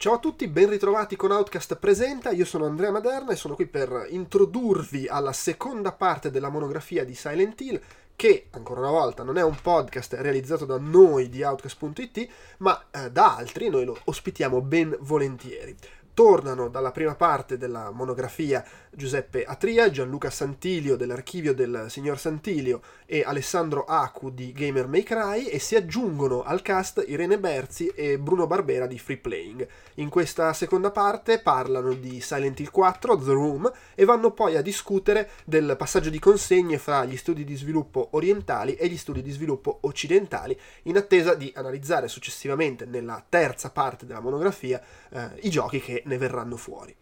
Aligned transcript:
Ciao 0.00 0.12
a 0.12 0.18
tutti, 0.18 0.46
ben 0.46 0.70
ritrovati 0.70 1.16
con 1.16 1.32
Outcast 1.32 1.74
Presenta, 1.74 2.30
io 2.30 2.44
sono 2.44 2.66
Andrea 2.66 2.92
Maderna 2.92 3.32
e 3.32 3.36
sono 3.36 3.56
qui 3.56 3.66
per 3.66 4.06
introdurvi 4.10 5.08
alla 5.08 5.32
seconda 5.32 5.90
parte 5.90 6.30
della 6.30 6.50
monografia 6.50 7.04
di 7.04 7.16
Silent 7.16 7.60
Hill 7.60 7.80
che, 8.14 8.46
ancora 8.50 8.78
una 8.78 8.90
volta, 8.90 9.24
non 9.24 9.38
è 9.38 9.42
un 9.42 9.56
podcast 9.60 10.14
realizzato 10.20 10.64
da 10.66 10.78
noi 10.78 11.28
di 11.28 11.42
Outcast.it, 11.42 12.28
ma 12.58 12.80
eh, 12.92 13.10
da 13.10 13.34
altri, 13.34 13.70
noi 13.70 13.86
lo 13.86 13.98
ospitiamo 14.04 14.60
ben 14.60 14.96
volentieri 15.00 15.74
tornano 16.18 16.68
dalla 16.68 16.90
prima 16.90 17.14
parte 17.14 17.56
della 17.56 17.92
monografia 17.92 18.64
Giuseppe 18.90 19.44
Atria, 19.44 19.88
Gianluca 19.88 20.30
Santilio 20.30 20.96
dell'archivio 20.96 21.54
del 21.54 21.86
signor 21.88 22.18
Santilio 22.18 22.80
e 23.06 23.22
Alessandro 23.24 23.84
Acu 23.84 24.32
di 24.32 24.50
Gamer 24.50 24.88
May 24.88 25.04
Cry 25.04 25.46
e 25.46 25.60
si 25.60 25.76
aggiungono 25.76 26.42
al 26.42 26.60
cast 26.60 27.04
Irene 27.06 27.38
Berzi 27.38 27.86
e 27.94 28.18
Bruno 28.18 28.48
Barbera 28.48 28.88
di 28.88 28.98
Free 28.98 29.18
Playing. 29.18 29.64
In 29.94 30.08
questa 30.08 30.52
seconda 30.54 30.90
parte 30.90 31.38
parlano 31.38 31.92
di 31.92 32.20
Silent 32.20 32.58
Hill 32.58 32.72
4, 32.72 33.16
The 33.16 33.30
Room 33.30 33.72
e 33.94 34.04
vanno 34.04 34.32
poi 34.32 34.56
a 34.56 34.60
discutere 34.60 35.30
del 35.44 35.76
passaggio 35.78 36.10
di 36.10 36.18
consegne 36.18 36.78
fra 36.78 37.04
gli 37.04 37.16
studi 37.16 37.44
di 37.44 37.54
sviluppo 37.54 38.08
orientali 38.12 38.74
e 38.74 38.88
gli 38.88 38.96
studi 38.96 39.22
di 39.22 39.30
sviluppo 39.30 39.78
occidentali 39.82 40.58
in 40.82 40.96
attesa 40.96 41.34
di 41.34 41.52
analizzare 41.54 42.08
successivamente 42.08 42.86
nella 42.86 43.24
terza 43.28 43.70
parte 43.70 44.04
della 44.04 44.18
monografia 44.18 44.82
eh, 45.10 45.28
i 45.42 45.50
giochi 45.50 45.80
che 45.80 46.02
ne 46.08 46.18
verranno 46.18 46.56
fuori. 46.56 46.96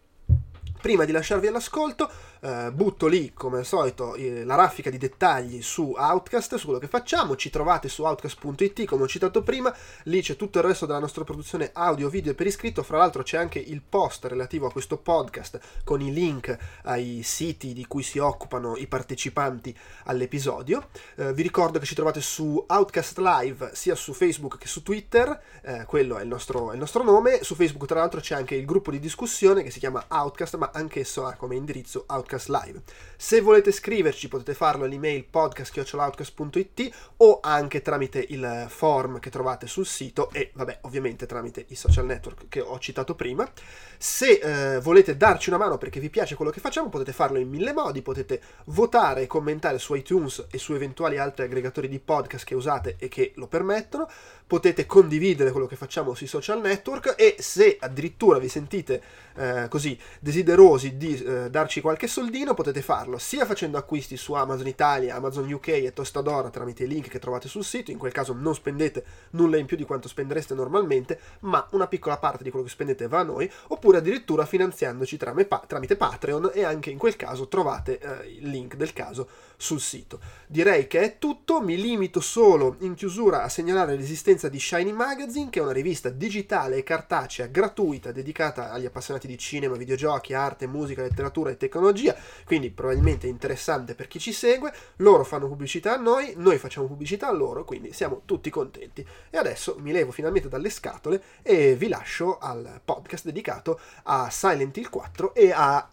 Prima 0.79 1.05
di 1.05 1.11
lasciarvi 1.11 1.47
all'ascolto, 1.47 2.09
eh, 2.41 2.71
butto 2.71 3.07
lì 3.07 3.33
come 3.33 3.59
al 3.59 3.65
solito 3.65 4.15
la 4.17 4.55
raffica 4.55 4.89
di 4.89 4.97
dettagli 4.97 5.61
su 5.61 5.93
Outcast, 5.97 6.55
su 6.55 6.65
quello 6.65 6.79
che 6.79 6.87
facciamo, 6.87 7.35
ci 7.35 7.49
trovate 7.49 7.89
su 7.89 8.03
outcast.it 8.03 8.85
come 8.85 9.03
ho 9.03 9.07
citato 9.07 9.41
prima, 9.41 9.73
lì 10.03 10.21
c'è 10.21 10.35
tutto 10.35 10.59
il 10.59 10.65
resto 10.65 10.85
della 10.85 10.99
nostra 10.99 11.23
produzione 11.23 11.71
audio, 11.73 12.09
video 12.09 12.31
e 12.31 12.35
per 12.35 12.47
iscritto, 12.47 12.83
fra 12.83 12.97
l'altro 12.97 13.23
c'è 13.23 13.37
anche 13.37 13.59
il 13.59 13.81
post 13.81 14.25
relativo 14.25 14.67
a 14.67 14.71
questo 14.71 14.97
podcast 14.97 15.59
con 15.83 16.01
i 16.01 16.13
link 16.13 16.55
ai 16.83 17.21
siti 17.23 17.73
di 17.73 17.85
cui 17.85 18.03
si 18.03 18.19
occupano 18.19 18.77
i 18.77 18.87
partecipanti 18.87 19.75
all'episodio. 20.05 20.89
Eh, 21.15 21.33
vi 21.33 21.41
ricordo 21.41 21.79
che 21.79 21.85
ci 21.85 21.95
trovate 21.95 22.21
su 22.21 22.63
Outcast 22.67 23.17
Live 23.17 23.71
sia 23.73 23.95
su 23.95 24.13
Facebook 24.13 24.57
che 24.57 24.67
su 24.67 24.83
Twitter, 24.83 25.41
eh, 25.61 25.85
quello 25.85 26.17
è 26.17 26.21
il, 26.21 26.27
nostro, 26.27 26.71
è 26.71 26.73
il 26.73 26.79
nostro 26.79 27.03
nome, 27.03 27.43
su 27.43 27.55
Facebook 27.55 27.85
tra 27.87 27.99
l'altro 27.99 28.19
c'è 28.19 28.35
anche 28.35 28.55
il 28.55 28.65
gruppo 28.65 28.91
di 28.91 28.99
discussione 28.99 29.63
che 29.63 29.71
si 29.71 29.79
chiama 29.79 30.05
Outcast, 30.07 30.55
ma 30.55 30.71
anch'esso 30.73 31.25
ha 31.25 31.33
come 31.33 31.55
indirizzo 31.55 32.03
Outcast 32.07 32.26
Outcast 32.27 32.49
Live. 32.49 32.81
Se 33.15 33.39
volete 33.39 33.71
scriverci 33.71 34.27
potete 34.27 34.53
farlo 34.53 34.83
all'email 34.83 35.23
podcast.outcast.it 35.23 36.95
o 37.17 37.39
anche 37.41 37.81
tramite 37.81 38.23
il 38.27 38.65
form 38.67 39.19
che 39.19 39.29
trovate 39.29 39.65
sul 39.65 39.85
sito 39.85 40.29
e 40.31 40.51
vabbè 40.53 40.79
ovviamente 40.81 41.25
tramite 41.25 41.65
i 41.69 41.75
social 41.75 42.05
network 42.05 42.49
che 42.49 42.59
ho 42.59 42.77
citato 42.79 43.15
prima. 43.15 43.49
Se 43.97 44.75
eh, 44.75 44.79
volete 44.79 45.17
darci 45.17 45.49
una 45.49 45.57
mano 45.57 45.77
perché 45.77 45.99
vi 45.99 46.09
piace 46.09 46.35
quello 46.35 46.51
che 46.51 46.59
facciamo 46.59 46.89
potete 46.89 47.13
farlo 47.13 47.39
in 47.39 47.49
mille 47.49 47.73
modi, 47.73 48.01
potete 48.01 48.39
votare 48.65 49.23
e 49.23 49.27
commentare 49.27 49.79
su 49.79 49.95
iTunes 49.95 50.45
e 50.51 50.57
su 50.57 50.73
eventuali 50.73 51.17
altri 51.17 51.45
aggregatori 51.45 51.87
di 51.87 51.99
podcast 51.99 52.45
che 52.45 52.55
usate 52.55 52.95
e 52.99 53.07
che 53.07 53.31
lo 53.35 53.47
permettono, 53.47 54.09
potete 54.45 54.85
condividere 54.85 55.51
quello 55.51 55.67
che 55.67 55.75
facciamo 55.75 56.13
sui 56.13 56.27
social 56.27 56.61
network 56.61 57.15
e 57.17 57.35
se 57.39 57.77
addirittura 57.79 58.39
vi 58.39 58.47
sentite 58.47 59.01
eh, 59.35 59.67
così 59.69 59.97
desiderosi 60.19 60.97
di 60.97 61.21
eh, 61.21 61.49
darci 61.49 61.81
qualche 61.81 62.07
soldino 62.07 62.53
potete 62.53 62.81
farlo 62.81 63.17
sia 63.17 63.45
facendo 63.45 63.77
acquisti 63.77 64.15
su 64.15 64.33
Amazon 64.33 64.67
Italia, 64.67 65.15
Amazon 65.15 65.51
UK 65.51 65.67
e 65.69 65.93
Tostadora 65.93 66.49
tramite 66.49 66.83
i 66.83 66.87
link 66.87 67.07
che 67.09 67.19
trovate 67.19 67.47
sul 67.47 67.63
sito, 67.63 67.91
in 67.91 67.97
quel 67.97 68.11
caso 68.11 68.33
non 68.33 68.53
spendete 68.53 69.03
nulla 69.31 69.57
in 69.57 69.65
più 69.65 69.77
di 69.77 69.85
quanto 69.85 70.07
spendereste 70.07 70.53
normalmente, 70.53 71.19
ma 71.41 71.65
una 71.71 71.87
piccola 71.87 72.17
parte 72.17 72.43
di 72.43 72.49
quello 72.49 72.65
che 72.65 72.71
spendete 72.71 73.07
va 73.07 73.19
a 73.19 73.23
noi, 73.23 73.49
oppure 73.67 73.86
addirittura 73.95 74.45
finanziandoci 74.45 75.17
tramite 75.17 75.95
Patreon 75.95 76.51
e 76.53 76.63
anche 76.63 76.89
in 76.89 76.97
quel 76.97 77.15
caso 77.15 77.47
trovate 77.47 77.99
eh, 77.99 78.29
il 78.29 78.49
link 78.49 78.75
del 78.75 78.93
caso 78.93 79.27
sul 79.57 79.81
sito. 79.81 80.19
Direi 80.47 80.87
che 80.87 81.01
è 81.01 81.17
tutto, 81.17 81.59
mi 81.59 81.75
limito 81.75 82.21
solo 82.21 82.77
in 82.79 82.93
chiusura 82.93 83.43
a 83.43 83.49
segnalare 83.49 83.95
l'esistenza 83.95 84.47
di 84.47 84.59
Shiny 84.59 84.91
Magazine, 84.91 85.49
che 85.49 85.59
è 85.59 85.63
una 85.63 85.73
rivista 85.73 86.09
digitale 86.09 86.77
e 86.77 86.83
cartacea 86.83 87.47
gratuita 87.47 88.11
dedicata 88.11 88.71
agli 88.71 88.85
appassionati 88.85 89.27
di 89.27 89.37
cinema, 89.37 89.75
videogiochi, 89.75 90.33
arte, 90.33 90.67
musica, 90.67 91.01
letteratura 91.01 91.49
e 91.49 91.57
tecnologia, 91.57 92.15
quindi 92.45 92.69
probabilmente 92.69 93.27
interessante 93.27 93.95
per 93.95 94.07
chi 94.07 94.19
ci 94.19 94.31
segue. 94.31 94.71
Loro 94.97 95.23
fanno 95.23 95.47
pubblicità 95.47 95.95
a 95.95 95.97
noi, 95.97 96.33
noi 96.37 96.57
facciamo 96.59 96.87
pubblicità 96.87 97.27
a 97.27 97.33
loro, 97.33 97.65
quindi 97.65 97.91
siamo 97.91 98.21
tutti 98.23 98.49
contenti. 98.49 99.05
E 99.29 99.37
adesso 99.37 99.75
mi 99.79 99.91
levo 99.91 100.11
finalmente 100.11 100.47
dalle 100.47 100.69
scatole 100.69 101.21
e 101.41 101.75
vi 101.75 101.87
lascio 101.87 102.37
al 102.37 102.79
podcast 102.85 103.25
dedicato 103.25 103.79
a 104.03 104.29
Silent 104.29 104.77
Hill 104.77 104.89
4 104.89 105.33
e 105.33 105.51
a 105.51 105.89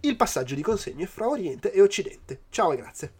il 0.00 0.16
passaggio 0.16 0.54
di 0.54 0.62
consegne 0.62 1.06
fra 1.06 1.28
Oriente 1.28 1.72
e 1.72 1.80
Occidente. 1.80 2.42
Ciao 2.50 2.72
e 2.72 2.76
grazie. 2.76 3.12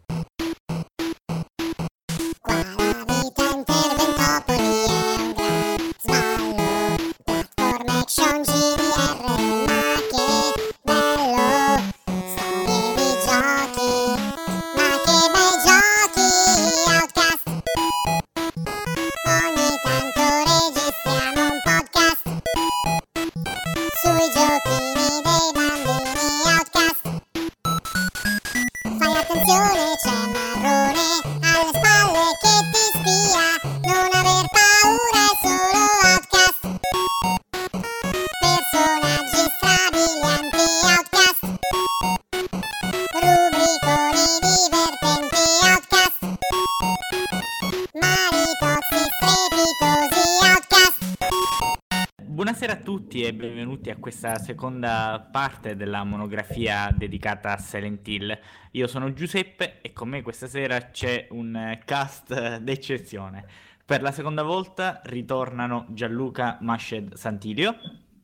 Questa 54.19 54.39
seconda 54.43 55.29
parte 55.31 55.77
della 55.77 56.03
monografia 56.03 56.91
dedicata 56.91 57.53
a 57.53 57.59
Silent 57.59 58.09
Hill. 58.09 58.39
Io 58.71 58.87
sono 58.87 59.13
Giuseppe 59.13 59.83
e 59.83 59.93
con 59.93 60.09
me 60.09 60.23
questa 60.23 60.47
sera 60.47 60.91
c'è 60.91 61.27
un 61.33 61.79
cast 61.85 62.57
d'eccezione. 62.57 63.47
Per 63.85 64.01
la 64.01 64.13
seconda 64.13 64.43
volta 64.43 65.03
ritornano 65.05 65.85
Gianluca 65.91 66.57
Mashed 66.63 67.13
Santilio. 67.13 67.77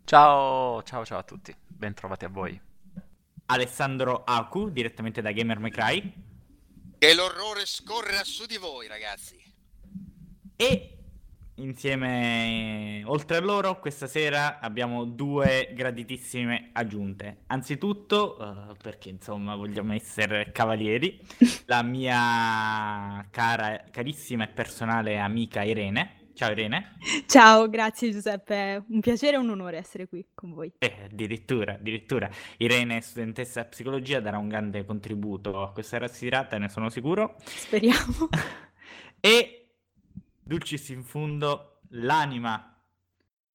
Ciao, 0.05 0.83
ciao, 0.83 1.05
ciao 1.05 1.19
a 1.19 1.25
tutti, 1.25 1.55
ben 1.67 1.93
trovati 1.93 2.25
a 2.25 2.31
voi. 2.31 2.59
Alessandro 3.47 4.25
Aku, 4.25 4.71
direttamente 4.71 5.21
da 5.21 5.31
Gamer 5.33 5.61
Cry. 5.69 6.15
Che 6.97 7.15
l'orrore 7.15 7.67
scorra 7.67 8.25
su 8.25 8.47
di 8.47 8.57
voi, 8.57 8.89
ragazzi. 8.89 9.37
E 10.57 11.02
insieme, 11.57 13.03
oltre 13.07 13.37
a 13.37 13.41
loro, 13.41 13.79
questa 13.79 14.07
sera 14.07 14.59
abbiamo 14.61 15.05
due 15.05 15.73
graditissime 15.75 16.71
aggiunte. 16.73 17.43
Anzitutto, 17.49 18.37
uh, 18.39 18.75
perché 18.81 19.11
insomma 19.11 19.55
vogliamo 19.57 19.93
essere 19.93 20.51
cavalieri, 20.53 21.21
la 21.67 21.83
mia 21.83 23.27
cara, 23.31 23.85
carissima 23.91 24.45
e 24.45 24.49
personale 24.49 25.19
amica 25.19 25.63
Irene. 25.63 26.21
Ciao 26.35 26.51
Irene. 26.51 26.97
Ciao, 27.27 27.69
grazie 27.69 28.11
Giuseppe, 28.11 28.85
un 28.89 29.01
piacere 29.01 29.37
e 29.37 29.39
un 29.39 29.51
onore 29.51 29.77
essere 29.77 30.09
qui 30.09 30.27
con 30.33 30.55
voi. 30.55 30.73
Eh, 30.79 30.97
addirittura, 31.05 31.75
addirittura. 31.75 32.29
Irene, 32.57 33.03
studentessa 33.03 33.63
di 33.63 33.69
psicologia, 33.69 34.19
darà 34.19 34.39
un 34.39 34.49
grande 34.49 34.85
contributo 34.85 35.63
a 35.63 35.73
questa 35.73 35.99
rassirata, 35.99 36.57
ne 36.57 36.71
sono 36.71 36.89
sicuro. 36.89 37.37
Speriamo. 37.45 38.29
e 39.21 39.62
Dulcis 40.45 40.89
in 40.89 41.05
fundo, 41.05 41.81
l'anima 41.91 42.77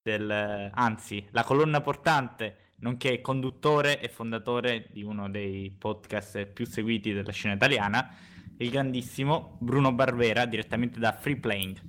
del, 0.01 0.71
anzi, 0.73 1.27
la 1.31 1.43
colonna 1.43 1.81
portante, 1.81 2.73
nonché 2.77 3.19
conduttore 3.21 3.99
e 3.99 4.07
fondatore 4.09 4.87
di 4.91 5.03
uno 5.03 5.29
dei 5.29 5.69
podcast 5.71 6.45
più 6.45 6.65
seguiti 6.65 7.11
della 7.13 7.31
scena 7.31 7.55
italiana, 7.55 8.09
il 8.57 8.69
grandissimo 8.69 9.57
Bruno 9.59 9.91
Barbera, 9.93 10.45
direttamente 10.45 10.99
da 10.99 11.11
Free 11.11 11.37
Playing. 11.37 11.81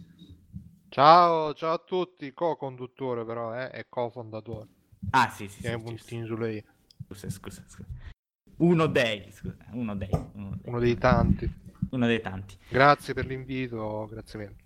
Ciao, 0.89 1.55
ciao 1.55 1.75
a 1.75 1.79
tutti, 1.79 2.33
co-conduttore 2.33 3.25
però, 3.25 3.55
eh, 3.55 3.71
e 3.73 3.87
co-fondatore. 3.89 4.69
Ah, 5.11 5.29
sì, 5.31 5.47
sì, 5.49 5.61
Che 5.61 5.69
sì. 5.69 5.73
è 5.73 5.75
un 5.75 5.83
puntino 5.85 6.27
su 6.27 6.37
lei. 6.37 6.65
Scusa, 7.07 7.31
scusa, 7.31 7.63
scusa. 7.67 7.89
Uno 8.57 8.87
dei, 8.87 9.31
scusa, 9.31 9.57
uno 9.73 9.95
dei. 9.95 10.09
Uno 10.33 10.51
dei, 10.51 10.61
uno 10.65 10.79
dei 10.81 10.99
tanti. 10.99 11.51
Uno 11.91 12.07
dei 12.07 12.21
tanti. 12.21 12.57
Grazie 12.69 13.15
per 13.15 13.27
l'invito, 13.27 14.07
grazie 14.11 14.39
mille. 14.39 14.57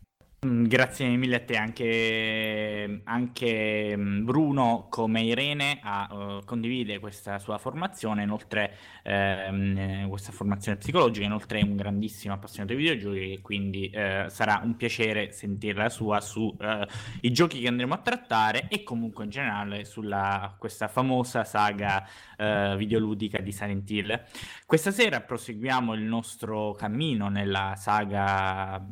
Mm, 0.45 0.65
Grazie 0.65 1.07
mille 1.17 1.37
a 1.37 1.41
te, 1.41 1.57
anche, 1.57 3.01
anche, 3.05 3.97
mm, 3.97 4.25
Bruno 4.25 4.89
come 4.91 5.23
Irene 5.23 5.79
ha, 5.81 6.09
eh, 6.11 6.45
condivide 6.45 6.99
questa 6.99 7.39
sua 7.39 7.59
formazione, 7.59 8.25
inoltre 8.25 8.77
ehm, 9.05 9.77
eh, 9.79 10.07
questa 10.09 10.33
formazione 10.33 10.79
psicologica, 10.79 11.25
inoltre 11.25 11.61
è 11.61 11.63
un 11.63 11.77
grandissimo 11.77 12.35
appassionato 12.35 12.75
di 12.75 12.81
videogiochi 12.81 13.33
e 13.35 13.41
quindi 13.41 13.89
eh, 13.91 14.25
sarà 14.31 14.61
un 14.65 14.75
piacere 14.75 15.31
sentire 15.31 15.79
la 15.79 15.89
sua 15.89 16.21
su 16.21 16.53
eh, 16.59 16.89
giochi 17.31 17.61
che 17.61 17.69
andremo 17.69 17.95
a 17.95 17.99
trattare 17.99 18.67
e 18.69 18.83
comunque 18.83 19.23
in 19.23 19.31
generale 19.31 19.85
sulla 19.85 20.57
questa 20.59 20.89
famosa 20.89 21.45
saga 21.45 22.05
eh, 22.37 22.75
videoludica 22.77 23.39
di 23.39 23.53
Silent 23.53 23.89
Hill. 23.89 24.25
Questa 24.67 24.91
sera 24.91 25.21
proseguiamo 25.21 25.95
il 25.95 26.03
nostro 26.03 26.73
cammino 26.73 27.29
nella 27.29 27.75
saga 27.77 28.85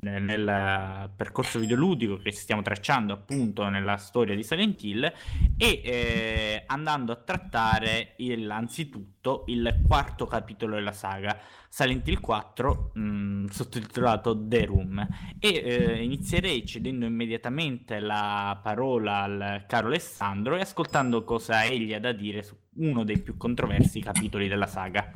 nel, 0.00 1.10
percorso 1.14 1.58
videoludico 1.58 2.16
che 2.18 2.32
stiamo 2.32 2.62
tracciando 2.62 3.12
appunto 3.12 3.68
nella 3.68 3.96
storia 3.96 4.34
di 4.34 4.42
Silent 4.42 4.82
Hill 4.82 5.12
e 5.56 5.80
eh, 5.84 6.62
andando 6.66 7.12
a 7.12 7.16
trattare 7.16 8.14
il, 8.18 8.50
anzitutto 8.50 9.44
il 9.48 9.82
quarto 9.86 10.26
capitolo 10.26 10.76
della 10.76 10.92
saga 10.92 11.38
Silent 11.68 12.08
Hill 12.08 12.20
4 12.20 12.90
mh, 12.94 13.46
sottotitolato 13.46 14.46
The 14.46 14.64
Room 14.64 15.06
e 15.38 15.48
eh, 15.48 16.02
inizierei 16.02 16.66
cedendo 16.66 17.06
immediatamente 17.06 18.00
la 18.00 18.58
parola 18.62 19.22
al 19.22 19.64
caro 19.68 19.86
Alessandro 19.88 20.56
e 20.56 20.60
ascoltando 20.60 21.24
cosa 21.24 21.64
egli 21.64 21.94
ha 21.94 22.00
da 22.00 22.12
dire 22.12 22.42
su 22.42 22.56
uno 22.76 23.04
dei 23.04 23.18
più 23.18 23.36
controversi 23.36 24.00
capitoli 24.00 24.48
della 24.48 24.66
saga. 24.66 25.12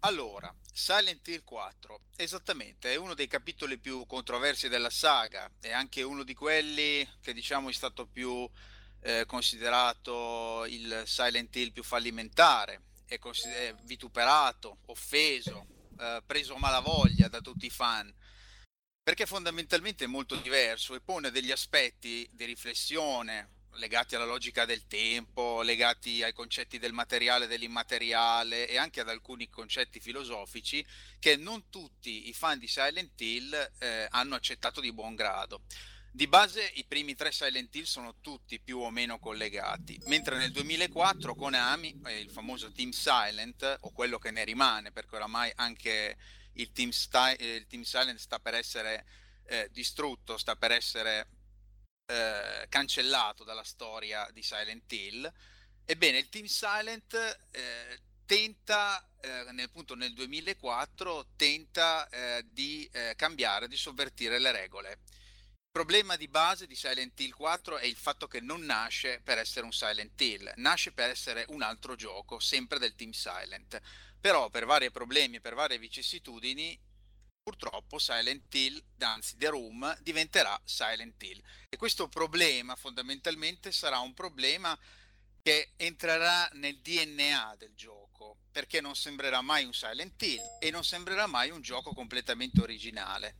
Allora, 0.00 0.54
Silent 0.76 1.28
Hill 1.28 1.44
4, 1.44 2.00
esattamente, 2.16 2.92
è 2.92 2.96
uno 2.96 3.14
dei 3.14 3.28
capitoli 3.28 3.78
più 3.78 4.04
controversi 4.06 4.68
della 4.68 4.90
saga, 4.90 5.48
è 5.60 5.70
anche 5.70 6.02
uno 6.02 6.24
di 6.24 6.34
quelli 6.34 7.08
che 7.20 7.32
diciamo 7.32 7.68
è 7.68 7.72
stato 7.72 8.06
più 8.06 8.50
eh, 9.02 9.24
considerato 9.24 10.64
il 10.66 11.04
Silent 11.06 11.54
Hill 11.54 11.70
più 11.70 11.84
fallimentare, 11.84 12.82
è, 13.06 13.20
consider- 13.20 13.76
è 13.76 13.82
vituperato, 13.84 14.78
offeso, 14.86 15.64
eh, 15.96 16.20
preso 16.26 16.56
a 16.56 16.58
malavoglia 16.58 17.28
da 17.28 17.40
tutti 17.40 17.66
i 17.66 17.70
fan, 17.70 18.12
perché 19.00 19.26
fondamentalmente 19.26 20.04
è 20.04 20.08
molto 20.08 20.34
diverso 20.34 20.96
e 20.96 21.00
pone 21.00 21.30
degli 21.30 21.52
aspetti 21.52 22.28
di 22.32 22.44
riflessione 22.46 23.53
legati 23.76 24.14
alla 24.14 24.24
logica 24.24 24.64
del 24.64 24.86
tempo, 24.86 25.62
legati 25.62 26.22
ai 26.22 26.32
concetti 26.32 26.78
del 26.78 26.92
materiale 26.92 27.44
e 27.44 27.48
dell'immateriale 27.48 28.68
e 28.68 28.76
anche 28.76 29.00
ad 29.00 29.08
alcuni 29.08 29.48
concetti 29.48 30.00
filosofici 30.00 30.84
che 31.18 31.36
non 31.36 31.68
tutti 31.70 32.28
i 32.28 32.32
fan 32.32 32.58
di 32.58 32.68
Silent 32.68 33.20
Hill 33.20 33.72
eh, 33.78 34.06
hanno 34.10 34.34
accettato 34.34 34.80
di 34.80 34.92
buon 34.92 35.14
grado. 35.14 35.62
Di 36.10 36.28
base 36.28 36.70
i 36.74 36.84
primi 36.84 37.16
tre 37.16 37.32
Silent 37.32 37.74
Hill 37.74 37.84
sono 37.84 38.20
tutti 38.20 38.60
più 38.60 38.78
o 38.78 38.90
meno 38.90 39.18
collegati, 39.18 40.00
mentre 40.06 40.38
nel 40.38 40.52
2004 40.52 41.34
Konami, 41.34 42.00
il 42.20 42.30
famoso 42.30 42.70
Team 42.70 42.90
Silent, 42.90 43.78
o 43.80 43.90
quello 43.90 44.18
che 44.18 44.30
ne 44.30 44.44
rimane, 44.44 44.92
perché 44.92 45.16
oramai 45.16 45.50
anche 45.56 46.16
il 46.52 46.70
Team, 46.70 46.90
Sti- 46.90 47.34
eh, 47.36 47.54
il 47.56 47.66
team 47.66 47.82
Silent 47.82 48.18
sta 48.20 48.38
per 48.38 48.54
essere 48.54 49.04
eh, 49.46 49.68
distrutto, 49.72 50.38
sta 50.38 50.54
per 50.54 50.70
essere 50.70 51.26
eh, 52.06 52.66
cancellato 52.68 53.44
dalla 53.44 53.64
storia 53.64 54.28
di 54.32 54.42
Silent 54.42 54.90
Hill. 54.92 55.32
Ebbene, 55.84 56.18
il 56.18 56.28
Team 56.28 56.46
Silent 56.46 57.14
eh, 57.50 57.98
tenta, 58.26 59.06
eh, 59.20 59.52
nel, 59.52 59.66
appunto 59.66 59.94
nel 59.94 60.12
2004, 60.14 61.28
tenta 61.36 62.08
eh, 62.08 62.44
di 62.50 62.88
eh, 62.92 63.14
cambiare, 63.16 63.68
di 63.68 63.76
sovvertire 63.76 64.38
le 64.38 64.52
regole. 64.52 64.90
Il 65.74 65.80
problema 65.80 66.16
di 66.16 66.28
base 66.28 66.66
di 66.66 66.76
Silent 66.76 67.18
Hill 67.18 67.32
4 67.32 67.78
è 67.78 67.84
il 67.84 67.96
fatto 67.96 68.28
che 68.28 68.40
non 68.40 68.62
nasce 68.62 69.20
per 69.24 69.38
essere 69.38 69.64
un 69.64 69.72
Silent 69.72 70.20
Hill, 70.20 70.52
nasce 70.56 70.92
per 70.92 71.10
essere 71.10 71.44
un 71.48 71.62
altro 71.62 71.96
gioco, 71.96 72.38
sempre 72.38 72.78
del 72.78 72.94
Team 72.94 73.10
Silent. 73.10 73.80
Però 74.20 74.48
per 74.48 74.66
vari 74.66 74.90
problemi 74.90 75.36
e 75.36 75.40
per 75.40 75.54
varie 75.54 75.78
vicissitudini 75.78 76.78
purtroppo 77.44 77.98
Silent 77.98 78.52
Hill, 78.54 78.82
anzi 79.00 79.36
The 79.36 79.50
Room, 79.50 79.96
diventerà 80.00 80.58
Silent 80.64 81.22
Hill. 81.22 81.40
E 81.68 81.76
questo 81.76 82.08
problema 82.08 82.74
fondamentalmente 82.74 83.70
sarà 83.70 83.98
un 83.98 84.14
problema 84.14 84.76
che 85.42 85.72
entrerà 85.76 86.48
nel 86.54 86.80
DNA 86.80 87.54
del 87.58 87.74
gioco, 87.74 88.38
perché 88.50 88.80
non 88.80 88.96
sembrerà 88.96 89.42
mai 89.42 89.64
un 89.64 89.74
Silent 89.74 90.20
Hill 90.22 90.40
e 90.58 90.70
non 90.70 90.84
sembrerà 90.84 91.26
mai 91.26 91.50
un 91.50 91.60
gioco 91.60 91.92
completamente 91.92 92.62
originale. 92.62 93.36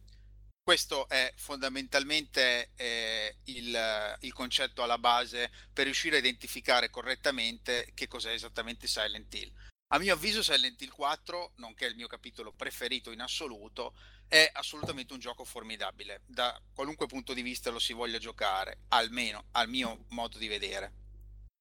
Questo 0.62 1.08
è 1.08 1.32
fondamentalmente 1.36 2.72
eh, 2.76 3.36
il, 3.44 4.16
il 4.20 4.32
concetto 4.32 4.82
alla 4.82 4.98
base 4.98 5.50
per 5.72 5.84
riuscire 5.84 6.16
a 6.16 6.18
identificare 6.18 6.90
correttamente 6.90 7.90
che 7.94 8.06
cos'è 8.06 8.32
esattamente 8.32 8.86
Silent 8.86 9.32
Hill. 9.32 9.52
A 9.94 9.99
mio 10.00 10.14
avviso 10.14 10.43
Silent 10.43 10.82
Hill 10.82 10.91
4, 10.91 11.52
nonché 11.58 11.87
il 11.87 11.94
mio 11.94 12.08
capitolo 12.08 12.52
preferito 12.52 13.12
in 13.12 13.20
assoluto, 13.20 13.94
è 14.26 14.50
assolutamente 14.52 15.12
un 15.12 15.20
gioco 15.20 15.44
formidabile, 15.44 16.23
da 16.26 16.61
qualunque 16.75 17.06
punto 17.06 17.32
di 17.32 17.43
vista 17.43 17.70
lo 17.70 17.79
si 17.79 17.93
voglia 17.93 18.19
giocare, 18.19 18.79
almeno 18.88 19.44
al 19.52 19.69
mio 19.69 20.06
modo 20.08 20.37
di 20.37 20.49
vedere. 20.49 20.93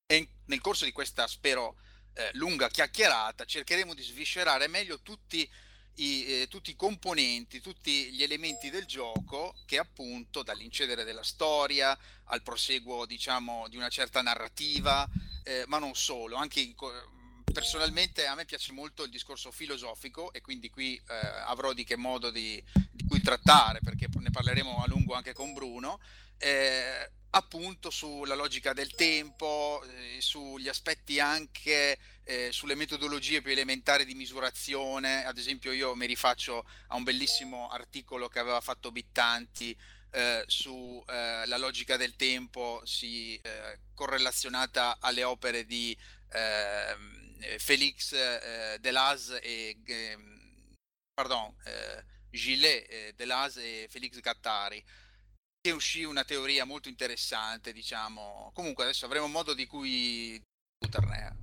E 0.07 0.29
nel 0.45 0.61
corso 0.61 0.83
di 0.83 0.91
questa, 0.91 1.27
spero, 1.27 1.77
eh, 2.15 2.31
lunga 2.33 2.69
chiacchierata 2.69 3.45
cercheremo 3.45 3.93
di 3.93 4.01
sviscerare 4.01 4.67
meglio 4.67 4.99
tutti 5.03 5.47
i, 5.97 6.25
eh, 6.25 6.47
tutti 6.47 6.71
i 6.71 6.75
componenti, 6.75 7.61
tutti 7.61 8.11
gli 8.13 8.23
elementi 8.23 8.71
del 8.71 8.85
gioco 8.85 9.53
che 9.67 9.77
appunto 9.77 10.41
dall'incedere 10.41 11.03
della 11.03 11.21
storia 11.21 11.95
al 12.23 12.41
proseguo 12.41 13.05
diciamo 13.05 13.67
di 13.67 13.77
una 13.77 13.89
certa 13.89 14.23
narrativa, 14.23 15.07
eh, 15.43 15.65
ma 15.67 15.77
non 15.77 15.93
solo, 15.93 16.35
anche 16.35 16.61
in, 16.61 16.73
personalmente 17.51 18.25
a 18.25 18.35
me 18.35 18.45
piace 18.45 18.71
molto 18.71 19.03
il 19.03 19.09
discorso 19.09 19.51
filosofico 19.51 20.31
e 20.33 20.41
quindi 20.41 20.69
qui 20.69 20.95
eh, 20.95 21.15
avrò 21.45 21.73
di 21.73 21.83
che 21.83 21.95
modo 21.95 22.31
di, 22.31 22.63
di, 22.91 23.05
cui 23.05 23.21
trattare 23.21 23.79
perché 23.81 24.07
ne 24.19 24.29
parleremo 24.29 24.83
a 24.83 24.87
lungo 24.87 25.13
anche 25.13 25.33
con 25.33 25.53
Bruno. 25.53 25.99
Eh, 26.37 27.09
appunto 27.35 27.89
sulla 27.89 28.35
logica 28.35 28.73
del 28.73 28.93
tempo, 28.93 29.83
eh, 29.83 30.21
sugli 30.21 30.67
aspetti 30.67 31.19
anche 31.19 31.97
eh, 32.25 32.49
sulle 32.51 32.75
metodologie 32.75 33.41
più 33.41 33.51
elementari 33.51 34.05
di 34.05 34.13
misurazione. 34.13 35.25
Ad 35.25 35.37
esempio, 35.37 35.71
io 35.71 35.95
mi 35.95 36.05
rifaccio 36.05 36.65
a 36.87 36.95
un 36.95 37.03
bellissimo 37.03 37.69
articolo 37.69 38.27
che 38.27 38.39
aveva 38.39 38.61
fatto 38.61 38.91
Bittanti 38.91 39.75
eh, 40.11 40.43
sulla 40.45 41.43
eh, 41.43 41.57
logica 41.57 41.97
del 41.97 42.15
tempo, 42.15 42.81
si, 42.85 43.35
eh, 43.37 43.79
correlazionata 43.93 44.97
alle 44.99 45.23
opere 45.23 45.65
di 45.65 45.97
ehm, 47.43 47.59
eh, 48.13 48.73
eh, 48.73 48.79
Delaz 48.79 49.37
e 49.41 49.77
ehm, 49.85 50.71
pardon, 51.13 51.55
eh, 51.65 52.03
Gillet 52.29 52.89
eh, 52.89 53.13
Delaz 53.15 53.57
e 53.57 53.87
Félix 53.89 54.19
Gattari 54.19 54.83
che 55.61 55.71
uscì 55.71 56.03
una 56.03 56.25
teoria 56.25 56.65
molto 56.65 56.89
interessante, 56.89 57.71
diciamo. 57.71 58.51
Comunque 58.53 58.83
adesso 58.83 59.05
avremo 59.05 59.27
modo 59.27 59.53
di 59.53 59.65
cui 59.65 60.41
discuterne. 60.77 61.37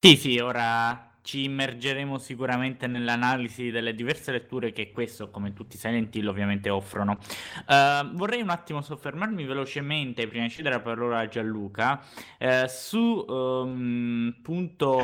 Sì, 0.00 0.16
sì, 0.16 0.38
ora 0.38 1.13
ci 1.24 1.44
immergeremo 1.44 2.18
sicuramente 2.18 2.86
nell'analisi 2.86 3.70
delle 3.70 3.94
diverse 3.94 4.30
letture 4.30 4.72
che 4.72 4.92
questo, 4.92 5.30
come 5.30 5.54
tutti 5.54 5.76
i 5.76 5.78
Silent 5.78 6.14
Hill, 6.14 6.28
ovviamente 6.28 6.68
offrono. 6.68 7.18
Uh, 7.66 8.12
vorrei 8.12 8.42
un 8.42 8.50
attimo 8.50 8.82
soffermarmi 8.82 9.44
velocemente, 9.44 10.28
prima 10.28 10.44
di 10.44 10.50
cedere 10.50 10.74
la 10.74 10.80
parola 10.82 11.20
a 11.20 11.28
Gianluca, 11.28 12.04
uh, 12.38 12.66
su 12.68 13.24
um, 13.26 14.34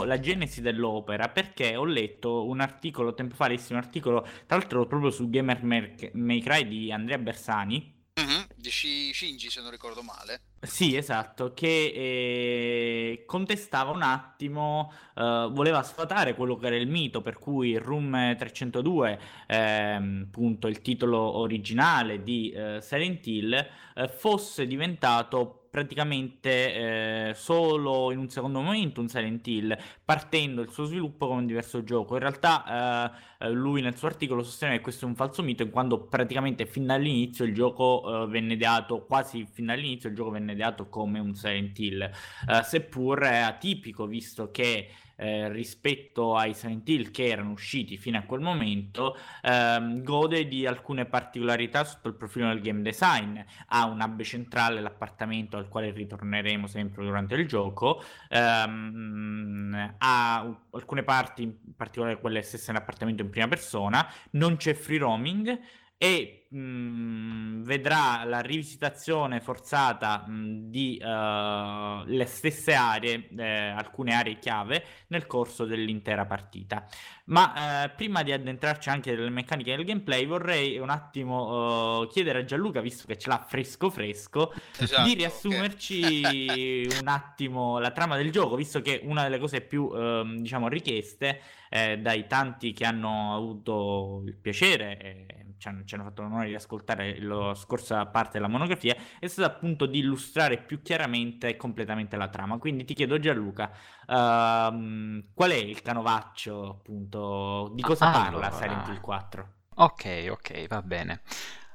la 0.05 0.21
genesi 0.21 0.61
dell'opera, 0.61 1.31
perché 1.31 1.75
ho 1.77 1.87
letto 1.87 2.47
un 2.47 2.61
articolo 2.61 3.15
tempo 3.15 3.35
fa, 3.35 3.47
un 3.47 3.77
articolo 3.77 4.21
tra 4.47 4.59
l'altro 4.59 4.87
proprio 4.87 5.11
su 5.11 5.31
Gamer 5.31 5.63
May 5.65 6.41
Cry 6.41 6.69
di 6.69 6.93
Andrea 6.93 7.17
Bersani, 7.17 7.97
Mm-hmm, 8.21 8.43
di 8.55 8.71
Shinji 8.71 9.49
se 9.49 9.63
non 9.63 9.71
ricordo 9.71 10.03
male. 10.03 10.50
Sì, 10.63 10.95
esatto, 10.95 11.55
che 11.55 11.67
eh, 11.95 13.25
contestava 13.25 13.93
un 13.93 14.03
attimo, 14.03 14.93
eh, 15.15 15.49
voleva 15.51 15.83
sfatare 15.83 16.35
quello 16.35 16.57
che 16.57 16.67
era 16.67 16.77
il 16.77 16.87
mito 16.87 17.23
per 17.23 17.39
cui 17.39 17.77
Room 17.79 18.37
302, 18.37 19.19
eh, 19.47 19.57
appunto 19.57 20.67
il 20.69 20.83
titolo 20.83 21.19
originale 21.19 22.23
di 22.23 22.51
eh, 22.51 22.79
Silent 22.83 23.27
Hill, 23.27 23.53
eh, 23.95 24.09
fosse 24.09 24.67
diventato 24.67 25.57
praticamente 25.71 27.29
eh, 27.31 27.35
solo 27.35 28.11
in 28.11 28.19
un 28.19 28.29
secondo 28.29 28.61
momento 28.61 29.01
un 29.01 29.09
Silent 29.09 29.47
Hill, 29.47 29.79
partendo 30.05 30.61
il 30.61 30.71
suo 30.71 30.85
sviluppo 30.85 31.27
come 31.29 31.41
un 31.41 31.47
diverso 31.47 31.83
gioco. 31.85 32.15
In 32.15 32.21
realtà 32.21 33.15
eh, 33.39 33.51
lui 33.51 33.81
nel 33.81 33.97
suo 33.97 34.09
articolo 34.09 34.43
sostiene 34.43 34.77
che 34.77 34.83
questo 34.83 35.05
è 35.05 35.09
un 35.09 35.15
falso 35.15 35.43
mito 35.43 35.63
in 35.63 35.71
quanto 35.71 36.01
praticamente 36.07 36.67
fin 36.67 36.87
dall'inizio 36.87 37.45
il 37.45 37.55
gioco 37.55 38.25
eh, 38.25 38.27
venne 38.29 38.57
dato, 38.57 39.05
quasi 39.07 39.47
fin 39.51 39.67
dall'inizio 39.67 40.09
il 40.09 40.15
gioco 40.15 40.31
venne 40.31 40.50
dato 40.57 40.89
come 40.89 41.19
un 41.19 41.35
Silent 41.35 41.79
Hill, 41.79 42.03
eh, 42.03 42.63
seppur 42.63 43.21
è 43.21 43.39
atipico 43.39 44.07
visto 44.07 44.51
che 44.51 44.91
eh, 45.21 45.51
rispetto 45.51 46.35
ai 46.35 46.55
Silent 46.55 46.89
Hill 46.89 47.11
che 47.11 47.27
erano 47.27 47.51
usciti 47.51 47.99
fino 47.99 48.17
a 48.17 48.23
quel 48.23 48.41
momento, 48.41 49.19
ehm, 49.43 50.03
gode 50.03 50.49
di 50.49 50.67
alcune 50.67 51.05
particolarità 51.05 51.85
sotto 51.85 52.09
il 52.09 52.15
profilo 52.15 52.49
del 52.49 52.63
game 52.63 52.81
design. 52.81 53.39
Ha 53.69 53.85
un 53.85 54.01
hub 54.01 54.23
centrale, 54.23 54.81
l'appartamento 54.81 55.59
al 55.59 55.69
quale 55.69 55.91
ritorneremo 55.91 56.67
sempre 56.67 57.05
durante 57.05 57.35
il 57.35 57.47
gioco, 57.47 58.03
ehm, 58.31 59.95
ha 59.99 60.59
alcune 60.71 61.03
parti, 61.03 61.43
in 61.43 61.55
particolare 61.77 62.19
quelle 62.19 62.41
stesse 62.41 62.73
nell'appartamento 62.73 63.23
in 63.23 63.29
prima 63.29 63.49
persona, 63.49 64.11
non 64.31 64.57
c'è 64.57 64.73
free 64.73 64.99
roaming 64.99 65.61
e 66.03 66.47
mh, 66.49 66.59
mm, 66.59 67.63
vedrà 67.63 68.25
la 68.25 68.41
rivisitazione 68.41 69.43
forzata 69.43 70.25
mh, 70.27 70.33
mm, 70.33 70.71
di 70.71 70.99
uh, 70.99 72.05
le 72.07 72.25
stesse 72.25 72.73
aree, 72.73 73.29
eh, 73.37 73.69
alcune 73.69 74.15
aree 74.15 74.39
chiave, 74.39 74.83
nel 75.09 75.27
corso 75.27 75.67
dell'intera 75.67 76.25
partita. 76.25 76.87
Ma 77.27 77.85
eh, 77.85 77.91
prima 77.91 78.23
di 78.23 78.33
addentrarci 78.33 78.89
anche 78.89 79.15
nelle 79.15 79.29
meccaniche 79.29 79.77
del 79.77 79.85
gameplay, 79.85 80.25
vorrei 80.25 80.79
un 80.79 80.89
attimo 80.89 82.01
uh, 82.01 82.07
chiedere 82.07 82.39
a 82.39 82.45
Gianluca, 82.45 82.81
visto 82.81 83.07
che 83.07 83.19
ce 83.19 83.29
l'ha 83.29 83.45
fresco 83.47 83.91
fresco, 83.91 84.55
esatto, 84.79 85.07
di 85.07 85.13
riassumerci 85.13 86.23
okay. 86.25 86.87
un 86.99 87.09
attimo 87.09 87.79
la 87.79 87.91
trama 87.91 88.17
del 88.17 88.33
gioco, 88.33 88.57
visto 88.57 88.81
che 88.81 89.03
una 89.05 89.25
delle 89.25 89.39
cose 89.39 89.61
più 89.61 89.83
uh, 89.83 90.25
diciamo 90.25 90.69
richieste 90.69 91.43
eh, 91.69 91.99
dai 91.99 92.27
tanti 92.27 92.73
che 92.73 92.87
hanno 92.87 93.35
avuto 93.35 94.23
il 94.25 94.35
piacere 94.35 95.50
ci 95.61 95.69
hanno, 95.69 95.85
ci 95.85 95.95
hanno 95.95 96.05
fatto 96.05 96.23
l'onore 96.23 96.49
di 96.49 96.55
ascoltare 96.55 97.21
la 97.21 97.55
scorsa 97.55 98.07
parte 98.07 98.39
della 98.39 98.49
monografia, 98.49 98.97
è 99.19 99.27
stata 99.27 99.47
appunto 99.47 99.85
di 99.85 99.99
illustrare 99.99 100.57
più 100.57 100.81
chiaramente 100.81 101.49
e 101.49 101.57
completamente 101.57 102.17
la 102.17 102.29
trama. 102.29 102.59
Quindi 102.59 102.85
ti 102.85 102.95
chiedo 102.95 103.19
Gianluca, 103.19 103.71
uh, 104.07 105.25
qual 105.35 105.51
è 105.51 105.55
il 105.55 105.83
canovaccio 105.83 106.69
appunto, 106.71 107.71
di 107.75 107.83
cosa 107.83 108.09
ah, 108.09 108.11
parla 108.11 108.51
Silent 108.51 108.89
Hill 108.89 109.01
4? 109.01 109.53
Ok, 109.75 110.29
ok, 110.31 110.67
va 110.67 110.81
bene. 110.81 111.21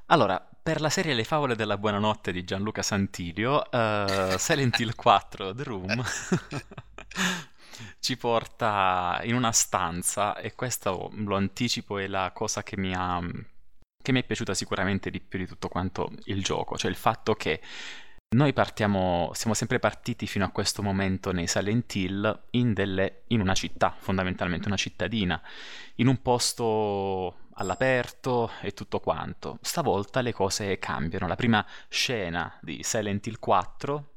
Allora, 0.06 0.44
per 0.62 0.80
la 0.80 0.90
serie 0.90 1.14
Le 1.14 1.24
favole 1.24 1.54
della 1.54 1.78
buonanotte 1.78 2.32
di 2.32 2.42
Gianluca 2.42 2.82
Santilio, 2.82 3.68
uh, 3.70 4.36
Silent 4.36 4.78
Hill 4.80 4.96
4 4.96 5.54
The 5.54 5.62
Room 5.62 6.02
ci 8.00 8.16
porta 8.16 9.20
in 9.22 9.34
una 9.34 9.52
stanza 9.52 10.36
e 10.36 10.54
questo 10.54 11.10
lo 11.14 11.36
anticipo 11.36 11.98
è 11.98 12.06
la 12.06 12.30
cosa 12.32 12.62
che 12.62 12.76
mi 12.76 12.94
ha 12.94 13.20
che 14.06 14.12
mi 14.12 14.20
è 14.20 14.24
piaciuta 14.24 14.54
sicuramente 14.54 15.10
di 15.10 15.18
più 15.18 15.36
di 15.36 15.48
tutto 15.48 15.66
quanto 15.66 16.12
il 16.26 16.40
gioco, 16.40 16.78
cioè 16.78 16.88
il 16.88 16.96
fatto 16.96 17.34
che 17.34 17.60
noi 18.36 18.52
partiamo, 18.52 19.32
siamo 19.34 19.52
sempre 19.52 19.80
partiti 19.80 20.28
fino 20.28 20.44
a 20.44 20.50
questo 20.50 20.80
momento 20.80 21.32
nei 21.32 21.48
Silent 21.48 21.92
Hill 21.92 22.44
in, 22.50 22.72
delle, 22.72 23.24
in 23.28 23.40
una 23.40 23.54
città, 23.54 23.96
fondamentalmente 23.98 24.68
una 24.68 24.76
cittadina, 24.76 25.42
in 25.96 26.06
un 26.06 26.22
posto 26.22 27.48
all'aperto 27.54 28.52
e 28.60 28.74
tutto 28.74 29.00
quanto. 29.00 29.58
Stavolta 29.60 30.20
le 30.20 30.32
cose 30.32 30.78
cambiano. 30.78 31.26
La 31.26 31.34
prima 31.34 31.66
scena 31.88 32.56
di 32.62 32.84
Silent 32.84 33.26
Hill 33.26 33.40
4 33.40 34.12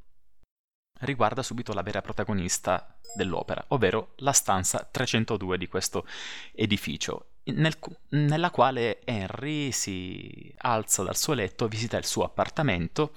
riguarda 0.99 1.41
subito 1.41 1.73
la 1.73 1.81
vera 1.81 2.01
protagonista 2.01 2.95
dell'opera, 3.15 3.65
ovvero 3.69 4.13
la 4.17 4.33
stanza 4.33 4.87
302 4.91 5.57
di 5.57 5.67
questo 5.67 6.05
edificio 6.53 7.28
nel, 7.51 7.77
nella 8.09 8.51
quale 8.51 9.01
Henry 9.05 9.71
si 9.71 10.53
alza 10.57 11.03
dal 11.03 11.17
suo 11.17 11.33
letto, 11.33 11.67
visita 11.67 11.97
il 11.97 12.05
suo 12.05 12.23
appartamento 12.23 13.13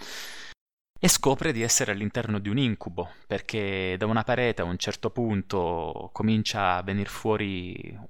e 1.04 1.08
scopre 1.08 1.52
di 1.52 1.62
essere 1.62 1.92
all'interno 1.92 2.38
di 2.38 2.48
un 2.48 2.58
incubo, 2.58 3.10
perché 3.26 3.96
da 3.98 4.06
una 4.06 4.22
parete 4.22 4.62
a 4.62 4.64
un 4.64 4.78
certo 4.78 5.10
punto 5.10 6.10
comincia 6.12 6.76
a 6.76 6.82
venire 6.82 7.08
fuori 7.08 7.92
un 7.92 8.06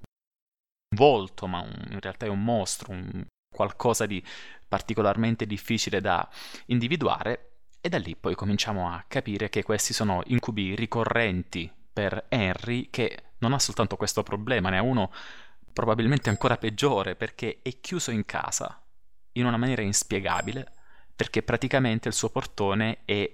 volto, 0.94 1.46
ma 1.46 1.60
un, 1.60 1.72
in 1.90 2.00
realtà 2.00 2.26
è 2.26 2.28
un 2.28 2.44
mostro, 2.44 2.92
un, 2.92 3.24
qualcosa 3.54 4.04
di 4.04 4.22
particolarmente 4.68 5.46
difficile 5.46 6.02
da 6.02 6.28
individuare, 6.66 7.52
e 7.80 7.88
da 7.88 7.98
lì 7.98 8.14
poi 8.14 8.34
cominciamo 8.34 8.88
a 8.88 9.04
capire 9.08 9.48
che 9.48 9.62
questi 9.62 9.92
sono 9.92 10.22
incubi 10.26 10.74
ricorrenti 10.74 11.70
per 11.92 12.26
Henry, 12.28 12.90
che 12.90 13.24
non 13.38 13.52
ha 13.52 13.58
soltanto 13.58 13.96
questo 13.96 14.22
problema, 14.22 14.70
ne 14.70 14.78
ha 14.78 14.82
uno 14.82 15.10
probabilmente 15.72 16.28
ancora 16.28 16.56
peggiore 16.56 17.16
perché 17.16 17.60
è 17.62 17.80
chiuso 17.80 18.10
in 18.10 18.24
casa 18.24 18.80
in 19.32 19.46
una 19.46 19.56
maniera 19.56 19.82
inspiegabile 19.82 20.70
perché 21.14 21.42
praticamente 21.42 22.08
il 22.08 22.14
suo 22.14 22.30
portone 22.30 23.00
è 23.04 23.30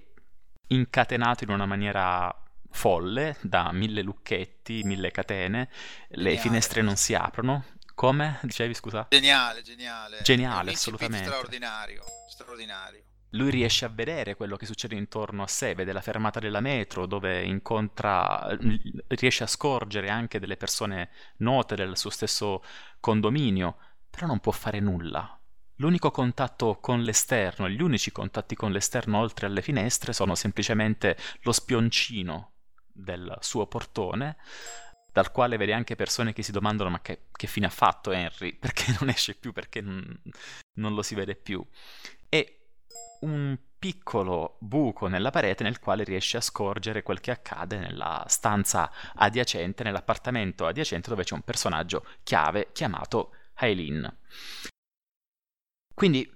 incatenato 0.69 1.45
in 1.45 1.51
una 1.51 1.67
maniera 1.67 2.35
folle 2.71 3.37
da 3.41 3.73
mille 3.73 4.03
lucchetti, 4.03 4.83
mille 4.85 5.11
catene, 5.11 5.71
le 6.09 6.37
finestre 6.37 6.83
non 6.83 6.97
si 6.97 7.15
aprono. 7.15 7.65
Come 7.95 8.39
dicevi, 8.43 8.75
scusa? 8.75 9.07
Geniale, 9.09 9.63
geniale. 9.63 10.21
Geniale, 10.23 10.73
assolutamente. 10.73 11.27
Straordinario, 11.27 12.05
straordinario 12.29 13.08
lui 13.31 13.51
riesce 13.51 13.85
a 13.85 13.89
vedere 13.89 14.37
quello 14.37 14.57
che 14.57 14.67
succede 14.67 14.95
intorno 14.95 15.43
a 15.43 15.47
sé, 15.47 15.75
vede 15.75 15.93
la 15.93 16.01
fermata 16.01 16.41
della 16.41 16.61
metro 16.61 17.07
dove 17.07 17.43
incontra, 17.43 18.57
riesce 19.09 19.45
a 19.45 19.49
scorgere 19.49 20.09
anche 20.09 20.39
delle 20.39 20.57
persone 20.57 21.11
note 21.39 21.75
del 21.75 21.97
suo 21.97 22.11
stesso 22.11 22.63
condominio, 23.01 23.77
però 24.09 24.27
non 24.27 24.41
può 24.41 24.53
fare 24.53 24.81
nulla. 24.81 25.39
L'unico 25.77 26.11
contatto 26.11 26.79
con 26.81 27.03
l'esterno, 27.03 27.69
gli 27.69 27.81
unici 27.81 28.11
contatti 28.11 28.57
con 28.57 28.73
l'esterno 28.73 29.19
oltre 29.19 29.47
alle 29.47 29.63
finestre 29.63 30.13
sono 30.13 30.35
semplicemente 30.35 31.17
lo 31.43 31.53
spioncino 31.53 32.55
del 32.93 33.37
suo 33.41 33.67
portone, 33.67 34.37
dal 35.13 35.31
quale 35.31 35.57
vede 35.57 35.73
anche 35.73 35.97
persone 35.97 36.33
che 36.33 36.43
si 36.43 36.53
domandano 36.53 36.91
ma 36.91 37.01
che, 37.01 37.27
che 37.33 37.47
fine 37.47 37.67
ha 37.67 37.71
fatto 37.71 38.11
Henry, 38.11 38.55
perché 38.59 38.97
non 38.99 39.09
esce 39.09 39.35
più, 39.35 39.53
perché 39.53 39.81
non, 39.81 40.21
non 40.75 40.95
lo 40.95 41.03
si 41.03 41.15
vede 41.15 41.37
più. 41.37 41.65
Un 43.21 43.59
piccolo 43.79 44.57
buco 44.59 45.07
nella 45.07 45.31
parete 45.31 45.63
nel 45.63 45.79
quale 45.79 46.03
riesce 46.03 46.37
a 46.37 46.41
scorgere 46.41 47.03
quel 47.03 47.21
che 47.21 47.31
accade 47.31 47.79
nella 47.79 48.25
stanza 48.29 48.91
adiacente, 49.15 49.85
nell'appartamento 49.85 50.67
adiacente 50.67 51.09
dove 51.09 51.23
c'è 51.23 51.35
un 51.35 51.43
personaggio 51.43 52.05
chiave 52.25 52.71
chiamato 52.73 53.33
Aileen. 53.55 54.17
Quindi 55.95 56.29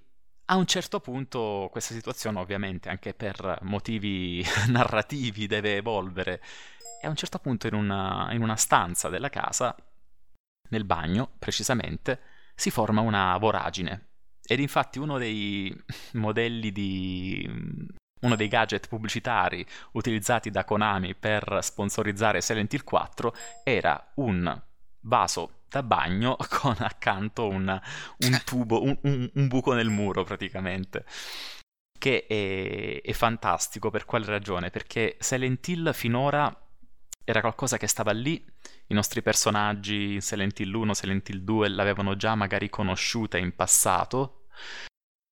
a 0.47 0.57
un 0.57 0.67
certo 0.67 1.01
punto 1.01 1.69
questa 1.71 1.95
situazione 1.95 2.39
ovviamente 2.39 2.89
anche 2.89 3.15
per 3.15 3.59
motivi 3.63 4.45
narrativi 4.69 5.47
deve 5.47 5.77
evolvere 5.77 6.43
e 7.01 7.07
a 7.07 7.11
un 7.11 7.17
certo 7.17 7.39
punto 7.39 7.67
in 7.67 7.75
una, 7.75 8.29
in 8.33 8.43
una 8.43 8.57
stanza 8.57 9.09
della 9.09 9.29
casa, 9.29 9.75
nel 10.69 10.85
bagno 10.85 11.33
precisamente, 11.39 12.21
si 12.55 12.71
forma 12.71 13.01
una 13.01 13.37
voragine 13.39 14.12
ed 14.45 14.61
infatti 14.61 14.99
uno 14.99 15.19
dei 15.19 15.75
modelli 16.15 16.73
di 16.73 17.91
uno 18.23 18.37
dei 18.37 18.49
gadget 18.49 18.89
pubblicitari 18.89 19.67
utilizzati 19.93 20.51
da 20.51 20.65
Konami 20.65 21.15
per 21.15 21.59
sponsorizzare 21.61 22.41
Silent 22.41 22.73
Hill 22.73 22.85
4 22.85 23.35
era 23.65 24.13
un 24.17 24.63
vaso 25.01 25.63
da 25.69 25.83
bagno 25.83 26.37
con 26.49 26.77
accanto 26.79 27.49
un, 27.49 27.81
un 28.19 28.43
tubo, 28.45 28.83
un, 28.83 28.97
un, 29.03 29.31
un, 29.35 29.49
buco 29.49 29.73
nel 29.73 29.89
muro 29.89 30.23
praticamente. 30.23 31.05
Che 31.99 32.27
è, 32.27 33.01
è 33.01 33.13
fantastico 33.13 33.91
per 33.91 34.05
quale 34.05 34.27
ragione? 34.27 34.71
Perché 34.71 35.17
Silent 35.19 35.67
Hill 35.67 35.93
finora 35.93 36.62
era 37.25 37.41
qualcosa 37.41 37.77
che 37.77 37.87
stava 37.87 38.13
lì, 38.13 38.45
i 38.87 38.95
nostri 38.95 39.23
personaggi 39.23 40.21
Silent 40.21 40.59
Hill 40.61 40.75
1, 40.75 40.95
Silent 40.95 41.29
Hill 41.29 41.39
2 41.39 41.69
l'avevano 41.69 42.17
già 42.17 42.35
magari 42.35 42.69
conosciuta 42.69 43.39
in 43.39 43.55
passato, 43.55 44.47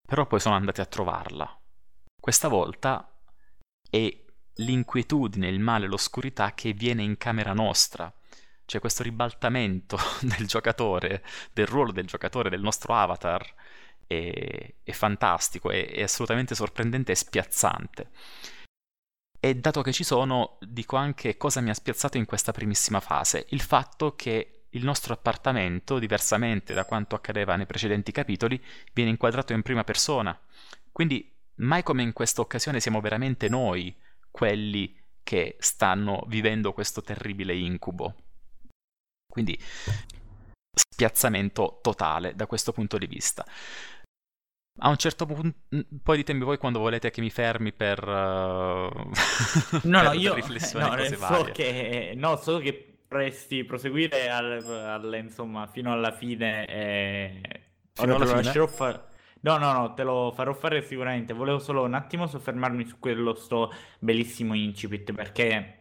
però 0.06 0.26
poi 0.26 0.40
sono 0.40 0.54
andati 0.54 0.80
a 0.80 0.86
trovarla. 0.86 1.60
Questa 2.20 2.48
volta 2.48 3.10
è 3.88 4.24
l'inquietudine, 4.54 5.48
il 5.48 5.60
male, 5.60 5.86
l'oscurità 5.86 6.54
che 6.54 6.72
viene 6.72 7.02
in 7.02 7.16
camera 7.16 7.52
nostra. 7.52 8.12
C'è 8.64 8.78
questo 8.78 9.02
ribaltamento 9.02 9.98
del 10.22 10.46
giocatore, 10.46 11.24
del 11.52 11.66
ruolo 11.66 11.92
del 11.92 12.06
giocatore, 12.06 12.50
del 12.50 12.60
nostro 12.60 12.94
avatar, 12.94 13.44
è, 14.06 14.74
è 14.82 14.92
fantastico, 14.92 15.70
è, 15.70 15.90
è 15.90 16.02
assolutamente 16.02 16.54
sorprendente 16.54 17.12
e 17.12 17.16
spiazzante. 17.16 18.10
E 19.42 19.54
dato 19.54 19.80
che 19.80 19.92
ci 19.92 20.04
sono, 20.04 20.58
dico 20.60 20.96
anche 20.96 21.38
cosa 21.38 21.62
mi 21.62 21.70
ha 21.70 21.74
spiazzato 21.74 22.18
in 22.18 22.26
questa 22.26 22.52
primissima 22.52 23.00
fase, 23.00 23.46
il 23.50 23.62
fatto 23.62 24.14
che 24.14 24.66
il 24.70 24.84
nostro 24.84 25.14
appartamento, 25.14 25.98
diversamente 25.98 26.74
da 26.74 26.84
quanto 26.84 27.14
accadeva 27.14 27.56
nei 27.56 27.66
precedenti 27.66 28.12
capitoli, 28.12 28.62
viene 28.92 29.10
inquadrato 29.10 29.54
in 29.54 29.62
prima 29.62 29.82
persona. 29.82 30.38
Quindi 30.92 31.34
mai 31.56 31.82
come 31.82 32.02
in 32.02 32.12
questa 32.12 32.42
occasione 32.42 32.80
siamo 32.80 33.00
veramente 33.00 33.48
noi 33.48 33.96
quelli 34.30 34.94
che 35.22 35.56
stanno 35.58 36.24
vivendo 36.28 36.72
questo 36.72 37.02
terribile 37.02 37.54
incubo. 37.56 38.14
Quindi 39.26 39.58
spiazzamento 40.72 41.78
totale 41.82 42.34
da 42.34 42.46
questo 42.46 42.72
punto 42.72 42.98
di 42.98 43.06
vista. 43.06 43.44
A 44.82 44.88
un 44.88 44.96
certo 44.96 45.26
punto, 45.26 45.58
poi 46.02 46.16
ditemi 46.16 46.42
voi 46.42 46.56
quando 46.56 46.78
volete 46.78 47.10
che 47.10 47.20
mi 47.20 47.28
fermi 47.30 47.72
per, 47.72 48.02
uh, 48.06 49.10
no, 49.82 49.90
per 49.96 50.12
no, 50.12 50.12
io 50.12 50.34
riflessioni 50.34 50.88
no, 50.88 50.94
cose 50.94 51.16
so 51.16 51.16
varie. 51.16 51.52
che, 51.52 52.12
no, 52.16 52.36
solo 52.36 52.58
che 52.58 52.72
potresti 53.06 53.64
proseguire 53.64 54.28
al, 54.30 54.62
al- 54.64 55.14
insomma, 55.22 55.66
fino 55.66 55.92
alla 55.92 56.12
fine. 56.12 56.66
E... 56.66 57.40
Fino 57.92 58.14
Ora 58.14 58.14
alla 58.14 58.26
te 58.50 58.58
lo 58.58 58.66
fine? 58.66 58.66
fa- 58.66 59.06
No, 59.42 59.56
no, 59.58 59.72
no, 59.72 59.94
te 59.94 60.02
lo 60.02 60.32
farò 60.34 60.52
fare 60.54 60.82
sicuramente. 60.82 61.32
Volevo 61.32 61.58
solo 61.58 61.82
un 61.84 61.94
attimo 61.94 62.26
soffermarmi 62.26 62.84
su 62.86 62.98
quello 62.98 63.34
sto 63.34 63.72
bellissimo 63.98 64.54
incipit 64.54 65.12
perché 65.12 65.78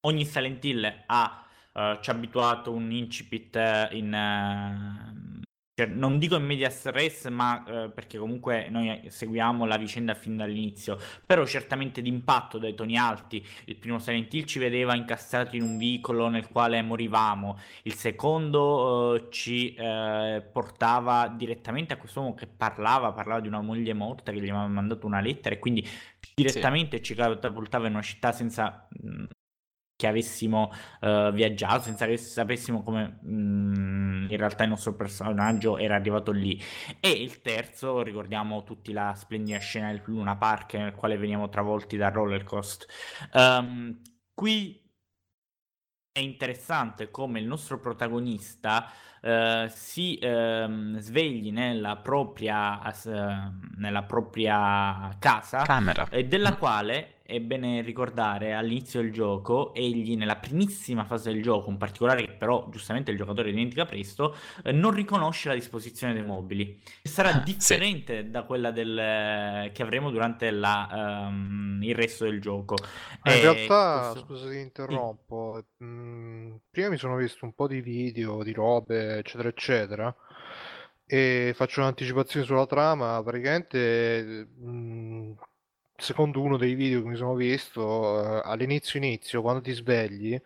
ogni 0.00 0.24
Silent 0.24 0.64
Hill 0.64 1.04
ha, 1.06 1.46
eh, 1.72 1.98
ci 2.02 2.10
ha 2.10 2.12
abituato 2.12 2.72
un 2.72 2.90
incipit 2.92 3.56
eh, 3.56 3.88
in... 3.92 4.12
eh, 4.14 5.42
cioè, 5.76 5.86
non 5.86 6.20
dico 6.20 6.36
in 6.36 6.44
medias 6.44 6.86
res, 6.86 7.24
ma 7.24 7.64
eh, 7.64 7.90
perché 7.90 8.16
comunque 8.16 8.68
noi 8.70 9.06
seguiamo 9.08 9.64
la 9.64 9.76
vicenda 9.76 10.14
fin 10.14 10.36
dall'inizio, 10.36 10.96
però 11.26 11.44
certamente 11.44 12.00
d'impatto 12.00 12.58
dai 12.58 12.74
toni 12.74 12.96
alti. 12.96 13.44
Il 13.64 13.76
primo 13.76 13.98
Silent 13.98 14.32
Hill 14.32 14.44
ci 14.44 14.60
vedeva 14.60 14.94
incastrati 14.94 15.56
in 15.56 15.64
un 15.64 15.76
vicolo 15.76 16.28
nel 16.28 16.46
quale 16.48 16.80
morivamo, 16.80 17.58
il 17.82 17.94
secondo 17.94 19.16
eh, 19.16 19.26
ci 19.30 19.74
eh, 19.74 20.48
portava 20.52 21.26
direttamente 21.26 21.94
a 21.94 21.96
quest'uomo 21.96 22.34
che 22.34 22.46
parlava, 22.46 23.12
parlava 23.12 23.40
di 23.40 23.48
una 23.48 23.60
moglie 23.60 23.94
morta 23.94 24.30
che 24.30 24.38
gli 24.38 24.48
aveva 24.48 24.68
mandato 24.68 25.06
una 25.06 25.20
lettera 25.20 25.56
e 25.56 25.58
quindi 25.58 25.84
direttamente 26.34 27.02
ci 27.02 27.16
catapultava 27.16 27.88
in 27.88 27.94
una 27.94 28.02
città 28.02 28.30
senza 28.30 28.86
mh, 28.90 29.24
che 30.04 30.10
avessimo 30.10 30.70
eh, 31.00 31.30
viaggiato, 31.32 31.82
senza 31.82 32.06
che 32.06 32.18
sapessimo 32.18 32.82
come 32.82 33.18
mh, 33.22 34.26
in 34.30 34.36
realtà 34.36 34.64
il 34.64 34.70
nostro 34.70 34.94
personaggio 34.94 35.78
era 35.78 35.94
arrivato 35.94 36.30
lì. 36.30 36.60
E 37.00 37.10
il 37.10 37.40
terzo, 37.40 38.02
ricordiamo 38.02 38.62
tutti 38.64 38.92
la 38.92 39.14
splendida 39.14 39.58
scena 39.58 39.90
del 39.90 40.02
Luna 40.04 40.36
Park 40.36 40.74
nel 40.74 40.94
quale 40.94 41.16
veniamo 41.16 41.48
travolti 41.48 41.96
da 41.96 42.10
roller 42.10 42.44
coaster. 42.44 42.86
Ehm, 43.32 44.00
qui 44.34 44.82
è 46.12 46.20
interessante 46.20 47.10
come 47.10 47.40
il 47.40 47.46
nostro 47.46 47.80
protagonista 47.80 48.88
eh, 49.20 49.66
si 49.70 50.18
ehm, 50.20 50.98
svegli 50.98 51.50
nella 51.50 51.96
propria, 51.96 52.80
ehm, 53.04 53.72
nella 53.78 54.02
propria 54.02 55.16
casa 55.18 55.62
Camera. 55.62 56.06
e 56.10 56.24
della 56.24 56.56
quale 56.56 57.13
è 57.26 57.40
bene 57.40 57.80
ricordare 57.82 58.52
all'inizio 58.54 59.00
del 59.00 59.10
gioco, 59.12 59.72
egli 59.74 60.16
nella 60.16 60.36
primissima 60.36 61.04
fase 61.04 61.32
del 61.32 61.42
gioco, 61.42 61.70
in 61.70 61.78
particolare 61.78 62.24
che 62.26 62.32
però 62.32 62.68
giustamente 62.70 63.10
il 63.10 63.16
giocatore 63.16 63.50
dimentica 63.50 63.86
presto, 63.86 64.36
eh, 64.62 64.72
non 64.72 64.92
riconosce 64.92 65.48
la 65.48 65.54
disposizione 65.54 66.12
dei 66.12 66.22
mobili, 66.24 66.80
sarà 67.02 67.32
Ah, 67.32 67.42
differente 67.42 68.30
da 68.30 68.42
quella 68.44 68.70
del, 68.70 69.70
che 69.72 69.82
avremo 69.82 70.10
durante 70.10 70.50
la, 70.50 71.26
ehm, 71.28 71.80
il 71.82 71.94
resto 71.94 72.24
del 72.24 72.40
gioco. 72.40 72.82
Ma 73.22 73.32
in 73.32 73.40
E 73.40 73.40
realtà, 73.40 74.14
questo- 74.14 74.14
scusa 74.14 74.48
ti 74.50 74.58
interrompo, 74.60 75.64
mm, 75.82 76.54
prima 76.70 76.90
mi 76.90 76.96
sono 76.98 77.16
visto 77.16 77.44
un 77.44 77.54
po' 77.54 77.66
di 77.66 77.80
video, 77.80 78.42
di 78.42 78.52
robe, 78.52 79.18
eccetera, 79.18 79.48
eccetera, 79.48 80.14
e 81.06 81.52
faccio 81.54 81.80
un'anticipazione 81.80 82.44
sulla 82.46 82.66
trama, 82.66 83.22
praticamente, 83.22 84.46
mm, 84.60 85.32
secondo 86.04 86.40
uno 86.42 86.56
dei 86.58 86.74
video 86.74 87.02
che 87.02 87.08
mi 87.08 87.16
sono 87.16 87.34
visto, 87.34 88.20
eh, 88.22 88.42
all'inizio 88.44 88.98
inizio, 88.98 89.40
quando 89.42 89.62
ti 89.62 89.72
svegli, 89.72 90.38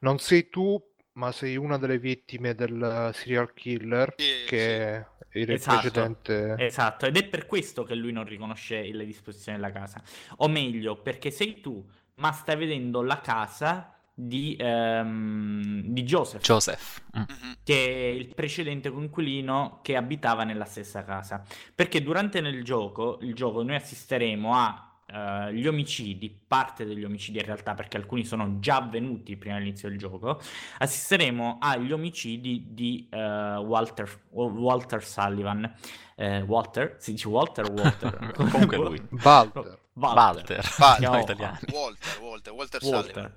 non 0.00 0.18
sei 0.18 0.48
tu, 0.48 0.82
ma 1.12 1.32
sei 1.32 1.56
una 1.56 1.78
delle 1.78 1.98
vittime 1.98 2.54
del 2.54 3.10
serial 3.14 3.52
killer, 3.52 4.14
Sì, 4.16 4.24
che 4.46 4.96
è 4.96 5.06
il 5.34 5.50
Esatto. 5.52 5.78
precedente... 5.78 6.54
Esatto, 6.58 7.06
ed 7.06 7.16
è 7.16 7.24
per 7.26 7.46
questo 7.46 7.84
che 7.84 7.94
lui 7.94 8.12
non 8.12 8.24
riconosce 8.24 8.82
le 8.92 9.04
disposizioni 9.04 9.58
della 9.58 9.72
casa. 9.72 10.02
O 10.38 10.48
meglio, 10.48 10.96
perché 10.96 11.30
sei 11.30 11.60
tu, 11.60 11.84
ma 12.16 12.32
stai 12.32 12.56
vedendo 12.56 13.02
la 13.02 13.20
casa 13.20 13.90
di, 14.18 14.56
ehm, 14.58 15.82
di 15.84 16.02
Joseph, 16.04 16.42
Joseph. 16.42 17.02
Mm. 17.18 17.20
Mhm. 17.20 17.56
che 17.62 17.84
è 17.86 18.06
il 18.14 18.34
precedente 18.34 18.90
coinquilino 18.90 19.80
che 19.82 19.94
abitava 19.96 20.44
nella 20.44 20.64
stessa 20.64 21.04
casa. 21.04 21.42
Perché 21.74 22.02
durante 22.02 22.40
nel 22.40 22.64
gioco, 22.64 23.18
il 23.20 23.34
gioco 23.34 23.62
noi 23.62 23.74
assisteremo 23.76 24.54
a 24.54 24.85
eh, 25.06 25.54
gli 25.54 25.66
omicidi, 25.66 26.28
parte 26.46 26.84
degli 26.84 27.04
omicidi 27.04 27.38
in 27.38 27.44
realtà, 27.44 27.74
perché 27.74 27.96
alcuni 27.96 28.24
sono 28.24 28.58
già 28.58 28.76
avvenuti 28.76 29.36
prima 29.36 29.56
dell'inizio 29.56 29.88
del 29.88 29.98
gioco, 29.98 30.40
assisteremo 30.78 31.58
agli 31.60 31.92
omicidi 31.92 32.66
di 32.70 33.08
eh, 33.10 33.18
Walter, 33.18 34.20
Walter 34.30 35.04
Sullivan. 35.04 35.74
Eh, 36.16 36.40
Walter? 36.42 36.96
Si 36.98 37.12
dice 37.12 37.28
Walter 37.28 37.70
o 37.70 37.72
Walter? 37.72 38.32
Comunque 38.50 38.76
lui. 38.76 39.02
Walter. 39.22 39.78
Walter. 39.92 40.56
Walter. 40.56 40.64
Siamo 40.64 41.16
No, 41.16 41.20
italiani. 41.22 41.58
Walter, 41.72 42.20
Walter, 42.20 42.52
Walter, 42.52 42.80
Walter. 42.82 43.12
Sullivan. 43.12 43.34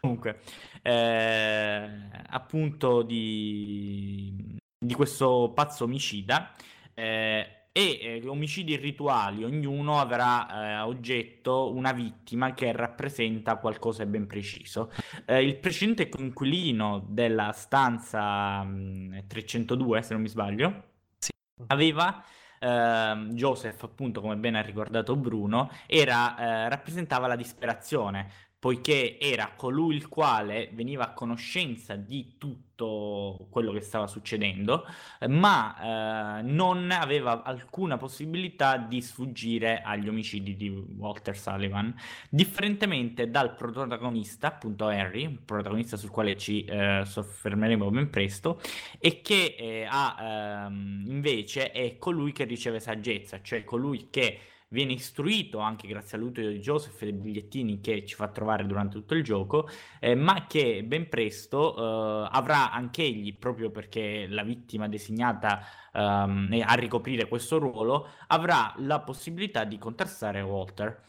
Comunque, 0.00 0.40
eh, 0.82 1.90
appunto 2.28 3.02
di, 3.02 4.56
di 4.78 4.94
questo 4.94 5.52
pazzo 5.54 5.84
omicida 5.84 6.54
eh, 6.94 7.59
e 7.72 8.20
eh, 8.22 8.28
omicidi 8.28 8.76
rituali, 8.76 9.44
ognuno 9.44 10.00
avrà 10.00 10.78
eh, 10.78 10.80
oggetto 10.80 11.72
una 11.72 11.92
vittima 11.92 12.52
che 12.52 12.72
rappresenta 12.72 13.56
qualcosa 13.56 14.04
di 14.04 14.10
ben 14.10 14.26
preciso. 14.26 14.90
Eh, 15.24 15.44
il 15.44 15.56
precedente 15.58 16.08
coinquilino 16.08 17.06
della 17.08 17.52
stanza 17.52 18.62
mh, 18.64 19.26
302, 19.28 20.02
se 20.02 20.12
non 20.14 20.22
mi 20.22 20.28
sbaglio, 20.28 20.82
Sì. 21.18 21.30
aveva 21.68 22.22
ehm, 22.58 23.30
Joseph, 23.34 23.82
appunto, 23.84 24.20
come 24.20 24.36
ben 24.36 24.54
ha 24.56 24.60
ricordato 24.62 25.16
Bruno, 25.16 25.70
era, 25.86 26.36
eh, 26.38 26.68
rappresentava 26.68 27.26
la 27.26 27.36
disperazione, 27.36 28.30
poiché 28.60 29.18
era 29.18 29.52
colui 29.56 29.96
il 29.96 30.06
quale 30.06 30.68
veniva 30.74 31.04
a 31.04 31.12
conoscenza 31.14 31.96
di 31.96 32.34
tutto 32.36 33.46
quello 33.50 33.72
che 33.72 33.80
stava 33.80 34.06
succedendo, 34.06 34.86
ma 35.28 36.38
eh, 36.38 36.42
non 36.42 36.90
aveva 36.90 37.42
alcuna 37.42 37.96
possibilità 37.96 38.76
di 38.76 39.00
sfuggire 39.00 39.80
agli 39.80 40.08
omicidi 40.08 40.56
di 40.56 40.68
Walter 40.68 41.36
Sullivan, 41.38 41.94
differentemente 42.28 43.30
dal 43.30 43.54
protagonista, 43.54 44.48
appunto 44.48 44.88
Harry, 44.88 45.24
un 45.24 45.44
protagonista 45.46 45.96
sul 45.96 46.10
quale 46.10 46.36
ci 46.36 46.62
eh, 46.64 47.02
soffermeremo 47.04 47.90
ben 47.90 48.10
presto, 48.10 48.60
e 48.98 49.22
che 49.22 49.56
eh, 49.58 49.86
ha 49.88 50.66
ehm, 50.66 51.04
invece 51.06 51.72
è 51.72 51.96
colui 51.96 52.32
che 52.32 52.44
riceve 52.44 52.78
saggezza, 52.78 53.40
cioè 53.40 53.64
colui 53.64 54.08
che 54.10 54.38
viene 54.72 54.92
istruito 54.92 55.58
anche 55.58 55.88
grazie 55.88 56.16
all'utile 56.16 56.52
di 56.52 56.58
Joseph 56.60 57.00
e 57.02 57.06
dei 57.06 57.12
bigliettini 57.20 57.80
che 57.80 58.04
ci 58.06 58.14
fa 58.14 58.28
trovare 58.28 58.66
durante 58.66 58.96
tutto 58.96 59.14
il 59.14 59.24
gioco, 59.24 59.68
eh, 59.98 60.14
ma 60.14 60.46
che 60.46 60.84
ben 60.84 61.08
presto 61.08 61.76
eh, 62.24 62.28
avrà 62.30 62.70
anche 62.72 63.02
egli, 63.02 63.36
proprio 63.36 63.70
perché 63.70 64.26
la 64.28 64.44
vittima 64.44 64.88
designata 64.88 65.60
ehm, 65.92 66.62
a 66.64 66.74
ricoprire 66.74 67.26
questo 67.28 67.58
ruolo, 67.58 68.08
avrà 68.28 68.72
la 68.78 69.00
possibilità 69.00 69.64
di 69.64 69.76
contrastare 69.78 70.40
Walter. 70.40 71.02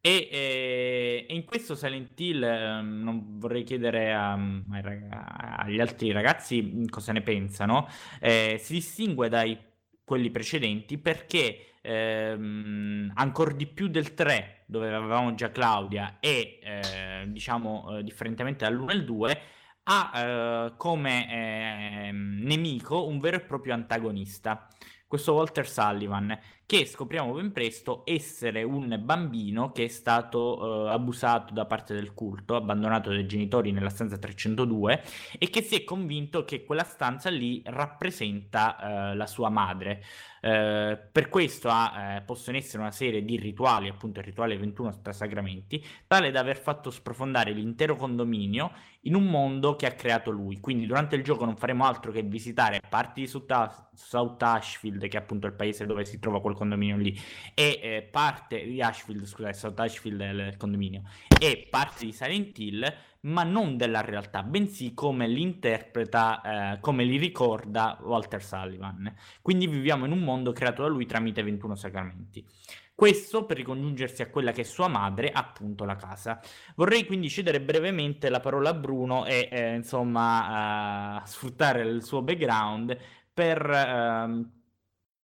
E, 0.00 0.28
eh, 0.30 1.26
in 1.30 1.44
questo 1.44 1.74
Silent 1.74 2.18
Hill 2.20 2.42
ehm, 2.42 3.02
non 3.02 3.38
vorrei 3.38 3.64
chiedere 3.64 4.12
a- 4.14 4.38
raga- 4.80 5.56
agli 5.58 5.80
altri 5.80 6.12
ragazzi 6.12 6.84
cosa 6.88 7.12
ne 7.12 7.22
pensano. 7.22 7.88
eh, 8.20 8.58
si 8.60 8.74
distingue 8.74 9.28
dai 9.28 9.58
quelli 10.04 10.30
precedenti 10.30 10.98
perché 10.98 11.75
ehm, 11.86 13.12
ancora 13.14 13.52
di 13.52 13.66
più 13.66 13.88
del 13.88 14.14
3 14.14 14.64
dove 14.66 14.92
avevamo 14.92 15.34
già 15.34 15.50
Claudia 15.50 16.16
e 16.18 16.58
eh, 16.60 17.24
diciamo 17.28 17.98
eh, 17.98 18.02
differentemente 18.02 18.64
dall'1 18.64 18.90
e 18.90 18.94
il 18.94 19.04
2 19.04 19.40
ha 19.84 20.12
eh, 20.14 20.72
come 20.76 22.08
ehm, 22.08 22.40
nemico 22.42 23.06
un 23.06 23.20
vero 23.20 23.36
e 23.36 23.40
proprio 23.40 23.74
antagonista 23.74 24.66
questo 25.06 25.34
Walter 25.34 25.68
Sullivan 25.68 26.38
che 26.66 26.84
scopriamo 26.84 27.32
ben 27.34 27.52
presto 27.52 28.02
essere 28.04 28.64
un 28.64 29.00
bambino 29.00 29.70
che 29.70 29.84
è 29.84 29.88
stato 29.88 30.88
eh, 30.88 30.90
abusato 30.90 31.54
da 31.54 31.64
parte 31.64 31.94
del 31.94 32.12
culto, 32.12 32.56
abbandonato 32.56 33.10
dai 33.10 33.24
genitori 33.24 33.70
nella 33.70 33.88
stanza 33.88 34.18
302 34.18 35.04
e 35.38 35.48
che 35.48 35.62
si 35.62 35.76
è 35.76 35.84
convinto 35.84 36.44
che 36.44 36.64
quella 36.64 36.82
stanza 36.82 37.30
lì 37.30 37.62
rappresenta 37.66 39.12
eh, 39.12 39.14
la 39.14 39.28
sua 39.28 39.48
madre. 39.48 40.02
Eh, 40.40 40.98
per 41.10 41.28
questo 41.28 41.68
ha 41.70 42.16
eh, 42.16 42.22
posto 42.22 42.50
in 42.50 42.56
essere 42.56 42.82
una 42.82 42.90
serie 42.90 43.24
di 43.24 43.36
rituali, 43.36 43.88
appunto 43.88 44.18
il 44.18 44.26
rituale 44.26 44.58
21 44.58 45.02
tra 45.02 45.12
sacramenti, 45.12 45.84
tale 46.08 46.32
da 46.32 46.40
aver 46.40 46.58
fatto 46.58 46.90
sprofondare 46.90 47.52
l'intero 47.52 47.94
condominio 47.94 48.72
in 49.02 49.14
un 49.14 49.24
mondo 49.24 49.76
che 49.76 49.86
ha 49.86 49.92
creato 49.92 50.30
lui. 50.30 50.58
Quindi 50.58 50.86
durante 50.86 51.14
il 51.14 51.22
gioco 51.22 51.44
non 51.44 51.56
faremo 51.56 51.84
altro 51.84 52.10
che 52.10 52.22
visitare 52.22 52.80
parti 52.88 53.20
di 53.20 53.26
South, 53.28 53.90
South 53.94 54.42
Ashfield, 54.42 54.95
che 54.98 55.16
è 55.16 55.20
appunto 55.20 55.46
il 55.46 55.52
paese 55.52 55.86
dove 55.86 56.04
si 56.04 56.18
trova 56.18 56.40
quel 56.40 56.54
condominio 56.54 56.96
lì, 56.96 57.18
e 57.54 57.80
eh, 57.82 58.08
parte 58.10 58.64
di 58.64 58.80
Ashfield, 58.80 59.24
scusate, 59.24 59.52
South 59.54 59.78
Ashfield 59.78 60.20
è 60.20 60.28
il 60.30 60.56
condominio, 60.56 61.02
è 61.38 61.66
parte 61.70 62.06
di 62.06 62.12
Silent 62.12 62.58
Hill, 62.58 62.94
ma 63.26 63.42
non 63.42 63.76
della 63.76 64.00
realtà, 64.00 64.42
bensì 64.42 64.94
come 64.94 65.26
li 65.26 65.42
interpreta, 65.42 66.74
eh, 66.74 66.80
come 66.80 67.04
li 67.04 67.16
ricorda 67.16 67.98
Walter 68.02 68.42
Sullivan. 68.42 69.14
Quindi 69.42 69.66
viviamo 69.66 70.04
in 70.06 70.12
un 70.12 70.20
mondo 70.20 70.52
creato 70.52 70.82
da 70.82 70.88
lui 70.88 71.06
tramite 71.06 71.42
21 71.42 71.74
sacramenti. 71.74 72.46
Questo 72.94 73.44
per 73.44 73.58
ricongiungersi 73.58 74.22
a 74.22 74.30
quella 74.30 74.52
che 74.52 74.62
è 74.62 74.64
sua 74.64 74.88
madre, 74.88 75.30
appunto 75.30 75.84
la 75.84 75.96
casa. 75.96 76.40
Vorrei 76.76 77.04
quindi 77.04 77.28
cedere 77.28 77.60
brevemente 77.60 78.30
la 78.30 78.40
parola 78.40 78.70
a 78.70 78.74
Bruno 78.74 79.26
e 79.26 79.48
eh, 79.50 79.74
insomma 79.74 81.20
eh, 81.22 81.26
sfruttare 81.26 81.82
il 81.82 82.02
suo 82.02 82.22
background 82.22 82.96
per 83.34 83.70
eh, 83.70 84.55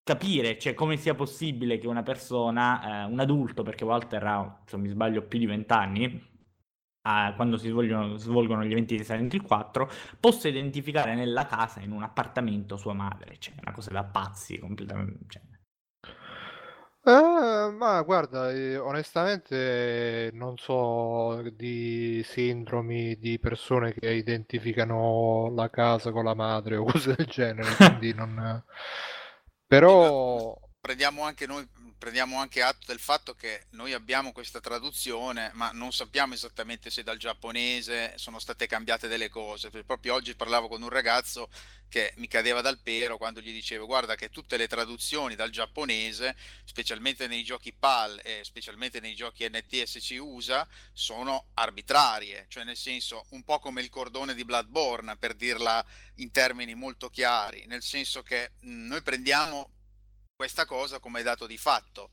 capire 0.03 0.57
cioè, 0.57 0.73
come 0.73 0.97
sia 0.97 1.15
possibile 1.15 1.77
che 1.77 1.87
una 1.87 2.03
persona, 2.03 3.03
eh, 3.03 3.11
un 3.11 3.19
adulto, 3.19 3.63
perché 3.63 3.83
Walter 3.85 4.23
ha, 4.23 4.61
se 4.65 4.75
non 4.75 4.85
mi 4.85 4.91
sbaglio, 4.91 5.23
più 5.23 5.39
di 5.39 5.45
vent'anni, 5.45 6.29
quando 7.01 7.57
si 7.57 7.69
svolgono, 7.69 8.15
svolgono, 8.17 8.63
gli 8.63 8.71
eventi 8.71 8.95
di 8.95 9.03
Silent 9.03 9.33
Hill 9.33 9.43
4, 9.43 9.89
possa 10.19 10.47
identificare 10.47 11.15
nella 11.15 11.45
casa, 11.45 11.79
in 11.81 11.91
un 11.91 12.03
appartamento, 12.03 12.77
sua 12.77 12.93
madre. 12.93 13.37
Cioè, 13.39 13.55
una 13.61 13.71
cosa 13.71 13.91
da 13.91 14.03
pazzi 14.03 14.59
completamente. 14.59 15.25
Cioè. 15.27 15.41
Eh, 17.03 17.71
ma 17.71 18.01
guarda, 18.03 18.51
eh, 18.51 18.77
onestamente 18.77 20.29
non 20.33 20.55
so 20.57 21.41
di 21.55 22.21
sindromi 22.23 23.17
di 23.17 23.39
persone 23.39 23.91
che 23.93 24.13
identificano 24.13 25.51
la 25.55 25.69
casa 25.71 26.11
con 26.11 26.25
la 26.25 26.35
madre 26.35 26.75
o 26.75 26.83
cose 26.83 27.15
del 27.15 27.25
genere, 27.25 27.75
quindi 27.75 28.13
non... 28.13 28.63
Però... 29.71 30.53
Prendiamo 30.81 31.23
anche 31.23 31.45
noi 31.45 31.65
prendiamo 32.01 32.39
anche 32.39 32.63
atto 32.63 32.87
del 32.87 32.97
fatto 32.97 33.35
che 33.35 33.65
noi 33.73 33.93
abbiamo 33.93 34.31
questa 34.31 34.59
traduzione, 34.59 35.51
ma 35.53 35.69
non 35.71 35.93
sappiamo 35.93 36.33
esattamente 36.33 36.89
se 36.89 37.03
dal 37.03 37.19
giapponese 37.19 38.13
sono 38.15 38.39
state 38.39 38.65
cambiate 38.65 39.07
delle 39.07 39.29
cose. 39.29 39.69
proprio 39.69 40.15
oggi 40.15 40.33
parlavo 40.33 40.67
con 40.67 40.81
un 40.81 40.89
ragazzo 40.89 41.47
che 41.87 42.11
mi 42.15 42.27
cadeva 42.27 42.61
dal 42.61 42.79
pero 42.79 43.17
quando 43.17 43.39
gli 43.39 43.51
dicevo 43.51 43.85
guarda 43.85 44.15
che 44.15 44.31
tutte 44.31 44.57
le 44.57 44.67
traduzioni 44.67 45.35
dal 45.35 45.51
giapponese, 45.51 46.35
specialmente 46.63 47.27
nei 47.27 47.43
giochi 47.43 47.71
PAL 47.71 48.19
e 48.23 48.39
specialmente 48.43 48.99
nei 48.99 49.13
giochi 49.13 49.47
NTSC 49.47 50.17
USA, 50.19 50.67
sono 50.93 51.49
arbitrarie, 51.53 52.47
cioè 52.49 52.63
nel 52.63 52.77
senso 52.77 53.25
un 53.29 53.43
po' 53.43 53.59
come 53.59 53.81
il 53.81 53.89
cordone 53.89 54.33
di 54.33 54.43
Bloodborne, 54.43 55.17
per 55.17 55.35
dirla 55.35 55.85
in 56.15 56.31
termini 56.31 56.73
molto 56.73 57.11
chiari, 57.11 57.65
nel 57.67 57.83
senso 57.83 58.23
che 58.23 58.53
noi 58.61 59.03
prendiamo 59.03 59.69
questa 60.41 60.65
cosa 60.65 60.97
come 60.97 61.21
dato 61.21 61.45
di 61.45 61.55
fatto, 61.55 62.09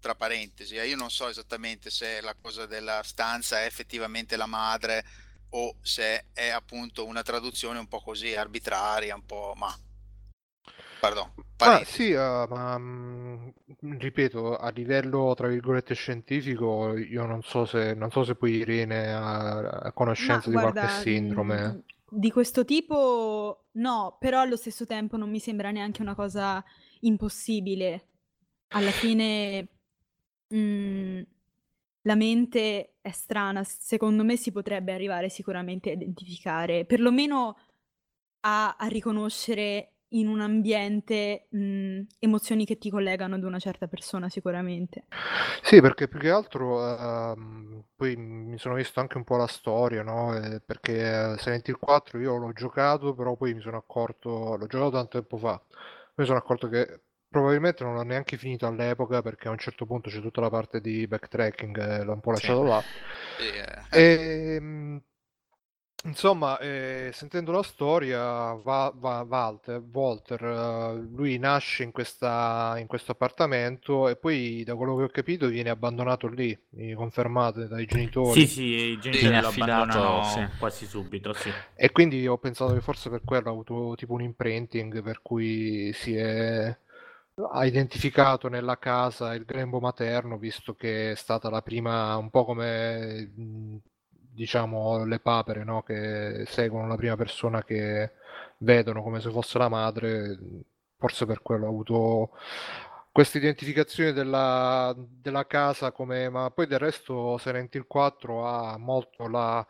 tra 0.00 0.14
parentesi. 0.14 0.76
Io 0.76 0.96
non 0.96 1.10
so 1.10 1.28
esattamente 1.28 1.90
se 1.90 2.22
la 2.22 2.34
cosa 2.40 2.64
della 2.64 3.02
stanza 3.02 3.60
è 3.60 3.66
effettivamente 3.66 4.38
la 4.38 4.46
madre 4.46 5.04
o 5.50 5.76
se 5.82 6.28
è 6.32 6.48
appunto 6.48 7.04
una 7.04 7.22
traduzione 7.22 7.78
un 7.78 7.86
po' 7.86 8.00
così 8.00 8.34
arbitraria, 8.34 9.14
un 9.14 9.26
po' 9.26 9.52
ma 9.56 9.78
Pardon, 10.98 11.30
ah, 11.58 11.84
sì, 11.84 12.12
uh, 12.12 12.46
ma 12.48 12.78
mh, 12.78 13.52
mm, 13.84 13.98
ripeto, 13.98 14.56
a 14.56 14.70
livello 14.70 15.34
tra 15.36 15.46
virgolette 15.46 15.94
scientifico, 15.94 16.96
io 16.96 17.26
non 17.26 17.42
so 17.42 17.66
se, 17.66 17.92
non 17.92 18.10
so 18.10 18.24
se 18.24 18.34
poi 18.34 18.52
Irene 18.52 19.12
ha, 19.12 19.58
ha 19.58 19.92
conoscenza 19.92 20.48
ma, 20.48 20.56
di 20.56 20.62
guarda, 20.62 20.80
qualche 20.80 21.02
sindrome. 21.02 21.68
Mm, 21.68 21.78
di 22.08 22.30
questo 22.32 22.64
tipo 22.64 23.66
no, 23.72 24.16
però 24.18 24.40
allo 24.40 24.56
stesso 24.56 24.86
tempo 24.86 25.18
non 25.18 25.28
mi 25.28 25.38
sembra 25.38 25.70
neanche 25.70 26.00
una 26.00 26.14
cosa 26.14 26.64
impossibile. 27.00 28.08
Alla 28.68 28.90
fine 28.90 29.68
mh, 30.48 31.22
la 32.02 32.14
mente 32.14 32.96
è 33.00 33.10
strana, 33.10 33.64
secondo 33.64 34.24
me 34.24 34.36
si 34.36 34.52
potrebbe 34.52 34.92
arrivare 34.92 35.28
sicuramente 35.28 35.90
a 35.90 35.94
identificare, 35.94 36.84
perlomeno 36.84 37.56
a, 38.40 38.76
a 38.76 38.86
riconoscere 38.86 39.92
in 40.10 40.28
un 40.28 40.40
ambiente 40.40 41.48
mh, 41.50 42.00
emozioni 42.20 42.64
che 42.64 42.78
ti 42.78 42.90
collegano 42.90 43.34
ad 43.36 43.44
una 43.44 43.58
certa 43.58 43.88
persona 43.88 44.28
sicuramente. 44.28 45.06
Sì, 45.62 45.80
perché 45.80 46.08
più 46.08 46.18
che 46.18 46.30
altro 46.30 47.32
uh, 47.32 47.84
poi 47.94 48.16
mi 48.16 48.58
sono 48.58 48.74
visto 48.74 49.00
anche 49.00 49.16
un 49.16 49.24
po' 49.24 49.36
la 49.36 49.46
storia, 49.46 50.02
no? 50.02 50.34
Eh, 50.36 50.60
perché 50.60 51.36
Silent 51.38 51.66
Hill 51.68 51.78
4 51.78 52.18
io 52.20 52.36
l'ho 52.36 52.52
giocato, 52.52 53.14
però 53.14 53.34
poi 53.36 53.54
mi 53.54 53.60
sono 53.60 53.76
accorto, 53.78 54.56
l'ho 54.56 54.66
giocato 54.66 54.90
tanto 54.92 55.18
tempo 55.18 55.36
fa, 55.38 55.60
mi 56.16 56.24
sono 56.24 56.38
accorto 56.38 56.68
che 56.68 57.00
probabilmente 57.28 57.84
non 57.84 57.94
l'ho 57.94 58.02
neanche 58.02 58.36
finito 58.36 58.66
all'epoca 58.66 59.22
perché 59.22 59.48
a 59.48 59.50
un 59.50 59.58
certo 59.58 59.86
punto 59.86 60.08
c'è 60.08 60.20
tutta 60.20 60.40
la 60.40 60.50
parte 60.50 60.80
di 60.80 61.06
backtracking, 61.06 61.78
eh, 61.78 62.04
l'ho 62.04 62.12
un 62.12 62.20
po' 62.20 62.30
lasciato 62.30 62.62
sì. 62.62 62.68
là. 62.68 62.82
Eh. 63.90 64.00
e, 64.00 64.54
ehm, 64.54 65.02
insomma, 66.06 66.58
eh, 66.58 67.10
sentendo 67.12 67.52
la 67.52 67.62
storia, 67.62 68.54
va, 68.54 68.92
va, 68.94 69.26
Walter, 69.28 69.82
Walter 69.92 70.42
uh, 70.42 71.14
lui 71.14 71.38
nasce 71.38 71.82
in, 71.82 71.92
questa, 71.92 72.76
in 72.78 72.86
questo 72.86 73.12
appartamento 73.12 74.08
e 74.08 74.16
poi, 74.16 74.64
da 74.64 74.74
quello 74.74 74.96
che 74.96 75.02
ho 75.02 75.08
capito, 75.08 75.48
viene 75.48 75.70
abbandonato 75.70 76.26
lì, 76.28 76.58
confermato 76.94 77.66
dai 77.66 77.86
genitori. 77.86 78.40
Sì, 78.40 78.46
sì, 78.46 78.62
i 78.62 78.98
genitori 78.98 79.40
lo 79.40 79.48
abbandonano 79.48 80.24
sì. 80.24 80.46
quasi 80.58 80.86
subito, 80.86 81.32
sì. 81.32 81.50
E 81.74 81.92
quindi 81.92 82.26
ho 82.26 82.38
pensato 82.38 82.72
che 82.72 82.80
forse 82.80 83.10
per 83.10 83.22
quello 83.24 83.48
ha 83.48 83.52
avuto 83.52 83.94
tipo 83.96 84.14
un 84.14 84.22
imprinting 84.22 85.02
per 85.02 85.20
cui 85.22 85.92
si 85.92 86.16
è 86.16 86.76
ha 87.52 87.66
identificato 87.66 88.48
nella 88.48 88.78
casa 88.78 89.34
il 89.34 89.44
grembo 89.44 89.78
materno, 89.78 90.38
visto 90.38 90.74
che 90.74 91.10
è 91.10 91.14
stata 91.14 91.50
la 91.50 91.60
prima, 91.60 92.16
un 92.16 92.30
po' 92.30 92.46
come 92.46 93.30
diciamo 94.36 95.04
le 95.04 95.18
papere, 95.18 95.64
no? 95.64 95.82
che 95.82 96.44
seguono 96.46 96.86
la 96.86 96.96
prima 96.96 97.16
persona 97.16 97.64
che 97.64 98.12
vedono 98.58 99.02
come 99.02 99.20
se 99.20 99.30
fosse 99.30 99.58
la 99.58 99.68
madre, 99.68 100.38
forse 100.98 101.26
per 101.26 101.42
quello 101.42 101.66
ha 101.66 101.68
avuto 101.68 102.30
questa 103.10 103.38
identificazione 103.38 104.12
della, 104.12 104.94
della 104.96 105.46
casa 105.46 105.90
come, 105.90 106.28
ma 106.28 106.50
poi 106.50 106.66
del 106.66 106.78
resto 106.78 107.38
Silent 107.38 107.74
Hill 107.74 107.86
4 107.86 108.46
ha 108.46 108.76
molto 108.78 109.26
la 109.28 109.66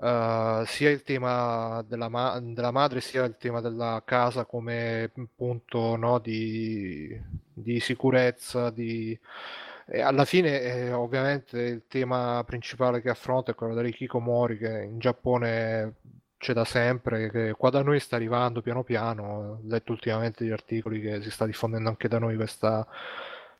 Uh, 0.00 0.64
sia 0.64 0.88
il 0.88 1.02
tema 1.02 1.84
della, 1.86 2.08
ma- 2.08 2.40
della, 2.40 2.70
madre 2.70 3.02
sia 3.02 3.22
il 3.24 3.36
tema 3.36 3.60
della 3.60 4.02
casa 4.02 4.46
come 4.46 5.12
punto 5.36 5.94
no, 5.96 6.18
di, 6.18 7.14
di, 7.52 7.80
sicurezza. 7.80 8.70
Di... 8.70 9.18
E 9.92 10.02
alla 10.02 10.24
fine, 10.24 10.60
eh, 10.60 10.92
ovviamente, 10.92 11.60
il 11.60 11.86
tema 11.88 12.44
principale 12.44 13.00
che 13.00 13.10
affronta 13.10 13.50
è 13.50 13.54
quello 13.56 13.74
dell'ikikomori, 13.74 14.56
che 14.56 14.82
in 14.84 15.00
Giappone 15.00 15.94
c'è 16.38 16.52
da 16.52 16.64
sempre, 16.64 17.28
che 17.28 17.52
qua 17.58 17.70
da 17.70 17.82
noi 17.82 17.98
sta 17.98 18.14
arrivando 18.14 18.62
piano 18.62 18.84
piano. 18.84 19.22
Ho 19.24 19.60
letto 19.64 19.90
ultimamente 19.90 20.44
gli 20.44 20.50
articoli 20.52 21.00
che 21.00 21.20
si 21.22 21.30
sta 21.30 21.44
diffondendo 21.44 21.88
anche 21.88 22.06
da 22.06 22.20
noi 22.20 22.36
questa 22.36 22.86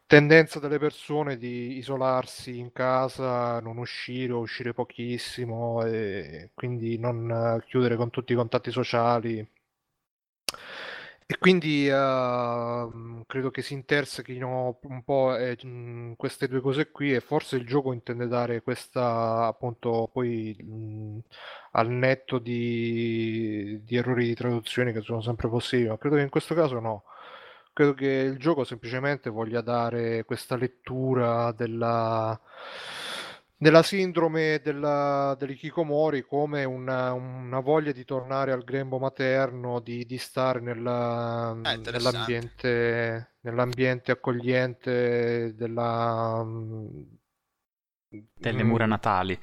tendenza 0.06 0.60
delle 0.60 0.78
persone 0.78 1.36
di 1.36 1.76
isolarsi 1.78 2.58
in 2.58 2.70
casa, 2.72 3.58
non 3.60 3.78
uscire 3.78 4.32
o 4.32 4.38
uscire 4.38 4.72
pochissimo 4.72 5.84
e 5.84 6.50
quindi 6.54 6.96
non 6.98 7.60
chiudere 7.66 7.96
con 7.96 8.10
tutti 8.10 8.32
i 8.32 8.36
contatti 8.36 8.70
sociali. 8.70 9.44
E 11.30 11.38
quindi 11.38 11.88
uh, 11.88 13.22
credo 13.24 13.52
che 13.52 13.62
si 13.62 13.72
intersechino 13.74 14.80
un 14.82 15.04
po' 15.04 15.36
eh, 15.36 15.56
queste 16.16 16.48
due 16.48 16.60
cose 16.60 16.90
qui 16.90 17.14
e 17.14 17.20
forse 17.20 17.54
il 17.54 17.64
gioco 17.64 17.92
intende 17.92 18.26
dare 18.26 18.62
questa 18.62 19.46
appunto 19.46 20.10
poi 20.12 20.56
mh, 20.60 21.18
al 21.72 21.88
netto 21.88 22.38
di, 22.40 23.80
di 23.84 23.96
errori 23.96 24.24
di 24.26 24.34
traduzione 24.34 24.92
che 24.92 25.02
sono 25.02 25.20
sempre 25.20 25.48
possibili, 25.48 25.88
ma 25.88 25.98
credo 25.98 26.16
che 26.16 26.22
in 26.22 26.30
questo 26.30 26.52
caso 26.56 26.80
no. 26.80 27.04
Credo 27.72 27.94
che 27.94 28.06
il 28.08 28.36
gioco 28.38 28.64
semplicemente 28.64 29.30
voglia 29.30 29.60
dare 29.60 30.24
questa 30.24 30.56
lettura 30.56 31.52
della, 31.52 32.38
della 33.62 33.82
sindrome 33.82 34.62
della, 34.64 35.36
dell'ikikomori 35.38 36.22
come 36.22 36.64
una, 36.64 37.12
una, 37.12 37.60
voglia 37.60 37.92
di 37.92 38.06
tornare 38.06 38.52
al 38.52 38.64
grembo 38.64 38.98
materno, 38.98 39.80
di, 39.80 40.06
di 40.06 40.16
stare 40.16 40.60
nella, 40.60 41.50
ah, 41.50 41.76
nell'ambiente, 41.76 43.34
nell'ambiente 43.40 44.12
accogliente 44.12 45.54
della 45.54 46.42
delle 48.10 48.64
mura 48.64 48.86
mm. 48.86 48.88
natali. 48.88 49.38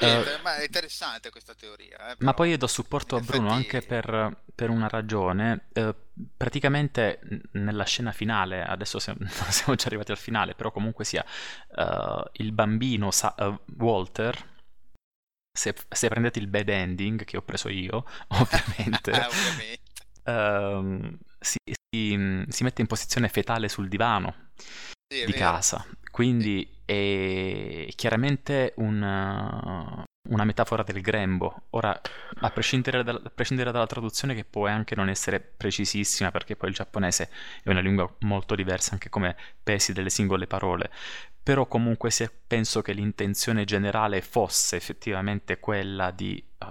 Eh, 0.00 0.24
ma 0.42 0.56
è 0.56 0.64
interessante 0.64 1.30
questa 1.30 1.54
teoria. 1.54 2.10
Eh, 2.10 2.16
ma 2.20 2.34
poi 2.34 2.50
io 2.50 2.58
do 2.58 2.66
supporto 2.66 3.16
a 3.16 3.20
Bruno 3.20 3.50
anche 3.50 3.82
per, 3.82 4.42
per 4.54 4.70
una 4.70 4.88
ragione. 4.88 5.68
Eh, 5.72 5.94
praticamente 6.36 7.20
nella 7.52 7.84
scena 7.84 8.12
finale, 8.12 8.62
adesso 8.62 8.98
siamo, 8.98 9.18
siamo, 9.50 9.74
già 9.74 9.86
arrivati 9.86 10.12
al 10.12 10.18
finale, 10.18 10.54
però 10.54 10.70
comunque 10.70 11.04
sia, 11.04 11.24
uh, 11.76 12.22
il 12.34 12.52
bambino 12.52 13.10
sa- 13.10 13.34
uh, 13.38 13.58
Walter, 13.82 14.50
se, 15.52 15.74
se, 15.88 16.08
prendete 16.08 16.38
il 16.38 16.46
bad 16.46 16.68
ending 16.68 17.24
che 17.24 17.36
ho 17.36 17.42
preso 17.42 17.68
io, 17.68 18.06
ovviamente, 18.28 19.10
ovviamente. 19.26 19.90
Uh, 20.24 21.18
si, 21.40 21.58
si, 21.64 22.46
si, 22.48 22.62
mette 22.62 22.80
in 22.80 22.86
posizione 22.86 23.28
fetale 23.28 23.68
sul 23.68 23.88
divano 23.88 24.50
Sì, 25.08 25.24
di 25.24 25.32
vero. 25.32 25.38
casa. 25.38 25.84
Quindi 26.12 26.81
è 26.92 27.88
chiaramente 27.94 28.74
un, 28.76 29.02
una 30.28 30.44
metafora 30.44 30.82
del 30.82 31.00
grembo. 31.00 31.64
Ora, 31.70 31.98
a 32.40 32.50
prescindere, 32.50 33.02
dal- 33.02 33.22
a 33.24 33.30
prescindere 33.30 33.72
dalla 33.72 33.86
traduzione, 33.86 34.34
che 34.34 34.44
può 34.44 34.66
anche 34.66 34.94
non 34.94 35.08
essere 35.08 35.40
precisissima, 35.40 36.30
perché 36.30 36.56
poi 36.56 36.68
il 36.70 36.74
giapponese 36.74 37.30
è 37.62 37.70
una 37.70 37.80
lingua 37.80 38.12
molto 38.20 38.54
diversa 38.54 38.92
anche 38.92 39.08
come 39.08 39.36
pesi 39.62 39.92
delle 39.92 40.10
singole 40.10 40.46
parole, 40.46 40.90
però 41.42 41.66
comunque 41.66 42.10
se 42.10 42.30
penso 42.46 42.82
che 42.82 42.92
l'intenzione 42.92 43.64
generale 43.64 44.20
fosse 44.20 44.76
effettivamente 44.76 45.58
quella 45.58 46.10
di 46.10 46.42
uh, 46.58 46.70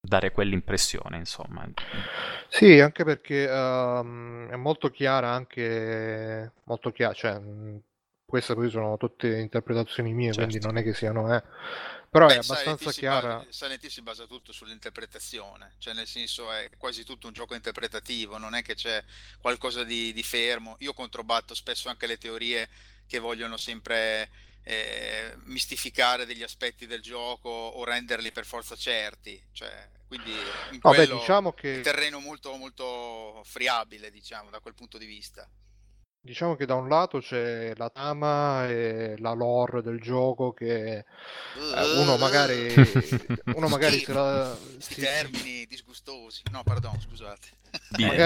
dare 0.00 0.30
quell'impressione, 0.30 1.16
insomma. 1.16 1.68
Sì, 2.48 2.78
anche 2.78 3.04
perché 3.04 3.48
ehm, 3.48 4.48
è 4.50 4.56
molto 4.56 4.88
chiara 4.90 5.30
anche 5.30 6.52
molto 6.64 6.92
chiara, 6.92 7.12
cioè 7.12 7.40
queste 8.26 8.54
poi 8.54 8.68
sono 8.68 8.96
tutte 8.96 9.38
interpretazioni 9.38 10.12
mie, 10.12 10.32
quindi 10.34 10.54
Certo. 10.54 10.66
non 10.66 10.76
è 10.76 10.82
che 10.82 10.92
siano, 10.94 11.34
eh. 11.34 11.42
Però 12.10 12.26
è 12.26 12.34
Beh, 12.34 12.38
abbastanza 12.38 12.70
Hill 12.70 12.76
si 12.76 12.84
basa- 12.84 12.98
chiara. 13.00 13.46
Silent 13.48 13.86
si 13.86 14.02
basa 14.02 14.26
tutto 14.26 14.52
sull'interpretazione, 14.52 15.74
cioè 15.78 15.94
nel 15.94 16.06
senso 16.06 16.50
è 16.50 16.68
quasi 16.76 17.04
tutto 17.04 17.26
un 17.28 17.32
gioco 17.32 17.54
interpretativo, 17.54 18.36
non 18.38 18.54
è 18.54 18.62
che 18.62 18.74
c'è 18.74 19.02
qualcosa 19.40 19.84
di, 19.84 20.12
di 20.12 20.22
fermo. 20.22 20.76
Io 20.80 20.92
controbatto 20.92 21.54
spesso 21.54 21.88
anche 21.88 22.06
le 22.06 22.18
teorie 22.18 22.68
che 23.06 23.18
vogliono 23.18 23.56
sempre 23.56 24.30
eh, 24.62 25.34
mistificare 25.44 26.26
degli 26.26 26.42
aspetti 26.42 26.86
del 26.86 27.00
gioco 27.02 27.48
o 27.48 27.84
renderli 27.84 28.32
per 28.32 28.44
forza 28.44 28.74
certi, 28.76 29.40
cioè, 29.52 29.88
quindi 30.08 30.30
in 30.30 30.80
No, 30.82 30.90
beh, 30.90 30.96
quello 30.96 31.18
diciamo 31.18 31.50
è 31.50 31.54
che 31.54 31.80
terreno 31.82 32.18
molto, 32.18 32.56
molto 32.56 33.42
friabile, 33.44 34.10
diciamo, 34.10 34.50
da 34.50 34.60
quel 34.60 34.74
punto 34.74 34.98
di 34.98 35.06
vista. 35.06 35.48
Diciamo 36.26 36.56
che 36.56 36.66
da 36.66 36.74
un 36.74 36.88
lato 36.88 37.20
c'è 37.20 37.72
la 37.76 37.88
trama 37.88 38.66
e 38.66 39.14
la 39.18 39.32
lore 39.32 39.80
del 39.80 40.00
gioco 40.00 40.52
che 40.52 40.96
eh, 40.96 41.04
uno 41.98 42.16
magari, 42.16 42.74
uno 43.54 43.68
magari 43.68 44.00
se 44.00 44.12
la... 44.12 44.56
Si- 44.78 45.00
termini 45.00 45.66
disgustosi. 45.66 46.42
No, 46.50 46.64
perdono, 46.64 46.98
scusate. 47.00 47.48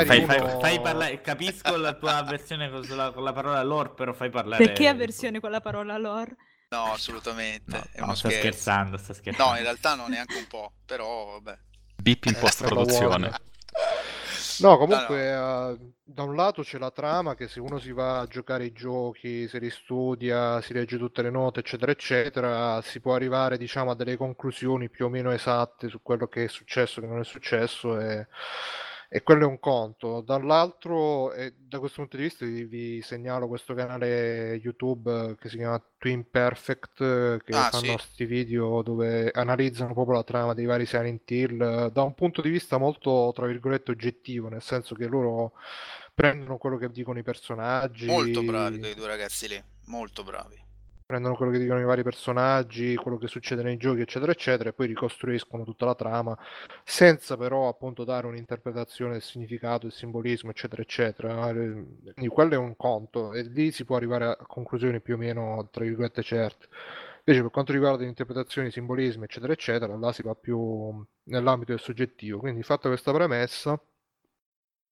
Fai, 0.07 0.23
uno- 0.23 0.27
fai- 0.27 0.61
fai 0.61 0.81
parlare, 0.81 1.21
capisco 1.21 1.77
la 1.77 1.93
tua 1.93 2.23
versione 2.23 2.71
con 2.71 2.81
la, 2.97 3.11
con 3.11 3.23
la 3.23 3.33
parola 3.35 3.63
lore, 3.63 3.91
però 3.91 4.15
fai 4.15 4.31
parlare. 4.31 4.65
Perché 4.65 4.89
avversione 4.89 5.39
con 5.39 5.51
la 5.51 5.61
parola 5.61 5.99
lore? 5.99 6.37
No, 6.71 6.93
assolutamente. 6.93 7.71
No, 7.77 7.85
è 7.93 8.01
no, 8.01 8.15
sta 8.15 8.29
scherzo. 8.31 8.39
scherzando, 8.39 8.97
sta 8.97 9.13
scherzando. 9.13 9.51
No, 9.53 9.59
in 9.59 9.65
realtà 9.65 9.95
no, 9.95 10.07
neanche 10.07 10.37
un 10.39 10.47
po', 10.47 10.73
però 10.87 11.39
vabbè. 11.39 11.59
Bip 11.97 12.25
in 12.25 12.35
Eh, 12.35 12.39
post-produzione. 12.39 13.31
No, 14.61 14.77
comunque 14.77 15.23
eh, 15.33 15.79
da 16.03 16.23
un 16.23 16.35
lato 16.37 16.61
c'è 16.63 16.77
la 16.79 16.91
trama 16.91 17.35
che 17.35 17.49
se 17.49 17.61
uno 17.61 17.79
si 17.79 17.93
va 17.93 18.21
a 18.21 18.27
giocare 18.27 18.67
i 18.67 18.73
giochi, 18.73 19.49
se 19.49 19.59
li 19.59 19.71
studia, 19.71 20.61
si 20.61 20.75
legge 20.75 20.99
tutte 20.99 21.23
le 21.23 21.31
note, 21.31 21.61
eccetera, 21.61 21.91
eccetera, 21.93 22.83
si 22.83 23.01
può 23.01 23.15
arrivare, 23.15 23.57
diciamo, 23.57 23.91
a 23.93 23.95
delle 23.95 24.19
conclusioni 24.19 24.91
più 24.91 25.07
o 25.07 25.09
meno 25.09 25.31
esatte 25.31 25.89
su 25.89 26.03
quello 26.03 26.27
che 26.29 26.45
è 26.45 26.49
successo, 26.49 27.01
che 27.01 27.07
non 27.07 27.21
è 27.21 27.25
successo 27.25 27.99
e, 27.99 28.27
e 29.13 29.25
quello 29.25 29.43
è 29.43 29.47
un 29.47 29.59
conto. 29.59 30.21
Dall'altro, 30.21 31.33
e 31.33 31.53
da 31.59 31.81
questo 31.81 32.01
punto 32.03 32.17
di 32.17 32.23
vista 32.23 32.47
vi, 32.47 32.65
vi 32.65 33.03
segnalo 33.03 33.49
questo 33.49 33.75
canale 33.75 34.55
YouTube 34.63 35.35
che 35.37 35.49
si 35.49 35.57
chiama 35.57 35.83
Twin 35.99 36.31
Perfect, 36.31 37.01
eh, 37.01 37.41
che 37.45 37.57
Ah, 37.57 37.71
fanno 37.71 37.83
sì. 37.85 37.93
questi 37.93 38.25
video 38.25 38.83
dove 38.83 39.33
analizzano 39.33 39.93
proprio 39.95 40.15
la 40.17 40.23
trama 40.23 40.55
dei 40.55 40.65
vari 40.65 40.87
Silent 40.87 41.29
Hill 41.29 41.61
eh, 41.61 41.91
da 41.91 42.03
un 42.03 42.15
punto 42.15 42.41
di 42.41 42.51
vista 42.51 42.79
molto, 42.79 43.33
tra 43.35 43.47
virgolette, 43.47 43.91
oggettivo, 43.91 44.49
nel 44.49 44.63
senso 44.63 44.95
che 44.95 45.07
loro 45.07 45.55
prendono 46.15 46.57
quello 46.57 46.77
che 46.77 46.89
dicono 46.91 47.19
i 47.19 47.23
personaggi, 47.25 48.07
Molto 48.07 48.43
bravi 48.45 48.79
quei 48.79 48.95
due 48.95 49.07
ragazzi 49.09 49.49
lì, 49.49 49.61
molto 49.87 50.23
bravi. 50.23 50.69
Prendono 51.11 51.35
quello 51.35 51.51
che 51.53 51.59
dicono 51.59 51.81
i 51.81 51.85
vari 51.85 52.03
personaggi, 52.05 52.95
quello 52.95 53.19
che 53.19 53.27
succede 53.27 53.63
nei 53.63 53.77
giochi, 53.77 54.01
eccetera, 54.01 54.31
eccetera, 54.33 54.69
e 54.71 54.73
poi 54.73 54.87
ricostruiscono 54.87 55.65
tutta 55.65 55.85
la 55.87 55.95
trama, 55.97 56.39
senza 56.85 57.37
però 57.37 57.69
appunto 57.69 58.05
dare 58.05 58.27
un'interpretazione 58.29 59.13
del 59.13 59.23
significato, 59.23 59.87
del 59.89 59.93
simbolismo, 59.93 60.51
eccetera, 60.51 60.83
eccetera. 60.83 61.51
Eh, 61.51 61.55
Quindi 61.55 62.29
quello 62.29 62.55
è 62.55 62.57
un 62.57 62.77
conto, 62.77 63.33
e 63.33 63.43
lì 63.43 63.73
si 63.73 63.85
può 63.85 63.97
arrivare 63.97 64.27
a 64.27 64.37
conclusioni 64.47 65.01
più 65.01 65.15
o 65.15 65.17
meno, 65.19 65.69
tra 65.73 65.85
virgolette, 65.85 66.23
certe. 66.23 66.69
Invece 67.25 67.43
per 67.43 67.51
quanto 67.51 67.73
riguarda 67.73 68.03
le 68.03 68.09
interpretazioni, 68.09 68.71
simbolismi, 68.71 69.25
eccetera, 69.25 69.53
eccetera, 69.53 69.97
là 69.97 70.13
si 70.13 70.23
va 70.23 70.35
più 70.35 71.05
nell'ambito 71.25 71.73
del 71.73 71.81
soggettivo. 71.81 72.39
Quindi 72.39 72.63
fatta 72.63 72.89
questa 72.89 73.13
premessa, 73.13 73.81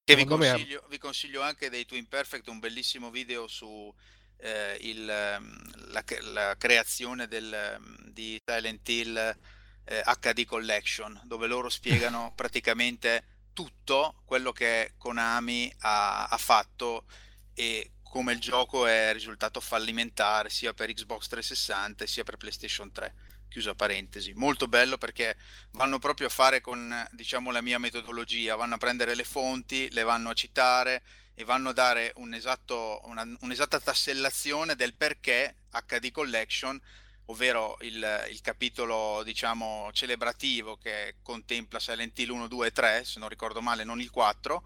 Che 0.04 0.14
vi 0.16 0.22
Secondo 0.22 0.44
me- 0.44 0.50
consiglio, 0.50 0.84
vi 0.88 0.98
consiglio 0.98 1.42
anche 1.42 1.68
dei 1.68 1.84
Twin 1.84 2.08
Perfect, 2.08 2.48
un 2.48 2.58
bellissimo 2.58 3.10
video 3.10 3.46
su 3.46 3.94
eh, 4.38 4.76
il, 4.80 5.08
ehm, 5.08 5.90
la, 5.90 6.04
la 6.32 6.56
creazione 6.56 7.26
del, 7.26 7.52
ehm, 7.52 8.10
di 8.10 8.40
Silent 8.44 8.88
Hill 8.88 9.36
eh, 9.84 10.02
HD 10.04 10.44
Collection, 10.44 11.20
dove 11.24 11.46
loro 11.46 11.68
spiegano 11.68 12.32
praticamente 12.36 13.36
tutto 13.52 14.22
quello 14.24 14.52
che 14.52 14.94
Konami 14.98 15.72
ha, 15.80 16.26
ha 16.26 16.36
fatto 16.38 17.06
e 17.54 17.92
come 18.02 18.32
il 18.32 18.38
gioco 18.38 18.86
è 18.86 19.12
risultato 19.12 19.60
fallimentare 19.60 20.48
sia 20.48 20.72
per 20.72 20.92
Xbox 20.92 21.26
360 21.26 22.06
sia 22.06 22.24
per 22.24 22.36
PlayStation 22.36 22.90
3. 22.92 23.14
Chiusa 23.48 23.74
parentesi, 23.74 24.34
molto 24.34 24.68
bello 24.68 24.98
perché 24.98 25.34
vanno 25.72 25.98
proprio 25.98 26.26
a 26.26 26.30
fare 26.30 26.60
con, 26.60 27.06
diciamo, 27.12 27.50
la 27.50 27.62
mia 27.62 27.78
metodologia, 27.78 28.56
vanno 28.56 28.74
a 28.74 28.78
prendere 28.78 29.14
le 29.14 29.24
fonti, 29.24 29.90
le 29.90 30.02
vanno 30.02 30.28
a 30.28 30.34
citare 30.34 31.02
e 31.38 31.44
vanno 31.44 31.68
a 31.68 31.72
dare 31.72 32.12
un 32.16 32.34
esatto, 32.34 33.00
una, 33.04 33.24
un'esatta 33.42 33.78
tassellazione 33.78 34.74
del 34.74 34.94
perché 34.94 35.54
HD 35.70 36.10
Collection, 36.10 36.80
ovvero 37.26 37.76
il, 37.82 38.26
il 38.28 38.40
capitolo, 38.40 39.22
diciamo, 39.22 39.88
celebrativo 39.92 40.76
che 40.76 41.14
contempla 41.22 41.78
Silent 41.78 42.18
Hill 42.18 42.30
1, 42.30 42.48
2 42.48 42.66
e 42.66 42.72
3, 42.72 43.04
se 43.04 43.20
non 43.20 43.28
ricordo 43.28 43.60
male, 43.60 43.84
non 43.84 44.00
il 44.00 44.10
4, 44.10 44.64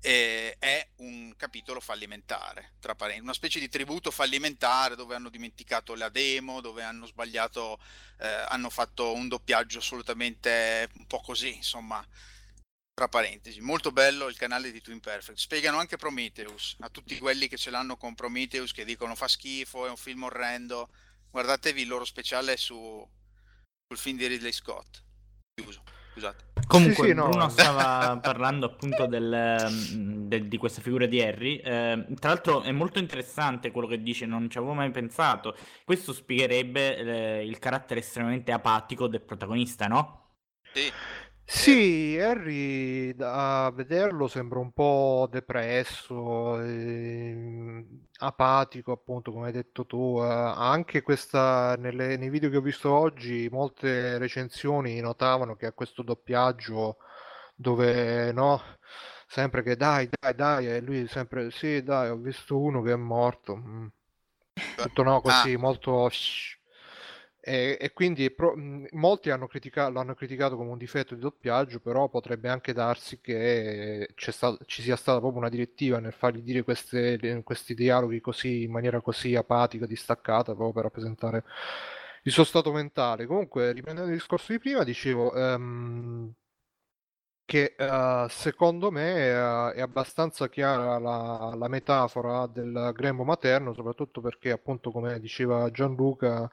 eh, 0.00 0.54
è 0.60 0.86
un 0.98 1.34
capitolo 1.36 1.80
fallimentare, 1.80 2.74
tra 2.78 2.94
parentesi, 2.94 3.24
una 3.24 3.34
specie 3.34 3.58
di 3.58 3.68
tributo 3.68 4.12
fallimentare 4.12 4.94
dove 4.94 5.16
hanno 5.16 5.28
dimenticato 5.28 5.96
la 5.96 6.08
demo, 6.08 6.60
dove 6.60 6.84
hanno 6.84 7.06
sbagliato, 7.06 7.80
eh, 8.20 8.28
hanno 8.28 8.70
fatto 8.70 9.12
un 9.12 9.26
doppiaggio 9.26 9.78
assolutamente 9.78 10.88
un 10.98 11.06
po' 11.08 11.20
così, 11.20 11.56
insomma, 11.56 12.06
tra 12.94 13.08
parentesi. 13.08 13.60
Molto 13.60 13.90
bello 13.90 14.28
il 14.28 14.36
canale 14.36 14.70
di 14.70 14.80
Twin 14.80 15.00
Perfect. 15.00 15.38
Spiegano 15.38 15.78
anche 15.78 15.96
Prometheus, 15.96 16.76
a 16.80 16.88
tutti 16.88 17.18
quelli 17.18 17.48
che 17.48 17.56
ce 17.56 17.70
l'hanno 17.70 17.96
con 17.96 18.14
Prometheus, 18.14 18.72
che 18.72 18.84
dicono 18.84 19.14
fa 19.14 19.28
schifo, 19.28 19.86
è 19.86 19.90
un 19.90 19.96
film 19.96 20.24
orrendo. 20.24 20.90
Guardatevi 21.30 21.82
il 21.82 21.88
loro 21.88 22.04
speciale 22.04 22.56
su, 22.56 22.74
sul 23.88 23.98
film 23.98 24.18
di 24.18 24.26
Ridley 24.26 24.52
Scott. 24.52 25.02
Chiuso, 25.54 25.82
scusate. 26.12 26.50
Comunque, 26.68 27.04
Sì, 27.04 27.10
sì, 27.10 27.14
no. 27.14 27.28
Bruno 27.28 27.48
stava 27.48 28.16
parlando 28.22 28.66
appunto 28.66 29.06
del, 29.06 29.68
mm, 29.70 30.28
del- 30.28 30.48
di 30.48 30.56
questa 30.58 30.80
figura 30.82 31.06
di 31.06 31.20
Harry. 31.20 31.56
Eh, 31.56 32.06
tra 32.18 32.28
l'altro, 32.30 32.62
è 32.62 32.72
molto 32.72 32.98
interessante 32.98 33.70
quello 33.70 33.88
che 33.88 34.02
dice, 34.02 34.26
non 34.26 34.50
ci 34.50 34.58
avevo 34.58 34.74
mai 34.74 34.90
pensato. 34.90 35.56
Questo 35.84 36.12
spiegherebbe 36.12 37.38
eh, 37.40 37.46
il 37.46 37.58
carattere 37.58 38.00
estremamente 38.00 38.52
apatico 38.52 39.08
del 39.08 39.22
protagonista, 39.22 39.86
no? 39.86 40.20
Sì, 40.74 40.90
Sì, 41.44 42.18
Harry 42.20 43.14
da 43.14 43.70
vederlo 43.74 44.26
sembra 44.26 44.58
un 44.58 44.72
po' 44.72 45.28
depresso, 45.30 46.58
ehm, 46.60 48.06
apatico, 48.18 48.92
appunto, 48.92 49.32
come 49.32 49.46
hai 49.46 49.52
detto 49.52 49.84
tu. 49.86 50.18
eh, 50.22 50.26
anche 50.26 51.02
questa, 51.02 51.76
nelle- 51.78 52.16
nei 52.16 52.30
video 52.30 52.48
che 52.50 52.56
ho 52.56 52.60
visto 52.60 52.90
oggi, 52.92 53.48
molte 53.50 54.18
recensioni 54.18 54.98
notavano 55.00 55.54
che 55.56 55.66
ha 55.66 55.72
questo 55.72 56.02
doppiaggio 56.02 56.96
dove, 57.54 58.32
no, 58.32 58.60
sempre 59.26 59.62
che 59.62 59.76
dai, 59.76 60.08
dai, 60.08 60.34
dai, 60.34 60.66
e 60.68 60.80
lui 60.80 61.06
sempre, 61.06 61.50
sì, 61.50 61.82
dai, 61.82 62.08
ho 62.10 62.16
visto 62.16 62.58
uno 62.58 62.82
che 62.82 62.92
è 62.92 62.96
morto. 62.96 63.56
mm. 63.56 63.86
Tutto 64.74 65.02
no, 65.02 65.20
così, 65.20 65.52
Ah. 65.54 65.58
molto... 65.58 66.08
shh. 66.10 66.58
E, 67.44 67.76
e 67.80 67.92
quindi 67.92 68.30
pro- 68.30 68.54
mh, 68.56 68.86
molti 68.92 69.30
hanno 69.30 69.48
critica- 69.48 69.88
l'hanno 69.90 70.14
criticato 70.14 70.56
come 70.56 70.70
un 70.70 70.78
difetto 70.78 71.14
di 71.16 71.20
doppiaggio, 71.20 71.80
però 71.80 72.08
potrebbe 72.08 72.48
anche 72.48 72.72
darsi 72.72 73.20
che 73.20 74.10
c'è 74.14 74.30
sta- 74.30 74.56
ci 74.66 74.80
sia 74.82 74.94
stata 74.96 75.18
proprio 75.18 75.40
una 75.40 75.48
direttiva 75.48 75.98
nel 75.98 76.12
fargli 76.12 76.40
dire 76.42 76.62
queste- 76.62 77.42
questi 77.42 77.74
dialoghi 77.74 78.20
così 78.20 78.62
in 78.62 78.70
maniera 78.70 79.00
così 79.00 79.34
apatica, 79.34 79.86
distaccata, 79.86 80.52
proprio 80.54 80.72
per 80.72 80.82
rappresentare 80.84 81.44
il 82.24 82.30
suo 82.32 82.44
stato 82.44 82.72
mentale. 82.72 83.26
Comunque, 83.26 83.72
riprendendo 83.72 84.10
il 84.10 84.16
discorso 84.16 84.52
di 84.52 84.58
prima, 84.60 84.84
dicevo 84.84 85.34
ehm, 85.34 86.32
che 87.44 87.74
eh, 87.76 88.26
secondo 88.30 88.90
me 88.90 89.14
eh, 89.28 89.72
è 89.74 89.80
abbastanza 89.82 90.48
chiara 90.48 90.98
la, 90.98 91.54
la 91.56 91.68
metafora 91.68 92.46
del 92.46 92.92
grembo 92.94 93.24
materno, 93.24 93.74
soprattutto 93.74 94.20
perché, 94.20 94.50
appunto, 94.52 94.90
come 94.90 95.20
diceva 95.20 95.70
Gianluca, 95.70 96.50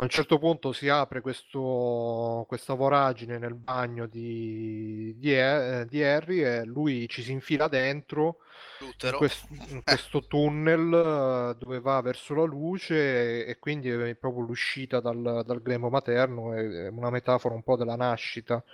a 0.00 0.04
un 0.04 0.08
certo 0.08 0.38
punto 0.38 0.72
si 0.72 0.88
apre 0.88 1.20
questo, 1.20 2.46
questa 2.48 2.72
voragine 2.72 3.36
nel 3.36 3.54
bagno 3.54 4.06
di, 4.06 5.14
di, 5.18 5.34
eh, 5.34 5.84
di 5.86 6.02
Harry 6.02 6.42
e 6.42 6.64
lui 6.64 7.06
ci 7.06 7.22
si 7.22 7.32
infila 7.32 7.68
dentro 7.68 8.38
in, 8.80 9.12
quest- 9.12 9.50
in 9.68 9.82
questo 9.84 10.26
tunnel 10.26 11.52
eh, 11.52 11.56
dove 11.58 11.80
va 11.80 12.00
verso 12.00 12.34
la 12.34 12.44
luce 12.44 13.44
e, 13.44 13.50
e 13.50 13.58
quindi 13.58 13.90
è 13.90 14.14
proprio 14.14 14.44
l'uscita 14.44 15.00
dal, 15.00 15.42
dal, 15.44 15.60
grembo 15.60 15.90
materno, 15.90 16.54
è 16.54 16.88
una 16.88 17.10
metafora 17.10 17.54
un 17.54 17.62
po' 17.62 17.76
della 17.76 17.96
nascita, 17.96 18.64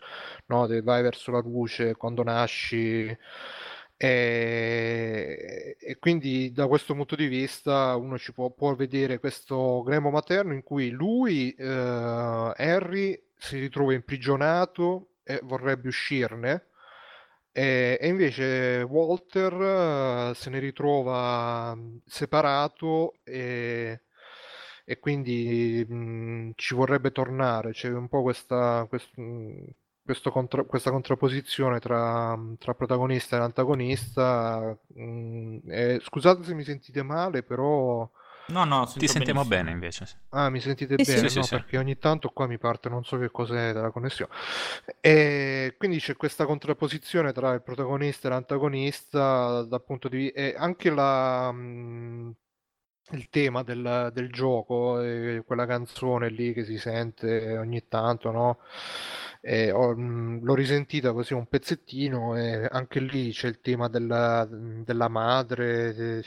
no? 0.47 0.69
vai 0.83 1.03
verso 1.03 1.33
la 1.33 1.41
luce 1.41 1.97
quando 1.97 2.23
nasci. 2.23 3.19
E, 3.99 5.77
e, 5.81 5.99
quindi 5.99 6.53
da 6.53 6.67
questo 6.67 6.95
punto 6.95 7.17
di 7.17 7.27
vista 7.29 7.97
uno 7.97 8.19
ci 8.19 8.33
può, 8.33 8.51
può 8.51 8.75
vedere 8.75 9.19
questo 9.19 9.83
grembo 9.83 10.11
materno 10.11 10.53
in 10.53 10.63
cui 10.63 10.91
lui, 10.91 11.53
eh, 11.53 11.65
Harry, 11.65 13.21
si 13.37 13.59
ritrova 13.59 13.95
imprigionato 13.95 15.11
e 15.23 15.41
vorrebbe 15.43 15.89
uscirne 15.89 16.67
e, 17.57 17.97
e 17.99 18.09
invece 18.09 18.83
Walter 18.83 19.53
uh, 19.55 20.35
se 20.35 20.51
ne 20.51 20.59
ritrova 20.59 21.75
mm, 21.75 21.97
separato 22.05 23.15
e, 23.25 24.03
e 24.85 24.99
quindi 24.99 25.83
mh, 25.89 25.95
mm, 25.95 26.51
ci 26.57 26.75
vorrebbe 26.75 27.13
tornare. 27.13 27.73
C'è 27.73 27.89
un 27.89 28.09
po' 28.09 28.21
questa, 28.21 28.85
quest, 28.89 29.11
questo 29.15 29.86
contra, 30.31 30.63
questa 30.65 30.91
contrapposizione 30.91 31.79
tra, 31.81 32.39
tra 32.59 32.75
protagonista 32.75 33.37
e 33.37 33.41
antagonista. 33.41 34.77
Mh, 34.95 35.59
e, 35.67 36.01
scusate 36.03 36.45
se 36.45 36.55
mi 36.55 36.65
sentite 36.65 37.03
male, 37.03 37.43
però 37.43 38.09
No, 38.49 38.65
no, 38.65 38.87
ti 38.87 39.09
sentiamo 39.09 39.41
benissimo. 39.41 39.45
bene 39.45 39.71
invece. 39.73 40.07
Ah, 40.31 40.51
mi 40.51 40.61
sentite 40.61 41.03
sì, 41.03 41.15
bene? 41.15 41.29
Sì, 41.29 41.39
no, 41.39 41.43
sì, 41.43 41.51
perché 41.57 41.79
ogni 41.79 41.99
tanto 41.99 42.29
qua 42.29 42.47
mi 42.47 42.59
parte 42.59 42.89
non 42.89 43.05
so 43.05 43.19
che 43.19 43.31
cos'è 43.31 43.73
della 43.73 43.91
connessione. 43.91 44.31
E 45.01 45.75
quindi 45.77 45.99
c'è 45.99 46.15
questa 46.17 46.47
contrapposizione 46.47 47.33
tra 47.33 47.53
il 47.55 47.63
protagonista 47.63 48.29
e 48.29 48.31
l'antagonista 48.31 49.63
dal 49.63 49.83
punto 49.85 50.09
di 50.09 50.17
vista... 50.17 50.39
E 50.39 50.55
anche 50.57 50.91
la, 50.91 51.51
mh, 51.51 52.35
il 53.11 53.29
tema 53.29 53.63
del, 53.63 54.11
del 54.13 54.31
gioco, 54.31 54.95
quella 55.45 55.67
canzone 55.67 56.29
lì 56.31 56.53
che 56.53 56.65
si 56.65 56.79
sente 56.79 57.57
ogni 57.57 57.87
tanto, 57.89 58.31
no? 58.31 58.59
E 59.41 59.71
ho, 59.71 59.95
mh, 59.95 60.43
l'ho 60.43 60.55
risentita 60.55 61.13
così 61.13 61.35
un 61.35 61.47
pezzettino 61.47 62.37
e 62.37 62.67
anche 62.71 63.01
lì 63.01 63.31
c'è 63.33 63.49
il 63.49 63.61
tema 63.61 63.89
della, 63.89 64.47
della 64.51 65.09
madre, 65.09 66.25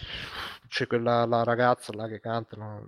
c'è 0.68 0.88
quella 0.88 1.26
la 1.26 1.44
ragazza 1.44 1.94
là 1.94 2.08
che 2.08 2.20
canta. 2.20 2.56
No? 2.56 2.86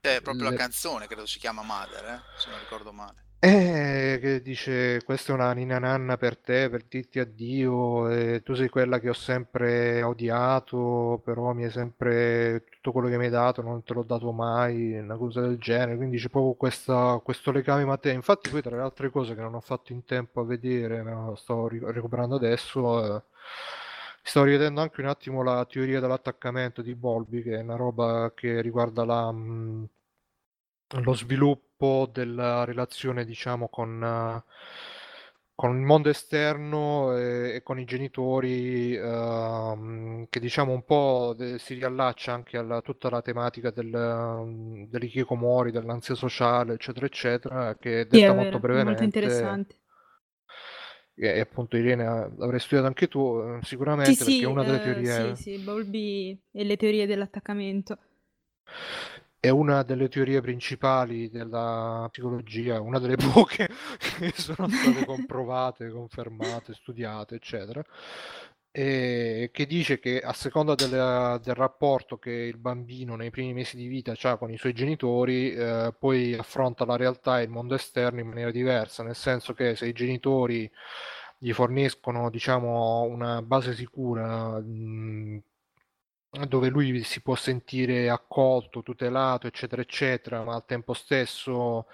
È 0.00 0.20
proprio 0.22 0.44
Le... 0.44 0.50
la 0.50 0.56
canzone, 0.56 1.06
credo 1.06 1.26
si 1.26 1.38
chiama 1.38 1.62
Mother, 1.62 2.04
eh? 2.04 2.20
se 2.36 2.50
non 2.50 2.58
ricordo 2.58 2.92
male. 2.92 3.29
Eh, 3.42 4.18
che 4.20 4.42
dice 4.42 5.00
questa 5.02 5.32
è 5.32 5.34
una 5.34 5.52
nina 5.54 5.78
nanna 5.78 6.18
per 6.18 6.36
te, 6.36 6.68
per 6.68 6.84
dirti 6.86 7.20
addio, 7.20 8.10
e 8.10 8.42
tu 8.42 8.52
sei 8.54 8.68
quella 8.68 8.98
che 8.98 9.08
ho 9.08 9.14
sempre 9.14 10.02
odiato, 10.02 11.22
però 11.24 11.54
mi 11.54 11.64
hai 11.64 11.70
sempre 11.70 12.64
tutto 12.68 12.92
quello 12.92 13.08
che 13.08 13.16
mi 13.16 13.24
hai 13.24 13.30
dato, 13.30 13.62
non 13.62 13.82
te 13.82 13.94
l'ho 13.94 14.02
dato 14.02 14.30
mai, 14.32 14.98
una 14.98 15.16
cosa 15.16 15.40
del 15.40 15.56
genere, 15.58 15.96
quindi 15.96 16.18
c'è 16.18 16.28
proprio 16.28 16.52
questa, 16.52 17.18
questo 17.24 17.50
legame 17.50 17.86
Matteo. 17.86 18.12
Infatti 18.12 18.50
poi 18.50 18.60
tra 18.60 18.76
le 18.76 18.82
altre 18.82 19.08
cose 19.10 19.34
che 19.34 19.40
non 19.40 19.54
ho 19.54 19.60
fatto 19.60 19.92
in 19.92 20.04
tempo 20.04 20.40
a 20.40 20.44
vedere, 20.44 21.02
no, 21.02 21.34
sto 21.36 21.66
recuperando 21.68 22.36
adesso, 22.36 23.16
eh, 23.16 23.22
stavo 24.22 24.44
rivedendo 24.46 24.82
anche 24.82 25.00
un 25.00 25.06
attimo 25.06 25.42
la 25.42 25.64
teoria 25.64 25.98
dell'attaccamento 26.00 26.82
di 26.82 26.94
Bolby, 26.94 27.42
che 27.42 27.56
è 27.58 27.62
una 27.62 27.76
roba 27.76 28.32
che 28.34 28.60
riguarda 28.60 29.04
la... 29.06 29.32
Mh, 29.32 29.88
lo 31.02 31.14
sviluppo 31.14 32.08
della 32.12 32.64
relazione, 32.64 33.24
diciamo, 33.24 33.68
con, 33.68 34.02
uh, 34.02 34.50
con 35.54 35.76
il 35.76 35.82
mondo 35.84 36.08
esterno 36.08 37.16
e, 37.16 37.54
e 37.56 37.62
con 37.62 37.78
i 37.78 37.84
genitori, 37.84 38.96
uh, 38.96 40.26
che 40.28 40.40
diciamo 40.40 40.72
un 40.72 40.84
po' 40.84 41.34
de- 41.36 41.58
si 41.58 41.74
riallaccia 41.74 42.32
anche 42.32 42.56
a 42.56 42.80
tutta 42.80 43.08
la 43.10 43.22
tematica 43.22 43.70
del, 43.70 44.86
dell'ikikomori, 44.88 45.70
dell'ansia 45.70 46.14
sociale, 46.14 46.74
eccetera, 46.74 47.06
eccetera, 47.06 47.76
che 47.76 48.00
è 48.00 48.04
detta 48.04 48.16
sì, 48.16 48.22
è 48.22 48.34
molto 48.34 48.58
brevemente. 48.58 49.02
Molto 49.02 49.04
interessante. 49.04 49.74
E, 51.14 51.38
appunto 51.38 51.76
Irene 51.76 52.06
avrei 52.06 52.58
studiato 52.58 52.86
anche 52.86 53.06
tu 53.06 53.38
eh, 53.40 53.58
sicuramente 53.62 54.12
sì, 54.12 54.16
perché 54.16 54.32
sì, 54.32 54.42
è 54.42 54.46
una 54.46 54.64
delle 54.64 54.78
uh, 54.78 54.82
teorie. 54.82 55.36
Sì, 55.36 55.42
sì, 55.42 55.58
Bowlby 55.58 56.40
e 56.50 56.64
le 56.64 56.76
teorie 56.78 57.06
dell'attaccamento 57.06 57.98
è 59.40 59.48
una 59.48 59.82
delle 59.82 60.08
teorie 60.08 60.40
principali 60.42 61.30
della 61.30 62.06
psicologia, 62.10 62.80
una 62.80 62.98
delle 62.98 63.16
poche 63.32 63.68
che 64.18 64.32
sono 64.36 64.68
state 64.68 65.04
comprovate, 65.06 65.90
confermate, 65.90 66.74
studiate, 66.74 67.36
eccetera, 67.36 67.82
e 68.72 69.50
che 69.52 69.66
dice 69.66 69.98
che 69.98 70.20
a 70.20 70.32
seconda 70.32 70.74
del, 70.76 71.40
del 71.42 71.54
rapporto 71.54 72.18
che 72.18 72.30
il 72.30 72.56
bambino 72.58 73.16
nei 73.16 73.30
primi 73.30 73.52
mesi 73.52 73.76
di 73.76 73.86
vita 73.88 74.12
ha 74.22 74.36
con 74.36 74.50
i 74.52 74.58
suoi 74.58 74.72
genitori, 74.74 75.52
eh, 75.52 75.92
poi 75.98 76.34
affronta 76.34 76.84
la 76.84 76.96
realtà 76.96 77.40
e 77.40 77.44
il 77.44 77.50
mondo 77.50 77.74
esterno 77.74 78.20
in 78.20 78.28
maniera 78.28 78.50
diversa, 78.52 79.02
nel 79.02 79.16
senso 79.16 79.54
che 79.54 79.74
se 79.74 79.86
i 79.86 79.92
genitori 79.92 80.70
gli 81.38 81.52
forniscono 81.52 82.28
diciamo 82.30 83.02
una 83.02 83.42
base 83.42 83.74
sicura 83.74 84.60
mh, 84.60 85.42
dove 86.46 86.68
lui 86.68 87.02
si 87.02 87.20
può 87.22 87.34
sentire 87.34 88.08
accolto, 88.08 88.82
tutelato, 88.82 89.46
eccetera, 89.48 89.82
eccetera, 89.82 90.44
ma 90.44 90.54
al 90.54 90.64
tempo 90.64 90.92
stesso 90.92 91.86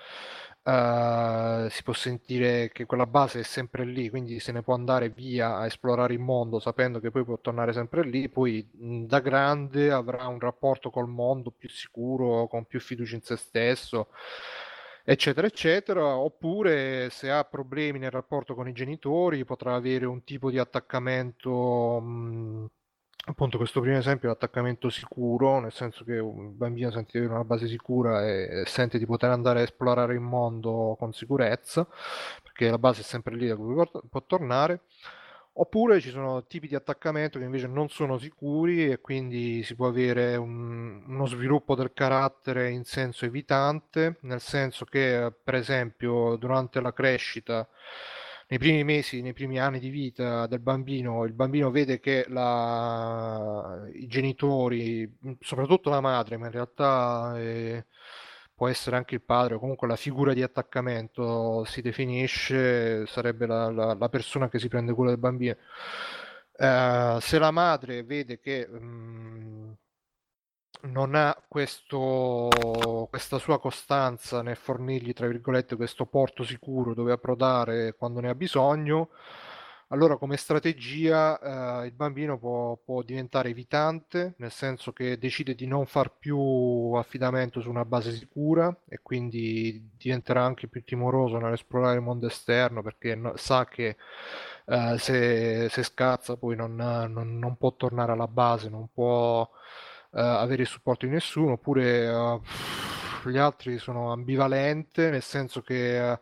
uh, 0.63 1.69
si 1.71 1.83
può 1.83 1.93
sentire 1.95 2.71
che 2.71 2.85
quella 2.85 3.07
base 3.07 3.41
è 3.41 3.43
sempre 3.43 3.85
lì, 3.87 4.11
quindi 4.11 4.39
se 4.39 4.53
ne 4.53 4.63
può 4.63 4.75
andare 4.75 5.09
via 5.09 5.57
a 5.57 5.65
esplorare 5.67 6.13
il 6.13 6.21
mondo 6.21 6.59
sapendo 6.59 7.01
che 7.01 7.11
poi 7.11 7.25
può 7.25 7.39
tornare 7.39 7.73
sempre 7.73 8.03
lì, 8.05 8.29
poi 8.29 8.69
da 8.73 9.21
grande 9.21 9.91
avrà 9.91 10.27
un 10.27 10.39
rapporto 10.39 10.91
col 10.91 11.09
mondo 11.09 11.51
più 11.51 11.69
sicuro, 11.71 12.47
con 12.47 12.67
più 12.67 12.79
fiducia 12.81 13.15
in 13.17 13.23
se 13.23 13.37
stesso 13.37 14.09
eccetera 15.09 15.47
eccetera 15.47 16.17
oppure 16.17 17.11
se 17.11 17.31
ha 17.31 17.45
problemi 17.45 17.99
nel 18.01 18.11
rapporto 18.11 18.55
con 18.55 18.67
i 18.69 18.73
genitori 18.73 19.45
potrà 19.45 19.75
avere 19.75 20.05
un 20.05 20.25
tipo 20.25 20.51
di 20.51 20.59
attaccamento 20.59 22.01
mh, 22.01 22.67
appunto 23.29 23.59
questo 23.59 23.81
primo 23.81 23.97
esempio 23.99 24.29
è 24.29 24.33
l'attaccamento 24.33 24.89
sicuro, 24.89 25.59
nel 25.61 25.73
senso 25.73 26.05
che 26.05 26.19
un 26.19 26.57
bambino 26.57 26.91
sente 26.91 27.13
di 27.13 27.19
avere 27.19 27.35
una 27.35 27.45
base 27.45 27.67
sicura 27.67 28.25
e 28.25 28.63
sente 28.67 28.99
di 28.99 29.07
poter 29.07 29.31
andare 29.31 29.61
a 29.61 29.63
esplorare 29.63 30.15
il 30.15 30.21
mondo 30.21 30.97
con 30.99 31.13
sicurezza, 31.13 31.87
perché 32.43 32.71
la 32.71 32.79
base 32.79 33.01
è 33.01 33.05
sempre 33.05 33.35
lì 33.35 33.49
da 33.49 33.57
cui 33.57 33.75
può 34.09 34.23
tornare. 34.27 34.83
Oppure 35.59 36.01
ci 36.01 36.11
sono 36.11 36.45
tipi 36.45 36.69
di 36.69 36.75
attaccamento 36.75 37.39
che 37.39 37.47
invece 37.47 37.67
non 37.67 37.89
sono 37.89 38.19
sicuri 38.19 38.91
e 38.91 39.01
quindi 39.01 39.63
si 39.63 39.75
può 39.75 39.89
avere 39.89 40.37
un, 40.37 41.03
uno 41.07 41.27
sviluppo 41.27 41.75
del 41.75 41.95
carattere 41.95 42.71
in 42.71 42.85
senso 42.85 43.25
evitante, 43.25 44.19
nel 44.21 44.41
senso 44.41 44.85
che 44.85 45.33
per 45.43 45.55
esempio 45.55 46.37
durante 46.37 46.81
la 46.83 46.93
crescita 46.93 47.67
nei 48.49 48.59
primi 48.59 48.85
mesi, 48.85 49.23
nei 49.23 49.33
primi 49.33 49.59
anni 49.59 49.79
di 49.81 49.89
vita 49.89 50.47
del 50.47 50.61
bambino, 50.61 51.25
il 51.25 51.33
bambino 51.33 51.71
vede 51.71 51.99
che 51.99 52.27
la, 52.29 53.85
i 53.93 54.07
genitori, 54.07 55.19
soprattutto 55.41 55.91
la 55.91 56.01
madre, 56.01 56.37
ma 56.37 56.47
in 56.47 56.53
realtà 56.53 57.35
eh, 57.39 57.87
può 58.55 58.69
essere 58.69 58.97
anche 58.97 59.17
il 59.17 59.23
padre, 59.23 59.55
o 59.55 59.59
comunque 59.59 59.89
la 59.89 59.97
figura 59.97 60.33
di 60.33 60.43
attaccamento 60.43 61.65
si 61.65 61.83
definisce, 61.83 63.07
sarebbe 63.07 63.47
la, 63.47 63.71
la, 63.71 63.95
la 63.95 64.09
persona 64.09 64.49
che 64.49 64.59
si 64.59 64.69
prende 64.69 64.93
cura 64.95 65.11
del 65.11 65.19
bambino. 65.19 65.57
Eh, 66.59 67.19
se 67.21 67.39
la 67.39 67.51
madre 67.51 68.03
vede 68.05 68.39
che 68.41 68.67
mh, 68.67 69.77
non 70.87 71.15
ha 71.15 71.37
questo, 71.47 72.49
questa 73.11 73.39
sua 73.39 73.61
costanza 73.61 74.43
nel 74.43 74.57
fornirgli, 74.57 75.13
tra 75.13 75.27
virgolette, 75.27 75.77
questo 75.77 76.07
porto 76.07 76.45
sicuro 76.45 76.95
dove 76.95 77.13
approdare 77.13 77.95
quando 77.97 78.21
ne 78.21 78.29
ha 78.29 78.35
bisogno, 78.35 79.11
allora 79.89 80.17
come 80.17 80.37
strategia 80.37 81.83
eh, 81.83 81.87
il 81.87 81.93
bambino 81.93 82.39
può, 82.39 82.77
può, 82.77 83.03
diventare 83.03 83.51
evitante, 83.51 84.35
nel 84.39 84.51
senso 84.51 84.93
che 84.93 85.17
decide 85.17 85.55
di 85.55 85.67
non 85.67 85.87
far 85.87 86.13
più 86.19 86.93
affidamento 86.95 87.61
su 87.61 87.71
una 87.71 87.85
base 87.85 88.11
sicura 88.13 88.75
e 88.89 88.99
quindi 89.01 89.91
diventerà 89.97 90.43
anche 90.43 90.67
più 90.67 90.83
timoroso 90.83 91.39
nell'esplorare 91.39 91.97
il 91.97 92.03
mondo 92.03 92.27
esterno 92.27 92.83
perché 92.83 93.15
no, 93.15 93.37
sa 93.37 93.65
che 93.67 93.97
eh, 94.67 94.97
se, 94.99 95.69
se, 95.69 95.83
scazza 95.85 96.37
poi 96.37 96.57
non, 96.57 96.75
non, 96.75 97.39
non 97.39 97.57
può 97.57 97.73
tornare 97.77 98.11
alla 98.11 98.27
base, 98.27 98.69
non 98.69 98.89
può 98.93 99.49
avere 100.21 100.63
il 100.63 100.69
supporto 100.69 101.07
di 101.07 101.13
nessuno, 101.13 101.53
oppure 101.53 102.09
uh, 102.09 102.41
gli 103.31 103.37
altri 103.39 103.79
sono 103.79 104.13
ambivalente, 104.13 105.11
nel 105.11 105.23
senso 105.23 105.61
che 105.63 106.19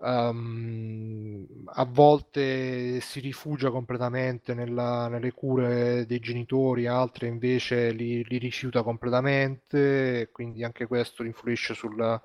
uh, 0.00 0.06
um, 0.06 1.46
a 1.66 1.84
volte 1.84 3.00
si 3.00 3.20
rifugia 3.20 3.70
completamente 3.70 4.54
nella, 4.54 5.08
nelle 5.08 5.32
cure 5.32 6.04
dei 6.06 6.18
genitori, 6.20 6.86
altre 6.86 7.26
invece 7.28 7.90
li, 7.92 8.24
li 8.24 8.38
rifiuta 8.38 8.82
completamente, 8.82 10.28
quindi 10.32 10.64
anche 10.64 10.86
questo 10.86 11.22
influisce 11.24 11.74
sulla 11.74 12.20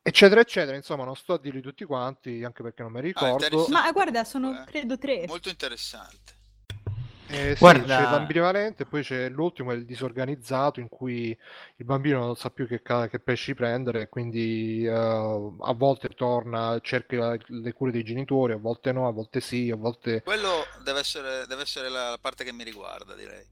eccetera 0.00 0.40
eccetera 0.40 0.76
insomma 0.76 1.04
non 1.04 1.16
sto 1.16 1.34
a 1.34 1.38
dirli 1.38 1.60
tutti 1.60 1.84
quanti 1.84 2.42
anche 2.42 2.62
perché 2.62 2.82
non 2.82 2.92
mi 2.92 3.00
Ah, 3.00 3.02
ricordo 3.02 3.30
interessante. 3.30 3.72
Ma 3.72 3.92
guarda, 3.92 4.24
sono 4.24 4.50
Eh, 4.52 4.64
credo 4.64 4.96
tre. 4.98 5.26
Molto 5.26 5.48
interessante. 5.48 6.36
Eh, 7.30 7.54
sì, 7.56 7.58
Guarda- 7.58 7.84
c'è 7.84 8.10
l'ambivalente, 8.10 8.86
poi 8.86 9.02
c'è 9.02 9.28
l'ultimo, 9.28 9.70
è 9.72 9.74
il 9.74 9.84
disorganizzato, 9.84 10.80
in 10.80 10.88
cui 10.88 11.36
il 11.76 11.84
bambino 11.84 12.20
non 12.20 12.36
sa 12.36 12.50
più 12.50 12.66
che, 12.66 12.80
ca- 12.80 13.06
che 13.08 13.18
pesci 13.20 13.54
prendere, 13.54 14.02
e 14.02 14.08
quindi 14.08 14.84
eh, 14.84 14.90
a 14.90 15.72
volte 15.74 16.08
torna, 16.08 16.78
cerca 16.80 17.36
le 17.46 17.72
cure 17.72 17.90
dei 17.90 18.02
genitori, 18.02 18.52
a 18.54 18.56
volte 18.56 18.92
no, 18.92 19.06
a 19.06 19.12
volte 19.12 19.40
sì, 19.40 19.70
a 19.70 19.76
volte, 19.76 20.22
Quello 20.22 20.64
deve 20.82 21.00
essere, 21.00 21.46
deve 21.46 21.62
essere 21.62 21.88
la 21.90 22.16
parte 22.20 22.44
che 22.44 22.52
mi 22.52 22.64
riguarda, 22.64 23.14
direi. 23.14 23.44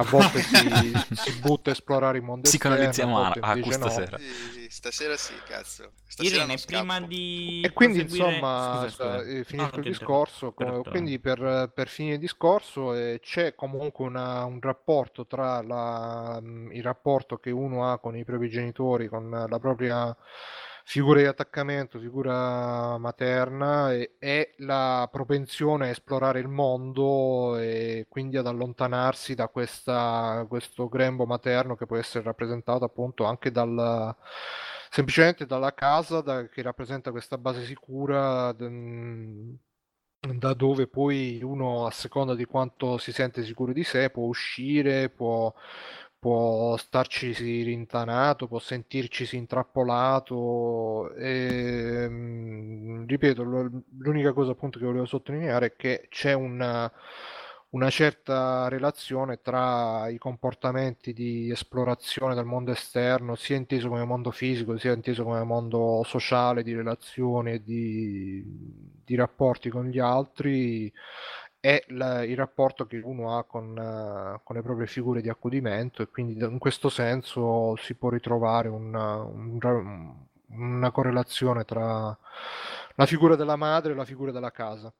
A 0.00 0.04
volte 0.04 0.42
si, 0.42 0.92
si 1.12 1.32
butta 1.40 1.70
a 1.70 1.72
esplorare 1.72 2.18
il 2.18 2.24
mondo 2.24 2.48
esterno, 2.48 2.74
a 2.74 2.78
Psicanalizziamo 2.78 3.14
volte 3.16 3.40
Aku 3.40 3.58
invece 3.58 3.78
no. 3.78 4.18
Sì, 4.18 4.50
sì, 4.52 4.66
stasera 4.70 5.16
sì, 5.16 5.34
cazzo. 5.46 5.92
Stasera 6.06 6.36
Irene, 6.44 6.58
prima 6.66 7.00
di 7.00 7.60
E 7.64 7.72
quindi 7.72 7.98
proseguire- 8.04 8.34
insomma, 8.34 8.88
Scusa, 8.88 8.88
scusa. 8.90 9.22
eh, 9.22 9.36
No, 9.36 9.44
finisco 9.44 9.70
non 9.76 9.84
il 9.84 9.90
discorso, 9.90 10.46
interrompo. 10.46 10.54
co- 10.54 10.74
Certo. 10.74 10.90
quindi 10.90 11.18
per, 11.20 11.72
per 11.74 11.88
finire 11.88 12.14
il 12.14 12.20
discorso 12.20 12.94
eh, 12.94 13.20
c'è 13.22 13.54
comunque 13.54 14.04
una- 14.06 14.44
un 14.44 14.60
rapporto 14.60 15.26
tra 15.26 15.62
la- 15.62 16.38
mm, 16.40 16.72
il 16.72 16.82
rapporto 16.82 17.36
che 17.38 17.50
uno 17.50 17.90
ha 17.90 17.98
con 18.00 18.16
i 18.16 18.24
propri 18.24 18.48
genitori, 18.48 19.08
con 19.08 19.30
la 19.48 19.58
propria 19.60 20.16
figura 20.90 21.20
di 21.20 21.26
attaccamento, 21.26 22.00
figura 22.00 22.98
materna 22.98 23.92
e, 23.92 24.16
e 24.18 24.54
la 24.58 25.08
propensione 25.10 25.86
a 25.86 25.90
esplorare 25.90 26.40
il 26.40 26.48
mondo 26.48 27.56
e 27.58 28.06
quindi 28.08 28.36
ad 28.36 28.48
allontanarsi 28.48 29.36
da 29.36 29.46
questa, 29.46 30.44
questo 30.48 30.88
grembo 30.88 31.26
materno 31.26 31.76
che 31.76 31.86
può 31.86 31.96
essere 31.96 32.24
rappresentato 32.24 32.84
appunto 32.84 33.24
anche 33.24 33.52
dal 33.52 34.16
semplicemente 34.90 35.46
dalla 35.46 35.72
casa 35.74 36.20
da- 36.22 36.48
che 36.48 36.60
rappresenta 36.62 37.12
questa 37.12 37.38
base 37.38 37.64
sicura 37.64 38.50
d- 38.52 39.56
da 40.34 40.54
dove 40.54 40.86
poi 40.88 41.40
uno 41.42 41.86
a 41.86 41.90
seconda 41.92 42.34
di 42.34 42.44
quanto 42.44 42.98
si 42.98 43.12
sente 43.12 43.44
sicuro 43.44 43.72
di 43.72 43.84
sé 43.84 44.10
può 44.10 44.24
uscire, 44.26 45.08
può, 45.08 45.52
può 46.20 46.76
starci 46.76 47.32
rintanato, 47.62 48.46
può 48.46 48.58
sentirci 48.58 49.36
intrappolato 49.36 51.12
e, 51.14 52.06
mm, 52.08 53.06
ripeto, 53.06 53.42
l'unica 53.42 54.32
cosa 54.32 54.52
appunto 54.52 54.78
che 54.78 54.84
volevo 54.84 55.06
sottolineare 55.06 55.66
è 55.66 55.76
che 55.76 56.06
c'è 56.10 56.34
una, 56.34 56.92
una 57.70 57.88
certa 57.90 58.68
relazione 58.68 59.40
tra 59.40 60.08
i 60.08 60.18
comportamenti 60.18 61.12
di 61.12 61.50
esplorazione 61.50 62.34
del 62.34 62.44
mondo 62.44 62.72
esterno, 62.72 63.34
sia 63.36 63.56
inteso 63.56 63.88
come 63.88 64.04
mondo 64.04 64.30
fisico, 64.30 64.76
sia 64.76 64.92
inteso 64.92 65.24
come 65.24 65.42
mondo 65.44 66.02
sociale, 66.04 66.62
di 66.62 66.74
relazioni 66.74 67.52
e 67.52 67.62
di, 67.62 68.42
di 69.04 69.14
rapporti 69.14 69.70
con 69.70 69.86
gli 69.88 69.98
altri, 69.98 70.92
e 71.60 71.84
la- 71.88 72.24
il 72.24 72.36
rapporto 72.36 72.86
che 72.86 72.98
uno 72.98 73.36
ha 73.36 73.44
con, 73.44 73.76
eh, 73.78 74.40
con 74.42 74.56
le 74.56 74.62
proprie 74.62 74.86
figure 74.86 75.20
di 75.20 75.28
accudimento, 75.28 76.02
e 76.02 76.08
quindi 76.08 76.32
in 76.42 76.58
questo 76.58 76.88
senso 76.88 77.76
si 77.76 77.94
può 77.94 78.10
ritrovare 78.10 78.68
una, 78.68 79.22
un 79.22 79.58
una 80.52 80.90
correlazione 80.90 81.64
tra 81.64 82.16
la 82.96 83.06
figura 83.06 83.36
della 83.36 83.56
madre 83.56 83.92
e 83.92 83.94
la 83.96 84.04
figura 84.04 84.32
della 84.32 84.50
casa. 84.50 84.92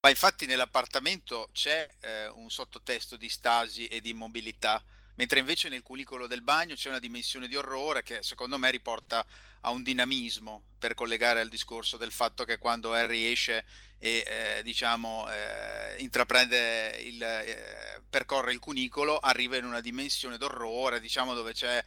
Ma 0.00 0.10
infatti 0.10 0.46
nell'appartamento 0.46 1.48
c'è 1.52 1.88
eh, 2.00 2.28
un 2.28 2.50
sottotesto 2.50 3.16
di 3.16 3.28
stasi 3.28 3.86
e 3.86 4.00
di 4.00 4.10
immobilità, 4.10 4.82
mentre 5.16 5.38
invece 5.38 5.70
nel 5.70 5.82
cunicolo 5.82 6.26
del 6.26 6.42
bagno 6.42 6.74
c'è 6.74 6.90
una 6.90 6.98
dimensione 6.98 7.48
di 7.48 7.56
orrore 7.56 8.02
che 8.02 8.22
secondo 8.22 8.58
me 8.58 8.70
riporta 8.70 9.24
a 9.62 9.70
un 9.70 9.82
dinamismo 9.82 10.64
per 10.78 10.92
collegare 10.92 11.40
al 11.40 11.48
discorso 11.48 11.96
del 11.96 12.12
fatto 12.12 12.44
che 12.44 12.58
quando 12.58 12.92
Harry 12.92 13.24
esce 13.24 13.64
e 14.04 14.22
eh, 14.58 14.62
diciamo 14.62 15.26
eh, 15.30 16.02
intraprende 16.02 16.98
il 17.04 17.22
eh, 17.22 18.02
percorre 18.10 18.52
il 18.52 18.58
cunicolo, 18.58 19.18
arriva 19.18 19.56
in 19.56 19.64
una 19.64 19.80
dimensione 19.80 20.36
d'orrore, 20.36 21.00
diciamo 21.00 21.32
dove 21.32 21.52
c'è 21.54 21.82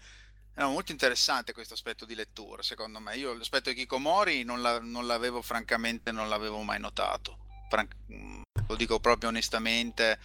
No, 0.55 0.71
molto 0.71 0.91
interessante 0.91 1.53
questo 1.53 1.75
aspetto 1.75 2.03
di 2.03 2.15
lettura, 2.15 2.63
secondo 2.63 2.99
me. 2.99 3.15
Io 3.15 3.35
l'aspetto 3.35 3.69
di 3.69 3.75
Kikomori 3.75 4.43
non, 4.43 4.59
la- 4.63 4.79
non 4.79 5.05
l'avevo 5.05 5.43
francamente, 5.43 6.11
non 6.11 6.29
l'avevo 6.29 6.63
mai 6.63 6.79
notato. 6.79 7.37
Fran- 7.69 7.87
lo 8.67 8.75
dico 8.75 8.99
proprio 8.99 9.29
onestamente. 9.29 10.17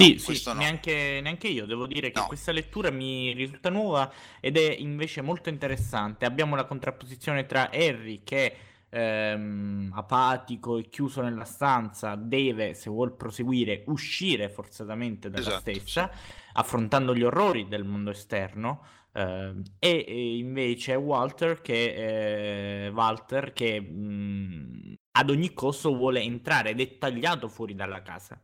Sì, 0.00 0.14
No, 0.14 0.18
sì, 0.18 0.42
no. 0.46 0.54
neanche, 0.54 1.20
neanche 1.22 1.46
io 1.46 1.64
devo 1.66 1.86
dire 1.86 2.10
che 2.10 2.18
No. 2.18 2.26
questa 2.26 2.50
lettura 2.50 2.90
mi 2.90 3.32
risulta 3.32 3.68
nuova 3.70 4.12
ed 4.40 4.56
è 4.56 4.74
invece 4.76 5.22
molto 5.22 5.48
interessante. 5.48 6.24
Abbiamo 6.24 6.56
la 6.56 6.64
contrapposizione 6.64 7.46
tra 7.46 7.70
Harry 7.70 8.22
che 8.24 8.56
ehm, 8.90 9.90
apatico 9.94 10.78
e 10.78 10.88
chiuso 10.88 11.22
nella 11.22 11.44
stanza 11.44 12.14
deve, 12.14 12.74
se 12.74 12.90
vuol 12.90 13.14
proseguire, 13.16 13.84
uscire 13.86 14.48
forzatamente 14.48 15.30
dalla 15.30 15.50
Esatto, 15.50 15.50
stessa, 15.50 16.10
affrontando 16.54 17.14
gli 17.14 17.22
orrori 17.22 17.68
del 17.68 17.84
mondo 17.84 18.10
esterno. 18.10 18.82
ehm, 19.12 19.62
e, 19.78 20.04
e 20.06 20.36
invece 20.38 20.94
Walter 20.94 21.60
che, 21.60 22.86
eh, 22.86 22.88
Walter 22.90 23.52
che 23.52 23.80
mh, 23.80 24.94
ad 25.12 25.30
ogni 25.30 25.52
costo 25.54 25.94
vuole 25.96 26.20
entrare 26.20 26.74
dettagliato 26.74 27.48
fuori 27.48 27.74
dalla 27.74 28.02
casa. 28.02 28.40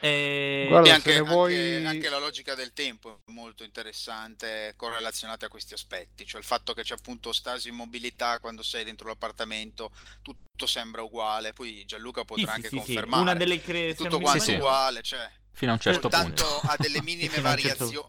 Eh, 0.00 0.66
Guarda, 0.68 0.86
E 0.86 0.90
se 0.90 0.94
anche, 0.96 1.10
ne 1.10 1.16
anche- 1.18 1.30
vuoi- 1.30 1.86
anche 1.86 2.08
la 2.08 2.18
logica 2.18 2.54
del 2.54 2.72
tempo 2.72 3.20
è 3.26 3.30
molto 3.32 3.64
interessante, 3.64 4.74
correlazionata 4.76 5.46
a 5.46 5.48
questi 5.48 5.74
aspetti, 5.74 6.24
cioè 6.24 6.40
il 6.40 6.46
fatto 6.46 6.72
che 6.72 6.82
c'è 6.82 6.94
appunto 6.94 7.32
stasi 7.32 7.68
immobilità 7.68 8.38
quando 8.38 8.62
sei 8.62 8.84
dentro 8.84 9.08
l'appartamento, 9.08 9.90
tutto 10.22 10.66
sembra 10.66 11.02
uguale, 11.02 11.52
poi 11.52 11.84
Gianluca 11.84 12.20
sì, 12.20 12.26
potrà 12.26 12.46
sì, 12.46 12.50
anche 12.52 12.68
sì, 12.68 12.76
sì, 12.78 12.84
confermare, 12.84 13.22
una 13.22 13.34
delle 13.34 13.54
è 13.56 13.62
creazioni 13.62 14.10
tutto 14.10 14.22
quanto 14.22 14.44
Sì, 14.44 14.50
sì. 14.50 14.56
uguale, 14.56 15.02
cioè 15.02 15.30
Fino 15.52 15.72
a 15.72 15.74
un 15.74 15.80
certo 15.80 16.08
punto. 16.08 16.44
ha 16.60 16.76
delle 16.78 17.02
minime 17.02 17.28
certo- 17.34 17.42
variazioni. 17.42 18.08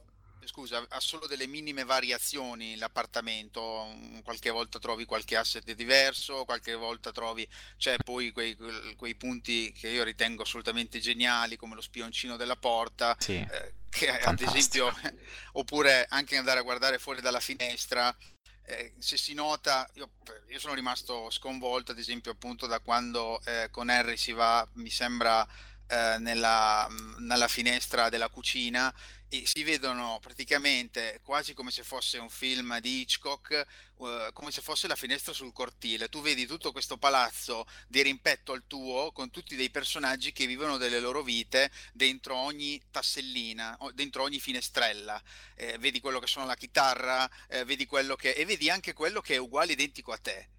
Scusa, 0.59 0.85
ha 0.89 0.99
solo 0.99 1.25
delle 1.25 1.47
minime 1.47 1.83
variazioni 1.85 2.75
l'appartamento. 2.75 3.85
mm, 3.95 4.19
Qualche 4.19 4.49
volta 4.49 4.77
trovi 4.79 5.05
qualche 5.05 5.37
asset 5.37 5.71
diverso, 5.73 6.43
qualche 6.45 6.73
volta 6.75 7.11
trovi. 7.11 7.47
C'è 7.77 7.99
poi 8.01 8.31
quei, 8.31 8.57
quei 8.97 9.15
punti 9.15 9.71
che 9.71 9.87
io 9.89 10.03
ritengo 10.03 10.41
assolutamente 10.43 10.99
geniali, 10.99 11.55
come 11.55 11.75
lo 11.75 11.81
spioncino 11.81 12.35
della 12.35 12.57
porta, 12.57 13.15
Sì. 13.17 13.45
eh, 13.47 13.75
che 13.89 14.09
ad 14.19 14.39
Fantastico. 14.41 14.41
esempio, 14.41 14.91
oppure 15.53 16.05
anche 16.09 16.35
andare 16.37 16.59
a 16.59 16.63
guardare 16.63 16.99
fuori 16.99 17.21
dalla 17.21 17.39
finestra. 17.39 18.15
eh, 18.63 18.93
se 18.99 19.17
si 19.17 19.33
nota, 19.33 19.89
io, 19.95 20.11
io 20.49 20.59
sono 20.59 20.73
rimasto 20.75 21.29
sconvolto, 21.31 21.91
ad 21.91 21.97
esempio, 21.97 22.31
appunto 22.31 22.67
da 22.67 22.79
quando 22.79 23.41
eh, 23.45 23.69
con 23.71 23.89
Harry 23.89 24.15
si 24.17 24.31
va, 24.31 24.67
mi 24.75 24.89
sembra, 24.91 25.47
eh, 25.89 26.17
nella, 26.19 26.87
mh, 26.87 27.25
nella 27.25 27.47
finestra 27.47 28.09
della 28.09 28.29
cucina 28.29 28.93
e 29.31 29.43
si 29.45 29.61
vedono 29.63 30.17
praticamente 30.19 31.19
quasi 31.23 31.53
come 31.53 31.69
se 31.69 31.83
fosse 31.83 32.17
un 32.17 32.29
film 32.29 32.79
di 32.79 33.01
Hitchcock, 33.01 33.51
eh, 33.51 34.29
come 34.33 34.49
se 34.49 34.61
fosse 34.61 34.87
la 34.87 34.95
finestra 34.95 35.33
sul 35.33 35.53
cortile. 35.53 36.09
Tu 36.09 36.19
vedi 36.21 36.47
tutto 36.47 36.71
questo 36.71 36.97
palazzo 36.97 37.65
di 37.87 38.01
rimpetto 38.01 38.53
al 38.53 38.63
tuo, 38.65 39.11
con 39.11 39.29
tutti 39.29 39.55
dei 39.55 39.69
personaggi 39.69 40.31
che 40.31 40.47
vivono 40.47 40.77
delle 40.77 40.99
loro 40.99 41.21
vite 41.21 41.69
dentro 41.93 42.35
ogni 42.35 42.81
tassellina, 42.89 43.77
dentro 43.93 44.23
ogni 44.23 44.39
finestrella. 44.39 45.21
Eh, 45.55 45.77
vedi 45.77 45.99
quello 45.99 46.19
che 46.19 46.27
suona 46.27 46.47
la 46.47 46.55
chitarra, 46.55 47.29
eh, 47.49 47.65
vedi 47.65 47.85
quello 47.85 48.15
che... 48.15 48.31
e 48.31 48.45
vedi 48.45 48.69
anche 48.71 48.93
quello 48.93 49.21
che 49.21 49.35
è 49.35 49.37
uguale 49.37 49.73
identico 49.73 50.11
a 50.11 50.17
te. 50.17 50.49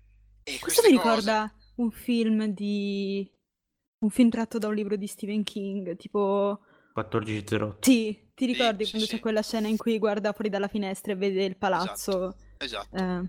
E 0.45 0.59
Questo 0.61 0.83
mi 0.83 0.97
cose- 0.97 1.03
ricorda 1.03 1.55
un 1.77 1.91
film 1.91 2.47
di... 2.47 3.29
un 4.01 4.11
film 4.11 4.29
tratto 4.31 4.59
da 4.59 4.69
un 4.69 4.75
libro 4.75 4.97
di 4.97 5.07
Stephen 5.07 5.43
King, 5.45 5.97
tipo... 5.97 6.61
14.08. 6.93 7.77
Sì, 7.81 8.31
ti 8.35 8.47
ricordi 8.47 8.85
sì, 8.85 8.91
quando 8.91 9.07
sì. 9.07 9.15
c'è 9.15 9.21
quella 9.21 9.43
scena 9.43 9.69
in 9.69 9.77
cui 9.77 9.99
guarda 9.99 10.33
fuori 10.33 10.51
dalla 10.51 10.69
finestra 10.69 11.13
e 11.13 11.17
vede 11.17 11.45
il 11.45 11.57
palazzo? 11.57 12.37
Esatto. 12.57 12.97
Eh, 12.97 13.29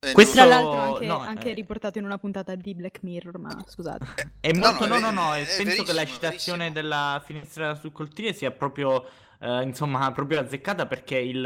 Eh, 0.00 0.12
Questo- 0.12 0.34
Tra 0.36 0.44
l'altro 0.44 0.80
anche, 0.80 1.06
no, 1.06 1.18
anche 1.18 1.50
eh. 1.50 1.54
riportato 1.54 1.98
in 1.98 2.04
una 2.04 2.18
puntata 2.18 2.54
di 2.54 2.74
Black 2.74 3.02
Mirror, 3.02 3.38
ma 3.38 3.64
scusate. 3.66 4.14
È 4.40 4.52
No, 4.52 4.60
molto, 4.68 4.86
no, 4.86 4.98
no, 4.98 4.98
no, 4.98 5.10
no, 5.10 5.34
è 5.34 5.44
penso 5.56 5.82
che 5.82 5.92
la 5.92 6.04
verissimo, 6.04 6.04
citazione 6.04 6.70
verissimo. 6.70 6.70
della 6.70 7.22
finestra 7.24 7.74
sul 7.74 7.92
cortile 7.92 8.32
sia 8.32 8.50
proprio, 8.52 9.04
eh, 9.40 9.62
insomma, 9.62 10.10
proprio 10.12 10.40
azzeccata 10.40 10.86
perché 10.86 11.18
il, 11.18 11.44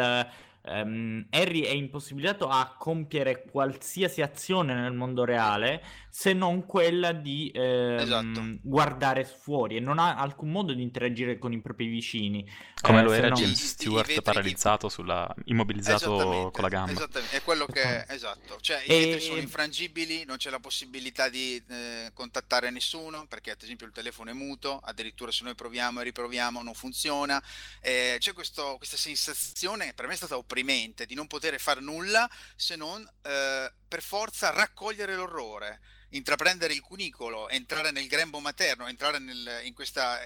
ehm, 0.62 1.27
Harry 1.31 1.62
è 1.62 1.70
impossibilitato 1.70 2.49
a 2.49 2.75
compiere 2.79 3.45
qualsiasi 3.45 4.20
azione 4.23 4.75
nel 4.75 4.93
mondo 4.93 5.25
reale 5.25 5.83
se 6.15 6.35
non 6.35 6.67
quella 6.67 7.13
di 7.13 7.51
ehm, 7.55 7.99
Esatto. 8.01 8.59
guardare 8.61 9.25
fuori 9.25 9.77
e 9.77 9.81
non 9.81 9.99
ha 9.99 10.15
alcun 10.17 10.51
modo 10.51 10.75
di 10.75 10.83
interagire 10.83 11.39
con 11.39 11.55
i 11.55 11.61
propri 11.63 11.87
vicini. 11.87 12.47
Come 12.83 13.01
Eh, 13.01 13.03
lo 13.03 13.13
era 13.13 13.29
non- 13.29 13.39
James 13.41 13.65
Stewart 13.65 14.21
paralizzato 14.21 14.91
sulla... 14.91 15.35
immobilizzato 15.45 16.51
con 16.53 16.63
la 16.63 16.69
gamba. 16.69 16.93
esattamente, 16.93 17.35
è 17.39 17.43
quello 17.43 17.65
che 17.65 18.05
esatto, 18.09 18.59
cioè 18.61 18.83
i 18.85 18.91
E- 18.91 19.07
vetri 19.07 19.21
sono 19.23 19.39
infrangibili, 19.39 20.25
non 20.27 20.37
c'è 20.37 20.51
la 20.51 20.61
possibilità 20.61 21.31
di 21.31 21.63
eh, 21.67 22.11
contattare 22.13 22.69
nessuno 22.69 23.25
perché 23.27 23.53
ad 23.53 23.63
esempio 23.63 23.87
il 23.87 23.93
telefono 23.93 24.31
è 24.31 24.35
muto, 24.35 24.81
addirittura 24.85 25.31
se 25.31 25.45
noi 25.45 25.55
proviamo 25.55 26.01
e 26.01 26.05
riproviamo 26.05 26.63
non 26.63 26.75
funziona. 26.75 27.43
Eh, 27.81 28.17
c'è 28.19 28.35
questo- 28.35 28.75
questa 28.77 28.99
sensazione, 28.99 29.95
per 29.95 30.07
me 30.07 30.13
è 30.13 30.17
stata 30.17 30.37
opprimente, 30.37 31.07
di 31.07 31.15
non 31.15 31.27
poter 31.27 31.59
fare 31.59 31.81
nulla 31.81 32.29
se 32.55 32.77
non 32.77 33.01
eh, 33.23 33.73
per 33.89 34.03
forza 34.03 34.51
raccogliere 34.51 35.15
l'orrore. 35.17 35.81
Intraprendere 36.15 36.75
il 36.75 36.81
cunicolo, 36.81 37.49
entrare 37.49 37.91
nel 37.91 38.07
grembo 38.07 38.39
materno, 38.41 38.87
entrare 38.87 39.19
nel- 39.19 39.61
in, 39.65 39.75
questa- 39.75 40.21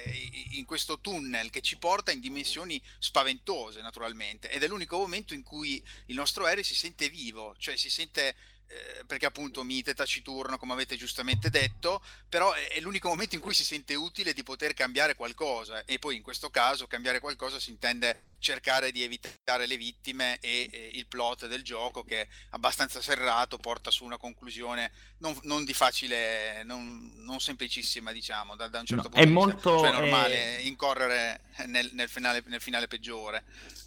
in 0.52 0.64
questo 0.64 1.00
tunnel 1.00 1.50
che 1.50 1.60
ci 1.60 1.76
porta 1.76 2.12
in 2.12 2.20
dimensioni 2.20 2.80
spaventose, 2.98 3.80
naturalmente. 3.80 4.50
Ed 4.50 4.62
è 4.62 4.68
l'unico 4.68 4.98
momento 4.98 5.34
in 5.34 5.42
cui 5.42 5.82
il 6.06 6.14
nostro 6.14 6.44
Harry 6.44 6.64
si 6.64 6.74
sente 6.74 7.08
vivo, 7.08 7.54
cioè 7.58 7.76
si 7.76 7.90
sente 7.90 8.34
eh, 8.68 9.04
perché 9.04 9.26
appunto 9.26 9.62
mite, 9.62 9.94
taciturno, 9.94 10.58
come 10.58 10.72
avete 10.72 10.96
giustamente 10.96 11.50
detto, 11.50 12.02
però 12.28 12.52
è 12.52 12.80
l'unico 12.80 13.08
momento 13.08 13.36
in 13.36 13.40
cui 13.40 13.54
si 13.54 13.64
sente 13.64 13.94
utile 13.94 14.32
di 14.32 14.42
poter 14.42 14.74
cambiare 14.74 15.14
qualcosa 15.14 15.84
e 15.84 16.00
poi 16.00 16.16
in 16.16 16.22
questo 16.22 16.50
caso 16.50 16.88
cambiare 16.88 17.20
qualcosa 17.20 17.60
si 17.60 17.70
intende 17.70 18.34
cercare 18.38 18.92
di 18.92 19.02
evitare 19.02 19.66
le 19.66 19.76
vittime 19.76 20.38
e, 20.40 20.68
e 20.70 20.90
il 20.94 21.06
plot 21.06 21.46
del 21.46 21.62
gioco 21.62 22.02
che 22.04 22.22
è 22.22 22.28
abbastanza 22.50 23.00
serrato 23.00 23.58
porta 23.58 23.90
su 23.90 24.04
una 24.04 24.16
conclusione 24.18 24.92
non, 25.18 25.36
non 25.42 25.64
di 25.64 25.72
facile, 25.74 26.62
non, 26.64 27.12
non 27.24 27.40
semplicissima 27.40 28.12
diciamo 28.12 28.54
da, 28.56 28.68
da 28.68 28.80
un 28.80 28.86
certo 28.86 29.08
No, 29.08 29.08
punto 29.08 29.24
è 29.24 29.26
di 29.26 29.32
vista. 29.32 29.54
molto, 29.54 29.70
Cioè, 29.74 29.90
è 29.90 29.92
normale 29.92 30.58
eh, 30.58 30.66
incorrere 30.66 31.42
nel, 31.66 31.90
nel 31.92 32.08
finale, 32.08 32.42
nel 32.46 32.60
finale 32.60 32.86
peggiore. 32.86 33.44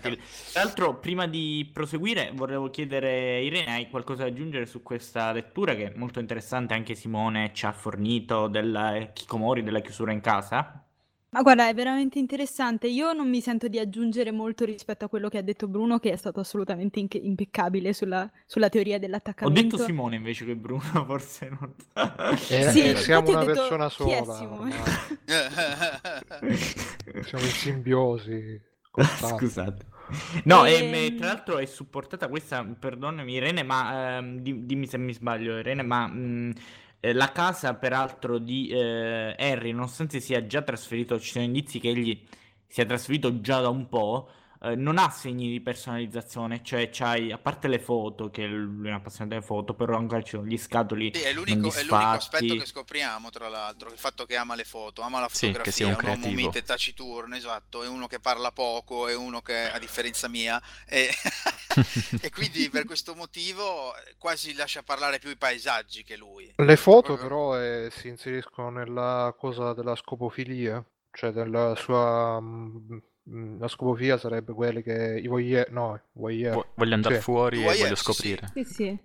Hill. 0.08 0.18
Tra 0.52 0.62
l'altro, 0.64 1.00
prima 1.00 1.26
di 1.28 1.70
proseguire, 1.72 2.32
volevo 2.34 2.70
chiedere 2.70 3.42
Irene, 3.42 3.72
hai 3.72 3.90
qualcosa 3.90 4.24
da 4.24 4.30
aggiungere 4.30 4.66
su 4.66 4.82
questa 4.84 5.32
lettura 5.32 5.76
che 5.76 5.92
è 5.94 5.98
molto 5.98 6.20
interessante, 6.20 6.74
anche 6.74 6.96
Simone 6.96 7.54
ci 7.54 7.66
ha 7.66 7.72
fornito 7.72 8.48
della 8.48 9.12
Kikomori, 9.14 9.64
della 9.64 9.80
chiusura 9.82 10.12
in 10.12 10.22
casa? 10.22 10.84
Ma 11.32 11.42
guarda, 11.44 11.68
è 11.68 11.74
veramente 11.76 12.18
interessante. 12.18 12.88
Io 12.88 13.14
non 13.14 13.30
mi 13.30 13.40
sento 13.40 13.68
di 13.68 13.78
aggiungere 13.78 14.32
molto 14.32 14.66
rispetto 14.66 15.06
a 15.06 15.10
quello 15.10 15.30
che 15.30 15.38
ha 15.38 15.42
detto 15.44 15.68
Bruno, 15.68 16.00
che 16.00 16.12
è 16.12 16.16
stato 16.16 16.40
assolutamente 16.40 17.00
inche- 17.00 17.20
impeccabile 17.20 17.94
sulla, 17.94 18.30
sulla 18.48 18.70
teoria 18.70 18.96
Ho 18.96 19.00
dell'attaccamento. 19.00 19.78
detto 19.78 19.78
Simone 19.78 20.16
invece 20.16 20.46
che 20.46 20.56
Bruno, 20.56 20.82
forse 21.06 21.50
non... 21.50 21.74
Eh, 22.48 22.68
Sì, 22.68 22.82
eh, 22.82 22.90
infatti 22.90 23.04
siamo 23.04 23.28
ho 23.28 23.32
una 23.32 23.44
detto, 23.46 23.54
persona 23.54 23.90
"Chi 23.96 24.10
è 24.12 24.24
sola. 24.24 24.34
Simone?" 24.34 24.74
ormai. 24.76 24.94
Siamo 27.24 27.46
in 27.46 27.52
simbiosi. 27.52 28.62
costante. 28.90 29.46
Scusate. 29.46 29.86
No, 30.46 30.66
Ehm, 30.66 30.94
e, 30.94 31.16
tra 31.16 31.28
l'altro 31.28 31.58
è 31.60 31.66
supportata 31.66 32.28
questa, 32.30 32.64
perdonami 32.66 33.34
Irene, 33.34 33.64
ma 33.64 34.18
ehm, 34.18 34.40
di- 34.40 34.66
dimmi 34.66 34.88
se 34.88 34.98
mi 34.98 35.14
sbaglio 35.14 35.58
Irene, 35.60 35.84
ma 35.84 36.08
mh, 36.08 36.54
eh, 37.00 37.14
la 37.14 37.32
casa 37.32 37.76
peraltro 37.76 38.38
di 38.38 38.68
eh, 38.68 39.36
Harry, 39.38 39.72
nonostante 39.72 40.20
sia 40.20 40.46
già 40.46 40.62
trasferito, 40.62 41.20
ci 41.20 41.32
sono 41.32 41.46
indizi 41.46 41.80
che 41.80 41.90
egli 41.90 42.26
sia 42.68 42.86
trasferito 42.86 43.42
già 43.42 43.62
da 43.62 43.70
un 43.70 43.88
po', 43.88 44.30
eh, 44.62 44.76
non 44.76 44.98
ha 44.98 45.10
segni 45.10 45.50
di 45.50 45.62
personalizzazione, 45.62 46.62
cioè 46.64 46.90
c'hai, 46.92 47.32
a 47.32 47.38
parte 47.38 47.68
le 47.68 47.80
foto, 47.80 48.30
che 48.30 48.46
lui 48.48 48.88
è 48.88 48.90
un 48.92 48.96
appassionato 48.98 49.40
di 49.40 49.46
foto, 49.46 49.74
però 49.74 49.98
ancora 49.98 50.22
ci 50.22 50.32
sono 50.32 50.46
gli 50.48 50.58
scatoli 50.58 51.12
Sì, 51.12 51.22
è 51.22 51.34
l'unico, 51.34 51.74
è 51.74 51.82
l'unico 51.84 52.16
aspetto 52.18 52.56
che 52.56 52.66
scopriamo, 52.68 53.32
tra 53.32 53.48
l'altro, 53.50 53.92
il 53.92 53.98
fatto 53.98 54.26
che 54.26 54.36
ama 54.36 54.54
le 54.54 54.64
foto, 54.64 55.02
ama 55.02 55.20
la 55.20 55.28
Sì, 55.32 55.60
che 55.62 55.72
fotografia, 55.72 55.72
sia 55.72 55.88
un 55.88 55.96
è 55.96 55.96
un 55.96 56.04
uomo 56.04 56.30
creativo. 56.30 56.32
mite 56.32 56.62
taciturno, 56.64 57.36
esatto, 57.36 57.82
è 57.84 57.88
uno 57.88 58.06
che 58.08 58.20
parla 58.20 58.52
poco, 58.52 59.08
è 59.08 59.16
uno 59.16 59.42
che, 59.42 59.70
a 59.72 59.80
differenza 59.80 60.28
mia, 60.28 60.62
e, 60.88 61.10
e 62.20 62.30
quindi 62.30 62.70
per 62.70 62.86
questo 62.86 63.16
motivo 63.16 63.96
eh, 63.96 64.16
quasi 64.20 64.54
lascia 64.54 64.84
parlare 64.84 65.18
più 65.20 65.30
i 65.32 65.38
paesaggi 65.38 66.04
che 66.04 66.16
lui. 66.16 66.56
Le 66.58 66.76
foto 66.76 67.18
Proprio- 67.18 67.18
però 67.18 67.60
eh, 67.60 67.90
si 67.92 68.08
inseriscono 68.08 68.70
nella 68.70 69.34
cosa 69.36 69.74
della 69.74 69.96
scopofilia, 69.96 70.86
cioè 71.12 71.32
della 71.32 71.74
sua... 71.76 72.40
mm, 72.40 72.76
mm, 72.94 72.98
la 73.60 73.68
scopofilia 73.68 74.18
sarebbe 74.18 74.54
quelle 74.54 74.82
che 74.82 75.20
i 75.22 75.28
voyeur, 75.28 75.70
no, 75.72 76.00
voyeur, 76.14 76.54
Vo- 76.56 76.68
Voglio 76.76 76.94
andare 76.96 77.16
Sì. 77.16 77.22
fuori 77.22 77.60
e 77.60 77.64
Voyeur, 77.64 77.82
voglio 77.84 77.96
sì, 77.96 78.04
sì. 78.04 78.12
scoprire. 78.12 78.52
Sì, 78.54 78.64
sì. 78.64 78.98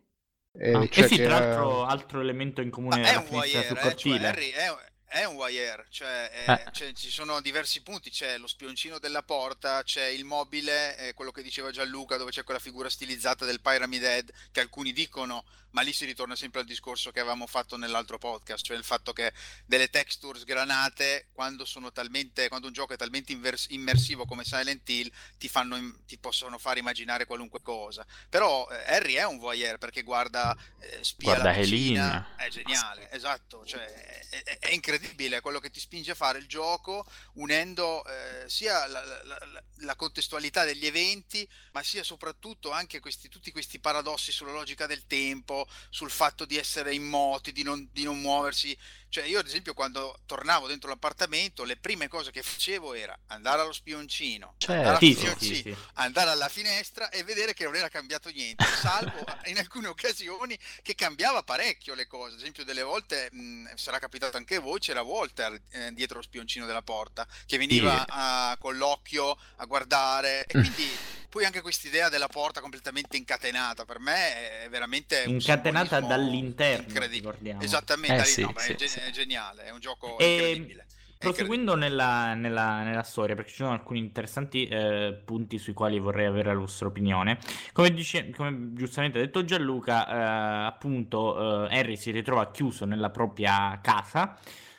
eh, 0.57 0.72
Ah, 0.72 0.87
cioè 0.89 1.05
eh 1.05 1.09
sì, 1.09 1.16
tra 1.16 1.25
eh, 1.25 1.29
l'altro 1.29 1.85
altro 1.85 2.20
elemento 2.20 2.61
in 2.61 2.70
comune 2.70 3.03
è 3.03 3.16
un 3.16 3.22
finestra 3.25 3.39
voyeur, 3.39 3.64
sul 3.64 3.77
eh, 3.77 3.81
cioè 3.81 3.91
cortile. 3.91 4.29
Harry 4.29 4.51
è, 4.51 4.66
è 5.15 5.25
un 5.27 5.37
voyeur, 5.37 5.87
cioè, 5.91 6.29
eh, 6.33 6.53
Eh. 6.53 6.65
cioè, 6.73 6.93
ci 6.93 7.09
sono 7.09 7.41
diversi 7.41 7.83
punti, 7.83 8.11
c'è 8.11 8.37
lo 8.37 8.49
spioncino 8.49 8.99
della 8.99 9.23
porta, 9.23 9.85
c'è 9.85 10.07
il 10.07 10.25
mobile, 10.25 10.97
eh, 10.99 11.15
quello 11.15 11.31
che 11.31 11.43
diceva 11.43 11.71
Gianluca, 11.71 12.17
dove 12.17 12.33
c'è 12.33 12.43
quella 12.43 12.59
figura 12.59 12.91
stilizzata 12.91 13.45
del 13.45 13.61
Pyramid 13.61 14.03
Head, 14.03 14.33
che 14.51 14.59
alcuni 14.61 14.93
dicono, 14.93 15.45
ma 15.71 15.83
lì 15.83 15.93
si 15.93 16.05
ritorna 16.05 16.35
sempre 16.37 16.61
al 16.61 16.67
discorso 16.67 17.11
che 17.12 17.21
avevamo 17.21 17.47
fatto 17.47 17.77
nell'altro 17.77 18.19
podcast, 18.19 18.65
cioè 18.65 18.77
il 18.77 18.83
fatto 18.85 19.12
che 19.12 19.33
delle 19.67 19.89
texture 19.89 20.39
sgranate, 20.39 21.29
quando 21.33 21.65
sono 21.65 21.93
talmente, 21.93 22.49
quando 22.49 22.67
un 22.67 22.73
gioco 22.73 22.95
è 22.95 22.97
talmente 22.97 23.31
invers- 23.33 23.67
immersivo 23.71 24.25
come 24.25 24.45
Silent 24.45 24.89
Hill, 24.89 25.11
ti, 25.39 25.49
fanno, 25.49 25.77
ti 26.07 26.19
possono 26.19 26.59
fare 26.59 26.81
immaginare 26.81 27.25
qualunque 27.25 27.61
cosa. 27.62 28.05
Però 28.29 28.69
eh, 28.69 28.95
Harry 28.95 29.15
è 29.15 29.25
un 29.25 29.39
voyeur 29.39 29.79
perché 29.79 30.03
guarda, 30.03 30.57
eh, 30.81 30.99
spia 31.03 31.33
Guarda 31.35 31.51
la 31.53 31.59
vicina, 31.59 32.35
è 32.37 32.49
geniale, 32.49 33.11
esatto, 33.12 33.65
cioè 33.65 33.85
è, 33.85 34.43
è- 34.45 34.59
è 34.59 34.73
incredibile 35.05 35.41
quello 35.41 35.61
che 35.61 35.71
ti 35.71 35.81
spinge 35.81 36.13
a 36.13 36.15
fare 36.15 36.39
il 36.39 36.47
gioco 36.47 37.07
unendo 37.35 38.05
eh, 38.05 38.49
sia 38.49 38.87
la, 38.87 39.05
la- 39.05 39.23
la- 39.25 39.97
contestualità 39.97 40.65
degli 40.65 40.87
eventi, 40.87 41.49
ma 41.73 41.83
sia 41.83 42.03
soprattutto 42.03 42.71
anche 42.71 43.01
questi, 43.01 43.29
tutti 43.29 43.53
questi 43.53 43.79
paradossi 43.79 44.33
sulla 44.33 44.53
logica 44.53 44.87
del 44.87 45.07
tempo, 45.07 45.67
sul 45.89 46.11
fatto 46.11 46.45
di 46.45 46.57
essere 46.57 46.95
immoti, 46.95 47.53
di 47.53 47.63
non, 47.63 47.89
di 47.93 48.03
non 48.03 48.21
muoversi. 48.21 48.77
Cioè 49.15 49.27
io 49.27 49.39
ad 49.39 49.47
esempio 49.47 49.75
quando 49.75 50.19
tornavo 50.27 50.67
dentro 50.67 50.89
l'appartamento 50.89 51.62
le 51.62 51.77
prime 51.77 52.09
cose 52.09 52.33
che 52.33 52.43
facevo 52.43 52.95
era 52.95 53.17
andare 53.29 53.61
allo 53.62 53.73
spioncino, 53.73 54.57
andare, 54.59 54.89
al 54.89 54.99
Certo. 54.99 55.39
Sì, 55.39 55.55
sì, 55.55 55.62
sì, 55.62 55.77
andare 55.95 56.31
alla 56.31 56.49
finestra 56.49 57.09
e 57.11 57.23
vedere 57.23 57.55
che 57.55 57.62
non 57.62 57.77
era 57.77 57.89
cambiato 57.89 58.29
niente, 58.31 58.65
salvo 58.65 59.25
in 59.47 59.59
alcune 59.59 59.87
occasioni 59.87 60.59
che 60.83 60.97
cambiava 60.97 61.45
parecchio 61.45 61.95
le 61.95 62.09
cose. 62.09 62.35
Ad 62.35 62.41
esempio, 62.41 62.65
delle 62.65 62.83
volte 62.83 63.29
mh, 63.31 63.77
sarà 63.77 64.01
capitato 64.01 64.37
anche 64.37 64.57
a 64.57 64.61
voi, 64.61 64.81
c'era 64.81 65.03
Walter 65.03 65.62
eh, 65.71 65.93
dietro 65.93 66.17
lo 66.17 66.23
spioncino 66.23 66.67
della 66.67 66.83
porta 66.83 67.25
che 67.47 67.57
veniva 67.57 68.05
a- 68.09 68.57
con 68.59 68.77
l'occhio 68.77 69.39
a 69.59 69.65
guardare, 69.65 70.45
e 70.45 70.51
quindi 70.59 70.91
poi 71.35 71.45
anche 71.45 71.62
quest'idea 71.62 72.09
della 72.09 72.28
porta 72.28 72.61
completamente 72.61 73.16
incatenata 73.16 73.85
per 73.85 73.99
me 73.99 74.62
è 74.62 74.68
veramente 74.68 75.24
Incatenata 75.26 75.99
dall'interno, 75.99 76.87
incredibile. 76.87 77.57
Esattamente, 77.61 78.22
Eh, 78.22 78.24
sì, 78.24 78.43
no, 78.43 78.53
ma 78.55 78.61
è, 78.61 78.66
sì, 78.66 78.76
ge- 78.76 78.87
sì. 78.87 79.01
è 79.01 79.11
geniale, 79.11 79.64
è 79.64 79.72
un 79.72 79.80
gioco 79.80 80.16
E 80.20 80.30
incredibile. 80.37 80.87
È 81.18 81.24
Proseguendo 81.24 81.74
nella, 81.74 82.35
nella- 82.35 82.85
nella 82.85 83.03
storia, 83.03 83.35
perché 83.35 83.51
ci 83.51 83.57
sono 83.57 83.72
alcuni 83.72 83.99
interessanti 83.99 84.68
eh, 84.68 85.20
punti 85.24 85.59
sui 85.59 85.72
quali 85.72 85.99
vorrei 85.99 86.26
avere 86.26 86.53
la 86.53 86.59
vostra 86.61 86.87
opinione. 86.87 87.39
Come, 87.72 87.93
dice- 87.93 88.30
come 88.30 88.72
giustamente 88.74 89.18
ha 89.18 89.20
detto 89.22 89.45
Gianluca, 89.45 90.07
eh, 90.07 90.66
appunto, 90.66 91.66
eh, 91.68 91.76
Harry 91.76 91.97
si 91.97 92.12
ritrova 92.12 92.49
chiuso 92.53 92.85
nella 92.85 93.11
propria 93.11 93.76
casa, 93.82 94.39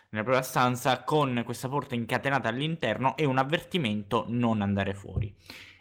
nella 0.09 0.23
propria 0.23 0.41
stanza, 0.43 1.03
con 1.03 1.41
questa 1.43 1.67
porta 1.67 1.95
incatenata 1.95 2.47
all'interno 2.47 3.17
e 3.17 3.25
un 3.25 3.39
avvertimento 3.39 4.23
non 4.29 4.61
andare 4.61 4.93
fuori. 4.93 5.33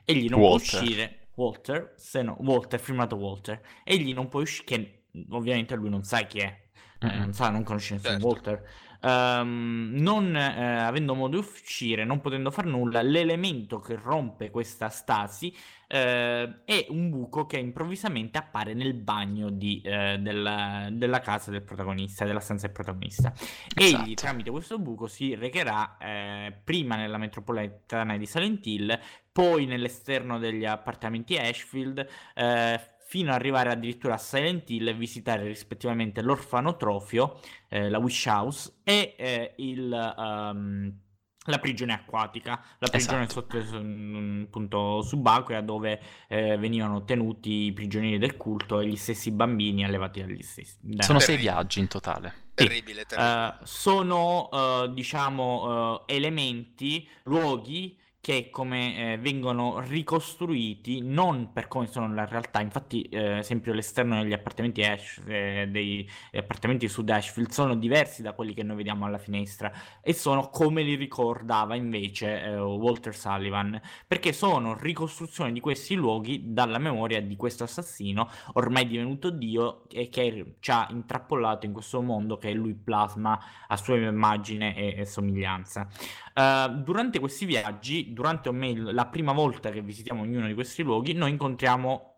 Egli 0.04 0.28
non 0.28 0.40
Walter. 0.40 0.68
può 0.68 0.80
uscire. 0.80 1.18
Walter, 1.34 1.92
se 1.96 2.22
no, 2.22 2.36
Walter, 2.40 2.78
firmato 2.80 3.16
Walter. 3.16 3.60
Egli 3.82 4.12
non 4.14 4.28
può 4.28 4.40
uscire, 4.40 4.64
che 4.64 5.02
ovviamente 5.30 5.74
lui 5.74 5.90
non 5.90 6.02
sa 6.04 6.22
chi 6.22 6.38
è. 6.38 6.62
Eh, 7.00 7.16
non 7.18 7.32
sa, 7.32 7.50
non 7.50 7.64
conosce 7.64 7.94
nessun 7.94 8.20
Certo. 8.20 8.26
Walter. 8.26 8.62
Ehm, 9.02 9.92
non 9.96 10.34
eh, 10.34 10.78
avendo 10.80 11.14
modo 11.14 11.38
di 11.38 11.44
uscire, 11.46 12.04
non 12.04 12.20
potendo 12.20 12.50
far 12.50 12.64
nulla, 12.66 13.02
l'elemento 13.02 13.78
che 13.80 13.96
rompe 13.96 14.50
questa 14.50 14.88
stasi 14.88 15.54
eh, 15.86 16.64
è 16.64 16.86
un 16.88 17.10
buco 17.10 17.44
che 17.44 17.58
improvvisamente 17.58 18.38
appare 18.38 18.72
nel 18.72 18.94
bagno 18.94 19.50
di, 19.50 19.82
eh, 19.84 20.16
della, 20.20 20.88
della 20.90 21.20
casa 21.20 21.50
del 21.50 21.62
protagonista, 21.62 22.24
della 22.24 22.40
stanza 22.40 22.66
del 22.66 22.74
protagonista. 22.74 23.32
Egli, 23.74 24.12
Esatto. 24.12 24.14
tramite 24.14 24.50
questo 24.50 24.78
buco, 24.78 25.06
si 25.06 25.34
recherà 25.34 25.98
eh, 25.98 26.58
prima 26.64 26.96
nella 26.96 27.18
metropolitana 27.18 28.16
di 28.16 28.24
Silent 28.26 28.64
Hill, 28.66 28.98
poi 29.34 29.66
nell'esterno 29.66 30.38
degli 30.38 30.64
appartamenti 30.64 31.36
Ashfield, 31.36 32.06
eh, 32.34 32.80
fino 33.00 33.30
ad 33.30 33.34
arrivare 33.34 33.70
addirittura 33.72 34.14
a 34.14 34.16
Silent 34.16 34.70
Hill 34.70 34.86
e 34.86 34.94
visitare 34.94 35.42
rispettivamente 35.42 36.22
l'orfanotrofio, 36.22 37.40
eh, 37.68 37.90
la 37.90 37.98
Wish 37.98 38.26
House 38.26 38.74
e 38.84 39.16
eh, 39.18 39.54
il, 39.56 39.92
ehm, 39.92 40.98
la 41.46 41.58
prigione 41.58 41.94
acquatica, 41.94 42.62
la 42.78 42.88
prigione 42.88 43.24
Esatto. 43.24 43.60
sotto 43.60 43.82
mm, 43.82 44.44
appunto 44.44 45.02
subacquea 45.02 45.62
dove 45.62 46.00
eh, 46.28 46.56
venivano 46.56 47.02
tenuti 47.04 47.64
i 47.64 47.72
prigionieri 47.72 48.18
del 48.18 48.36
culto 48.36 48.78
e 48.78 48.86
gli 48.86 48.96
stessi 48.96 49.32
bambini 49.32 49.84
allevati 49.84 50.20
dagli 50.20 50.42
stessi. 50.42 50.76
da- 50.80 51.02
Sono 51.02 51.18
sei 51.18 51.36
viaggi 51.36 51.80
in 51.80 51.88
totale. 51.88 52.32
Sì. 52.54 52.66
Terribile, 52.68 53.04
terribile. 53.04 53.48
Eh, 53.48 53.66
sono 53.66 54.48
eh, 54.52 54.90
diciamo 54.94 56.04
eh, 56.06 56.14
elementi, 56.14 57.08
luoghi 57.24 57.98
che 58.24 58.48
come 58.48 59.12
eh, 59.12 59.18
vengono 59.18 59.80
ricostruiti 59.80 61.02
non 61.02 61.52
per 61.52 61.68
come 61.68 61.86
sono 61.88 62.06
nella 62.06 62.24
realtà. 62.24 62.62
Infatti, 62.62 63.02
eh, 63.02 63.36
esempio, 63.40 63.74
l'esterno 63.74 64.22
degli 64.22 64.32
appartamenti 64.32 64.82
Ash, 64.82 65.20
eh, 65.26 65.68
dei 65.70 66.08
appartamenti 66.32 66.88
su 66.88 67.04
Ashfield 67.06 67.50
sono 67.50 67.74
diversi 67.76 68.22
da 68.22 68.32
quelli 68.32 68.54
che 68.54 68.62
noi 68.62 68.76
vediamo 68.76 69.04
alla 69.04 69.18
finestra 69.18 69.70
e 70.00 70.14
sono 70.14 70.48
come 70.48 70.80
li 70.80 70.94
ricordava 70.94 71.74
invece 71.74 72.44
eh, 72.44 72.58
Walter 72.58 73.14
Sullivan, 73.14 73.78
perché 74.06 74.32
sono 74.32 74.74
ricostruzioni 74.74 75.52
di 75.52 75.60
questi 75.60 75.94
luoghi 75.94 76.54
dalla 76.54 76.78
memoria 76.78 77.20
di 77.20 77.36
questo 77.36 77.64
assassino 77.64 78.30
ormai 78.54 78.86
divenuto 78.86 79.28
Dio 79.28 79.86
e 79.90 80.08
che 80.08 80.54
ci 80.60 80.70
ha 80.70 80.86
intrappolato 80.88 81.66
in 81.66 81.74
questo 81.74 82.00
mondo 82.00 82.38
che 82.38 82.54
lui 82.54 82.72
plasma 82.72 83.38
a 83.68 83.76
sua 83.76 83.96
immagine 83.96 84.74
e, 84.74 85.00
e 85.00 85.04
somiglianza. 85.04 85.86
Eh, 86.34 86.68
durante 86.82 87.20
questi 87.20 87.44
viaggi, 87.44 88.12
durante 88.12 88.48
o 88.48 88.52
meglio 88.52 88.90
la 88.90 89.06
prima 89.06 89.32
volta 89.32 89.70
che 89.70 89.82
visitiamo 89.82 90.22
ognuno 90.22 90.46
di 90.46 90.54
questi 90.54 90.82
luoghi, 90.82 91.12
noi 91.12 91.30
incontriamo 91.30 92.12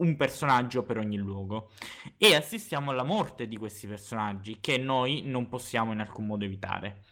un 0.00 0.16
personaggio 0.16 0.82
per 0.82 0.98
ogni 0.98 1.18
luogo 1.18 1.70
e 2.16 2.34
assistiamo 2.34 2.90
alla 2.90 3.04
morte 3.04 3.46
di 3.46 3.56
questi 3.56 3.86
personaggi 3.86 4.58
che 4.58 4.78
noi 4.78 5.22
non 5.24 5.48
possiamo 5.48 5.92
in 5.92 6.00
alcun 6.00 6.26
modo 6.26 6.44
evitare. 6.44 7.04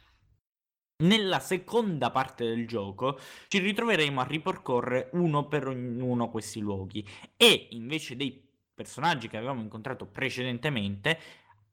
Nella 1.00 1.38
seconda 1.38 2.10
parte 2.10 2.44
del 2.44 2.66
gioco 2.66 3.20
ci 3.46 3.58
ritroveremo 3.58 4.20
a 4.20 4.24
ripercorrere 4.24 5.10
uno 5.12 5.46
per 5.46 5.68
ognuno 5.68 6.28
questi 6.28 6.58
luoghi 6.58 7.06
e 7.36 7.68
invece 7.70 8.16
dei 8.16 8.44
personaggi 8.74 9.28
che 9.28 9.36
avevamo 9.36 9.60
incontrato 9.60 10.06
precedentemente 10.06 11.18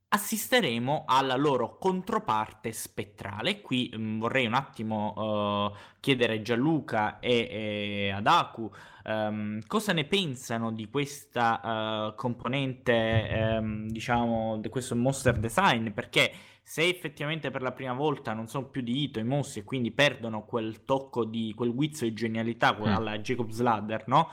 assisteremo 0.08 1.04
alla 1.08 1.36
loro 1.36 1.78
controparte 1.78 2.72
spettrale. 2.72 3.62
Qui 3.62 3.92
mh, 3.96 4.20
vorrei 4.20 4.46
un 4.46 4.54
attimo 4.54 5.72
eh, 5.76 5.80
chiedere 6.00 6.36
a 6.36 6.42
Gianluca 6.42 7.20
e, 7.20 7.48
e 7.50 8.12
ad 8.12 8.28
Aku 8.28 8.72
ehm, 9.04 9.62
cosa 9.68 9.94
ne 9.94 10.06
pensano 10.06 10.72
di 10.72 10.90
questa 10.90 12.12
eh, 12.12 12.16
componente, 12.16 13.28
ehm, 13.30 13.88
diciamo, 13.90 14.58
di 14.60 14.70
questo 14.70 14.96
monster 14.96 15.38
design, 15.38 15.90
perché 15.90 16.32
se 16.68 16.88
effettivamente 16.88 17.52
per 17.52 17.62
la 17.62 17.72
prima 17.74 17.94
volta 17.94 18.34
non 18.34 18.48
sono 18.48 18.66
più 18.70 18.82
di 18.82 19.04
Ito 19.04 19.20
i 19.20 19.24
mostri 19.24 19.62
e 19.62 19.64
quindi 19.64 19.92
perdono 19.92 20.46
quel 20.46 20.84
tocco 20.84 21.24
di 21.24 21.54
quel 21.56 21.74
guizzo 21.76 22.06
di 22.06 22.14
genialità 22.14 22.74
que- 22.74 22.90
Mm. 22.90 22.94
alla 22.96 23.20
Jacob's 23.20 23.60
Ladder, 23.60 24.04
no? 24.08 24.32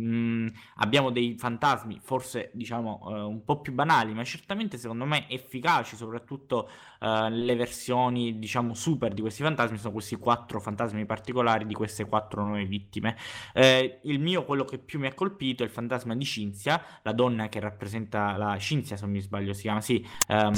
Mm, 0.00 0.48
abbiamo 0.78 1.10
dei 1.10 1.36
fantasmi 1.38 2.00
forse 2.02 2.50
diciamo 2.52 3.00
eh, 3.10 3.20
un 3.20 3.44
po' 3.44 3.60
più 3.60 3.72
banali 3.72 4.12
ma 4.12 4.24
certamente 4.24 4.76
secondo 4.76 5.04
me 5.04 5.30
efficaci 5.30 5.94
soprattutto 5.94 6.68
eh, 6.98 7.30
le 7.30 7.54
versioni 7.54 8.40
diciamo 8.40 8.74
super 8.74 9.14
di 9.14 9.20
questi 9.20 9.44
fantasmi 9.44 9.78
sono 9.78 9.92
questi 9.92 10.16
quattro 10.16 10.58
fantasmi 10.58 11.06
particolari 11.06 11.64
di 11.64 11.74
queste 11.74 12.06
quattro 12.06 12.44
nuove 12.44 12.64
vittime. 12.64 13.16
Eh, 13.52 14.00
il 14.02 14.18
mio 14.18 14.44
quello 14.44 14.64
che 14.64 14.78
più 14.78 14.98
mi 14.98 15.06
ha 15.06 15.14
colpito 15.14 15.62
è 15.62 15.66
il 15.66 15.70
fantasma 15.72 16.16
di 16.16 16.24
Cinzia 16.24 16.82
la 17.02 17.12
donna 17.12 17.48
che 17.48 17.60
rappresenta 17.60 18.36
la 18.36 18.58
Cinzia 18.58 18.96
se 18.96 19.04
non 19.04 19.12
mi 19.12 19.20
sbaglio 19.20 19.52
si 19.52 19.62
chiama 19.62 19.80
sì 19.80 20.04
ehm, 20.26 20.54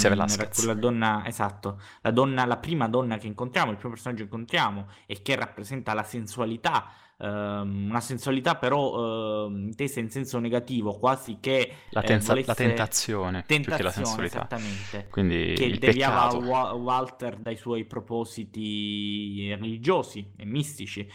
la 0.64 0.74
donna 0.74 1.26
esatto 1.26 1.78
la 2.00 2.10
donna 2.10 2.46
la 2.46 2.56
prima 2.56 2.88
donna 2.88 3.18
che 3.18 3.26
incontriamo 3.26 3.70
il 3.70 3.76
primo 3.76 3.92
personaggio 3.92 4.20
che 4.20 4.30
incontriamo 4.30 4.86
e 5.04 5.20
che 5.20 5.36
rappresenta 5.36 5.92
la 5.92 6.04
sensualità 6.04 6.90
ehm, 7.18 7.86
una 7.90 8.00
sensualità 8.00 8.56
però 8.56 9.46
ehm, 9.46 9.66
intesa 9.68 10.00
in 10.00 10.10
senso 10.10 10.38
negativo, 10.38 10.98
quasi 10.98 11.38
che 11.40 11.72
La, 11.90 12.02
eh, 12.02 12.06
tenza- 12.06 12.34
la 12.34 12.40
volesse- 12.40 12.54
tentazione, 12.66 13.44
più 13.46 13.56
che 13.56 13.70
la 13.70 13.76
tentazione, 13.76 14.06
sensualità. 14.06 14.36
esattamente. 14.38 15.08
Quindi 15.10 15.52
Che 15.54 15.64
il 15.64 15.78
deviava. 15.78 16.36
Wa- 16.36 16.72
Walter 16.72 17.36
dai 17.36 17.56
suoi 17.56 17.84
propositi 17.84 19.54
religiosi 19.54 20.32
e 20.36 20.44
mistici. 20.44 21.08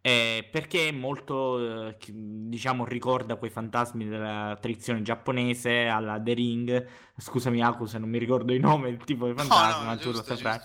eh, 0.00 0.48
perché 0.50 0.90
molto, 0.92 1.88
eh, 1.90 1.96
diciamo, 2.08 2.84
ricorda 2.86 3.34
quei 3.34 3.50
fantasmi 3.50 4.06
della 4.08 4.56
tradizione 4.58 5.02
giapponese 5.02 5.86
alla 5.86 6.18
The 6.22 6.32
Ring. 6.34 6.86
Scusami, 7.16 7.60
Aku, 7.62 7.84
se 7.84 7.98
non 7.98 8.08
mi 8.08 8.16
ricordo 8.18 8.54
i 8.54 8.58
nomi, 8.60 8.88
il 8.90 9.04
tipo 9.04 9.26
di 9.26 9.32
No, 9.32 9.38
fantasma, 9.42 9.80
no, 9.80 9.86
ma 9.86 9.96
tu 9.96 10.06
lo 10.06 10.12
giusto, 10.12 10.36
saprai 10.36 10.60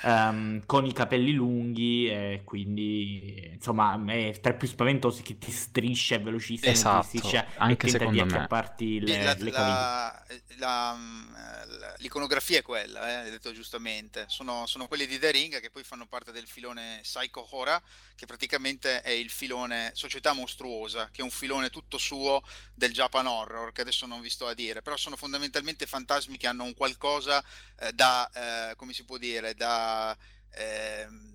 ehm, 0.00 0.64
con 0.66 0.84
i 0.86 0.92
capelli 0.92 1.32
lunghi 1.32 2.08
e 2.08 2.42
quindi 2.44 3.50
insomma 3.54 4.02
è 4.12 4.38
tra 4.40 4.52
i 4.52 4.56
più 4.56 4.66
spaventosi 4.68 5.22
che 5.22 5.38
ti 5.38 5.50
striscia, 5.50 6.16
è 6.16 6.22
velocissimo, 6.22 6.86
Esatto, 6.86 7.00
ti 7.00 7.02
striscia 7.02 7.46
anche 7.56 7.88
e 7.98 8.08
di 8.08 8.20
secondo 8.20 8.24
me. 8.24 8.48
acchiapparti 8.48 9.00
le, 9.00 9.16
la- 9.16 9.36
le 9.38 9.50
la- 9.50 10.24
la- 10.58 10.94
mm, 10.94 11.34
la- 11.78 11.94
l'iconografia 11.98 12.58
è 12.58 12.62
quella, 12.62 13.08
eh, 13.08 13.14
hai 13.24 13.30
detto 13.30 13.52
giustamente. 13.52 14.26
Sono, 14.28 14.64
sono 14.66 14.86
quelli 14.86 15.06
di 15.06 15.18
The 15.18 15.30
Ring 15.32 15.60
che 15.60 15.70
poi 15.70 15.82
fanno 15.82 16.06
parte 16.06 16.30
del 16.30 16.46
filone 16.46 17.00
Psycho 17.02 17.44
Horror, 17.50 17.80
che 18.14 18.26
praticamente 18.26 19.00
è 19.02 19.10
il 19.10 19.28
filone 19.30 19.90
Società 19.94 20.32
Mostruosa, 20.34 21.08
che 21.10 21.20
è 21.22 21.24
un 21.24 21.30
filone 21.30 21.68
tutto 21.70 21.98
suo 21.98 22.42
del 22.74 22.92
Japan 22.92 23.26
Horror, 23.26 23.72
che 23.72 23.80
adesso 23.80 24.06
non 24.06 24.20
vi 24.20 24.30
sto 24.30 24.46
a 24.46 24.54
dire, 24.54 24.82
però 24.82 24.96
sono 24.96 25.16
fondamentalmente 25.16 25.86
fantasmi 25.86 26.36
che 26.36 26.46
hanno 26.46 26.62
un 26.62 26.74
qualcosa 26.74 27.40
eh, 27.40 27.44
da, 27.92 28.70
eh, 28.70 28.76
come 28.76 28.92
si 28.92 29.04
può 29.04 29.18
dire, 29.18 29.54
da... 29.54 30.16
ehm, 30.50 31.30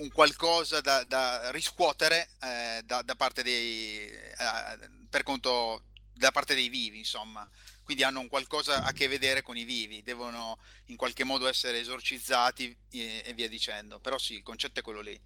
un 0.00 0.10
qualcosa 0.12 0.80
da, 0.80 1.04
da 1.04 1.50
riscuotere 1.50 2.30
eh, 2.40 2.80
da, 2.84 3.02
da 3.02 3.14
parte 3.16 3.42
dei 3.42 4.08
eh, 4.08 4.88
per 5.10 5.22
conto 5.22 5.84
da 6.14 6.30
parte 6.32 6.54
dei 6.54 6.68
vivi, 6.68 6.98
insomma. 6.98 7.48
Quindi 7.82 8.02
hanno 8.04 8.20
un 8.20 8.28
qualcosa 8.28 8.82
a 8.82 8.92
che 8.92 9.08
vedere 9.08 9.42
con 9.42 9.56
i 9.56 9.64
vivi, 9.64 10.02
devono 10.02 10.58
in 10.86 10.96
qualche 10.96 11.24
modo 11.24 11.48
essere 11.48 11.80
esorcizzati 11.80 12.76
e, 12.90 13.22
e 13.24 13.34
via 13.34 13.48
dicendo. 13.48 14.00
Però 14.00 14.16
sì, 14.18 14.34
il 14.34 14.42
concetto 14.42 14.80
è 14.80 14.82
quello 14.82 15.00
lì. 15.00 15.18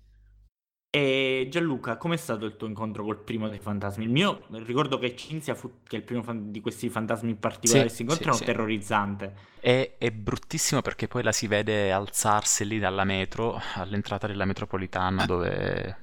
E 0.95 1.49
Gianluca, 1.51 1.97
com'è 1.97 2.17
stato 2.17 2.45
il 2.47 2.57
tuo 2.57 2.69
incontro 2.69 3.03
col 3.03 3.19
primo 3.19 3.49
dei 3.49 3.59
fantasmi? 3.59 4.05
Il 4.05 4.11
mio, 4.11 4.47
ricordo 4.51 4.97
che 4.97 5.17
Cinzia 5.17 5.57
fu 5.57 5.81
che 5.83 5.97
è 5.97 5.99
il 5.99 6.05
primo 6.05 6.23
fan- 6.23 6.53
di 6.53 6.61
questi 6.61 6.89
fantasmi 6.89 7.35
particolari 7.35 7.89
Sì, 7.89 7.97
si 7.97 8.03
incontrano, 8.03 8.37
sì, 8.37 8.45
terrorizzante. 8.45 9.35
È, 9.59 9.97
è 9.99 10.11
bruttissimo 10.13 10.83
perché 10.83 11.09
poi 11.09 11.25
la 11.25 11.33
si 11.33 11.49
vede 11.49 11.91
alzarsi 11.91 12.65
lì 12.65 12.79
dalla 12.79 13.03
metro, 13.03 13.61
all'entrata 13.75 14.29
della 14.29 14.45
metropolitana, 14.45 15.27
dove, 15.27 15.97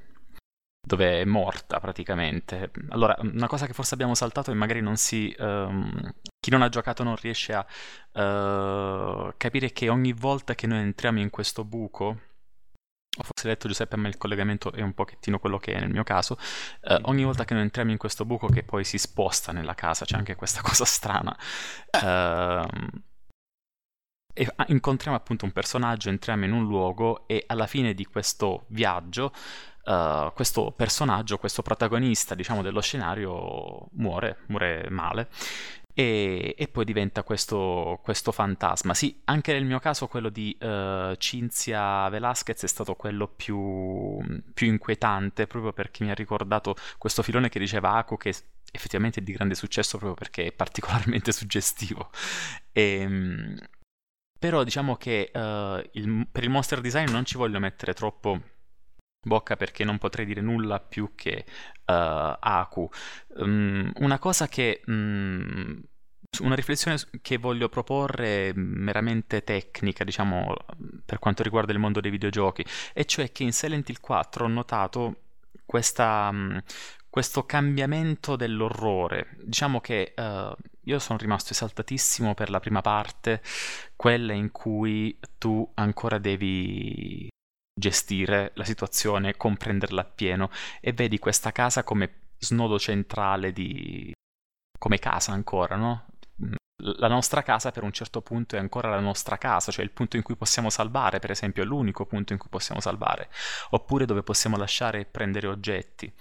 dove 0.85 1.21
è 1.21 1.25
morta 1.25 1.79
praticamente. 1.79 2.71
Allora, 2.89 3.15
una 3.19 3.47
cosa 3.47 3.67
che 3.67 3.73
forse 3.73 3.93
abbiamo 3.93 4.15
saltato 4.15 4.51
e 4.51 4.55
magari 4.55 4.81
non 4.81 4.97
si... 4.97 5.33
ehm, 5.37 6.15
chi 6.37 6.49
non 6.49 6.63
ha 6.63 6.69
giocato 6.69 7.03
non 7.03 7.15
riesce 7.15 7.53
a 7.53 7.65
eh, 8.13 9.33
capire 9.37 9.71
che 9.71 9.89
ogni 9.89 10.11
volta 10.11 10.55
che 10.55 10.67
noi 10.67 10.79
entriamo 10.79 11.19
in 11.19 11.29
questo 11.29 11.63
buco, 11.63 12.19
o 13.17 13.23
forse 13.23 13.47
hai 13.47 13.53
detto 13.53 13.67
Giuseppe, 13.67 13.95
a 13.95 13.97
me 13.97 14.07
il 14.07 14.17
collegamento 14.17 14.71
è 14.71 14.81
un 14.81 14.93
pochettino 14.93 15.37
quello 15.39 15.57
che 15.57 15.73
è 15.73 15.79
nel 15.79 15.89
mio 15.89 16.03
caso, 16.03 16.37
eh, 16.81 16.97
ogni 17.03 17.23
volta 17.23 17.43
che 17.43 17.53
noi 17.53 17.63
entriamo 17.63 17.91
in 17.91 17.97
questo 17.97 18.25
buco 18.25 18.47
che 18.47 18.63
poi 18.63 18.83
si 18.83 18.97
sposta 18.97 19.51
nella 19.51 19.75
casa, 19.75 20.05
c'è 20.05 20.15
anche 20.15 20.35
questa 20.35 20.61
cosa 20.63 20.85
strana. 20.85 21.37
ehm, 21.91 23.03
e 24.33 24.47
incontriamo 24.67 25.17
appunto 25.17 25.43
un 25.43 25.51
personaggio, 25.51 26.07
entriamo 26.07 26.45
in 26.45 26.53
un 26.53 26.65
luogo 26.65 27.27
e 27.27 27.43
alla 27.47 27.67
fine 27.67 27.93
di 27.93 28.05
questo 28.05 28.63
viaggio 28.69 29.33
eh, 29.83 30.31
questo 30.33 30.71
personaggio, 30.71 31.37
questo 31.37 31.61
protagonista 31.61 32.35
diciamo 32.35 32.61
dello 32.61 32.81
scenario 32.81 33.87
muore, 33.93 34.39
muore 34.47 34.87
male 34.89 35.29
e, 35.93 36.55
e 36.57 36.67
poi 36.67 36.85
diventa 36.85 37.23
questo, 37.23 37.99
questo 38.03 38.31
fantasma. 38.31 38.93
Sì, 38.93 39.21
anche 39.25 39.53
nel 39.53 39.65
mio 39.65 39.79
caso 39.79 40.07
quello 40.07 40.29
di 40.29 40.55
eh, 40.59 41.15
Cinzia 41.17 42.07
Velasquez 42.09 42.63
è 42.63 42.67
stato 42.67 42.95
quello 42.95 43.27
più, 43.27 44.19
più 44.53 44.67
inquietante 44.67 45.47
proprio 45.47 45.73
perché 45.73 46.03
mi 46.03 46.11
ha 46.11 46.15
ricordato 46.15 46.75
questo 46.97 47.21
filone 47.23 47.49
che 47.49 47.59
diceva 47.59 47.93
Aku 47.93 48.17
che 48.17 48.33
effettivamente 48.73 49.19
è 49.19 49.23
di 49.23 49.33
grande 49.33 49.55
successo 49.55 49.97
proprio 49.97 50.15
perché 50.15 50.45
è 50.47 50.51
particolarmente 50.51 51.31
suggestivo. 51.33 52.09
E, 52.71 53.55
però 54.39 54.63
diciamo 54.63 54.95
che 54.95 55.29
eh, 55.33 55.89
il- 55.93 56.27
per 56.31 56.43
il 56.43 56.49
monster 56.49 56.81
design 56.81 57.09
non 57.11 57.25
ci 57.25 57.37
voglio 57.37 57.59
mettere 57.59 57.93
troppo 57.93 58.39
bocca 59.23 59.55
perché 59.55 59.83
non 59.83 59.97
potrei 59.97 60.25
dire 60.25 60.41
nulla 60.41 60.79
più 60.79 61.11
che 61.15 61.45
eh, 61.85 62.37
Aku. 62.39 62.89
Um, 63.35 63.91
una 63.95 64.19
cosa 64.19 64.47
che... 64.47 64.81
mm, 64.89 65.79
una 66.39 66.55
riflessione 66.55 66.97
che 67.21 67.37
voglio 67.37 67.67
proporre 67.67 68.49
è 68.49 68.53
meramente 68.55 69.43
tecnica, 69.43 70.05
diciamo, 70.05 70.55
per 71.05 71.19
quanto 71.19 71.43
riguarda 71.43 71.73
il 71.73 71.79
mondo 71.79 71.99
dei 71.99 72.09
videogiochi, 72.09 72.65
e 72.93 73.03
cioè 73.05 73.31
che 73.33 73.43
in 73.43 73.51
Silent 73.51 73.89
Hill 73.89 73.99
4 73.99 74.45
ho 74.45 74.47
notato 74.47 75.15
questa, 75.65 76.31
mm, 76.31 76.57
questo 77.09 77.45
cambiamento 77.45 78.35
dell'orrore. 78.37 79.35
Diciamo 79.43 79.81
che 79.81 80.13
eh, 80.15 80.55
io 80.83 80.99
sono 80.99 81.19
rimasto 81.19 81.51
esaltatissimo 81.51 82.33
per 82.33 82.49
la 82.49 82.59
prima 82.59 82.81
parte, 82.81 83.41
quella 83.95 84.33
in 84.33 84.51
cui 84.51 85.17
tu 85.37 85.69
ancora 85.75 86.17
devi 86.17 87.30
gestire 87.81 88.51
la 88.53 88.63
situazione, 88.63 89.35
comprenderla 89.35 90.01
appieno 90.01 90.49
e 90.79 90.93
vedi 90.93 91.17
questa 91.17 91.51
casa 91.51 91.83
come 91.83 92.29
snodo 92.37 92.79
centrale 92.79 93.51
di... 93.51 94.13
come 94.77 94.99
casa 94.99 95.33
ancora, 95.33 95.75
no? 95.75 96.05
La 96.83 97.07
nostra 97.07 97.43
casa 97.43 97.71
per 97.71 97.83
un 97.83 97.91
certo 97.91 98.21
punto 98.21 98.55
è 98.55 98.59
ancora 98.59 98.89
la 98.89 98.99
nostra 98.99 99.37
casa, 99.37 99.71
cioè 99.71 99.83
il 99.83 99.91
punto 99.91 100.15
in 100.17 100.23
cui 100.23 100.35
possiamo 100.35 100.71
salvare, 100.71 101.19
per 101.19 101.29
esempio, 101.29 101.61
è 101.61 101.65
l'unico 101.65 102.05
punto 102.05 102.33
in 102.33 102.39
cui 102.39 102.49
possiamo 102.49 102.81
salvare, 102.81 103.29
oppure 103.71 104.05
dove 104.05 104.23
possiamo 104.23 104.57
lasciare 104.57 105.01
e 105.01 105.05
prendere 105.05 105.47
oggetti. 105.47 106.11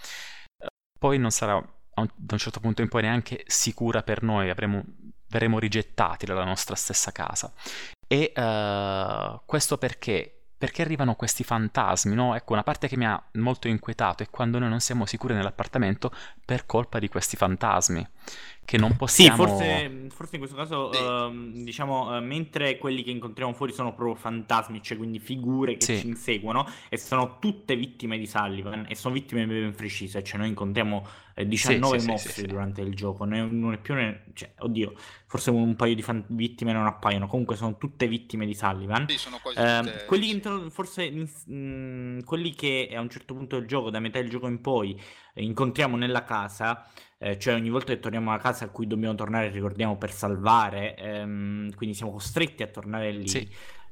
Poi 0.99 1.19
non 1.19 1.31
sarà 1.31 1.55
da 1.55 2.35
un 2.35 2.39
certo 2.39 2.61
punto 2.61 2.83
in 2.83 2.89
poi 2.89 3.03
neanche 3.03 3.45
sicura 3.47 4.03
per 4.03 4.23
noi, 4.23 4.51
avremo, 4.51 4.83
verremo 5.29 5.59
rigettati 5.59 6.27
dalla 6.27 6.45
nostra 6.45 6.75
stessa 6.75 7.11
casa. 7.11 7.53
E 8.07 8.33
uh, 8.37 9.41
questo 9.47 9.79
perché? 9.79 10.40
Perché 10.61 10.83
arrivano 10.83 11.15
questi 11.15 11.43
fantasmi, 11.43 12.15
no? 12.15 12.35
Ecco, 12.35 12.53
una 12.53 12.63
parte 12.63 12.87
che 12.87 12.99
mi 12.99 13.07
ha 13.07 13.19
molto 13.33 13.67
inquietato 13.67 14.23
è 14.23 14.29
quando 14.29 14.59
noi 14.59 14.69
non 14.69 14.81
siamo 14.81 15.07
sicuri 15.07 15.33
nell'appartamento 15.33 16.13
per 16.45 16.67
colpa 16.67 16.99
di 16.99 17.09
questi 17.09 17.35
fantasmi 17.35 18.07
che 18.71 18.79
non 18.79 18.95
possiamo... 18.95 19.35
Sì, 19.35 19.43
forse, 19.43 20.07
forse 20.11 20.37
in 20.37 20.39
questo 20.39 20.57
caso, 20.57 20.91
uh, 20.91 21.63
diciamo, 21.65 22.17
uh, 22.17 22.23
mentre 22.23 22.79
quelli 22.79 23.03
che 23.03 23.11
incontriamo 23.11 23.53
fuori 23.53 23.73
sono 23.73 23.93
proprio 23.95 24.15
fantasmi, 24.15 24.81
cioè 24.81 24.97
quindi 24.97 25.19
figure 25.19 25.75
che 25.75 25.87
sì. 25.87 25.99
ci 25.99 26.07
inseguono, 26.07 26.65
e 26.89 26.97
sono 26.97 27.41
tutte 27.41 27.75
vittime 27.75 28.17
di 28.17 28.29
Sullivan, 28.29 28.87
e 28.89 28.95
sono 28.95 29.13
vittime 29.13 29.45
ben 29.45 29.75
precise, 29.75 30.23
cioè 30.23 30.39
noi 30.39 30.51
incontriamo 30.51 31.05
eh, 31.35 31.49
19 31.49 31.99
sì, 31.99 32.05
sì, 32.05 32.11
mostri 32.11 32.47
durante 32.47 32.81
il 32.83 32.95
gioco, 32.95 33.25
non 33.25 33.73
è 33.73 33.79
più... 33.79 33.95
Ne... 33.95 34.27
Cioè, 34.35 34.53
oddio, 34.59 34.93
forse 35.27 35.51
un 35.51 35.75
paio 35.75 35.97
di 35.97 36.03
fan- 36.03 36.25
vittime 36.29 36.73
non 36.73 36.87
appaiono, 36.87 37.27
comunque 37.27 37.57
sono 37.57 37.77
tutte 37.77 38.07
vittime 38.07 38.47
di 38.47 38.55
Sullivan. 38.55 39.09
Sì, 39.09 39.19
sono 39.19 39.41
quasi 39.43 39.59
uh, 39.59 39.83
tutte... 39.83 40.05
quelli, 40.05 40.27
che 40.27 40.33
intro- 40.33 40.71
forse, 40.71 41.11
mh, 41.11 41.27
mm, 41.53 42.21
quelli 42.21 42.55
che 42.55 42.89
a 42.95 43.01
un 43.01 43.11
certo 43.11 43.35
punto 43.35 43.59
del 43.59 43.67
gioco, 43.67 43.91
da 43.91 43.99
metà 43.99 44.21
del 44.21 44.31
gioco 44.31 44.47
in 44.47 44.61
poi, 44.61 44.97
incontriamo 45.35 45.97
nella 45.97 46.25
casa 46.25 46.87
eh, 47.23 47.39
cioè 47.39 47.55
ogni 47.55 47.69
volta 47.69 47.93
che 47.93 48.01
torniamo 48.01 48.33
a 48.33 48.39
casa 48.39 48.65
a 48.65 48.69
cui 48.71 48.87
dobbiamo 48.87 49.15
tornare 49.15 49.51
ricordiamo 49.51 49.99
per 49.99 50.11
salvare, 50.11 50.97
ehm, 50.97 51.75
quindi 51.75 51.95
siamo 51.95 52.13
costretti 52.13 52.63
a 52.63 52.67
tornare 52.67 53.13
lì. 53.13 53.29
Sì. 53.29 53.47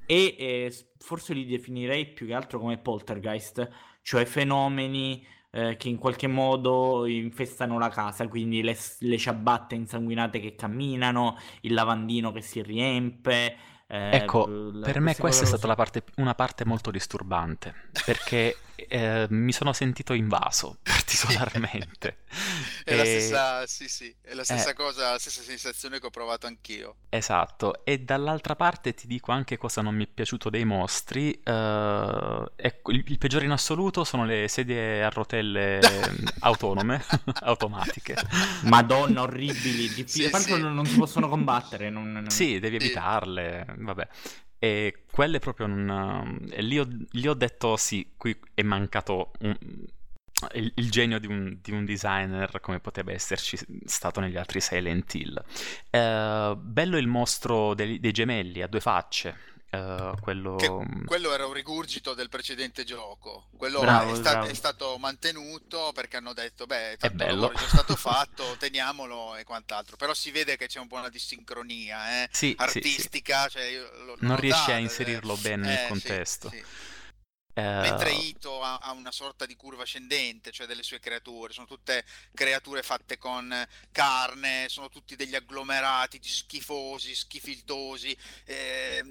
E 0.06 0.34
eh, 0.38 0.86
forse 0.98 1.34
li 1.34 1.44
definirei 1.44 2.06
più 2.06 2.26
che 2.26 2.32
altro 2.32 2.58
come 2.58 2.78
poltergeist, 2.78 3.68
cioè 4.00 4.24
fenomeni 4.24 5.26
eh, 5.50 5.76
che 5.76 5.90
in 5.90 5.98
qualche 5.98 6.26
modo 6.26 7.04
infestano 7.04 7.78
la 7.78 7.90
casa, 7.90 8.26
quindi 8.28 8.62
le, 8.62 8.74
le 9.00 9.18
ciabatte 9.18 9.74
insanguinate 9.74 10.40
che 10.40 10.54
camminano, 10.54 11.36
il 11.60 11.74
lavandino 11.74 12.32
che 12.32 12.40
si 12.40 12.62
riempie. 12.62 13.56
Eh, 13.86 14.16
ecco, 14.16 14.70
per 14.82 15.00
me 15.00 15.14
questa 15.14 15.44
è 15.44 15.46
stata 15.46 15.74
parte, 15.74 16.02
una 16.16 16.34
parte 16.34 16.64
molto 16.64 16.90
disturbante, 16.90 17.74
perché 18.06 18.56
eh, 18.88 19.26
mi 19.30 19.52
sono 19.52 19.72
sentito 19.72 20.12
invaso 20.12 20.78
particolarmente. 20.82 22.18
è, 22.84 22.92
e... 22.92 22.96
la 22.96 23.04
stessa, 23.04 23.66
sì, 23.66 23.88
sì, 23.88 24.14
è 24.20 24.34
la 24.34 24.44
stessa 24.44 24.70
eh... 24.70 24.74
cosa, 24.74 25.12
la 25.12 25.18
stessa 25.18 25.42
sensazione 25.42 25.98
che 25.98 26.06
ho 26.06 26.10
provato 26.10 26.46
anch'io. 26.46 26.96
Esatto, 27.08 27.84
e 27.84 27.98
dall'altra 27.98 28.54
parte 28.54 28.94
ti 28.94 29.06
dico 29.06 29.32
anche 29.32 29.56
cosa 29.56 29.82
non 29.82 29.94
mi 29.94 30.04
è 30.04 30.08
piaciuto 30.08 30.50
dei 30.50 30.64
mostri. 30.64 31.40
Uh, 31.44 32.46
ecco, 32.56 32.92
il, 32.92 33.04
il, 33.06 33.18
peggiore 33.18 33.46
in 33.46 33.50
assoluto 33.50 34.04
sono 34.04 34.24
le 34.24 34.46
sedie 34.48 35.02
a 35.02 35.08
rotelle 35.08 35.80
autonome, 36.40 37.04
automatiche. 37.42 38.16
Madonna, 38.62 39.22
orribili, 39.22 39.88
difficili. 39.88 40.28
Sì, 40.28 40.40
sì. 40.42 40.60
Non, 40.60 40.74
non 40.74 40.86
si 40.86 40.96
possono 40.96 41.28
combattere. 41.28 41.90
Non, 41.90 42.12
non... 42.12 42.30
Sì, 42.30 42.58
devi 42.58 42.76
evitarle, 42.76 43.66
vabbè. 43.78 44.08
E 44.58 45.04
quelle 45.10 45.38
proprio 45.38 45.66
non... 45.66 46.48
E 46.50 46.62
lì, 46.62 46.78
ho, 46.78 46.86
lì 47.10 47.28
ho 47.28 47.34
detto 47.34 47.76
sì, 47.76 48.12
qui 48.16 48.36
è 48.54 48.62
mancato 48.62 49.32
un, 49.40 49.56
il, 50.54 50.72
il, 50.76 50.90
genio 50.90 51.18
di 51.18 51.26
un, 51.26 51.58
di 51.60 51.72
un, 51.72 51.84
designer 51.84 52.60
come 52.60 52.80
poteva 52.80 53.12
esserci 53.12 53.58
stato 53.84 54.20
negli 54.20 54.36
altri 54.36 54.60
Silent 54.60 55.14
Hill. 55.14 55.42
Eh, 55.90 56.54
bello 56.56 56.96
il 56.96 57.06
mostro 57.06 57.74
dei, 57.74 58.00
dei 58.00 58.12
gemelli 58.12 58.62
a 58.62 58.66
due 58.66 58.80
facce, 58.80 59.36
Uh, 59.70 60.18
quello... 60.20 60.56
quello... 61.04 61.34
era 61.34 61.46
un 61.46 61.52
rigurgito 61.52 62.14
del 62.14 62.30
precedente 62.30 62.84
gioco. 62.84 63.48
Quello 63.56 63.80
bravo, 63.80 64.12
è, 64.12 64.16
sta- 64.16 64.46
è, 64.46 64.54
stato 64.54 64.96
mantenuto 64.98 65.92
perché 65.94 66.16
hanno 66.16 66.32
detto: 66.32 66.64
Beh, 66.64 66.96
è 66.96 67.10
bello. 67.10 67.52
è 67.52 67.68
stato 67.68 67.94
fatto, 67.96 68.56
teniamolo 68.58 69.36
e 69.36 69.44
quant'altro. 69.44 69.96
Però 69.96 70.14
si 70.14 70.30
vede 70.30 70.56
che 70.56 70.68
c'è 70.68 70.80
un 70.80 70.88
po' 70.88 70.96
una 70.96 71.10
dissincronia 71.10 72.22
eh? 72.22 72.28
sì, 72.32 72.54
artistica. 72.56 73.48
Sì, 73.48 73.50
sì. 73.50 73.56
Cioè, 73.58 74.04
lo, 74.04 74.16
non 74.20 74.36
riesce 74.36 74.72
a 74.72 74.78
inserirlo 74.78 75.34
eh, 75.34 75.38
bene 75.38 75.66
nel 75.66 75.88
contesto. 75.88 76.50
Mentre 77.60 78.10
eh, 78.10 78.14
Ito 78.14 78.62
ha, 78.62 78.76
ha, 78.76 78.92
una 78.92 79.12
sorta 79.12 79.46
di 79.46 79.56
curva 79.56 79.82
ascendente, 79.82 80.50
cioè 80.50 80.66
delle 80.66 80.82
sue 80.82 81.00
creature, 81.00 81.52
sono 81.52 81.66
tutte 81.66 82.04
creature 82.34 82.82
fatte 82.82 83.18
con 83.18 83.66
carne, 83.90 84.66
sono 84.68 84.88
tutti 84.88 85.16
degli 85.16 85.34
agglomerati 85.34 86.20
schifosi, 86.22 87.14
schifiltosi. 87.14 88.16
Eh, 88.44 89.04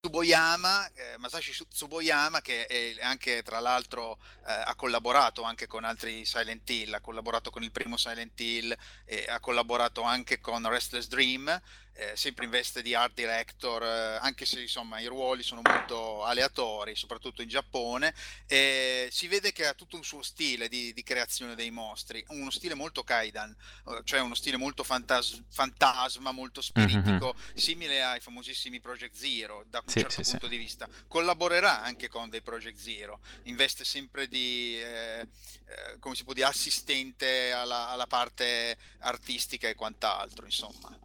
Tsuboyama, 0.00 0.90
eh, 0.92 1.16
Masashi 1.18 1.52
Tsuboyama, 1.66 2.40
che 2.40 2.66
è 2.66 2.96
anche 3.00 3.42
tra 3.42 3.60
l'altro 3.60 4.18
eh, 4.46 4.52
ha 4.52 4.74
collaborato 4.74 5.42
anche 5.42 5.66
con 5.66 5.84
altri 5.84 6.24
Silent 6.24 6.68
Hill, 6.68 6.94
ha 6.94 7.00
collaborato 7.00 7.50
con 7.50 7.62
il 7.62 7.72
primo 7.72 7.96
Silent 7.96 8.38
Hill, 8.40 8.76
e 9.04 9.26
ha 9.28 9.40
collaborato 9.40 10.02
anche 10.02 10.40
con 10.40 10.68
Restless 10.68 11.08
Dream 11.08 11.60
eh, 11.98 12.16
sempre 12.16 12.44
in 12.44 12.50
veste 12.50 12.80
di 12.80 12.94
art 12.94 13.12
director, 13.12 13.82
eh, 13.82 14.18
anche 14.20 14.46
se 14.46 14.60
insomma 14.60 15.00
i 15.00 15.06
ruoli 15.06 15.42
sono 15.42 15.62
molto 15.64 16.22
aleatori, 16.24 16.94
soprattutto 16.94 17.42
in 17.42 17.48
Giappone, 17.48 18.14
e 18.46 19.08
si 19.10 19.26
vede 19.26 19.50
che 19.50 19.66
ha 19.66 19.74
tutto 19.74 19.96
un 19.96 20.04
suo 20.04 20.22
stile 20.22 20.68
di, 20.68 20.92
di 20.92 21.02
creazione 21.02 21.56
dei 21.56 21.72
mostri, 21.72 22.24
uno 22.28 22.50
stile 22.50 22.74
molto 22.74 23.02
Kaidan, 23.02 23.54
eh, 23.88 24.02
cioè 24.04 24.20
uno 24.20 24.36
stile 24.36 24.56
molto 24.56 24.84
fantas- 24.84 25.42
fantasma, 25.50 26.30
molto 26.30 26.60
spiritico, 26.60 27.34
mm-hmm. 27.34 27.56
simile 27.56 28.02
ai 28.04 28.20
famosissimi 28.20 28.78
Project 28.78 29.16
Zero 29.16 29.64
da 29.68 29.80
un 29.84 29.88
sì, 29.88 29.98
certo 29.98 30.22
sì, 30.22 30.30
punto 30.30 30.46
sì. 30.46 30.52
di 30.52 30.56
vista. 30.56 30.88
Collaborerà 31.08 31.82
anche 31.82 32.08
con 32.08 32.30
dei 32.30 32.42
Project 32.42 32.78
Zero, 32.78 33.20
investe 33.44 33.84
sempre 33.84 34.28
di, 34.28 34.80
eh, 34.80 35.26
eh, 35.66 35.98
come 35.98 36.14
si 36.14 36.22
può 36.22 36.32
dire, 36.32 36.46
assistente 36.46 37.50
alla, 37.50 37.88
alla 37.88 38.06
parte 38.06 38.78
artistica 39.00 39.68
e 39.68 39.74
quant'altro, 39.74 40.44
insomma 40.44 40.96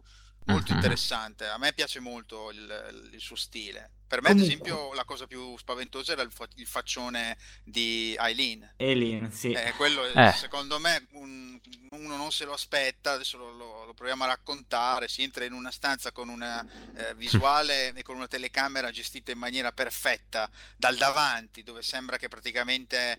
molto 0.44 0.72
uh-huh. 0.72 0.78
interessante. 0.78 1.46
A 1.46 1.58
me 1.58 1.72
piace 1.72 2.00
molto 2.00 2.50
il, 2.50 3.10
il 3.12 3.20
suo 3.20 3.36
stile. 3.36 3.90
Per 4.06 4.20
me, 4.22 4.28
Comunque. 4.28 4.54
ad 4.54 4.60
esempio, 4.60 4.94
la 4.94 5.04
cosa 5.04 5.26
più 5.26 5.56
spaventosa 5.56 6.12
era 6.12 6.22
il, 6.22 6.30
fa- 6.30 6.48
il 6.56 6.66
faccione 6.66 7.36
di 7.64 8.14
Eileen. 8.18 8.74
Eileen, 8.76 9.32
sì. 9.32 9.52
Eh, 9.52 9.72
quello, 9.72 10.04
eh. 10.04 10.32
secondo 10.36 10.78
me, 10.78 11.06
un, 11.12 11.58
uno 11.90 12.16
non 12.16 12.30
se 12.30 12.44
lo 12.44 12.52
aspetta. 12.52 13.12
Adesso 13.12 13.38
lo, 13.38 13.50
lo, 13.52 13.84
lo, 13.86 13.94
proviamo 13.94 14.24
a 14.24 14.28
raccontare. 14.28 15.08
Si 15.08 15.22
entra 15.22 15.44
in 15.44 15.52
una 15.52 15.70
stanza 15.70 16.12
con 16.12 16.28
una 16.28 16.64
eh, 16.94 17.14
visuale 17.16 17.92
e 17.94 18.02
con 18.02 18.16
una 18.16 18.28
telecamera 18.28 18.90
gestita 18.90 19.32
in 19.32 19.38
maniera 19.38 19.72
perfetta 19.72 20.50
dal 20.76 20.96
davanti, 20.96 21.62
dove 21.62 21.82
sembra 21.82 22.18
che 22.18 22.28
praticamente 22.28 23.18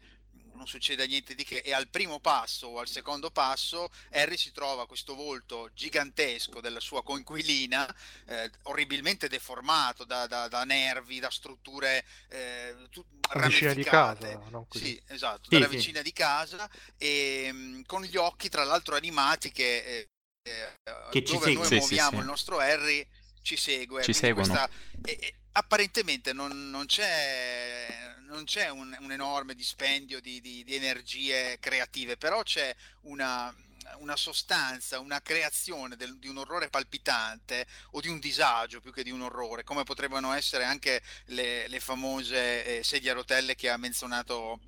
non 0.56 0.68
succede 0.68 1.06
niente 1.08 1.36
di 1.36 1.44
che 1.44 1.58
e 1.58 1.74
al 1.74 1.88
primo 1.88 2.20
passo 2.20 2.68
o 2.68 2.80
al 2.80 2.88
secondo 2.88 3.30
passo 3.32 3.90
Harry 4.12 4.38
si 4.38 4.52
trova 4.52 4.88
questo 4.88 5.16
volto 5.16 5.70
gigantesco 5.74 6.62
della 6.62 6.80
sua 6.80 7.04
coinquilina 7.04 7.94
eh, 8.28 8.50
orribilmente 8.64 9.28
deformato 9.28 10.04
da, 10.06 10.28
da, 10.28 10.48
da, 10.48 10.64
nervi, 10.64 11.20
da 11.20 11.30
strutture 11.30 12.06
eh, 12.30 12.76
tu- 12.90 13.06
vicina 13.46 13.74
di 13.74 13.84
casa 13.84 14.42
sì, 14.70 15.02
esatto, 15.08 15.44
sì, 15.44 15.50
dalla 15.50 15.70
sì. 15.70 15.76
vicina 15.76 16.02
di 16.02 16.14
casa 16.14 16.70
e 16.98 17.52
mh, 17.52 17.58
mm, 17.58 17.82
con 17.86 18.04
gli 18.04 18.18
occhi 18.18 18.50
tra 18.50 18.64
l'altro 18.64 18.96
animati 18.96 19.52
che, 19.52 19.84
eh, 19.84 20.10
eh 20.44 20.74
che 21.12 21.22
dove 21.22 21.54
noi 21.54 21.66
sì, 21.66 21.76
muoviamo 21.76 22.20
il 22.20 22.26
nostro 22.26 22.60
Harry 22.60 23.06
ci 23.46 23.58
segue. 23.58 24.02
Ci 24.02 24.14
seguono. 24.14 24.48
questa, 24.48 24.70
apparentemente 25.52 26.34
non, 26.34 26.70
non 26.72 26.88
c'è 26.88 28.05
non 28.36 28.44
c'è 28.44 28.70
un, 28.70 28.96
un 29.00 29.12
enorme 29.12 29.56
dispendio 29.56 30.20
di, 30.20 30.42
di, 30.42 30.64
di, 30.64 30.76
energie 30.76 31.58
creative, 31.60 32.18
però 32.18 32.44
c'è 32.44 32.76
una, 33.04 33.54
una 34.00 34.18
sostanza, 34.18 35.00
una 35.00 35.22
creazione 35.22 35.96
del, 35.96 36.18
di 36.20 36.28
un 36.28 36.38
orrore 36.38 36.70
palpitante 36.70 37.66
o 37.92 38.02
di 38.02 38.10
un 38.10 38.20
disagio 38.20 38.82
più 38.82 38.92
che 38.92 39.04
di 39.04 39.12
un 39.12 39.22
orrore, 39.22 39.64
come 39.64 39.84
potrebbero 39.84 40.34
essere 40.34 40.66
anche 40.66 41.02
le, 41.28 41.68
le 41.70 41.80
famose 41.80 42.80
eh, 42.80 42.84
sedie 42.84 43.12
a 43.12 43.14
rotelle 43.14 43.56
che 43.56 43.70
ha 43.70 43.78
menzionato, 43.78 44.60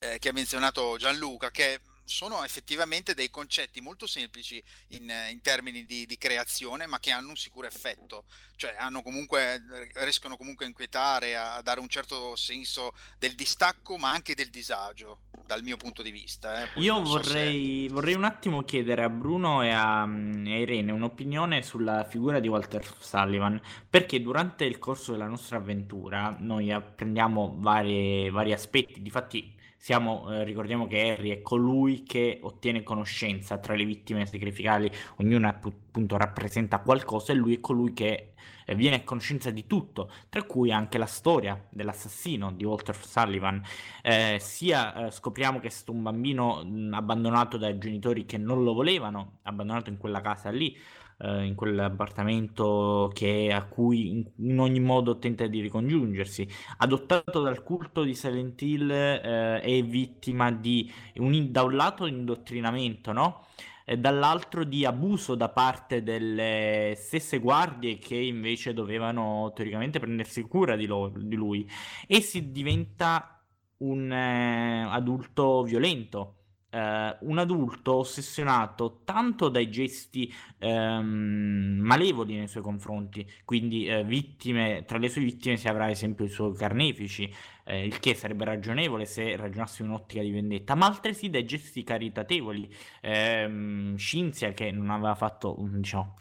eh, 0.00 0.18
che 0.18 0.28
ha 0.28 0.32
menzionato 0.32 0.96
Gianluca, 0.98 1.50
che 1.50 1.80
sono 2.06 2.44
effettivamente 2.44 3.14
dei 3.14 3.30
concetti 3.30 3.80
molto 3.80 4.06
semplici 4.06 4.62
in, 4.88 5.12
in 5.30 5.40
termini 5.42 5.84
di, 5.84 6.06
di, 6.06 6.16
creazione, 6.16 6.86
ma 6.86 6.98
che 7.00 7.10
hanno 7.10 7.30
un 7.30 7.36
sicuro 7.36 7.66
effetto, 7.66 8.24
cioè 8.56 8.74
comunque, 9.02 9.62
riescono 9.94 10.36
comunque 10.36 10.64
a 10.64 10.68
inquietare, 10.68 11.36
a 11.36 11.60
dare 11.62 11.80
un 11.80 11.88
certo 11.88 12.34
senso 12.36 12.94
del 13.18 13.34
distacco, 13.34 13.98
ma 13.98 14.10
anche 14.10 14.34
del 14.34 14.48
disagio. 14.48 15.18
dal 15.46 15.62
mio 15.62 15.76
punto 15.76 16.02
di 16.02 16.10
vista. 16.10 16.64
eh, 16.64 16.80
Io 16.80 17.04
so 17.04 17.22
se- 17.22 17.28
vorrei, 17.28 17.88
vorrei 17.88 18.14
un 18.14 18.24
attimo 18.24 18.62
chiedere 18.64 19.04
a 19.04 19.08
Bruno 19.08 19.62
e 19.62 19.70
a, 19.70 20.04
e 20.04 20.52
a 20.52 20.56
Irene 20.58 20.90
un'opinione 20.92 21.62
sulla 21.62 22.04
figura 22.04 22.40
di 22.40 22.48
Walter 22.48 22.84
Sullivan, 22.98 23.60
perché 23.88 24.20
durante 24.20 24.64
il 24.64 24.78
corso 24.78 25.12
della 25.12 25.28
nostra 25.28 25.58
avventura 25.58 26.36
noi 26.40 26.72
apprendiamo 26.72 27.54
varie- 27.58 28.30
vari 28.30 28.52
aspetti, 28.52 29.00
difatti 29.00 29.54
siamo, 29.86 30.32
eh, 30.32 30.42
ricordiamo 30.42 30.88
che 30.88 31.12
Harry 31.12 31.30
è 31.30 31.42
colui 31.42 32.02
che 32.02 32.40
ottiene 32.42 32.82
conoscenza 32.82 33.58
tra 33.58 33.76
le 33.76 33.84
vittime 33.84 34.26
sacrificali, 34.26 34.90
ognuna 35.18 35.50
appunto 35.50 36.16
rappresenta 36.16 36.80
qualcosa 36.80 37.30
e 37.30 37.36
lui 37.36 37.54
è 37.54 37.60
colui 37.60 37.92
che 37.92 38.32
eh, 38.64 38.74
viene 38.74 38.96
a 38.96 39.04
conoscenza 39.04 39.52
di 39.52 39.68
tutto, 39.68 40.10
tra 40.28 40.42
cui 40.42 40.72
anche 40.72 40.98
la 40.98 41.06
storia 41.06 41.64
dell'assassino 41.70 42.50
di 42.50 42.64
Walter 42.64 42.96
Sullivan. 42.96 43.62
Eh, 44.02 44.38
sia 44.40 45.06
eh, 45.06 45.10
scopriamo 45.12 45.60
che 45.60 45.68
è 45.68 45.70
stato 45.70 45.92
un 45.92 46.02
bambino 46.02 46.64
mh, 46.64 46.92
abbandonato 46.92 47.56
dai 47.56 47.78
genitori 47.78 48.26
che 48.26 48.38
non 48.38 48.64
lo 48.64 48.74
volevano, 48.74 49.38
abbandonato 49.42 49.88
in 49.88 49.98
quella 49.98 50.20
casa 50.20 50.50
lì, 50.50 50.76
eh, 51.18 51.44
in 51.44 51.54
quell'appartamento 51.54 53.10
che, 53.14 53.50
a 53.52 53.64
cui 53.64 54.08
in, 54.10 54.24
in 54.48 54.58
ogni 54.58 54.80
modo 54.80 55.18
tenta 55.18 55.46
di 55.46 55.60
ricongiungersi, 55.60 56.46
adottato 56.78 57.40
dal 57.42 57.62
culto 57.62 58.02
di 58.02 58.14
Silent 58.14 58.60
Hill, 58.62 58.90
eh, 58.90 59.60
è 59.60 59.82
vittima 59.84 60.50
di 60.52 60.90
un, 61.16 61.50
da 61.50 61.62
un 61.62 61.74
lato 61.76 62.06
indottrinamento, 62.06 63.12
no? 63.12 63.46
e 63.88 63.96
dall'altro 63.98 64.64
di 64.64 64.84
abuso 64.84 65.36
da 65.36 65.48
parte 65.48 66.02
delle 66.02 66.94
stesse 66.96 67.38
guardie 67.38 67.98
che 67.98 68.16
invece 68.16 68.74
dovevano 68.74 69.52
teoricamente 69.54 70.00
prendersi 70.00 70.42
cura 70.42 70.74
di, 70.74 70.86
lo- 70.86 71.12
di 71.14 71.36
lui 71.36 71.68
e 72.08 72.20
si 72.20 72.50
diventa 72.50 73.40
un 73.78 74.10
eh, 74.10 74.82
adulto 74.90 75.62
violento. 75.62 76.35
Eh, 76.76 77.16
un 77.20 77.38
adulto 77.38 77.94
ossessionato 77.94 79.00
tanto 79.04 79.48
dai 79.48 79.70
gesti 79.70 80.32
ehm, 80.58 81.78
malevoli 81.80 82.36
nei 82.36 82.48
suoi 82.48 82.62
confronti, 82.62 83.26
quindi 83.44 83.86
eh, 83.86 84.04
vittime, 84.04 84.84
tra 84.86 84.98
le 84.98 85.08
sue 85.08 85.22
vittime 85.22 85.56
si 85.56 85.68
avrà 85.68 85.84
ad 85.84 85.90
esempio 85.90 86.26
i 86.26 86.28
suoi 86.28 86.54
carnefici, 86.54 87.32
eh, 87.64 87.86
il 87.86 87.98
che 87.98 88.14
sarebbe 88.14 88.44
ragionevole 88.44 89.06
se 89.06 89.36
ragionassi 89.36 89.82
in 89.82 89.88
un'ottica 89.88 90.22
di 90.22 90.30
vendetta, 90.30 90.74
ma 90.74 90.86
altresì 90.86 91.30
dai 91.30 91.46
gesti 91.46 91.82
caritatevoli. 91.82 92.68
Ehm, 93.00 93.96
Cinzia 93.96 94.52
che 94.52 94.70
non 94.70 94.90
aveva 94.90 95.14
fatto, 95.14 95.56
diciamo, 95.58 96.16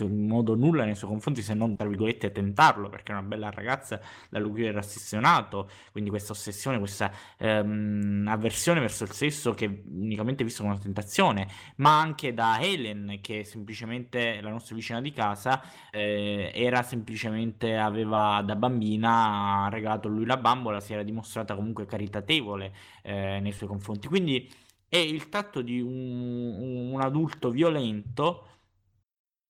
in 0.00 0.26
modo 0.26 0.54
nulla 0.54 0.84
nei 0.84 0.94
suoi 0.94 1.10
confronti 1.10 1.42
se 1.42 1.52
non, 1.54 1.76
tra 1.76 1.86
virgolette, 1.86 2.32
tentarlo, 2.32 2.88
perché 2.88 3.12
è 3.12 3.14
una 3.14 3.26
bella 3.26 3.50
ragazza 3.50 4.00
da 4.30 4.38
lui 4.38 4.64
era 4.64 4.78
ossessionato, 4.78 5.70
quindi 5.90 6.10
questa 6.10 6.32
ossessione, 6.32 6.78
questa 6.78 7.12
ehm, 7.36 8.26
avversione 8.28 8.80
verso 8.80 9.04
il 9.04 9.10
sesso 9.10 9.52
che 9.52 9.82
unicamente 9.86 10.42
visto 10.42 10.62
come 10.62 10.74
una 10.74 10.82
tentazione, 10.82 11.48
ma 11.76 12.00
anche 12.00 12.32
da 12.32 12.58
Helen, 12.60 13.18
che 13.20 13.44
semplicemente 13.44 14.40
la 14.40 14.50
nostra 14.50 14.74
vicina 14.74 15.00
di 15.00 15.12
casa, 15.12 15.62
eh, 15.90 16.50
era 16.54 16.82
semplicemente, 16.82 17.76
aveva 17.76 18.42
da 18.44 18.56
bambina 18.56 19.68
regalato 19.70 20.08
lui 20.08 20.24
la 20.24 20.36
bambola, 20.36 20.80
si 20.80 20.92
era 20.94 21.02
dimostrata 21.02 21.54
comunque 21.54 21.84
caritatevole 21.86 22.72
eh, 23.02 23.38
nei 23.40 23.52
suoi 23.52 23.68
confronti. 23.68 24.08
Quindi 24.08 24.50
è 24.88 24.98
il 24.98 25.30
tratto 25.30 25.62
di 25.62 25.80
un, 25.80 26.90
un 26.92 27.00
adulto 27.00 27.50
violento 27.50 28.48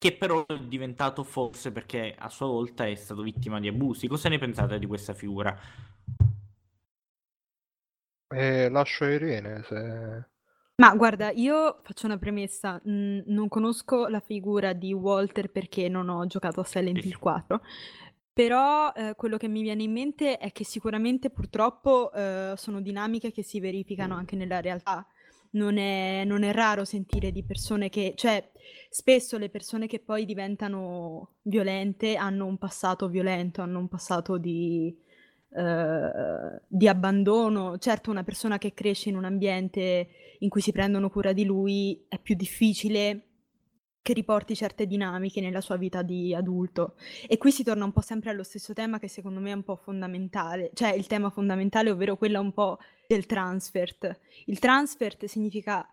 che 0.02 0.16
però 0.16 0.44
è 0.46 0.58
diventato 0.58 1.22
forse 1.22 1.70
perché 1.70 2.12
a 2.18 2.28
sua 2.28 2.48
volta 2.48 2.84
è 2.84 2.94
stato 2.96 3.22
vittima 3.22 3.60
di 3.60 3.68
abusi. 3.68 4.08
Cosa 4.08 4.28
ne 4.28 4.36
pensate 4.36 4.80
di 4.80 4.86
questa 4.86 5.14
figura? 5.14 5.56
E 8.26 8.68
lascio 8.68 9.04
Irene 9.04 9.62
se... 9.62 10.26
Ma 10.74 10.96
guarda, 10.96 11.30
io 11.30 11.78
faccio 11.84 12.06
una 12.06 12.18
premessa, 12.18 12.82
mm, 12.84 13.20
non 13.26 13.46
conosco 13.46 14.08
la 14.08 14.18
figura 14.18 14.72
di 14.72 14.92
Walter 14.92 15.52
perché 15.52 15.88
non 15.88 16.08
ho 16.08 16.26
giocato 16.26 16.58
a 16.58 16.64
Silent 16.64 17.04
Hill 17.04 17.18
4, 17.20 17.60
però 18.32 18.92
eh, 18.92 19.14
quello 19.14 19.36
che 19.36 19.46
mi 19.46 19.62
viene 19.62 19.84
in 19.84 19.92
mente 19.92 20.38
è 20.38 20.50
che 20.50 20.64
sicuramente 20.64 21.30
purtroppo 21.30 22.10
eh, 22.12 22.54
sono 22.56 22.80
dinamiche 22.80 23.30
che 23.30 23.44
si 23.44 23.60
verificano 23.60 24.16
anche 24.16 24.34
nella 24.34 24.60
realtà. 24.60 25.06
Non 25.54 25.76
è, 25.76 26.24
non 26.24 26.44
è 26.44 26.52
raro 26.52 26.84
sentire 26.84 27.30
di 27.30 27.42
persone 27.44 27.90
che, 27.90 28.14
cioè, 28.16 28.50
spesso 28.88 29.36
le 29.36 29.50
persone 29.50 29.86
che 29.86 30.00
poi 30.00 30.24
diventano 30.24 31.34
violente 31.42 32.16
hanno 32.16 32.46
un 32.46 32.56
passato 32.56 33.08
violento, 33.08 33.60
hanno 33.60 33.78
un 33.78 33.88
passato 33.88 34.38
di, 34.38 34.96
eh, 35.54 36.60
di 36.66 36.88
abbandono. 36.88 37.76
Certo, 37.78 38.10
una 38.10 38.24
persona 38.24 38.56
che 38.58 38.72
cresce 38.72 39.10
in 39.10 39.16
un 39.16 39.24
ambiente 39.24 40.08
in 40.38 40.48
cui 40.48 40.62
si 40.62 40.72
prendono 40.72 41.10
cura 41.10 41.32
di 41.32 41.44
lui 41.44 42.02
è 42.08 42.18
più 42.18 42.34
difficile 42.34 43.31
che 44.02 44.12
riporti 44.12 44.56
certe 44.56 44.86
dinamiche 44.86 45.40
nella 45.40 45.60
sua 45.60 45.76
vita 45.76 46.02
di 46.02 46.34
adulto. 46.34 46.96
E 47.28 47.38
qui 47.38 47.52
si 47.52 47.62
torna 47.62 47.84
un 47.84 47.92
po' 47.92 48.00
sempre 48.00 48.30
allo 48.30 48.42
stesso 48.42 48.72
tema 48.72 48.98
che 48.98 49.08
secondo 49.08 49.38
me 49.38 49.52
è 49.52 49.54
un 49.54 49.62
po' 49.62 49.76
fondamentale, 49.76 50.70
cioè 50.74 50.92
il 50.92 51.06
tema 51.06 51.30
fondamentale, 51.30 51.90
ovvero 51.90 52.16
quello 52.16 52.40
un 52.40 52.52
po' 52.52 52.78
del 53.06 53.26
transfert. 53.26 54.18
Il 54.46 54.58
transfert 54.58 55.24
significa 55.26 55.86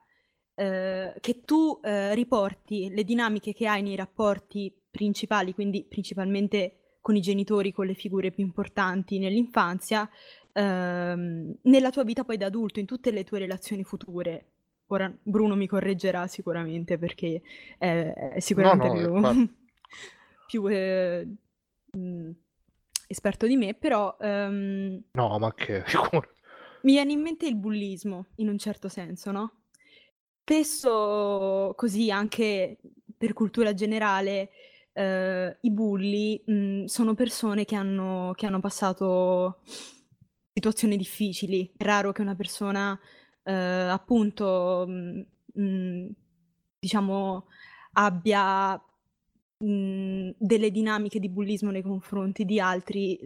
eh, 0.55 1.13
che 1.19 1.41
tu 1.45 1.79
eh, 1.83 2.15
riporti 2.15 2.89
le 2.89 3.03
dinamiche 3.03 3.53
che 3.53 3.67
hai 3.67 3.83
nei 3.83 3.95
rapporti 3.95 4.73
principali, 4.89 5.53
quindi 5.53 5.85
principalmente 5.87 6.97
con 7.01 7.15
i 7.15 7.21
genitori, 7.21 7.71
con 7.71 7.85
le 7.85 7.93
figure 7.93 8.31
più 8.31 8.43
importanti 8.43 9.19
nell'infanzia, 9.19 10.09
ehm, 10.51 11.57
nella 11.61 11.91
tua 11.91 12.03
vita 12.03 12.23
poi 12.23 12.37
da 12.37 12.47
adulto, 12.47 12.79
in 12.79 12.85
tutte 12.85 13.11
le 13.11 13.23
tue 13.23 13.39
relazioni 13.39 13.83
future. 13.83 14.45
Ora 14.91 15.11
Bruno 15.21 15.55
mi 15.55 15.67
correggerà 15.67 16.27
sicuramente 16.27 16.97
perché 16.97 17.41
è, 17.77 18.31
è 18.33 18.39
sicuramente 18.39 18.87
no, 18.87 18.93
più, 18.93 19.15
infatti. 19.15 19.57
più, 20.47 20.67
eh, 20.67 21.27
mh, 21.91 22.29
esperto 23.07 23.45
di 23.47 23.55
me, 23.55 23.73
però 23.75 24.17
ehm, 24.19 25.03
No, 25.11 25.39
ma 25.39 25.53
che 25.53 25.83
mi 26.81 26.93
viene 26.93 27.11
in 27.11 27.21
mente 27.21 27.45
il 27.45 27.55
bullismo, 27.55 28.27
in 28.35 28.49
un 28.49 28.57
certo 28.57 28.87
senso, 28.89 29.31
no? 29.31 29.53
Spesso, 30.43 31.73
così 31.75 32.09
anche 32.09 32.77
per 33.15 33.33
cultura 33.33 33.73
generale, 33.75 34.49
eh, 34.93 35.57
i 35.61 35.71
bulli, 35.71 36.41
mh, 36.43 36.85
sono 36.85 37.13
persone 37.13 37.65
che 37.65 37.75
hanno, 37.75 38.33
che 38.35 38.47
hanno 38.47 38.59
passato 38.59 39.59
situazioni 40.51 40.97
difficili. 40.97 41.71
È 41.77 41.83
raro 41.83 42.11
che 42.11 42.21
una 42.21 42.35
persona, 42.35 42.99
eh, 43.49 43.53
appunto, 43.89 44.85
mh, 44.87 45.25
mh, 45.61 46.09
diciamo, 46.79 47.47
abbia 47.93 48.73
mh, 49.57 50.29
delle 50.37 50.71
dinamiche 50.71 51.19
di 51.19 51.29
bullismo 51.29 51.71
nei 51.71 51.81
confronti 51.81 52.45
di 52.45 52.59
altri, 52.59 53.19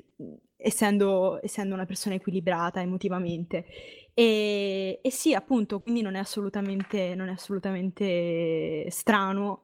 essendo, 0.55 1.39
essendo 1.43 1.73
una 1.73 1.85
persona 1.85 2.15
equilibrata 2.15 2.81
emotivamente. 2.81 3.65
E, 4.13 4.99
e 5.01 5.11
sì, 5.11 5.33
appunto, 5.33 5.81
quindi 5.81 6.01
non 6.01 6.15
è 6.15 6.19
assolutamente, 6.19 7.15
non 7.15 7.27
è 7.29 7.33
assolutamente 7.33 8.85
strano 8.89 9.63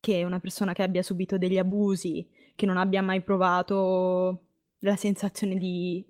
che 0.00 0.22
una 0.24 0.38
persona 0.40 0.72
che 0.72 0.82
abbia 0.82 1.02
subito 1.02 1.36
degli 1.38 1.58
abusi, 1.58 2.28
che 2.54 2.66
non 2.66 2.76
abbia 2.76 3.02
mai 3.02 3.22
provato 3.22 4.42
la 4.80 4.96
sensazione 4.96 5.56
di, 5.56 6.04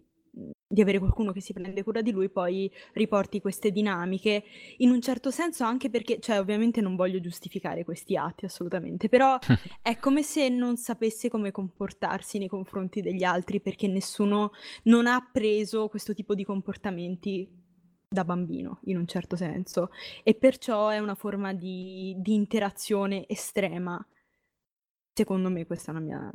di 0.69 0.81
avere 0.81 0.99
qualcuno 0.99 1.31
che 1.33 1.41
si 1.41 1.53
prende 1.53 1.85
cura 1.85 2.03
di 2.03 2.11
lui, 2.11 2.29
poi 2.29 2.71
riporti 2.95 3.41
queste 3.41 3.71
dinamiche, 3.71 4.45
in 4.79 4.91
un 4.91 5.01
certo 5.01 5.31
senso 5.31 5.65
anche 5.65 5.91
perché, 5.91 6.19
cioè 6.19 6.41
ovviamente 6.41 6.81
non 6.81 6.97
voglio 6.97 7.21
giustificare 7.21 7.85
questi 7.85 8.17
atti 8.17 8.45
assolutamente, 8.45 9.09
però 9.09 9.39
è 9.81 9.97
come 9.99 10.23
se 10.23 10.49
non 10.49 10.77
sapesse 10.77 11.29
come 11.29 11.53
comportarsi 11.53 12.39
nei 12.39 12.49
confronti 12.49 13.01
degli 13.01 13.23
altri 13.23 13.61
perché 13.61 13.87
nessuno 13.87 14.51
non 14.85 15.07
ha 15.07 15.29
preso 15.33 15.89
questo 15.89 16.15
tipo 16.15 16.35
di 16.35 16.45
comportamenti 16.45 17.65
da 18.09 18.25
bambino, 18.25 18.81
in 18.85 18.97
un 18.97 19.07
certo 19.07 19.37
senso, 19.37 19.91
e 20.25 20.35
perciò 20.35 20.89
è 20.89 20.99
una 20.99 21.15
forma 21.15 21.53
di, 21.53 22.15
di 22.19 22.35
interazione 22.35 23.27
estrema. 23.29 24.05
Secondo 25.13 25.49
me 25.51 25.67
questa 25.67 25.93
è 25.93 25.95
una 25.95 26.05
mia, 26.05 26.33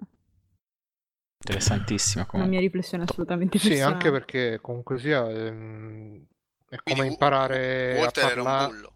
Interessantissima 1.44 2.26
una 2.34 2.46
comunque. 2.46 2.46
mia 2.46 2.60
riflessione 2.60 3.04
assolutamente 3.04 3.58
Sì, 3.58 3.68
personale. 3.70 3.94
anche 3.96 4.12
perché 4.12 4.60
comunque 4.62 4.98
sia 5.00 5.30
ehm, 5.30 6.26
è 6.70 6.78
Quindi 6.84 7.02
come 7.02 7.06
Wa- 7.06 7.08
imparare 7.08 8.04
a 8.06 8.12
Walter 8.12 8.28
era 8.28 8.42
un 8.44 8.48
parlare. 8.48 8.66
bullo. 8.66 8.94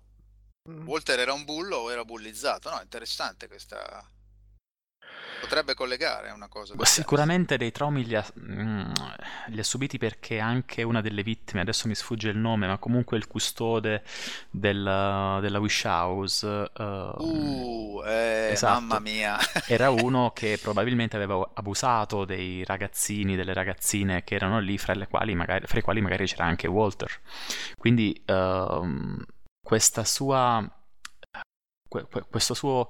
Walter 0.86 1.20
era 1.20 1.34
un 1.34 1.46
bullo 1.46 1.78
o 1.78 1.92
era 1.92 2.06
bullizzato? 2.06 2.70
No, 2.70 2.82
interessante 2.82 3.48
questa. 3.48 4.08
Potrebbe 5.40 5.74
collegare 5.74 6.32
una 6.32 6.48
cosa. 6.48 6.74
Sicuramente 6.82 7.58
dei 7.58 7.72
traumi 7.72 8.06
li 8.06 8.16
ha, 8.16 8.26
mm, 8.40 8.92
li 9.48 9.60
ha 9.60 9.64
subiti 9.64 9.98
perché 9.98 10.40
anche 10.40 10.84
una 10.84 11.02
delle 11.02 11.24
vittime, 11.24 11.62
adesso 11.62 11.88
mi 11.88 11.96
sfugge 11.96 12.30
il 12.30 12.38
nome, 12.38 12.68
ma 12.68 12.78
comunque 12.78 13.18
il 13.18 13.28
custode 13.28 14.04
del- 14.50 15.38
della 15.42 15.60
Wish 15.60 15.84
House, 15.84 16.46
genere. 16.46 17.14
Uh, 17.18 18.02
eh, 18.06 18.50
esatto. 18.52 18.80
mamma 18.80 19.00
mia. 19.00 19.38
era 19.68 19.90
uno 19.90 20.32
che 20.32 20.60
probabilmente 20.62 21.16
aveva 21.16 21.50
abusato 21.54 22.26
dei 22.26 22.64
ragazzini, 22.64 23.36
delle 23.36 23.54
ragazzine 23.54 24.24
che 24.24 24.36
erano 24.36 24.60
lì, 24.60 24.78
fra, 24.78 24.94
le 24.94 25.08
quali 25.08 25.36
magari, 25.36 25.66
fra 25.68 25.80
i 25.80 25.82
quali 25.82 26.02
magari 26.02 26.26
c'era 26.26 26.46
anche 26.46 26.68
Walter. 26.68 27.12
Quindi 27.78 28.22
ehm, 28.26 29.24
questa 29.62 30.04
sua, 30.04 30.68
suo, 32.54 32.90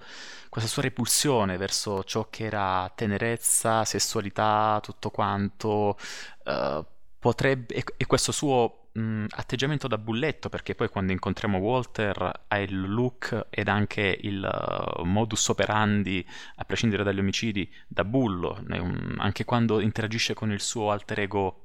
questa 0.49 0.69
sua 0.69 0.81
repulsione 0.81 1.57
verso 1.57 2.03
ciò 2.03 2.29
che 2.29 2.45
era 2.45 2.91
tenerezza, 2.95 3.85
sessualità, 3.85 4.79
tutto 4.81 5.09
quanto, 5.09 5.97
eh, 6.43 6.85
potrebbe, 7.19 7.73
e, 7.73 7.83
e 7.97 8.05
questo 8.05 8.31
suo 8.31 8.89
mh, 8.91 9.25
atteggiamento 9.29 9.87
da 9.87 9.97
bulletto, 9.97 10.49
perché 10.49 10.75
poi 10.75 10.89
quando 10.89 11.11
incontriamo 11.11 11.57
Walter 11.57 12.43
ha 12.47 12.57
il 12.59 12.79
look 12.79 13.47
ed 13.49 13.67
anche 13.67 14.17
il 14.21 14.43
uh, 14.43 15.03
modus 15.03 15.47
operandi, 15.47 16.25
a 16.55 16.63
prescindere 16.65 17.03
dagli 17.03 17.19
omicidi, 17.19 17.71
da 17.87 18.03
bullo, 18.03 18.63
un- 18.67 19.15
anche 19.17 19.43
quando 19.43 19.79
interagisce 19.79 20.33
con 20.33 20.51
il 20.51 20.61
suo 20.61 20.91
alter 20.91 21.19
ego 21.21 21.61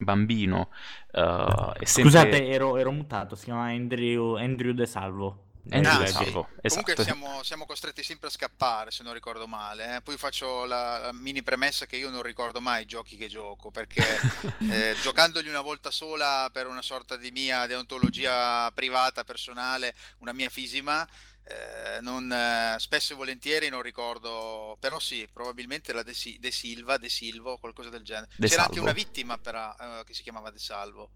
bambino, 0.00 0.70
uh, 1.12 1.72
sempre... 1.82 1.84
Scusate, 1.84 2.48
ero, 2.48 2.76
ero 2.76 2.92
mutato, 2.92 3.34
si 3.34 3.46
chiama 3.46 3.66
Andrew, 3.66 4.36
Andrew 4.36 4.72
De 4.72 4.86
Salvo. 4.86 5.47
Andrew 5.70 6.02
Ah, 6.02 6.06
sì. 6.06 6.12
Salvo, 6.12 6.48
Comunque 6.66 6.92
esatto. 6.94 7.02
siamo, 7.02 7.42
siamo 7.42 7.66
costretti 7.66 8.02
sempre 8.02 8.28
a 8.28 8.30
scappare, 8.30 8.90
se 8.90 9.02
non 9.02 9.12
ricordo 9.12 9.46
male. 9.46 9.96
eh. 9.96 10.00
Poi 10.02 10.16
faccio 10.16 10.64
la, 10.64 10.98
la 10.98 11.12
mini 11.12 11.42
premessa 11.42 11.86
che 11.86 11.96
io 11.96 12.10
non 12.10 12.22
ricordo 12.22 12.60
mai 12.60 12.82
i 12.82 12.86
giochi 12.86 13.16
che 13.16 13.28
gioco, 13.28 13.70
perché 13.70 14.02
eh, 14.70 14.96
giocandoli 15.00 15.48
una 15.48 15.60
volta 15.60 15.90
sola 15.90 16.48
per 16.52 16.66
una 16.66 16.82
sorta 16.82 17.16
di 17.16 17.30
mia 17.30 17.66
deontologia 17.66 18.70
privata, 18.72 19.24
personale, 19.24 19.94
una 20.18 20.32
mia 20.32 20.48
fisima, 20.50 21.06
eh, 21.44 22.00
non, 22.02 22.30
eh, 22.32 22.76
spesso 22.78 23.12
e 23.14 23.16
volentieri 23.16 23.68
non 23.68 23.82
ricordo, 23.82 24.76
però 24.80 24.98
sì, 24.98 25.26
probabilmente 25.32 25.92
la 25.92 26.02
De, 26.02 26.14
Si- 26.14 26.38
De 26.38 26.50
Silva, 26.50 26.98
De 26.98 27.08
Silvo, 27.08 27.58
qualcosa 27.58 27.88
del 27.90 28.02
genere. 28.04 28.28
De 28.36 28.48
C'era 28.48 28.62
anche 28.62 28.80
Salvo. 28.80 28.80
una 28.80 28.92
vittima 28.92 29.38
però, 29.38 29.74
eh, 29.80 30.02
che 30.04 30.14
si 30.14 30.22
chiamava 30.22 30.50
De 30.50 30.58
Salvo, 30.58 31.10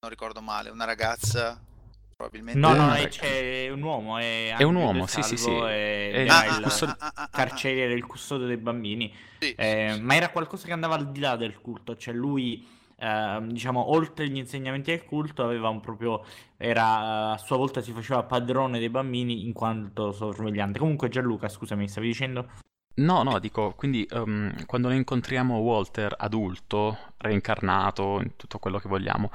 non 0.00 0.10
ricordo 0.10 0.40
male, 0.40 0.70
una 0.70 0.84
ragazza, 0.84 1.62
probabilmente. 2.20 2.60
No, 2.60 2.74
no, 2.74 2.92
c'è 3.08 3.70
un 3.70 3.80
uomo. 3.82 4.18
È, 4.18 4.54
È 4.56 4.62
un 4.62 4.74
uomo, 4.74 5.06
sì, 5.06 5.22
sì, 5.22 5.36
sì. 5.38 5.50
È 5.50 6.12
era 6.26 6.44
il 6.44 6.56
il 6.58 6.62
custode- 6.62 6.96
carceriere, 7.30 7.94
il 7.94 8.04
custode 8.04 8.46
dei 8.46 8.58
bambini. 8.58 9.12
Sì, 9.38 9.54
Eh, 9.54 9.92
sì. 9.94 10.00
ma 10.02 10.14
era 10.14 10.28
qualcosa 10.28 10.66
che 10.66 10.72
andava 10.72 10.96
al 10.96 11.10
di 11.10 11.20
là 11.20 11.36
del 11.36 11.58
culto, 11.60 11.96
cioè 11.96 12.12
lui, 12.12 12.66
ehm, 12.98 13.50
diciamo, 13.50 13.90
oltre 13.92 14.28
gli 14.28 14.36
insegnamenti 14.36 14.90
del 14.90 15.04
culto, 15.04 15.42
aveva 15.42 15.70
un 15.70 15.80
proprio, 15.80 16.22
era, 16.58 17.32
a 17.32 17.38
sua 17.38 17.56
volta 17.56 17.80
si 17.80 17.92
faceva 17.92 18.22
padrone 18.24 18.78
dei 18.78 18.90
bambini 18.90 19.44
in 19.46 19.52
quanto 19.54 20.12
sorvegliante. 20.12 20.78
Comunque 20.78 21.08
Gianluca, 21.08 21.48
scusami, 21.48 21.88
stavi 21.88 22.06
dicendo? 22.06 22.48
No, 22.92 23.22
no, 23.22 23.38
dico, 23.38 23.72
quindi 23.76 24.06
ehm, 24.10 24.66
quando 24.66 24.88
noi 24.88 24.98
incontriamo 24.98 25.56
Walter 25.58 26.14
adulto, 26.18 26.98
reincarnato, 27.16 28.20
in 28.20 28.36
tutto 28.36 28.58
quello 28.58 28.78
che 28.78 28.88
vogliamo, 28.88 29.30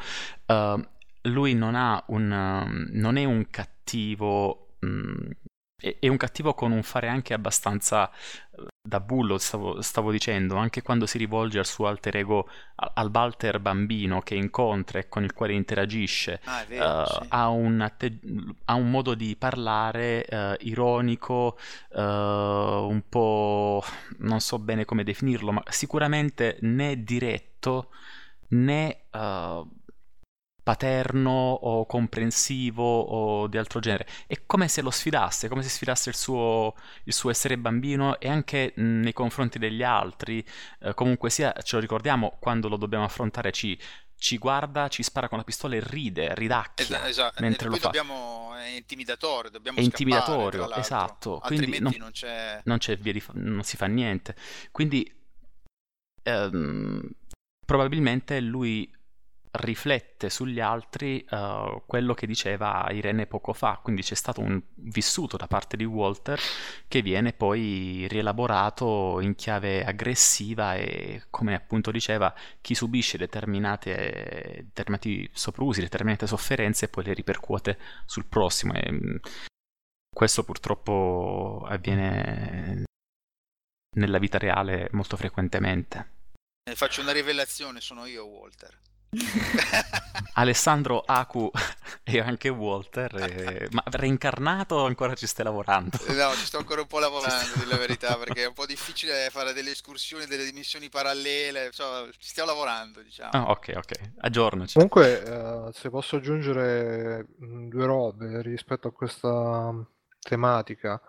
ehm, 0.46 0.88
lui 1.26 1.54
non 1.54 1.76
ha 1.76 2.04
un, 2.08 2.32
ehm, 2.32 2.88
non 2.92 3.18
è 3.18 3.24
un 3.26 3.50
cattivo, 3.50 4.76
mm, 4.86 5.30
è, 5.76 5.98
è 6.00 6.08
un 6.08 6.18
cattivo 6.18 6.54
con 6.54 6.72
un 6.72 6.84
fare 6.84 7.08
anche 7.08 7.34
abbastanza 7.34 8.10
eh, 8.12 8.66
da 8.82 9.00
bullo, 9.00 9.38
stavo, 9.38 9.82
stavo 9.82 10.12
dicendo, 10.12 10.56
anche 10.56 10.82
quando 10.84 11.06
si 11.08 11.18
rivolge 11.18 11.60
al 11.60 11.66
suo 11.66 11.88
alter 11.88 12.18
ego, 12.18 12.48
al 12.76 13.10
Walter 13.12 13.60
bambino 13.60 14.22
che 14.22 14.36
incontra 14.36 15.00
e 15.00 15.10
con 15.10 15.24
il 15.24 15.34
quale 15.34 15.54
interagisce, 15.54 16.40
Ah, 16.46 16.64
vero, 16.66 17.04
eh, 17.04 17.06
sì. 17.06 17.26
ha, 17.30 17.50
un 17.50 17.82
atte- 17.82 18.20
ha 18.66 18.76
un 18.76 18.90
modo 18.92 19.16
di 19.16 19.36
parlare 19.36 20.26
eh, 20.26 20.58
ironico, 20.62 21.58
eh, 21.92 22.02
un 22.02 23.02
po' 23.10 23.84
non 24.20 24.40
so 24.40 24.60
bene 24.60 24.86
come 24.86 25.04
definirlo, 25.04 25.52
ma 25.52 25.64
sicuramente 25.70 26.58
né 26.62 27.04
diretto 27.04 27.90
né 28.50 29.06
paterno 30.66 31.30
o 31.30 31.86
comprensivo 31.86 32.84
o 32.84 33.46
di 33.46 33.60
altro 33.60 33.80
genere. 33.80 34.08
È 34.26 34.48
come 34.48 34.68
se 34.68 34.82
lo 34.82 34.90
sfidasse, 34.90 35.48
come 35.48 35.62
se 35.62 35.70
sfidasse 35.70 36.10
il 36.10 36.16
suo, 36.16 36.74
il 37.04 37.14
suo 37.14 37.30
essere 37.30 37.60
bambino 37.60 38.20
e 38.20 38.28
anche 38.30 38.74
mh, 38.76 38.82
nei 38.82 39.14
confronti 39.14 39.60
degli 39.60 39.84
altri. 39.84 40.44
Eh, 40.80 40.96
comunque 40.96 41.30
sia, 41.30 41.54
ce 41.62 41.76
lo 41.76 41.82
ricordiamo, 41.82 42.38
quando 42.40 42.68
lo 42.68 42.78
dobbiamo 42.78 43.06
affrontare 43.06 43.52
ci, 43.52 43.80
ci 44.18 44.40
guarda, 44.40 44.88
ci 44.88 45.04
spara 45.04 45.30
con 45.30 45.38
la 45.38 45.44
pistola 45.44 45.76
e 45.76 45.84
ride, 45.86 46.34
ridacchia. 46.34 46.84
Esa- 46.84 47.08
esatto, 47.08 47.42
mentre 47.44 47.70
lo 47.70 47.76
fa. 47.76 47.84
dobbiamo, 47.84 48.56
è 48.56 48.70
intimidatorio, 48.70 49.52
dobbiamo 49.52 49.78
È 49.78 49.82
intimidatorio, 49.84 50.74
esatto, 50.74 51.42
quindi 51.46 51.78
non- 51.80 51.94
non 52.00 52.10
c'è... 52.10 52.60
non 52.64 52.80
c'è 52.80 52.98
via 52.98 53.14
di 53.14 53.24
non 53.34 53.62
si 53.62 53.78
fa 53.78 53.86
niente. 53.86 54.36
Quindi 54.72 55.14
ehm, 56.24 57.08
probabilmente 57.64 58.40
lui 58.40 58.92
riflette 59.58 60.30
sugli 60.30 60.60
altri 60.60 61.26
eh, 61.30 61.82
quello 61.86 62.14
che 62.14 62.28
diceva 62.28 62.88
Irene 62.92 63.26
poco 63.26 63.54
fa, 63.54 63.80
quindi 63.82 64.02
c'è 64.02 64.16
stato 64.16 64.42
un 64.42 64.62
vissuto 64.76 65.38
da 65.38 65.48
parte 65.48 65.78
di 65.78 65.84
Walter 65.84 66.40
che 66.88 67.02
viene 67.02 67.34
poi 67.34 68.06
rielaborato 68.08 69.20
in 69.22 69.36
chiave 69.36 69.84
aggressiva 69.84 70.76
e 70.76 71.24
come 71.30 71.56
appunto 71.56 71.92
diceva 71.92 72.34
chi 72.62 72.76
subisce 72.76 73.18
determinati 73.18 73.92
soprusi, 75.34 75.82
determinate 75.82 76.28
sofferenze 76.28 76.90
poi 76.90 77.04
le 77.04 77.14
ripercuote 77.14 77.78
sul 78.06 78.26
prossimo 78.26 78.74
e 78.74 78.92
mh, 78.92 79.20
questo 80.16 80.44
purtroppo 80.44 81.66
avviene 81.68 82.84
nella 83.96 84.18
vita 84.18 84.38
reale 84.38 84.90
molto 84.92 85.18
frequentemente. 85.18 86.14
Eh, 86.68 86.76
Faccio 86.76 87.02
una 87.02 87.12
rivelazione, 87.12 87.80
sono 87.82 88.06
io 88.06 88.26
Walter. 88.26 88.80
Alessandro 90.38 91.04
Aku 91.06 91.50
e 92.04 92.20
anche 92.20 92.50
Walter, 92.50 93.16
eh, 93.16 93.68
ma 93.72 93.84
reincarnato 93.86 94.76
o 94.76 94.86
ancora 94.86 95.14
ci 95.14 95.28
stai 95.28 95.46
lavorando? 95.46 95.98
Eh, 96.06 96.14
No, 96.14 96.32
ci 96.34 96.46
sto 96.46 96.58
ancora 96.58 96.82
un 96.82 96.88
po' 96.88 97.00
lavorando, 97.00 97.56
di 97.56 97.66
la 97.66 97.78
verità, 97.78 98.16
perché 98.18 98.44
è 98.44 98.48
un 98.48 98.54
po' 98.54 98.66
difficile 98.66 99.30
fare 99.32 99.54
delle 99.54 99.72
escursioni, 99.72 100.26
delle 100.26 100.52
missioni 100.52 100.90
parallele, 100.90 101.68
insomma, 101.68 102.06
ci 102.18 102.30
stiamo 102.30 102.50
lavorando, 102.50 103.02
diciamo. 103.02 103.32
Ah, 103.32 103.50
ok, 103.52 103.74
ok, 103.78 103.92
aggiornaci. 104.20 104.74
Comunque, 104.74 105.24
eh, 105.24 105.70
se 105.74 105.90
posso 105.90 106.18
aggiungere 106.18 107.26
mh, 107.38 107.68
due 107.70 107.86
robe 107.86 108.42
rispetto 108.42 108.88
a 108.90 108.92
questa 108.94 109.72
mh, 109.72 109.88
tematica, 110.20 111.02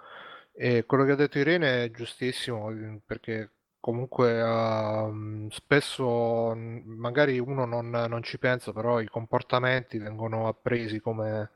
e 0.55 0.85
quello 0.87 1.05
che 1.05 1.13
ha 1.13 1.17
detto 1.17 1.39
Irene 1.39 1.85
è 1.85 1.91
giustissimo, 1.91 2.69
mh, 2.71 3.01
perché 3.05 3.51
comunque 3.87 4.39
ehm, 4.41 5.49
spesso 5.51 6.53
mh, 6.55 6.83
magari 6.87 7.39
uno 7.39 7.65
non, 7.65 7.89
non 7.91 8.23
ci 8.25 8.39
pensa, 8.39 8.73
però 8.73 9.01
i 9.01 9.07
comportamenti 9.09 9.99
vengono 9.99 10.49
appresi 10.49 10.99
come, 11.01 11.51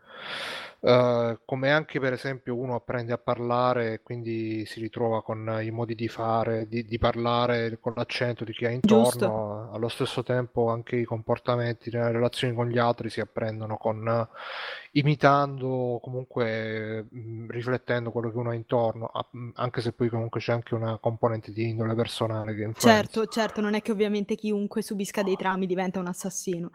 eh, 0.81 1.39
come 1.45 1.71
anche 1.71 2.01
per 2.01 2.13
esempio 2.13 2.57
uno 2.57 2.75
apprende 2.75 3.13
a 3.13 3.19
parlare 3.19 3.95
e 3.95 4.03
quindi 4.03 4.65
si 4.67 4.81
ritrova 4.81 5.23
con 5.23 5.59
i 5.63 5.71
modi 5.71 5.95
di 5.95 6.09
fare, 6.09 6.67
di, 6.69 6.85
di 6.85 6.99
parlare 6.99 7.79
con 7.81 7.93
l'accento 7.97 8.45
di 8.45 8.53
chi 8.53 8.65
ha 8.67 8.71
intorno, 8.71 9.21
Giusto. 9.21 9.73
allo 9.73 9.89
stesso 9.89 10.23
tempo 10.23 10.69
anche 10.71 10.97
i 10.97 11.05
comportamenti 11.05 11.91
nelle 11.91 12.13
relazioni 12.13 12.55
con 12.55 12.69
gli 12.69 12.79
altri 12.79 13.11
si 13.11 13.21
apprendono 13.21 13.77
con 13.77 14.29
imitando, 14.93 15.99
comunque 16.03 17.07
mh, 17.11 17.47
riflettendo 17.51 18.11
quello 18.11 18.31
che 18.31 18.37
uno 18.39 18.51
ha 18.51 18.55
intorno, 18.55 19.07
a- 19.07 19.27
mh, 19.31 19.51
anche 19.55 19.81
se 19.81 19.93
poi 19.93 20.09
comunque 20.09 20.41
c'è 20.41 20.53
anche 20.53 20.75
una 20.75 20.99
componente 20.99 21.53
di 21.53 21.69
indole 21.69 21.95
personale 21.95 22.55
che 22.55 22.63
influenza. 22.63 23.19
Certo, 23.19 23.27
certo, 23.27 23.61
non 23.61 23.75
è 23.75 23.83
che 23.83 23.93
ovviamente 23.93 24.35
chiunque 24.35 24.83
subisca 24.83 25.23
dei 25.23 25.37
traumi 25.37 25.67
diventa 25.67 26.01
un 26.01 26.07
assassino. 26.09 26.71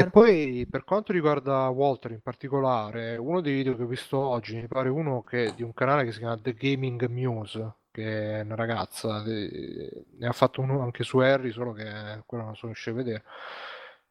E 0.00 0.04
Chiaro. 0.04 0.12
poi 0.12 0.66
per 0.70 0.84
quanto 0.84 1.12
riguarda 1.12 1.68
Walter 1.70 2.12
in 2.12 2.20
particolare, 2.20 2.57
uno 2.58 3.40
dei 3.40 3.54
video 3.54 3.76
che 3.76 3.82
ho 3.82 3.86
visto 3.86 4.18
oggi, 4.18 4.56
mi 4.56 4.66
pare 4.66 4.88
uno 4.88 5.22
che, 5.22 5.52
di 5.54 5.62
un 5.62 5.72
canale 5.74 6.04
che 6.04 6.12
si 6.12 6.18
chiama 6.18 6.38
The 6.38 6.54
Gaming 6.54 7.06
Muse, 7.06 7.74
che 7.90 8.40
è 8.40 8.40
una 8.42 8.54
ragazza, 8.54 9.22
ne 9.24 10.26
ha 10.26 10.32
fatto 10.32 10.60
uno 10.60 10.82
anche 10.82 11.02
su 11.04 11.18
Harry, 11.18 11.50
solo 11.50 11.72
che 11.72 12.22
quello 12.26 12.44
non 12.44 12.56
sono 12.56 12.72
riuscito 12.72 12.90
a 12.90 13.02
vedere. 13.02 13.24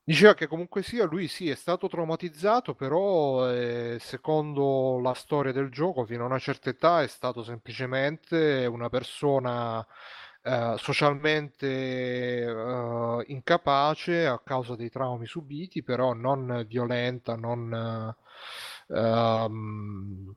Diceva 0.03 0.33
che 0.35 0.47
comunque 0.47 0.83
sia, 0.83 1.03
lui 1.05 1.27
sì, 1.27 1.49
è 1.49 1.55
stato 1.55 1.89
traumatizzato, 1.89 2.75
però 2.75 3.51
eh, 3.51 3.97
secondo 3.99 4.99
la 5.01 5.13
storia 5.13 5.51
del 5.51 5.69
gioco, 5.69 6.05
fino 6.05 6.23
a 6.23 6.27
una 6.27 6.39
certa 6.39 6.69
età 6.69 7.01
è 7.01 7.07
stato 7.07 7.43
semplicemente 7.43 8.65
una 8.65 8.87
persona 8.87 9.85
eh, 10.43 10.75
socialmente 10.77 11.67
eh, 11.67 13.23
incapace 13.27 14.25
a 14.25 14.39
causa 14.39 14.77
dei 14.77 14.89
traumi 14.89 15.25
subiti, 15.25 15.83
però 15.83 16.13
non 16.13 16.63
violenta, 16.69 17.35
non, 17.35 18.15
ehm, 18.89 20.35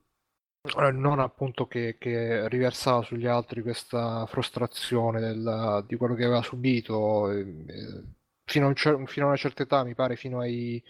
Eh, 0.78 0.90
non 0.92 1.20
appunto 1.20 1.66
che, 1.66 1.96
che 1.98 2.48
riversava 2.48 3.03
sugli 3.03 3.26
altri 3.26 3.62
questa 3.62 4.26
frustrazione 4.26 5.18
del- 5.20 5.84
di 5.88 5.96
quello 5.96 6.14
che 6.14 6.24
aveva 6.24 6.42
subito 6.42 7.30
eh, 7.30 7.40
eh, 7.68 8.05
fino 8.44 8.66
a, 8.66 8.68
un 8.94 9.07
fino 9.07 9.24
a 9.26 9.28
una 9.28 9.36
certa 9.38 9.62
età, 9.62 9.84
mi 9.84 9.94
pare 9.94 10.16
fino 10.16 10.40
ai 10.40 10.82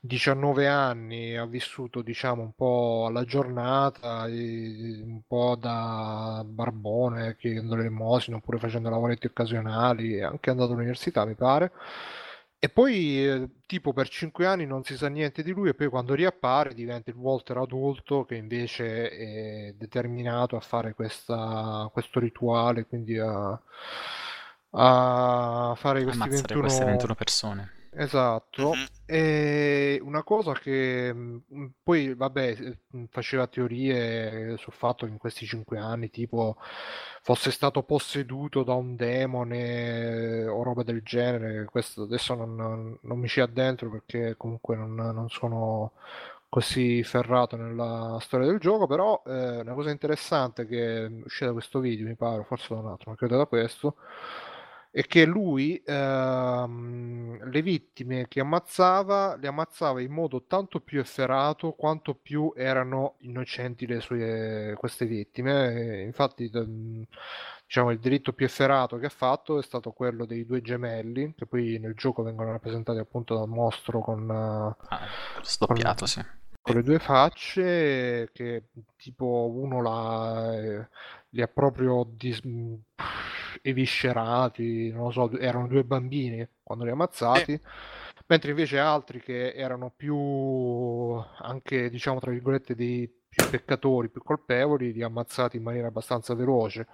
19 0.00 0.66
anni, 0.68 1.36
ha 1.36 1.46
vissuto 1.46 2.02
diciamo 2.02 2.42
un 2.42 2.52
po' 2.54 3.06
alla 3.08 3.24
giornata, 3.24 4.24
un 4.28 5.22
po' 5.26 5.56
da 5.58 6.42
barbone, 6.46 7.36
chiedendo 7.36 7.74
l'elemosina 7.76 8.36
oppure 8.36 8.58
facendo 8.58 8.90
lavoretti 8.90 9.26
occasionali, 9.26 10.20
anche 10.22 10.50
andato 10.50 10.72
all'università, 10.72 11.24
mi 11.24 11.34
pare. 11.34 11.72
E 12.58 12.68
poi, 12.70 13.26
eh, 13.26 13.48
tipo, 13.66 13.92
per 13.92 14.08
cinque 14.08 14.46
anni 14.46 14.66
non 14.66 14.82
si 14.82 14.96
sa 14.96 15.08
niente 15.08 15.42
di 15.42 15.52
lui, 15.52 15.68
e 15.68 15.74
poi 15.74 15.88
quando 15.88 16.14
riappare 16.14 16.74
diventa 16.74 17.10
il 17.10 17.16
Walter 17.16 17.58
adulto 17.58 18.24
che 18.24 18.34
invece 18.34 19.10
è 19.10 19.74
determinato 19.76 20.56
a 20.56 20.60
fare 20.60 20.94
questa, 20.94 21.88
questo 21.92 22.18
rituale, 22.18 22.86
quindi 22.86 23.18
a, 23.18 23.60
a 24.70 25.74
fare 25.76 26.02
questi 26.02 26.22
Ammazzare 26.22 26.54
21... 26.54 26.60
queste 26.60 26.84
21 26.84 27.14
persone. 27.14 27.75
Esatto, 27.98 28.74
Mhm. 28.74 28.86
e 29.06 29.98
una 30.02 30.22
cosa 30.22 30.52
che 30.52 31.10
mh, 31.14 31.70
poi, 31.82 32.12
vabbè, 32.14 32.42
eh, 32.60 32.78
mh, 32.90 33.04
faceva 33.10 33.46
teorie 33.46 34.56
sul 34.58 34.74
fatto 34.74 35.06
che 35.06 35.12
in 35.12 35.16
questi 35.18 35.46
cinque 35.46 35.78
anni, 35.78 36.10
tipo, 36.10 36.56
fosse 37.22 37.50
stato 37.50 37.82
posseduto 37.84 38.62
da 38.64 38.74
un 38.74 38.96
demone 38.96 40.44
o 40.46 40.62
roba 40.62 40.82
del 40.82 41.00
genere. 41.02 41.64
Questo 41.64 42.02
adesso 42.02 42.34
non, 42.34 42.54
non- 42.54 42.98
non 43.02 43.18
mi 43.18 43.28
ci 43.28 43.40
addentro 43.40 43.88
perché 43.90 44.34
comunque 44.36 44.76
non, 44.76 44.94
non 44.94 45.28
sono 45.30 45.92
così 46.50 47.02
ferrato 47.02 47.56
nella 47.56 48.18
storia 48.20 48.46
del 48.46 48.58
gioco, 48.58 48.86
però 48.86 49.22
eh, 49.26 49.60
una 49.60 49.72
cosa 49.74 49.90
interessante 49.90 50.66
che 50.66 51.04
è 51.06 51.10
uscita 51.24 51.46
da 51.46 51.52
questo 51.52 51.80
video, 51.80 52.06
mi 52.06 52.14
pare, 52.14 52.44
forse 52.44 52.74
da 52.74 52.80
un 52.80 52.86
altro, 52.88 53.10
ma 53.10 53.16
credo 53.16 53.36
da 53.38 53.46
questo 53.46 53.96
è 54.96 55.02
che 55.06 55.26
lui 55.26 55.82
ehm, 55.84 57.50
le 57.50 57.60
vittime 57.60 58.26
che 58.28 58.40
ammazzava 58.40 59.36
le 59.36 59.46
ammazzava 59.46 60.00
in 60.00 60.10
modo 60.10 60.44
tanto 60.46 60.80
più 60.80 61.00
efferato 61.00 61.72
quanto 61.72 62.14
più 62.14 62.50
erano 62.56 63.16
innocenti 63.18 63.86
le 63.86 64.00
sue, 64.00 64.74
queste 64.78 65.04
vittime. 65.04 65.98
E 66.00 66.02
infatti, 66.04 66.48
diciamo, 66.48 67.90
il 67.90 67.98
delitto 67.98 68.32
più 68.32 68.46
efferato 68.46 68.96
che 68.96 69.06
ha 69.06 69.10
fatto 69.10 69.58
è 69.58 69.62
stato 69.62 69.92
quello 69.92 70.24
dei 70.24 70.46
due 70.46 70.62
gemelli, 70.62 71.34
che 71.36 71.44
poi 71.44 71.78
nel 71.78 71.94
gioco 71.94 72.22
vengono 72.22 72.52
rappresentati 72.52 72.98
appunto 72.98 73.34
dal 73.36 73.48
mostro 73.48 74.00
con, 74.00 74.30
eh, 74.30 74.84
Ah, 74.88 75.06
sdoppiato, 75.42 76.06
sì. 76.06 76.22
Con 76.66 76.74
le 76.74 76.82
due 76.82 76.98
facce, 76.98 78.28
che 78.32 78.64
tipo 78.96 79.48
uno 79.54 79.80
l'ha, 79.80 80.54
eh, 80.56 80.88
li 81.30 81.40
ha 81.42 81.46
proprio 81.46 82.04
dis- 82.12 82.42
mh, 82.42 82.74
eviscerati, 83.62 84.90
non 84.90 85.04
lo 85.04 85.10
so, 85.12 85.30
erano 85.38 85.68
due 85.68 85.84
bambini 85.84 86.46
quando 86.62 86.82
li 86.84 86.90
ha 86.90 86.92
ammazzati, 86.94 87.60
mentre 88.26 88.50
invece 88.50 88.78
altri 88.80 89.20
che 89.20 89.52
erano 89.52 89.92
più 89.94 90.16
anche, 91.38 91.88
diciamo, 91.88 92.18
tra 92.18 92.30
virgolette, 92.32 92.74
dei 92.74 93.08
più 93.28 93.44
peccatori, 93.48 94.08
più 94.10 94.22
colpevoli, 94.22 94.92
li 94.92 95.02
ha 95.02 95.06
ammazzati 95.06 95.56
in 95.56 95.62
maniera 95.62 95.86
abbastanza 95.88 96.34
veloce. 96.34 96.86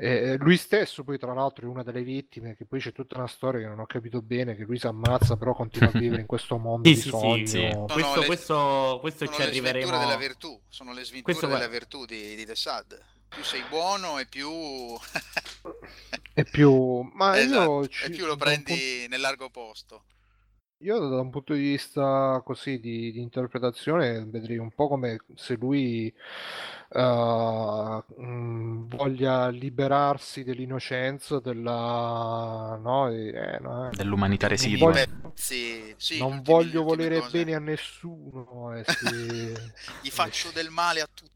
E 0.00 0.36
lui 0.38 0.56
stesso, 0.56 1.02
poi, 1.02 1.18
tra 1.18 1.34
l'altro, 1.34 1.66
è 1.66 1.68
una 1.68 1.82
delle 1.82 2.02
vittime, 2.02 2.54
che 2.54 2.64
poi 2.66 2.78
c'è 2.78 2.92
tutta 2.92 3.18
una 3.18 3.26
storia 3.26 3.60
che 3.62 3.66
non 3.66 3.80
ho 3.80 3.86
capito 3.86 4.22
bene, 4.22 4.54
che 4.54 4.62
lui 4.62 4.78
si 4.78 4.86
ammazza, 4.86 5.36
però 5.36 5.54
continua 5.54 5.88
a 5.92 5.92
vivere 5.98 6.20
in 6.20 6.26
questo 6.28 6.56
mondo 6.56 6.88
Sì, 6.88 6.94
di 6.94 7.00
sì, 7.00 7.08
sogno. 7.08 7.46
sì. 7.46 7.68
Sono 7.72 7.86
Questo, 7.86 8.20
le- 8.20 8.26
questo, 8.26 8.98
questo 9.00 9.24
Sono 9.24 9.36
ci 9.36 9.42
le 9.42 9.48
arriveremo. 9.48 9.86
sventure 9.86 10.06
della 10.06 10.16
virtù, 10.18 10.60
sono 10.68 10.90
le 10.92 11.02
sventure 11.04 11.22
Questo 11.22 11.46
della 11.48 11.66
virtù 11.66 12.04
di, 12.04 12.36
di 12.36 12.46
The 12.46 12.54
Sad. 12.54 12.96
Più 13.28 13.42
sei 13.42 13.62
buono 13.68 14.18
e 14.20 14.26
più... 14.26 14.48
E 16.34 16.44
più... 16.44 17.00
Ma 17.14 17.38
Esatto, 17.38 17.80
io, 17.80 17.82
e 17.84 17.88
ci- 17.88 18.10
più 18.10 18.26
lo 18.26 18.36
prendi 18.36 18.72
punto- 18.72 19.08
nel 19.10 19.20
largo 19.20 19.50
posto. 19.50 20.04
Io 20.82 20.98
da 21.08 21.20
un 21.20 21.30
punto 21.30 21.54
di 21.54 21.60
vista 21.60 22.40
così 22.44 22.78
di, 22.78 23.10
di 23.10 23.20
interpretazione 23.20 24.24
vedrei 24.24 24.58
un 24.58 24.70
po' 24.70 24.86
come 24.86 25.18
se 25.34 25.56
lui 25.56 26.06
eh, 26.90 28.02
mh, 28.16 28.86
voglia 28.86 29.48
liberarsi 29.48 30.44
dell'innocenza, 30.44 31.40
della... 31.40 32.78
no, 32.80 33.08
eh, 33.10 33.58
no, 33.60 33.88
eh. 33.90 33.96
Dell'umanità 33.96 34.46
Non 34.46 34.54
residua. 34.54 34.92
voglio- 34.92 35.06
Beh, 35.06 35.32
sì, 35.34 35.94
sì, 35.96 36.18
non 36.18 36.42
voglio 36.42 36.82
volere 36.84 37.18
cose. 37.20 37.30
bene 37.38 37.54
a 37.54 37.58
nessuno. 37.58 38.72
eh, 38.76 38.84
sì. 38.84 39.54
Gli 40.02 40.10
faccio 40.10 40.50
del 40.52 40.70
male 40.70 41.00
a 41.00 41.08
tutti. 41.12 41.32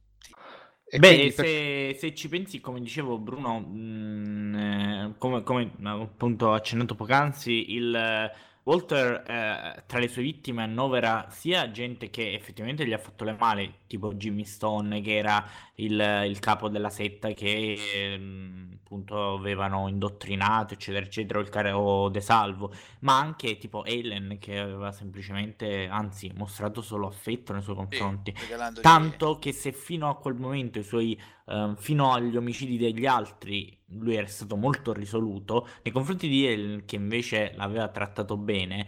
E 0.94 0.98
Beh, 0.98 1.08
quindi 1.08 1.32
per- 1.32 1.44
se, 1.46 1.96
se 1.98 2.14
ci 2.14 2.28
pensi, 2.28 2.60
come 2.60 2.78
dicevo 2.80 3.18
Bruno, 3.18 3.60
mh, 3.60 4.54
eh, 4.56 5.14
come, 5.18 5.42
come 5.42 5.72
appunto 5.84 6.52
accennato 6.52 6.94
poc'anzi, 6.94 7.72
il 7.72 7.94
eh, 7.94 8.30
Walter 8.64 9.24
eh, 9.26 9.82
tra 9.86 9.98
le 9.98 10.06
sue 10.08 10.22
vittime 10.22 10.62
annovera 10.62 11.26
sia 11.30 11.70
gente 11.72 12.10
che 12.10 12.32
effettivamente 12.34 12.86
gli 12.86 12.92
ha 12.92 12.98
fatto 12.98 13.24
le 13.24 13.36
male, 13.38 13.80
tipo 13.88 14.14
Jimmy 14.14 14.44
Stone, 14.44 15.00
che 15.00 15.16
era 15.16 15.44
il, 15.76 16.24
il 16.28 16.38
capo 16.38 16.68
della 16.68 16.90
setta 16.90 17.32
che 17.32 17.76
ehm, 18.14 18.78
appunto 18.84 19.34
avevano 19.34 19.88
indottrinato, 19.88 20.74
eccetera, 20.74 21.04
eccetera, 21.04 21.38
o 21.40 21.42
il 21.42 21.48
care- 21.48 21.72
o 21.72 22.08
De 22.08 22.20
Salvo, 22.20 22.72
ma 23.00 23.18
anche 23.18 23.58
tipo 23.58 23.84
Ellen 23.84 24.36
che 24.38 24.58
aveva 24.58 24.92
semplicemente, 24.92 25.88
anzi, 25.88 26.30
mostrato 26.36 26.82
solo 26.82 27.08
affetto 27.08 27.52
nei 27.52 27.62
suoi 27.62 27.74
Sì, 27.74 27.96
confronti. 27.96 28.32
regalandogli- 28.38 28.82
Tanto 28.84 29.38
che 29.38 29.52
se 29.52 29.72
fino 29.72 30.08
a 30.08 30.16
quel 30.16 30.34
momento 30.34 30.78
i 30.78 30.84
suoi, 30.84 31.20
ehm, 31.46 31.74
fino 31.76 32.12
agli 32.12 32.36
omicidi 32.36 32.76
degli 32.76 33.06
altri, 33.06 33.76
lui 33.98 34.16
era 34.16 34.26
stato 34.26 34.56
molto 34.56 34.92
risoluto, 34.92 35.68
nei 35.82 35.92
confronti 35.92 36.28
di 36.28 36.46
Ellen, 36.46 36.84
che 36.84 36.96
invece 36.96 37.52
l'aveva 37.56 37.88
trattato 37.88 38.36
bene, 38.36 38.86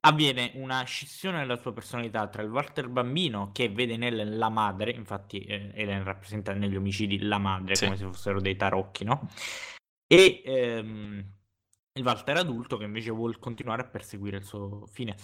avviene 0.00 0.52
una 0.54 0.82
scissione 0.84 1.38
della 1.40 1.56
sua 1.56 1.72
personalità 1.72 2.28
tra 2.28 2.42
il 2.42 2.50
Walter 2.50 2.88
bambino, 2.88 3.50
che 3.52 3.68
vede 3.68 3.94
in 3.94 4.02
Ellen 4.04 4.38
la 4.38 4.48
madre, 4.48 4.92
infatti 4.92 5.38
eh, 5.40 5.72
Ellen 5.74 6.04
rappresenta 6.04 6.52
negli 6.52 6.76
omicidi 6.76 7.18
la 7.20 7.38
madre, 7.38 7.74
Sì. 7.74 7.84
come 7.84 7.96
se 7.96 8.04
fossero 8.06 8.40
dei 8.40 8.56
tarocchi, 8.56 9.04
no? 9.04 9.28
E 10.06 10.42
ehm, 10.44 11.24
il 11.94 12.04
Walter 12.04 12.36
adulto 12.36 12.76
che 12.76 12.84
invece 12.84 13.10
vuole 13.10 13.36
continuare 13.38 13.82
a 13.82 13.86
perseguire 13.86 14.36
il 14.38 14.44
suo 14.44 14.86
fine. 14.86 15.16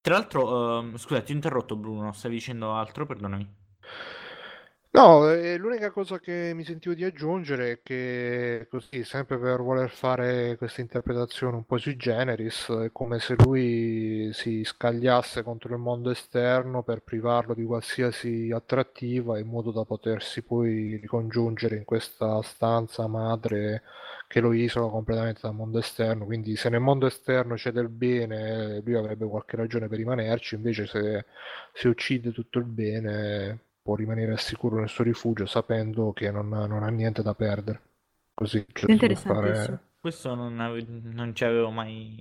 Tra 0.00 0.14
l'altro, 0.14 0.80
ehm, 0.80 0.96
scusa, 0.96 1.20
ti 1.22 1.32
ho 1.32 1.34
interrotto 1.34 1.76
Bruno, 1.76 2.12
stavi 2.12 2.34
dicendo 2.34 2.72
altro? 2.74 3.06
Perdonami. 3.06 3.48
No, 4.90 5.30
eh, 5.30 5.56
l'unica 5.58 5.90
cosa 5.90 6.18
che 6.18 6.52
mi 6.54 6.64
sentivo 6.64 6.94
di 6.94 7.04
aggiungere 7.04 7.72
è 7.72 7.80
che 7.82 8.66
così, 8.70 9.04
sempre 9.04 9.38
per 9.38 9.60
voler 9.60 9.90
fare 9.90 10.56
questa 10.56 10.80
interpretazione 10.80 11.56
un 11.56 11.64
po' 11.64 11.76
sui 11.78 11.96
generis, 11.96 12.68
è 12.70 12.90
come 12.90 13.18
se 13.20 13.34
lui 13.38 14.30
si 14.32 14.64
scagliasse 14.64 15.42
contro 15.42 15.74
il 15.74 15.80
mondo 15.80 16.10
esterno 16.10 16.82
per 16.82 17.02
privarlo 17.02 17.52
di 17.54 17.64
qualsiasi 17.64 18.50
attrattiva 18.52 19.38
in 19.38 19.46
modo 19.48 19.70
da 19.72 19.84
potersi 19.84 20.42
poi 20.42 20.96
ricongiungere 20.96 21.76
in 21.76 21.84
questa 21.84 22.40
stanza 22.42 23.06
madre 23.06 23.82
che 24.26 24.40
lo 24.40 24.52
isola 24.52 24.88
completamente 24.90 25.40
dal 25.42 25.54
mondo 25.54 25.78
esterno. 25.78 26.24
Quindi 26.24 26.56
se 26.56 26.70
nel 26.70 26.80
mondo 26.80 27.06
esterno 27.06 27.54
c'è 27.54 27.72
del 27.72 27.88
bene, 27.88 28.80
lui 28.84 28.94
avrebbe 28.96 29.26
qualche 29.26 29.56
ragione 29.56 29.86
per 29.86 29.98
rimanerci, 29.98 30.54
invece 30.56 30.86
se 30.86 31.24
si 31.74 31.88
uccide 31.88 32.32
tutto 32.32 32.58
il 32.58 32.64
bene 32.64 33.60
può 33.88 33.96
rimanere 33.96 34.32
al 34.32 34.38
sicuro 34.38 34.80
nel 34.80 34.90
suo 34.90 35.02
rifugio 35.02 35.46
sapendo 35.46 36.12
che 36.12 36.30
non, 36.30 36.52
ha- 36.52 36.66
non 36.66 36.82
ha 36.82 36.88
niente 36.88 37.22
da 37.22 37.34
perdere. 37.34 37.80
Così 38.34 38.58
Interessantissimo. 38.58 39.34
fare... 39.34 39.82
Questo 39.98 40.34
non, 40.34 40.60
ave- 40.60 40.84
non 40.86 41.34
ci 41.34 41.44
avevo 41.44 41.70
mai, 41.70 42.20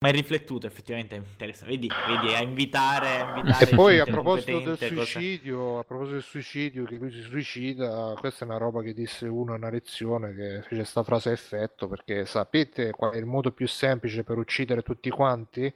mai 0.00 0.12
riflettuto, 0.12 0.66
effettivamente 0.66 1.16
è 1.16 1.18
interessante. 1.18 1.72
Vedi, 1.72 1.88
vedi, 1.88 2.34
a 2.34 2.42
invitare, 2.42 3.20
a 3.20 3.38
invitare 3.38 3.70
E 3.70 3.74
poi 3.74 3.98
a 4.00 4.04
proposito 4.04 4.50
del 4.50 4.64
competente, 4.64 4.94
cosa- 4.94 5.10
suicidio, 5.10 5.78
a 5.78 5.84
proposito 5.84 6.14
del 6.16 6.22
suicidio, 6.24 6.84
che 6.84 6.96
lui 6.96 7.10
si 7.10 7.22
suicida, 7.22 8.12
questa 8.18 8.44
è 8.44 8.48
una 8.48 8.58
roba 8.58 8.82
che 8.82 8.92
disse 8.92 9.26
uno 9.26 9.54
a 9.54 9.56
una 9.56 9.70
lezione 9.70 10.34
che 10.34 10.60
fece 10.60 10.84
sta 10.84 11.02
frase 11.02 11.30
a 11.30 11.32
effetto, 11.32 11.88
perché 11.88 12.26
sapete 12.26 12.90
qual 12.90 13.14
è 13.14 13.16
il 13.16 13.24
modo 13.24 13.50
più 13.50 13.66
semplice 13.66 14.24
per 14.24 14.36
uccidere 14.36 14.82
tutti 14.82 15.08
quanti? 15.08 15.74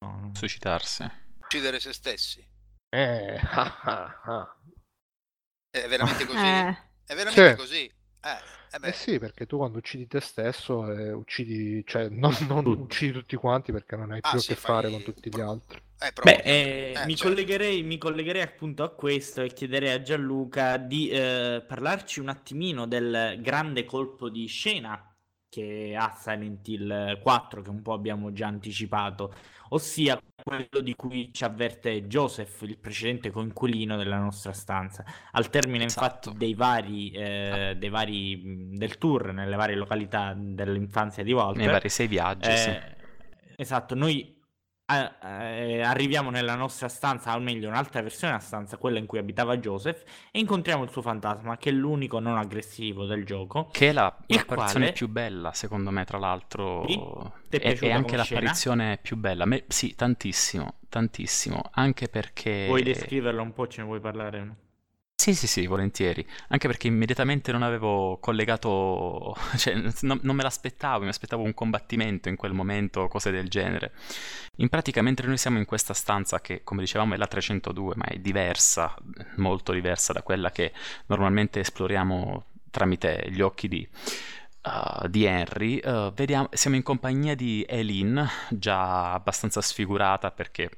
No. 0.00 0.32
Suicidarsi. 0.34 1.08
Uccidere 1.38 1.78
se 1.78 1.92
stessi. 1.92 2.50
Eh, 2.92 3.38
ah, 3.42 3.80
ah, 3.84 4.20
ah. 4.26 4.56
È 5.70 5.86
veramente 5.88 6.24
così? 6.24 6.46
Eh, 6.48 6.76
È 7.04 7.14
veramente 7.14 7.54
Sì. 7.54 7.54
così? 7.54 7.84
Eh, 7.84 8.42
eh 8.70 8.78
Eh 8.84 8.92
sì, 8.92 9.18
perché 9.18 9.46
tu 9.46 9.56
quando 9.58 9.78
uccidi 9.78 10.06
te 10.06 10.20
stesso, 10.20 10.90
eh, 10.92 11.12
uccidi, 11.12 11.84
cioè 11.86 12.08
non, 12.10 12.32
non 12.48 12.66
uccidi 12.66 13.12
tutti 13.12 13.36
quanti 13.36 13.72
perché 13.72 13.96
non 13.96 14.10
hai 14.12 14.22
Ah, 14.22 14.36
più 14.36 14.40
a 14.40 14.42
sì, 14.42 14.54
che 14.54 14.56
fare 14.56 14.88
fai- 14.88 14.90
con 14.90 15.02
tutti 15.02 15.30
gli 15.30 15.40
altri. 15.40 15.80
eh. 16.00 16.12
Beh, 16.20 16.42
eh, 16.44 16.94
Eh, 16.94 17.00
mi, 17.04 17.16
certo. 17.16 17.16
collegherei, 17.16 17.82
mi 17.82 17.98
collegherei 17.98 18.42
appunto 18.42 18.82
a 18.82 18.90
questo 18.94 19.42
e 19.42 19.52
chiederei 19.52 19.90
a 19.92 20.02
Gianluca 20.02 20.76
di 20.76 21.08
eh, 21.10 21.64
parlarci 21.66 22.20
un 22.20 22.28
attimino 22.28 22.86
del 22.86 23.38
grande 23.40 23.84
colpo 23.84 24.28
di 24.28 24.46
scena 24.46 25.11
che 25.52 25.94
ha 25.94 26.16
Silent 26.18 26.66
Hill 26.66 27.20
4, 27.20 27.60
che 27.60 27.68
un 27.68 27.82
po' 27.82 27.92
abbiamo 27.92 28.32
già 28.32 28.46
anticipato, 28.46 29.34
ossia 29.68 30.18
quello 30.34 30.80
di 30.82 30.94
cui 30.94 31.30
ci 31.30 31.44
avverte 31.44 32.06
Joseph, 32.06 32.62
il 32.62 32.78
precedente 32.78 33.30
coinquilino 33.30 33.98
della 33.98 34.16
nostra 34.16 34.54
stanza. 34.54 35.04
Al 35.32 35.50
termine, 35.50 35.84
Esatto. 35.84 36.30
infatti, 36.30 36.38
dei 36.38 36.54
vari, 36.54 37.10
eh, 37.10 37.74
dei 37.76 37.90
vari 37.90 38.70
del 38.78 38.96
tour 38.96 39.34
nelle 39.34 39.56
varie 39.56 39.76
località 39.76 40.32
dell'infanzia 40.34 41.22
di 41.22 41.32
Walter, 41.34 41.62
Nei 41.64 41.70
vari 41.70 41.90
sei 41.90 42.06
viaggi, 42.06 42.56
sì. 42.56 42.70
eh, 42.70 42.96
esatto, 43.56 43.94
noi 43.94 44.41
a- 44.98 45.44
eh, 45.44 45.80
arriviamo 45.82 46.30
nella 46.30 46.54
nostra 46.54 46.88
stanza, 46.88 47.34
o 47.34 47.40
meglio, 47.40 47.68
un'altra 47.68 48.02
versione 48.02 48.32
della 48.32 48.44
stanza, 48.44 48.76
quella 48.76 48.98
in 48.98 49.06
cui 49.06 49.18
abitava 49.18 49.56
Joseph, 49.56 50.04
e 50.30 50.38
incontriamo 50.38 50.82
il 50.84 50.90
suo 50.90 51.02
fantasma, 51.02 51.56
che 51.56 51.70
è 51.70 51.72
l'unico 51.72 52.18
non 52.18 52.36
aggressivo 52.38 53.06
del 53.06 53.24
gioco. 53.24 53.68
Che 53.72 53.88
è 53.88 53.92
la, 53.92 54.14
l'apparizione 54.26 54.86
quale- 54.86 54.92
più 54.92 55.08
bella, 55.08 55.52
secondo 55.52 55.90
me, 55.90 56.04
tra 56.04 56.18
l'altro. 56.18 56.84
Sì? 56.86 57.00
È 57.48 57.58
È, 57.58 57.68
anche 57.68 57.78
come 57.90 58.00
scena? 58.00 58.16
l'apparizione 58.16 58.98
più 59.00 59.16
bella. 59.16 59.44
Me- 59.44 59.64
sì, 59.68 59.94
tantissimo, 59.94 60.74
tantissimo. 60.88 61.62
Anche 61.72 62.08
perché... 62.08 62.66
Vuoi 62.66 62.82
descriverla 62.82 63.42
un 63.42 63.52
po'? 63.52 63.66
Ce 63.66 63.80
ne 63.80 63.86
vuoi 63.86 64.00
parlare? 64.00 64.56
Sì, 65.14 65.34
sì, 65.34 65.46
sì, 65.46 65.66
volentieri. 65.66 66.26
Anche 66.48 66.66
perché 66.66 66.88
immediatamente 66.88 67.52
non 67.52 67.62
avevo 67.62 68.18
collegato, 68.18 69.36
cioè 69.56 69.74
non, 69.74 70.18
non 70.20 70.34
me 70.34 70.42
l'aspettavo, 70.42 71.04
mi 71.04 71.10
aspettavo 71.10 71.44
un 71.44 71.54
combattimento 71.54 72.28
in 72.28 72.34
quel 72.34 72.52
momento, 72.52 73.06
cose 73.06 73.30
del 73.30 73.48
genere. 73.48 73.92
In 74.56 74.68
pratica, 74.68 75.00
mentre 75.00 75.28
noi 75.28 75.38
siamo 75.38 75.58
in 75.58 75.64
questa 75.64 75.94
stanza 75.94 76.40
che, 76.40 76.64
come 76.64 76.80
dicevamo, 76.80 77.14
è 77.14 77.16
la 77.16 77.28
302, 77.28 77.94
ma 77.94 78.04
è 78.06 78.18
diversa, 78.18 78.96
molto 79.36 79.70
diversa 79.70 80.12
da 80.12 80.22
quella 80.22 80.50
che 80.50 80.72
normalmente 81.06 81.60
esploriamo 81.60 82.46
tramite 82.72 83.28
gli 83.30 83.42
occhi 83.42 83.68
di, 83.68 83.88
uh, 84.62 85.06
di 85.06 85.24
Henry, 85.24 85.80
uh, 85.84 86.12
vediamo, 86.12 86.48
siamo 86.50 86.74
in 86.74 86.82
compagnia 86.82 87.36
di 87.36 87.64
Eileen, 87.68 88.28
già 88.50 89.12
abbastanza 89.12 89.60
sfigurata 89.60 90.32
perché... 90.32 90.68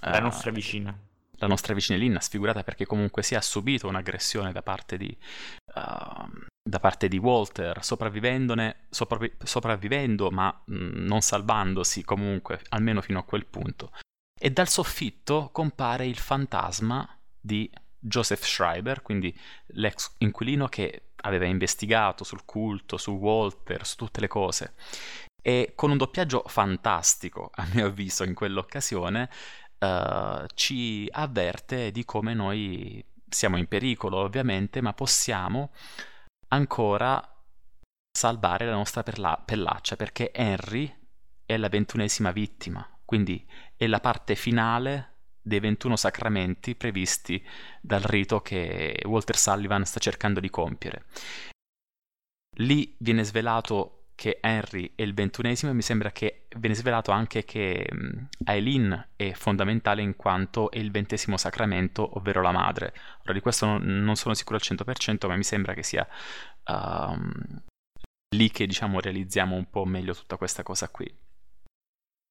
La 0.00 0.18
uh, 0.18 0.22
nostra 0.22 0.50
vicina. 0.50 0.98
La 1.38 1.46
nostra 1.46 1.74
vicina 1.74 1.98
Lynn, 1.98 2.16
sfigurata 2.16 2.62
perché 2.62 2.86
comunque 2.86 3.22
si 3.22 3.34
ha 3.34 3.40
subito 3.40 3.88
un'aggressione 3.88 4.52
da 4.52 4.62
parte 4.62 4.96
di, 4.96 5.16
uh, 5.74 6.28
da 6.62 6.80
parte 6.80 7.08
di 7.08 7.18
Walter, 7.18 7.84
sopravvivendone, 7.84 8.86
sopravvi- 8.90 9.36
sopravvivendo 9.42 10.30
ma 10.30 10.48
mh, 10.64 10.74
non 11.06 11.20
salvandosi 11.20 12.04
comunque, 12.04 12.60
almeno 12.70 13.00
fino 13.00 13.18
a 13.18 13.24
quel 13.24 13.46
punto. 13.46 13.92
E 14.38 14.50
dal 14.50 14.68
soffitto 14.68 15.50
compare 15.52 16.06
il 16.06 16.18
fantasma 16.18 17.08
di 17.40 17.70
Joseph 17.98 18.44
Schreiber, 18.44 19.02
quindi 19.02 19.36
l'ex 19.68 20.14
inquilino 20.18 20.68
che 20.68 21.08
aveva 21.22 21.46
investigato 21.46 22.22
sul 22.22 22.44
culto, 22.44 22.96
su 22.96 23.12
Walter, 23.12 23.84
su 23.86 23.96
tutte 23.96 24.20
le 24.20 24.28
cose. 24.28 24.74
E 25.42 25.72
con 25.74 25.90
un 25.90 25.96
doppiaggio 25.96 26.42
fantastico, 26.46 27.50
a 27.54 27.66
mio 27.72 27.86
avviso, 27.86 28.24
in 28.24 28.34
quell'occasione, 28.34 29.30
Uh, 29.78 30.46
ci 30.54 31.06
avverte 31.10 31.90
di 31.90 32.04
come 32.04 32.32
noi 32.32 33.04
siamo 33.28 33.56
in 33.56 33.66
pericolo, 33.66 34.18
ovviamente, 34.18 34.80
ma 34.80 34.92
possiamo 34.92 35.72
ancora 36.48 37.20
salvare 38.16 38.66
la 38.66 38.72
nostra 38.72 39.02
perla- 39.02 39.42
pellaccia 39.44 39.96
perché 39.96 40.32
Henry 40.32 40.92
è 41.44 41.56
la 41.56 41.68
ventunesima 41.68 42.30
vittima, 42.30 42.88
quindi 43.04 43.46
è 43.76 43.86
la 43.86 44.00
parte 44.00 44.34
finale 44.34 45.14
dei 45.42 45.60
21 45.60 45.94
sacramenti 45.96 46.74
previsti 46.74 47.44
dal 47.80 48.00
rito 48.00 48.40
che 48.40 49.00
Walter 49.04 49.36
Sullivan 49.36 49.84
sta 49.84 50.00
cercando 50.00 50.40
di 50.40 50.50
compiere. 50.50 51.04
Lì 52.58 52.96
viene 52.98 53.22
svelato 53.22 53.95
che 54.16 54.38
Henry 54.40 54.92
è 54.94 55.02
il 55.02 55.14
ventunesimo 55.14 55.70
e 55.70 55.74
mi 55.74 55.82
sembra 55.82 56.10
che 56.10 56.46
viene 56.56 56.74
svelato 56.74 57.12
anche 57.12 57.44
che 57.44 57.86
um, 57.92 58.26
Aileen 58.46 59.08
è 59.14 59.32
fondamentale 59.32 60.00
in 60.00 60.16
quanto 60.16 60.70
è 60.70 60.78
il 60.78 60.90
ventesimo 60.90 61.36
sacramento, 61.36 62.16
ovvero 62.16 62.40
la 62.40 62.50
madre. 62.50 62.94
Ora 63.22 63.34
di 63.34 63.40
questo 63.40 63.66
non, 63.66 63.82
non 63.82 64.16
sono 64.16 64.34
sicuro 64.34 64.56
al 64.56 64.62
100%, 64.64 65.28
ma 65.28 65.36
mi 65.36 65.44
sembra 65.44 65.74
che 65.74 65.82
sia 65.82 66.08
um, 66.64 67.62
lì 68.34 68.50
che 68.50 68.66
diciamo 68.66 69.00
realizziamo 69.00 69.54
un 69.54 69.68
po' 69.68 69.84
meglio 69.84 70.14
tutta 70.14 70.36
questa 70.36 70.62
cosa 70.62 70.88
qui. 70.88 71.14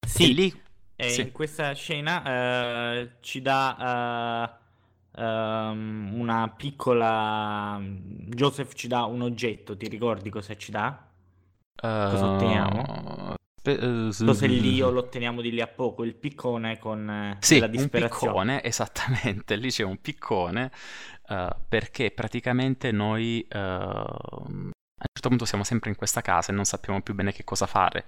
Sì, 0.06 0.24
e 0.24 0.34
lì 0.34 0.62
e 0.96 1.10
sì. 1.10 1.20
in 1.20 1.32
questa 1.32 1.72
scena 1.72 3.00
uh, 3.00 3.10
ci 3.20 3.40
dà 3.42 4.58
uh, 5.12 5.20
una 5.22 6.52
piccola... 6.56 7.80
Joseph 7.80 8.74
ci 8.74 8.88
dà 8.88 9.04
un 9.04 9.22
oggetto, 9.22 9.76
ti 9.76 9.86
ricordi 9.86 10.30
cosa 10.30 10.56
ci 10.56 10.72
dà? 10.72 11.06
Cosa 11.76 12.26
otteniamo? 12.26 13.34
Uh, 13.66 14.24
Cos'è 14.24 14.46
lì 14.46 14.80
o 14.80 14.90
lo 14.90 15.00
otteniamo 15.00 15.40
di 15.40 15.50
lì 15.50 15.60
a 15.60 15.66
poco? 15.66 16.04
Il 16.04 16.14
piccone 16.14 16.78
con 16.78 17.08
eh, 17.10 17.36
sì, 17.40 17.58
la 17.58 17.66
un 17.66 17.72
disperazione. 17.72 18.32
piccone, 18.32 18.62
esattamente, 18.64 19.56
lì 19.56 19.70
c'è 19.70 19.82
un 19.82 20.00
piccone 20.00 20.70
uh, 21.28 21.48
perché 21.68 22.12
praticamente 22.12 22.92
noi 22.92 23.44
uh, 23.50 23.56
a 23.56 24.44
un 24.46 24.70
certo 25.12 25.28
punto 25.28 25.44
siamo 25.44 25.64
sempre 25.64 25.90
in 25.90 25.96
questa 25.96 26.20
casa 26.20 26.52
e 26.52 26.54
non 26.54 26.64
sappiamo 26.64 27.02
più 27.02 27.14
bene 27.14 27.32
che 27.32 27.44
cosa 27.44 27.66
fare. 27.66 28.06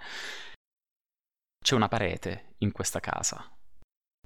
C'è 1.62 1.74
una 1.74 1.89
parete 1.89 2.55
in 2.59 2.70
questa 2.70 3.01
casa. 3.01 3.45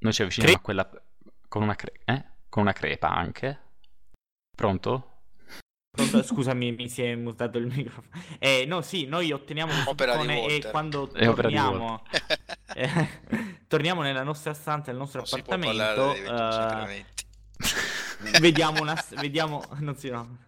Noi 0.01 0.13
ci 0.13 0.23
avviciniamo 0.23 0.53
Cre- 0.53 0.61
a 0.61 0.65
quella 0.65 1.03
con 1.49 1.63
una, 1.63 1.75
cre- 1.75 2.01
eh? 2.05 2.25
con 2.49 2.63
una 2.63 2.73
crepa 2.73 3.09
anche. 3.09 3.61
Pronto? 4.55 5.12
Pronto? 5.95 6.23
Scusami, 6.23 6.73
mi 6.73 6.89
si 6.89 7.03
è 7.03 7.15
mutato 7.15 7.59
il 7.59 7.67
microfono. 7.75 8.07
Eh, 8.39 8.65
no, 8.67 8.81
sì, 8.81 9.05
noi 9.05 9.31
otteniamo 9.31 9.73
un 9.73 9.83
Opera 9.85 10.17
di 10.17 10.27
piccone 10.27 10.47
e 10.47 10.63
Walter. 10.63 10.71
quando 10.71 11.13
È 11.13 11.35
torniamo, 11.35 12.03
eh, 12.75 13.21
torniamo 13.69 14.01
nella 14.01 14.23
nostra 14.23 14.55
stanza, 14.55 14.91
nel 14.91 14.99
nostro 15.01 15.21
non 15.21 15.29
si 15.29 15.43
può 15.43 15.55
appartamento, 15.55 15.77
parlare 15.77 16.13
dei 16.13 16.23
21 16.23 16.51
sacramenti. 16.51 17.13
vediamo 18.41 18.81
una... 18.81 18.97
vediamo... 19.21 19.63
non 19.81 19.97
si 19.97 20.09
no. 20.09 20.39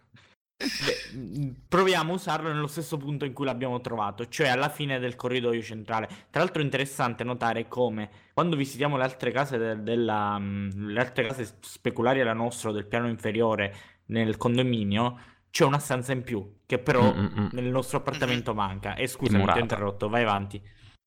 Beh, 0.57 1.17
mh, 1.17 1.55
proviamo 1.67 2.13
a 2.13 2.15
usarlo 2.15 2.51
nello 2.51 2.65
stesso 2.65 2.97
punto 2.97 3.25
in 3.25 3.33
cui 3.33 3.45
l'abbiamo 3.45 3.81
trovato, 3.81 4.27
cioè 4.27 4.47
alla 4.47 4.69
fine 4.69 4.97
del 4.97 5.15
corridoio 5.15 5.61
centrale. 5.61 6.07
Tra 6.31 6.41
l'altro 6.41 6.61
è 6.61 6.65
interessante 6.65 7.23
notare 7.23 7.67
come 7.67 8.09
quando 8.33 8.55
visitiamo 8.55 8.97
le 8.97 9.03
altre 9.03 9.29
case 9.31 9.57
de- 9.59 9.83
della, 9.83 10.39
mh, 10.39 10.87
le 10.87 10.99
altre 10.99 11.27
case 11.27 11.57
speculari 11.61 12.21
alla 12.21 12.33
nostra 12.33 12.69
o 12.69 12.71
del 12.73 12.87
piano 12.87 13.07
inferiore 13.07 13.75
nel 14.07 14.37
condominio 14.37 15.19
c'è 15.55 15.63
una 15.63 15.79
stanza 15.79 16.11
in 16.11 16.21
più 16.21 16.57
che 16.65 16.79
però 16.79 17.13
Mm-mm-mm. 17.13 17.47
nel 17.53 17.63
nostro 17.63 17.99
appartamento 17.99 18.53
manca. 18.53 18.95
E 18.95 19.07
scusami, 19.07 19.29
ti 19.29 19.35
ho 19.35 19.37
Immurata. 19.37 19.59
interrotto, 19.61 20.09
vai 20.09 20.23
avanti. 20.23 20.61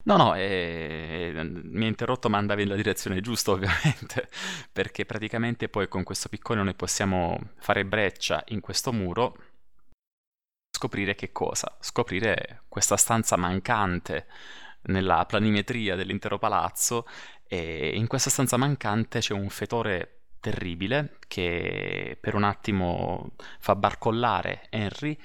No, 0.04 0.16
no, 0.16 0.34
eh, 0.34 1.32
mi 1.34 1.84
ha 1.84 1.88
interrotto 1.88 2.30
ma 2.30 2.38
andavi 2.38 2.62
nella 2.62 2.76
direzione 2.76 3.20
giusta 3.20 3.50
ovviamente, 3.52 4.30
perché 4.72 5.04
praticamente 5.04 5.68
poi 5.68 5.86
con 5.88 6.02
questo 6.02 6.30
piccone 6.30 6.62
noi 6.62 6.74
possiamo 6.74 7.38
fare 7.58 7.84
breccia 7.84 8.42
in 8.46 8.60
questo 8.60 8.90
muro, 8.90 9.36
scoprire 10.70 11.14
che 11.14 11.30
cosa? 11.30 11.76
Scoprire 11.78 12.62
questa 12.68 12.96
stanza 12.96 13.36
mancante 13.36 14.28
nella 14.84 15.26
planimetria 15.26 15.94
dell'intero 15.94 16.38
palazzo 16.38 17.06
e 17.46 17.90
in 17.94 18.06
questa 18.06 18.30
stanza 18.30 18.56
mancante 18.56 19.18
c'è 19.18 19.34
un 19.34 19.50
fetore 19.50 20.17
terribile 20.40 21.18
che 21.26 22.16
per 22.20 22.34
un 22.34 22.44
attimo 22.44 23.32
fa 23.58 23.74
barcollare 23.74 24.66
Henry 24.70 25.18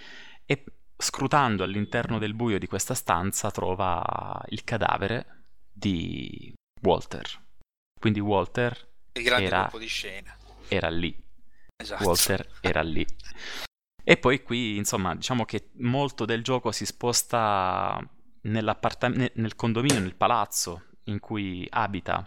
e 0.46 0.64
scrutando 0.98 1.64
all'interno 1.64 2.18
del 2.20 2.34
buio 2.34 2.60
di 2.60 2.68
questa 2.68 2.94
stanza 2.94 3.52
trova 3.52 4.42
il 4.50 4.64
cadavere 4.64 5.46
di 5.72 6.54
Walter. 6.82 7.42
Quindi 8.00 8.20
Walter 8.20 8.92
Il 9.14 9.24
grande 9.24 9.46
era, 9.46 9.62
colpo 9.62 9.80
di 9.80 9.88
scena. 9.88 10.36
era 10.68 10.90
lì. 10.90 11.16
Esatto. 11.76 12.04
Walter 12.04 12.48
era 12.62 12.82
lì. 12.82 13.06
E 14.04 14.18
poi 14.18 14.44
qui, 14.44 14.76
insomma, 14.76 15.16
diciamo 15.16 15.46
che 15.46 15.70
molto 15.76 16.26
del 16.26 16.44
gioco 16.44 16.72
si 16.72 16.86
sposta 16.86 17.98
nel 18.42 19.56
condominio, 19.56 20.00
nel 20.00 20.16
palazzo 20.16 20.88
in 21.06 21.20
cui 21.20 21.66
abita, 21.70 22.26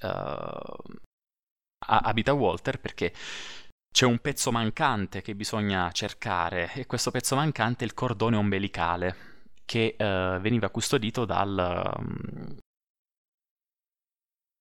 eh, 0.00 0.76
a- 1.86 1.98
abita 2.04 2.32
Walter 2.32 2.78
perché 2.80 3.12
c'è 3.94 4.06
un 4.06 4.18
pezzo 4.18 4.50
mancante 4.50 5.22
che 5.22 5.34
bisogna 5.34 5.90
cercare 5.92 6.72
e 6.74 6.86
questo 6.86 7.10
pezzo 7.10 7.36
mancante 7.36 7.84
è 7.84 7.86
il 7.86 7.94
cordone 7.94 8.36
ombelicale 8.36 9.16
che 9.64 9.94
eh, 9.96 10.38
veniva 10.40 10.68
custodito 10.70 11.24
dal, 11.24 11.92
um, 11.98 12.56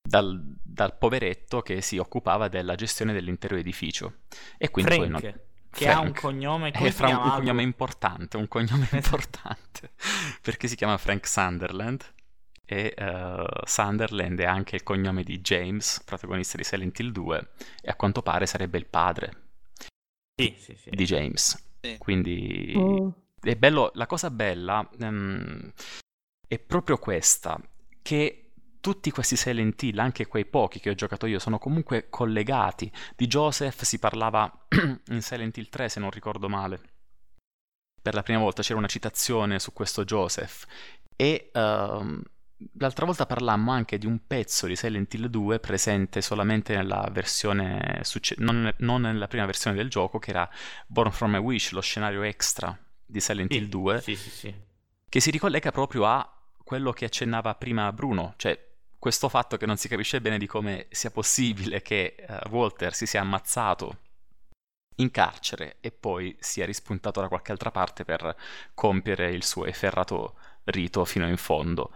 dal, 0.07 0.39
dal 0.63 0.97
poveretto 0.97 1.61
che 1.61 1.81
si 1.81 1.97
occupava 1.97 2.47
della 2.47 2.75
gestione 2.75 3.13
dell'intero 3.13 3.55
edificio. 3.55 4.19
E 4.57 4.69
quindi 4.69 4.95
poi 4.95 5.07
Frank, 5.07 5.23
non- 5.23 5.41
che 5.69 5.89
ha 5.89 5.99
un 5.99 6.13
Frank. 6.13 6.19
cognome, 6.21 6.71
si 6.77 6.91
fra- 6.91 7.07
un 7.07 7.13
chiama? 7.15 7.33
cognome 7.35 7.63
importante, 7.63 8.37
un 8.37 8.47
cognome 8.47 8.87
importante, 8.93 9.93
perché 10.41 10.67
si 10.67 10.75
chiama 10.75 10.97
Frank 10.97 11.27
Sunderland 11.27 12.13
e 12.65 12.93
eh, 12.95 13.45
Sunderland 13.65 14.39
è 14.39 14.45
anche 14.45 14.75
il 14.75 14.83
cognome 14.83 15.23
di 15.23 15.39
James, 15.41 16.01
protagonista 16.03 16.57
di 16.57 16.63
Silent 16.63 16.97
Hill 16.99 17.11
2, 17.11 17.49
e 17.81 17.89
a 17.89 17.95
quanto 17.95 18.21
pare 18.21 18.45
sarebbe 18.45 18.77
il 18.77 18.85
padre 18.87 19.41
Sì, 20.35 20.55
sì, 20.57 20.75
sì. 20.75 20.89
di 20.89 21.03
James. 21.05 21.71
Sì. 21.81 21.97
Quindi 21.97 22.73
Oh. 22.77 23.13
è 23.41 23.55
bello, 23.55 23.91
la 23.95 24.05
cosa 24.07 24.29
bella 24.31 24.89
ehm, 24.99 25.71
è 26.47 26.59
proprio 26.59 26.97
questa, 26.97 27.59
che 28.01 28.51
tutti 28.79 29.11
questi 29.11 29.35
Silent 29.37 29.81
Hill, 29.81 29.97
anche 29.99 30.27
quei 30.27 30.45
pochi 30.45 30.79
che 30.79 30.89
ho 30.89 30.93
giocato 30.95 31.25
io, 31.25 31.39
sono 31.39 31.57
comunque 31.57 32.09
collegati. 32.09 32.91
Di 33.15 33.27
Joseph 33.27 33.81
si 33.83 33.97
parlava 33.99 34.65
in 35.07 35.21
Silent 35.21 35.55
Hill 35.57 35.69
3, 35.69 35.87
se 35.89 35.99
non 36.01 36.09
ricordo 36.11 36.49
male. 36.49 36.81
Per 38.01 38.13
la 38.13 38.23
prima 38.23 38.39
volta 38.39 38.61
c'era 38.61 38.77
una 38.79 38.87
citazione 38.87 39.59
su 39.59 39.71
questo 39.71 40.03
Joseph. 40.03 40.65
E 41.15 41.49
uh, 41.53 42.21
l'altra 42.73 43.05
volta 43.05 43.25
parlammo 43.25 43.71
anche 43.71 43.97
di 43.97 44.05
un 44.05 44.25
pezzo 44.25 44.67
di 44.67 44.75
Silent 44.75 45.13
Hill 45.13 45.27
2 45.27 45.59
presente 45.59 46.21
solamente 46.21 46.75
nella 46.75 47.07
versione, 47.11 47.99
succe- 48.03 48.35
non, 48.39 48.71
non, 48.79 49.01
nella 49.01 49.27
prima 49.27 49.45
versione 49.45 49.75
del 49.75 49.89
gioco, 49.89 50.19
che 50.19 50.29
era 50.31 50.49
Born 50.87 51.11
from 51.11 51.35
a 51.35 51.39
Wish, 51.39 51.71
lo 51.71 51.81
scenario 51.81 52.21
extra 52.23 52.77
di 53.05 53.19
Silent 53.19 53.51
Sì, 53.51 53.57
Hill 53.57 53.67
2, 53.67 54.01
Sì, 54.01 54.15
sì, 54.15 54.29
sì. 54.29 54.55
che 55.09 55.19
si 55.19 55.31
ricollega 55.31 55.71
proprio 55.71 56.05
a 56.05 56.27
quello 56.63 56.91
che 56.91 57.05
accennava 57.05 57.55
prima 57.55 57.91
Bruno, 57.93 58.33
cioè 58.37 58.59
questo 58.97 59.29
fatto 59.29 59.57
che 59.57 59.65
non 59.65 59.77
si 59.77 59.87
capisce 59.87 60.21
bene 60.21 60.37
di 60.37 60.47
come 60.47 60.87
sia 60.89 61.11
possibile 61.11 61.81
che 61.81 62.15
eh, 62.17 62.39
Walter 62.49 62.93
si 62.93 63.05
sia 63.05 63.21
ammazzato 63.21 63.97
in 64.97 65.11
carcere 65.11 65.77
e 65.81 65.91
poi 65.91 66.35
sia 66.39 66.65
rispuntato 66.65 67.19
da 67.19 67.27
qualche 67.27 67.51
altra 67.51 67.71
parte 67.71 68.05
per 68.05 68.35
compiere 68.73 69.31
il 69.31 69.43
suo 69.43 69.65
efferrato 69.65 70.35
rito 70.65 71.03
fino 71.03 71.27
in 71.27 71.37
fondo. 71.37 71.91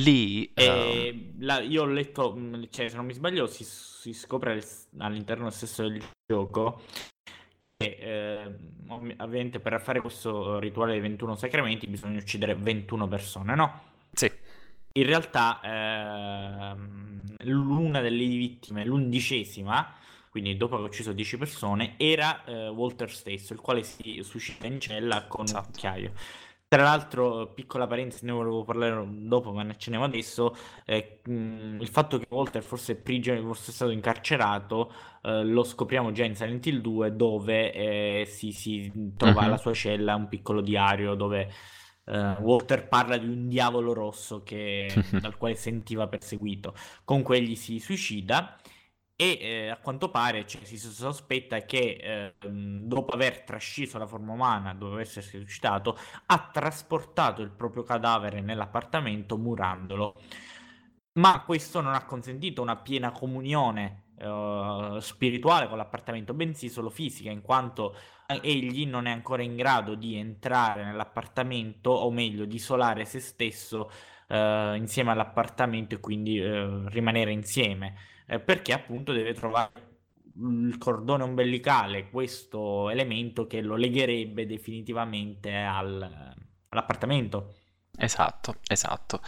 Lì 0.00 0.52
eh, 0.54 0.62
E 0.62 1.32
la- 1.38 1.60
io 1.60 1.82
ho 1.82 1.86
letto, 1.86 2.34
mh, 2.34 2.68
cioè, 2.70 2.88
se 2.88 2.96
non 2.96 3.06
mi 3.06 3.14
sbaglio, 3.14 3.46
si, 3.46 3.64
si 3.64 4.12
scopre 4.12 4.52
al- 4.52 4.64
all'interno 4.98 5.48
stesso 5.50 5.82
del 5.88 6.02
gioco 6.26 6.82
che 7.76 7.96
eh, 8.00 8.56
ov- 8.88 9.14
ovviamente 9.20 9.60
per 9.60 9.80
fare 9.80 10.00
questo 10.00 10.58
rituale 10.58 10.92
dei 10.92 11.00
21 11.00 11.34
sacramenti 11.36 11.86
bisogna 11.86 12.18
uccidere 12.18 12.54
21 12.54 13.08
persone, 13.08 13.54
no? 13.54 13.82
sì, 14.12 14.30
In 14.92 15.04
realtà 15.04 15.60
ehm, 15.62 17.20
l'una 17.44 18.00
delle 18.00 18.24
vittime, 18.24 18.84
l'undicesima, 18.84 19.94
quindi 20.30 20.56
dopo 20.56 20.76
aver 20.76 20.88
ucciso 20.88 21.12
10 21.12 21.36
persone, 21.36 21.94
era 21.98 22.44
eh, 22.44 22.68
Walter 22.68 23.10
stesso, 23.10 23.52
il 23.52 23.60
quale 23.60 23.82
si 23.82 24.20
suicida 24.22 24.66
in 24.66 24.80
cella 24.80 25.26
con 25.26 25.46
un 25.46 25.46
Esatto. 25.48 25.70
Tra 26.76 26.82
l'altro, 26.84 27.52
piccola 27.54 27.86
parentesi, 27.86 28.26
ne 28.26 28.32
volevo 28.32 28.62
parlare 28.64 29.02
dopo, 29.08 29.50
ma 29.52 29.62
ne 29.62 29.70
accenniamo 29.70 30.04
adesso. 30.04 30.54
eh, 30.84 31.20
mh, 31.24 31.78
il 31.80 31.88
fatto 31.88 32.18
che 32.18 32.26
Walter 32.28 32.62
fosse, 32.62 32.96
prigioniero, 32.96 33.46
fosse 33.46 33.72
stato 33.72 33.90
incarcerato 33.92 34.92
eh, 35.22 35.42
lo 35.44 35.64
scopriamo 35.64 36.12
già 36.12 36.24
in 36.24 36.34
Silent 36.36 36.66
Hill 36.66 36.80
2, 36.82 37.16
dove 37.16 37.72
eh, 37.72 38.24
si, 38.26 38.52
si 38.52 38.92
trova 39.16 39.42
Mhm. 39.42 39.44
alla 39.44 39.56
sua 39.56 39.72
cella 39.72 40.14
un 40.16 40.28
piccolo 40.28 40.60
diario 40.60 41.14
dove 41.14 41.50
eh, 42.04 42.36
Walter 42.40 42.88
parla 42.88 43.16
di 43.16 43.26
un 43.26 43.48
diavolo 43.48 43.92
rosso 43.92 44.42
che- 44.42 45.06
dal 45.18 45.36
quale 45.36 45.54
sentiva 45.54 46.06
perseguito. 46.08 46.74
Comunque 47.04 47.38
egli 47.38 47.54
si 47.56 47.78
suicida 47.80 48.56
e 49.16 49.38
eh, 49.40 49.68
a 49.70 49.78
quanto 49.78 50.10
pare 50.10 50.46
cioè, 50.46 50.62
si 50.64 50.76
sospetta 50.76 51.60
che 51.60 52.34
eh, 52.40 52.48
dopo 52.48 53.14
aver 53.14 53.42
trasciso 53.42 53.96
la 53.98 54.06
forma 54.06 54.32
umana, 54.32 54.74
dopo 54.74 54.98
essersi 54.98 55.38
suicidato, 55.38 55.98
ha 56.26 56.50
trasportato 56.52 57.40
il 57.40 57.50
proprio 57.50 57.82
cadavere 57.82 58.40
nell'appartamento 58.42 59.38
murandolo. 59.38 60.14
Ma 61.14 61.42
questo 61.44 61.80
non 61.80 61.94
ha 61.94 62.04
consentito 62.04 62.60
una 62.60 62.76
piena 62.76 63.10
comunione 63.10 64.04
eh, 64.18 64.98
spirituale 65.00 65.66
con 65.66 65.78
l'appartamento, 65.78 66.34
bensì 66.34 66.68
solo 66.68 66.90
fisica, 66.90 67.30
in 67.30 67.40
quanto 67.40 67.94
eh, 68.26 68.38
egli 68.42 68.86
non 68.86 69.06
è 69.06 69.10
ancora 69.10 69.42
in 69.42 69.56
grado 69.56 69.94
di 69.94 70.16
entrare 70.16 70.84
nell'appartamento, 70.84 71.90
o 71.90 72.10
meglio, 72.10 72.44
di 72.44 72.56
isolare 72.56 73.06
se 73.06 73.20
stesso 73.20 73.90
eh, 74.28 74.74
insieme 74.76 75.10
all'appartamento 75.12 75.94
e 75.94 76.00
quindi 76.00 76.38
eh, 76.38 76.88
rimanere 76.88 77.32
insieme, 77.32 77.94
eh, 78.26 78.40
perché 78.40 78.72
appunto 78.72 79.12
deve 79.12 79.34
trovare 79.34 79.84
il 80.38 80.76
cordone 80.78 81.22
ombelicale, 81.22 82.10
questo 82.10 82.90
elemento 82.90 83.46
che 83.46 83.60
lo 83.62 83.76
legherebbe 83.76 84.46
definitivamente 84.46 85.54
al- 85.54 86.34
all'appartamento. 86.68 87.54
esatto, 87.98 88.56
esatto. 88.68 89.20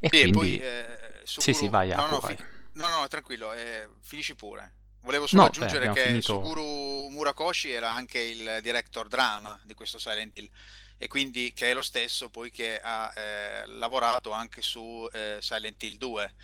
E 0.00 0.10
Sì, 0.10 0.20
e 0.22 0.28
quindi... 0.30 0.30
poi 0.30 0.58
eh, 0.58 1.20
su 1.24 1.42
Sì, 1.42 1.52
sì, 1.52 1.68
Guru- 1.68 1.68
vai, 1.68 1.92
no, 1.92 2.06
no, 2.06 2.20
vai. 2.20 2.36
fi- 2.36 2.38
no, 2.72 2.88
no, 2.88 3.08
tranquillo, 3.08 3.52
eh, 3.52 3.88
finisci 4.00 4.34
pure. 4.34 4.74
Volevo 5.00 5.26
solo 5.26 5.44
No, 5.44 5.50
beh, 5.58 5.66
aggiungere 5.66 5.68
abbiamo 5.68 5.96
che 5.96 5.96
finito. 5.96 6.22
Suguru 6.22 7.08
Murakoshi 7.10 7.70
era 7.70 7.92
anche 7.92 8.20
il 8.20 8.60
director 8.62 9.08
drama 9.08 9.58
di 9.64 9.74
questo 9.74 9.98
Silent 9.98 10.38
Hill 10.38 10.48
e 10.96 11.08
quindi 11.08 11.52
che 11.52 11.70
è 11.70 11.74
lo 11.74 11.82
stesso 11.82 12.30
poi 12.30 12.50
che 12.50 12.80
ha 12.80 13.12
eh, 13.14 13.66
lavorato 13.66 14.30
anche 14.30 14.62
su 14.62 15.06
eh, 15.12 15.38
Silent 15.40 15.82
Hill 15.82 15.96
2 15.98 16.34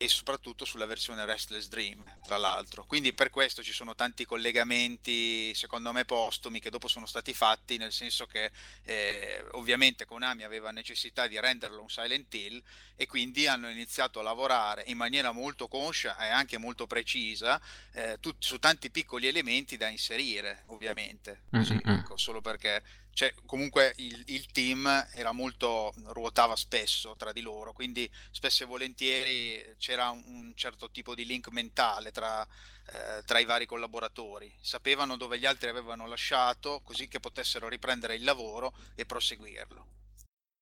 e 0.00 0.06
soprattutto 0.06 0.64
sulla 0.64 0.86
versione 0.86 1.24
Restless 1.24 1.66
Dream, 1.66 2.04
tra 2.24 2.36
l'altro. 2.36 2.84
Quindi 2.84 3.12
per 3.12 3.30
questo 3.30 3.64
ci 3.64 3.72
sono 3.72 3.96
tanti 3.96 4.24
collegamenti, 4.24 5.52
secondo 5.56 5.92
me, 5.92 6.04
postumi 6.04 6.60
che 6.60 6.70
dopo 6.70 6.86
sono 6.86 7.04
stati 7.04 7.34
fatti, 7.34 7.78
nel 7.78 7.90
senso 7.90 8.24
che 8.24 8.52
eh, 8.84 9.44
ovviamente 9.52 10.04
Konami 10.04 10.44
aveva 10.44 10.70
necessità 10.70 11.26
di 11.26 11.38
renderlo 11.40 11.82
un 11.82 11.88
Silent 11.90 12.32
Hill 12.32 12.62
e 12.94 13.06
quindi 13.08 13.48
hanno 13.48 13.68
iniziato 13.68 14.20
a 14.20 14.22
lavorare 14.22 14.84
in 14.86 14.96
maniera 14.96 15.32
molto 15.32 15.66
conscia 15.66 16.16
e 16.16 16.28
anche 16.28 16.58
molto 16.58 16.86
precisa 16.86 17.60
eh, 17.94 18.18
tut- 18.20 18.36
su 18.38 18.60
tanti 18.60 18.90
piccoli 18.90 19.26
elementi 19.26 19.76
da 19.76 19.88
inserire, 19.88 20.62
ovviamente. 20.66 21.42
Così, 21.50 21.72
Mm, 21.74 21.76
mm, 21.76 21.90
mm. 21.90 21.98
ecco, 21.98 22.16
solo 22.16 22.40
perché 22.40 22.82
cioè, 23.18 23.34
comunque 23.46 23.94
il, 23.96 24.22
il 24.26 24.46
team 24.52 24.86
era 25.12 25.32
molto, 25.32 25.92
ruotava 26.12 26.54
spesso 26.54 27.16
tra 27.16 27.32
di 27.32 27.40
loro, 27.40 27.72
quindi 27.72 28.08
spesso 28.30 28.62
e 28.62 28.66
volentieri 28.66 29.74
c'era 29.76 30.10
un, 30.10 30.22
un 30.24 30.52
certo 30.54 30.88
tipo 30.92 31.16
di 31.16 31.26
link 31.26 31.48
mentale 31.48 32.12
tra, 32.12 32.44
eh, 32.44 33.24
tra 33.24 33.40
i 33.40 33.44
vari 33.44 33.66
collaboratori. 33.66 34.54
Sapevano 34.60 35.16
dove 35.16 35.36
gli 35.36 35.46
altri 35.46 35.68
avevano 35.68 36.06
lasciato, 36.06 36.80
così 36.84 37.08
che 37.08 37.18
potessero 37.18 37.68
riprendere 37.68 38.14
il 38.14 38.22
lavoro 38.22 38.72
e 38.94 39.04
proseguirlo. 39.04 39.86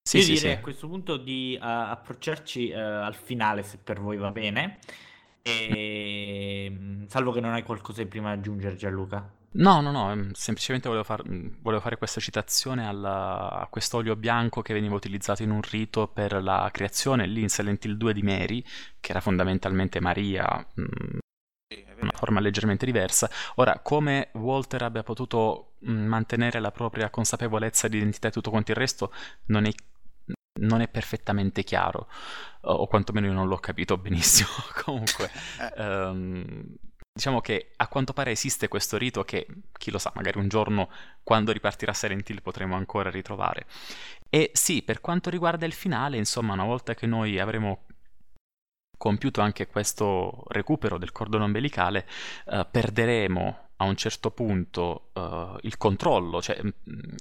Sì, 0.03 0.17
Io 0.17 0.23
sì, 0.23 0.33
direi 0.33 0.53
sì. 0.53 0.57
a 0.57 0.61
questo 0.63 0.89
punto 0.89 1.19
di 1.19 1.57
eh, 1.57 1.59
approcciarci 1.61 2.71
eh, 2.71 2.81
al 2.81 3.17
finale, 3.17 3.65
se 3.65 3.77
per 3.77 4.01
voi 4.01 4.17
va 4.17 4.31
bene. 4.31 4.79
E... 5.43 6.71
mh, 6.71 7.09
Salvo 7.09 7.33
che 7.33 7.41
non 7.41 7.53
hai 7.53 7.65
qualcosa 7.65 8.03
di 8.03 8.09
prima 8.09 8.29
da 8.29 8.41
aggiungere, 8.41 8.77
Gianluca. 8.77 9.36
No, 9.59 9.81
no, 9.81 9.91
no, 9.91 10.11
ehm, 10.13 10.33
semplicemente 10.33 10.87
volevo, 10.89 11.05
far- 11.07 11.27
mh, 11.27 11.61
volevo 11.63 11.81
fare 11.81 11.97
questa 11.97 12.21
citazione 12.21 12.87
alla- 12.87 13.51
a 13.51 13.67
quest'olio 13.69 14.15
bianco 14.15 14.61
che 14.61 14.75
veniva 14.75 14.95
utilizzato 14.95 15.43
in 15.43 15.51
un 15.51 15.63
rito 15.63 16.09
per 16.09 16.43
la 16.43 16.69
creazione 16.73 17.27
lì 17.27 17.41
in 17.43 17.49
Silent 17.49 17.83
Hill 17.87 17.95
2 17.97 18.13
di 18.13 18.23
Mary, 18.23 18.63
che 19.01 19.11
era 19.13 19.21
fondamentalmente 19.21 19.99
Maria, 20.01 20.45
mh, 20.75 20.85
Sì, 21.69 21.81
è 21.81 21.85
vero. 21.87 22.03
una 22.03 22.13
forma 22.17 22.41
leggermente 22.41 22.85
diversa. 22.87 23.31
Ora, 23.57 23.79
come 23.81 24.29
Walter 24.35 24.83
abbia 24.83 25.03
potuto 25.03 25.75
mh, 25.81 25.93
mantenere 25.93 26.61
la 26.61 26.71
propria 26.71 27.09
consapevolezza 27.11 27.89
di 27.89 27.97
identità 27.99 28.29
e 28.29 28.31
tutto 28.33 28.51
quanto 28.51 28.73
il 28.73 28.77
resto 28.77 29.13
non 29.47 29.65
è, 29.67 29.73
non 30.61 30.81
è 30.81 30.89
perfettamente 30.89 31.63
chiaro, 31.65 32.09
o, 32.63 32.87
quantomeno 32.87 33.27
io 33.27 33.33
non 33.33 33.49
l'ho 33.49 33.59
capito 33.59 33.97
benissimo. 33.99 34.49
Comunque, 34.85 35.31
ehm, 35.77 36.65
diciamo 37.17 37.41
che 37.41 37.71
a 37.77 37.89
quanto 37.89 38.13
pare 38.13 38.31
esiste 38.31 38.69
questo 38.69 38.99
rito 38.99 39.25
che, 39.25 39.47
chi 39.79 39.91
lo 39.91 39.97
sa, 39.97 40.13
magari 40.15 40.37
un 40.39 40.49
giorno 40.49 40.91
quando 41.23 41.51
ripartirà 41.51 41.95
Silent 41.95 42.29
Hill 42.29 42.43
potremo 42.43 42.77
ancora 42.77 43.09
ritrovare. 43.09 43.65
E 44.29 44.51
sì, 44.53 44.83
per 44.83 45.01
quanto 45.01 45.31
riguarda 45.31 45.65
il 45.65 45.73
finale, 45.73 46.19
insomma, 46.19 46.53
una 46.53 46.65
volta 46.65 46.95
che 46.95 47.07
noi 47.07 47.39
avremo 47.39 47.85
compiuto 48.99 49.41
anche 49.41 49.67
questo 49.67 50.45
recupero 50.49 50.99
del 50.99 51.11
cordone 51.11 51.45
ombelicale, 51.45 52.07
eh, 52.49 52.67
perderemo 52.71 53.69
a 53.77 53.85
un 53.85 53.97
certo 53.97 54.31
punto 54.31 55.09
eh, 55.15 55.57
il 55.63 55.79
controllo, 55.79 56.43
cioè 56.43 56.61
mm, 56.63 56.71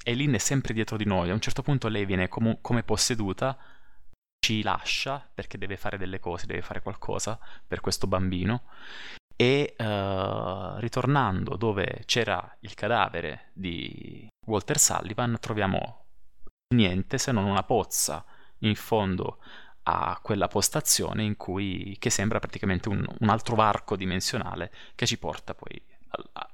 Eileen 0.03 0.33
è 0.33 0.39
sempre 0.39 0.73
dietro 0.73 0.97
di 0.97 1.05
noi, 1.05 1.29
a 1.29 1.33
un 1.33 1.41
certo 1.41 1.61
punto 1.61 1.87
lei 1.87 2.05
viene 2.05 2.27
comu- 2.27 2.59
come 2.59 2.83
posseduta, 2.83 3.57
ci 4.39 4.61
lascia 4.61 5.25
perché 5.33 5.57
deve 5.57 5.77
fare 5.77 5.97
delle 5.97 6.19
cose, 6.19 6.47
deve 6.47 6.61
fare 6.61 6.81
qualcosa 6.81 7.39
per 7.65 7.79
questo 7.79 8.07
bambino 8.07 8.63
e 9.35 9.75
eh, 9.77 10.79
ritornando 10.79 11.55
dove 11.55 12.03
c'era 12.05 12.55
il 12.61 12.73
cadavere 12.73 13.49
di 13.53 14.27
Walter 14.45 14.79
Sullivan 14.79 15.37
troviamo 15.39 16.05
niente 16.73 17.17
se 17.17 17.31
non 17.31 17.45
una 17.45 17.63
pozza 17.63 18.23
in 18.59 18.75
fondo 18.75 19.39
a 19.83 20.19
quella 20.21 20.47
postazione 20.47 21.23
in 21.23 21.35
cui 21.35 21.95
che 21.99 22.09
sembra 22.09 22.39
praticamente 22.39 22.89
un, 22.89 23.05
un 23.19 23.29
altro 23.29 23.55
varco 23.55 23.95
dimensionale 23.95 24.71
che 24.95 25.05
ci 25.05 25.17
porta 25.19 25.53
poi 25.53 25.79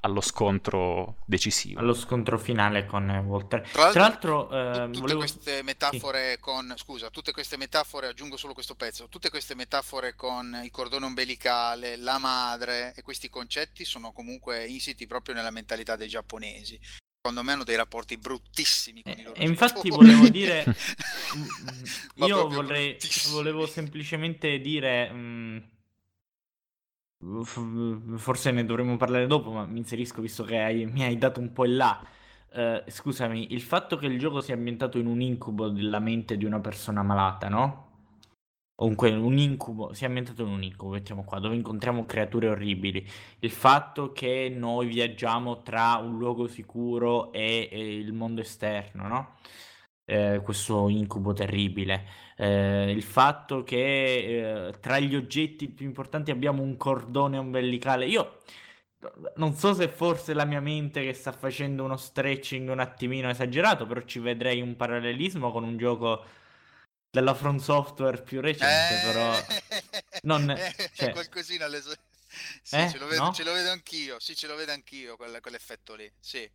allo 0.02 0.22
scontro 0.22 1.18
decisivo. 1.26 1.80
Allo 1.80 1.94
scontro 1.94 2.38
finale 2.38 2.86
con 2.86 3.10
eh, 3.10 3.20
Walter. 3.20 3.62
Tra 3.62 3.92
Tra 3.92 4.02
l'altro, 4.02 4.50
l'altro, 4.50 4.84
eh, 4.84 4.86
tutte 4.86 5.00
volevo... 5.00 5.20
queste 5.20 5.64
metafore 5.64 6.38
con, 6.40 6.74
scusa, 6.78 7.10
tutte 7.10 7.32
queste 7.32 7.58
metafore, 7.58 8.08
aggiungo 8.08 8.38
solo 8.38 8.54
questo 8.54 8.76
pezzo, 8.76 9.08
tutte 9.10 9.30
queste 9.30 9.56
metafore 9.56 10.16
con 10.16 10.60
il 10.64 10.72
cordone 10.72 11.06
ombelicale, 11.06 11.96
la 11.98 12.18
madre 12.18 12.94
e 12.96 13.02
questi 13.02 13.30
concetti 13.30 13.86
sono 13.86 14.12
comunque 14.12 14.66
insiti 14.66 15.08
proprio 15.08 15.36
nella 15.36 15.52
mentalità 15.52 15.96
dei 15.96 16.08
giapponesi. 16.08 16.80
secondo 17.22 17.44
me 17.44 17.52
hanno 17.52 17.64
dei 17.64 17.76
rapporti 17.76 18.18
bruttissimi 18.18 19.04
con 19.04 19.14
i 19.14 19.22
loro 19.22 19.36
E 19.36 19.46
infatti 19.46 19.90
volevo 19.90 20.28
dire, 20.28 20.66
Ma 22.16 22.26
io 22.26 22.38
proprio 22.38 22.62
vorrei, 22.62 22.98
volevo 23.30 23.68
semplicemente 23.68 24.60
dire, 24.60 25.12
mm, 25.12 25.58
f- 25.58 25.68
forse 28.18 28.52
ne 28.52 28.66
dovremmo 28.66 28.98
parlare 28.98 29.28
dopo, 29.28 29.52
ma 29.52 29.66
mi 29.66 29.80
inserisco 29.80 30.22
visto 30.22 30.44
che 30.44 30.58
hai- 30.60 30.86
mi 30.86 31.04
hai 31.04 31.18
dato 31.18 31.40
un 31.40 31.52
po' 31.54 31.66
in 31.66 31.76
là. 31.78 32.04
Eh, 32.54 32.84
scusami, 32.88 33.54
il 33.54 33.62
fatto 33.62 33.96
che 33.98 34.08
il 34.08 34.20
gioco 34.20 34.42
sia 34.42 34.56
ambientato 34.56 34.98
in 34.98 35.06
un 35.08 35.22
incubo 35.22 35.70
della 35.70 36.00
mente 36.00 36.38
di 36.38 36.46
una 36.46 36.60
persona 36.60 37.04
malata, 37.04 37.48
no? 37.50 37.90
Comunque 38.76 39.12
un 39.12 39.38
incubo, 39.38 39.94
si 39.94 40.04
è 40.06 40.08
ambientato 40.08 40.42
in 40.42 40.50
un 40.50 40.64
incubo, 40.64 40.94
mettiamo 40.94 41.24
qua, 41.24 41.40
dove 41.40 41.56
incontriamo 41.56 42.06
creature 42.06 42.48
orribili. 42.50 43.08
Il 43.40 43.52
fatto 43.52 44.12
che 44.12 44.50
noi 44.56 44.88
viaggiamo 44.88 45.62
tra 45.62 45.98
un 45.98 46.18
luogo 46.18 46.48
sicuro 46.48 47.32
e, 47.32 47.70
e 47.72 47.98
il 47.98 48.12
mondo 48.14 48.42
esterno, 48.42 49.08
no? 49.08 49.36
Eh, 50.12 50.42
questo 50.44 50.90
incubo 50.90 51.32
terribile. 51.32 52.06
Eh, 52.36 52.92
il 52.92 53.02
fatto 53.02 53.64
che 53.64 54.68
eh, 54.68 54.80
tra 54.82 55.00
gli 55.00 55.16
oggetti 55.16 55.70
più 55.70 55.86
importanti 55.86 56.32
abbiamo 56.32 56.62
un 56.62 56.76
cordone 56.76 57.38
ombelicale. 57.38 58.08
Io 58.08 58.40
non 59.38 59.56
so 59.56 59.74
se 59.74 59.88
forse 59.88 60.34
la 60.34 60.44
mia 60.44 60.60
mente 60.60 61.02
che 61.02 61.14
sta 61.14 61.32
facendo 61.32 61.86
uno 61.86 61.96
stretching 61.96 62.68
un 62.70 62.80
attimino 62.82 63.30
esagerato, 63.30 63.86
però 63.88 64.02
ci 64.02 64.20
vedrei 64.20 64.60
un 64.60 64.76
parallelismo 64.76 65.50
con 65.50 65.64
un 65.64 65.78
gioco 65.78 66.26
della 67.10 67.34
From 67.34 67.58
Software 67.58 68.22
più 68.22 68.42
recente, 68.42 68.96
Eh, 69.00 69.14
però 69.14 69.34
non- 70.24 70.50
eh, 70.52 70.90
cioè- 70.94 71.12
qualcosina 71.14 71.70
so- 71.80 71.94
sì, 72.62 72.76
Eh? 72.76 72.90
ce, 72.90 72.98
lo 72.98 73.08
vedo, 73.08 73.24
No? 73.24 73.32
ce 73.34 73.44
lo 73.46 73.54
vedo 73.54 73.72
anch'io, 73.72 74.20
sì, 74.20 74.36
ce 74.36 74.48
lo 74.48 74.56
vedo 74.56 74.74
anch'io, 74.74 75.16
quel- 75.16 75.40
quell'effetto 75.40 75.96
lì, 75.96 76.12
sì. 76.20 76.50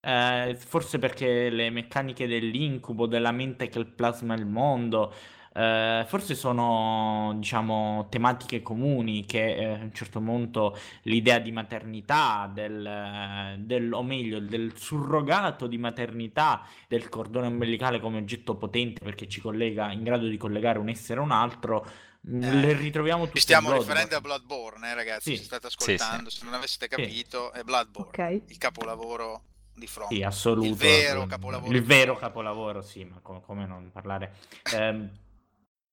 Eh, 0.00 0.56
forse 0.58 0.98
perché 0.98 1.50
le 1.50 1.70
meccaniche 1.70 2.26
dell'incubo, 2.28 3.06
della 3.06 3.32
mente 3.32 3.68
che 3.68 3.84
plasma 3.84 4.34
il 4.34 4.46
mondo, 4.46 5.12
eh, 5.54 6.04
forse 6.06 6.34
sono, 6.36 7.34
diciamo, 7.36 8.06
tematiche 8.08 8.62
comuni 8.62 9.26
che 9.26 9.56
eh, 9.56 9.64
a 9.64 9.82
un 9.82 9.92
certo 9.92 10.20
punto 10.20 10.76
l'idea 11.02 11.40
di 11.40 11.50
maternità, 11.50 12.48
del, 12.52 13.56
del- 13.58 13.92
o 13.92 14.02
meglio, 14.04 14.38
del 14.40 14.72
surrogato 14.76 15.66
di 15.66 15.78
maternità, 15.78 16.64
del 16.86 17.08
cordone 17.08 17.48
ombelicale 17.48 17.98
come 18.00 18.18
oggetto 18.18 18.54
potente 18.56 19.00
perché 19.04 19.26
ci 19.28 19.40
collega, 19.40 19.90
in 19.92 20.04
grado 20.04 20.28
di 20.28 20.36
collegare 20.36 20.78
un 20.78 20.88
essere 20.88 21.18
a 21.20 21.22
un 21.24 21.32
altro, 21.32 21.84
mh, 22.20 22.38
Eh, 22.40 22.52
le 22.52 22.72
ritroviamo 22.74 23.24
tutte 23.26 23.38
Ci 23.38 23.44
stiamo 23.44 23.72
riferendo 23.72 24.16
a 24.16 24.20
Bloodborne, 24.20 24.90
eh, 24.90 24.94
ragazzi, 24.94 25.30
Sì. 25.30 25.36
se 25.36 25.42
state 25.44 25.66
Sì, 25.76 25.96
sì. 25.98 26.04
ascoltando, 26.06 26.30
se 26.30 26.44
non 26.44 26.54
aveste 26.54 26.88
capito, 26.88 27.52
è 27.52 27.62
Bloodborne, 27.64 28.10
Ok. 28.10 28.42
il 28.46 28.58
capolavoro 28.58 29.42
di 29.78 29.86
From. 29.86 30.08
Sì, 30.08 30.22
assoluto. 30.22 30.66
Il 30.66 30.74
vero 30.74 31.26
capolavoro 31.26 31.72
Il 31.72 31.82
vero 31.82 32.16
capolavoro, 32.16 32.82
sì, 32.82 33.04
ma 33.04 33.18
co- 33.22 33.40
come 33.40 33.66
non 33.66 33.90
parlare. 33.92 34.34
Ehm, 34.74 35.10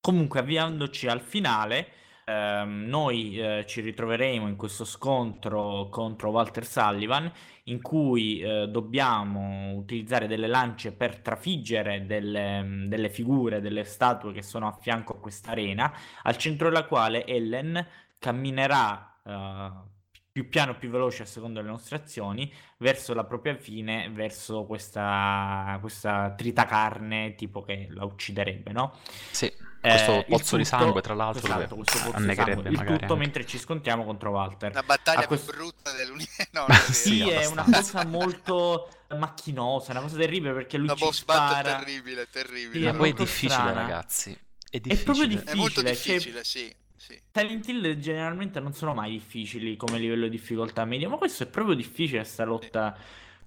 comunque, 0.02 0.40
avviandoci 0.40 1.08
al 1.08 1.22
finale, 1.22 1.88
ehm, 2.26 2.86
noi 2.88 3.40
eh, 3.40 3.66
ci 3.68 3.82
ritroveremo 3.82 4.48
in 4.48 4.56
questo 4.56 4.86
scontro 4.86 5.88
contro 5.90 6.30
Walter 6.32 6.66
Sullivan, 6.66 7.32
in 7.66 7.82
cui 7.82 8.42
eh, 8.42 8.68
dobbiamo 8.68 9.74
utilizzare 9.74 10.28
delle 10.28 10.48
lance 10.48 10.92
per 10.92 11.20
trafiggere 11.20 12.06
delle, 12.06 12.62
mm, 12.62 12.86
delle 12.86 13.10
figure, 13.10 13.62
delle 13.62 13.84
statue 13.84 14.34
che 14.34 14.42
sono 14.42 14.68
a 14.68 14.78
fianco 14.80 15.14
a 15.14 15.20
questa 15.20 15.52
arena, 15.52 15.92
al 16.24 16.38
centro 16.38 16.70
della 16.70 16.86
quale 16.86 17.26
Ellen 17.26 17.86
camminerà 18.20 19.20
eh, 19.24 19.94
più 20.36 20.50
piano 20.50 20.76
più 20.78 20.90
veloce 20.90 21.24
a 21.24 21.26
seconda 21.26 21.62
delle 21.62 21.72
nostre 21.72 21.96
azioni 21.96 22.54
verso 22.80 23.14
la 23.14 23.24
propria 23.24 23.56
fine, 23.56 24.10
verso 24.12 24.66
questa, 24.66 25.78
questa 25.80 26.34
tritacarne 26.36 27.36
tipo 27.36 27.64
che 27.64 27.88
la 27.92 28.04
ucciderebbe, 28.04 28.74
no? 28.74 29.00
Sì, 29.32 29.46
Eh, 29.46 29.54
questo 29.80 30.12
il 30.18 30.26
pozzo 30.28 30.58
di 30.58 30.64
tutto- 30.66 30.78
sangue, 30.78 31.02
tra 31.02 31.14
l'altro, 31.14 31.42
esatto, 31.42 31.76
questo 31.76 31.98
pozzo 32.00 32.10
di 32.10 32.16
annegherebbe 32.18 32.54
sangue. 32.54 32.70
Il 32.70 32.76
magari 32.76 33.00
tutto 33.00 33.14
anche. 33.14 33.24
mentre 33.24 33.46
ci 33.46 33.58
scontriamo 33.58 34.04
contro 34.04 34.32
Walter. 34.32 34.74
La 34.74 34.84
battaglia 34.84 35.26
più 35.26 35.42
brutta 35.42 35.94
dell'universo. 35.94 36.34
No, 36.52 36.66
è. 36.66 36.74
Sì, 36.92 37.30
è 37.30 37.46
una 37.46 37.64
cosa 37.64 38.04
molto 38.06 38.90
macchinosa, 39.18 39.92
una 39.92 40.02
cosa 40.02 40.18
terribile 40.18 40.52
perché 40.52 40.76
lui 40.78 40.88
Una 40.88 40.96
ci 40.98 41.14
spara. 41.14 41.78
terribile, 41.78 42.28
terribile. 42.30 42.78
Sì, 42.80 42.84
Ma 42.84 42.92
è 42.92 42.96
poi 42.98 43.10
è 43.12 43.14
difficile, 43.14 43.52
strana. 43.54 43.72
ragazzi. 43.72 44.32
È 44.70 44.76
È 44.76 44.80
difficile. 44.82 45.04
proprio 45.06 45.54
È 45.54 45.56
molto 45.56 45.82
difficile, 45.82 46.20
cioè- 46.20 46.34
difficile, 46.34 46.44
sì. 46.44 46.76
Sì. 47.06 47.22
Silent 47.32 47.68
Hill 47.68 48.00
generalmente 48.00 48.60
non 48.60 48.74
sono 48.74 48.94
mai 48.94 49.12
difficili 49.12 49.76
come 49.78 50.00
livello 50.00 50.24
di 50.28 50.32
difficoltà 50.38 50.86
medio, 50.86 51.10
ma 51.10 51.18
questo 51.18 51.44
è 51.44 51.48
proprio 51.48 51.76
difficile 51.76 52.24
sta 52.24 52.44
lotta. 52.46 52.98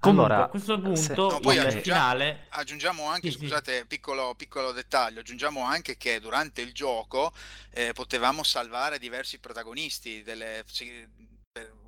Comunque, 0.00 0.26
Allora, 0.34 0.44
a 0.44 0.48
questo 0.48 0.76
se- 0.76 0.80
punto, 0.80 1.28
No, 1.30 1.40
poi 1.40 1.54
il 1.56 1.60
aggiungiamo- 1.62 1.82
finale... 1.82 2.46
Aggiungiamo 2.50 3.04
anche, 3.08 3.30
Sì, 3.30 3.36
sì. 3.36 3.40
scusate, 3.44 3.84
piccolo, 3.86 4.34
piccolo 4.36 4.70
dettaglio, 4.70 5.20
aggiungiamo 5.20 5.64
anche 5.64 5.96
che 5.96 6.20
durante 6.20 6.60
il 6.60 6.72
gioco 6.72 7.32
eh, 7.70 7.92
potevamo 7.94 8.44
salvare 8.44 9.00
diversi 9.00 9.38
protagonisti, 9.40 10.22
delle, 10.22 10.62
sì, 10.66 11.04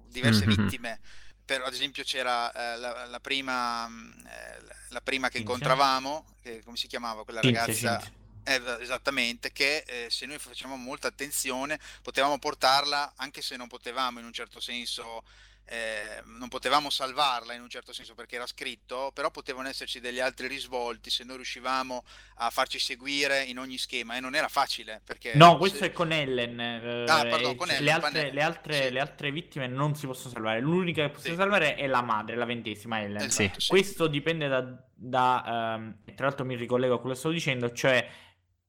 diverse 0.09 0.44
Mhm. 0.47 0.56
vittime. 0.56 1.01
Per, 1.44 1.62
ad 1.62 1.72
esempio 1.72 2.02
c'era 2.02 2.51
eh, 2.52 2.78
la, 2.78 3.06
la 3.06 3.20
prima, 3.20 3.86
mh, 3.86 4.14
eh, 4.26 4.64
la 4.88 5.01
prima 5.01 5.28
che 5.28 5.38
incontravamo, 5.38 6.24
che, 6.42 6.62
come 6.64 6.76
si 6.76 6.88
chiamava 6.88 7.22
quella 7.24 7.40
Cinzia, 7.42 7.66
ragazza? 7.66 7.98
Cinzia. 8.01 8.18
Eh, 8.45 8.61
esattamente, 8.81 9.53
che 9.53 9.85
eh, 9.87 10.07
se 10.11 10.27
noi 10.27 10.39
facevamo 10.39 10.77
molta 10.77 11.09
attenzione 11.09 11.79
potevamo 12.03 12.39
portarla, 12.39 13.12
anche 13.17 13.43
se 13.43 13.57
non 13.57 13.69
potevamo 13.69 14.19
in 14.19 14.25
un 14.25 14.33
certo 14.33 14.61
senso, 14.61 15.23
eh, 15.67 16.21
non 16.25 16.49
potevamo 16.49 16.91
salvarla 16.91 17.53
in 17.55 17.61
un 17.62 17.69
certo 17.69 17.93
senso 17.93 18.15
perché 18.15 18.35
era 18.35 18.47
scritto, 18.47 19.12
però 19.15 19.31
potevano 19.31 19.69
esserci 19.69 20.01
degli 20.01 20.19
altri 20.19 20.49
risvolti 20.49 21.11
se 21.11 21.23
noi 21.23 21.37
riuscivamo 21.37 22.03
a 22.37 22.51
farci 22.51 22.81
seguire 22.81 23.45
in 23.45 23.57
ogni 23.59 23.79
schema 23.79 24.17
e 24.17 24.21
non 24.21 24.35
era 24.35 24.49
facile 24.49 25.01
perché... 25.05 25.35
No, 25.35 25.57
questo 25.59 25.79
se- 25.79 25.87
è 25.87 25.93
con 25.93 26.11
Ellen. 26.11 26.59
eh, 26.59 27.05
Ah, 27.07 27.25
pardon, 27.25 27.53
e 27.53 27.55
con 27.55 27.69
c- 27.69 27.73
Ellen, 27.73 27.85
le, 27.85 27.91
altre, 27.93 28.33
le 28.33 28.43
altre- 28.43 28.83
Sì. 28.87 28.91
le 28.91 29.01
altre 29.01 29.31
vittime 29.31 29.67
non 29.69 29.95
si 29.95 30.07
possono 30.07 30.33
salvare. 30.33 30.61
L'unica 30.61 31.03
che 31.03 31.11
possiamo 31.11 31.37
Sì. 31.37 31.41
salvare 31.41 31.75
è 31.77 31.87
la 31.87 32.03
madre, 32.03 32.35
la 32.35 32.47
ventesima 32.47 33.01
Ellen. 33.03 33.23
Esatto, 33.23 33.61
sì. 33.61 33.69
Questo 33.69 34.09
dipende 34.09 34.49
da, 34.49 34.65
da, 34.93 35.75
ehm, 35.77 36.15
tra 36.17 36.27
l'altro 36.27 36.45
mi 36.45 36.57
ricollego 36.57 36.95
a 36.95 36.99
quello 36.99 37.12
che 37.12 37.19
stavo 37.21 37.35
dicendo, 37.35 37.71
cioè 37.73 38.11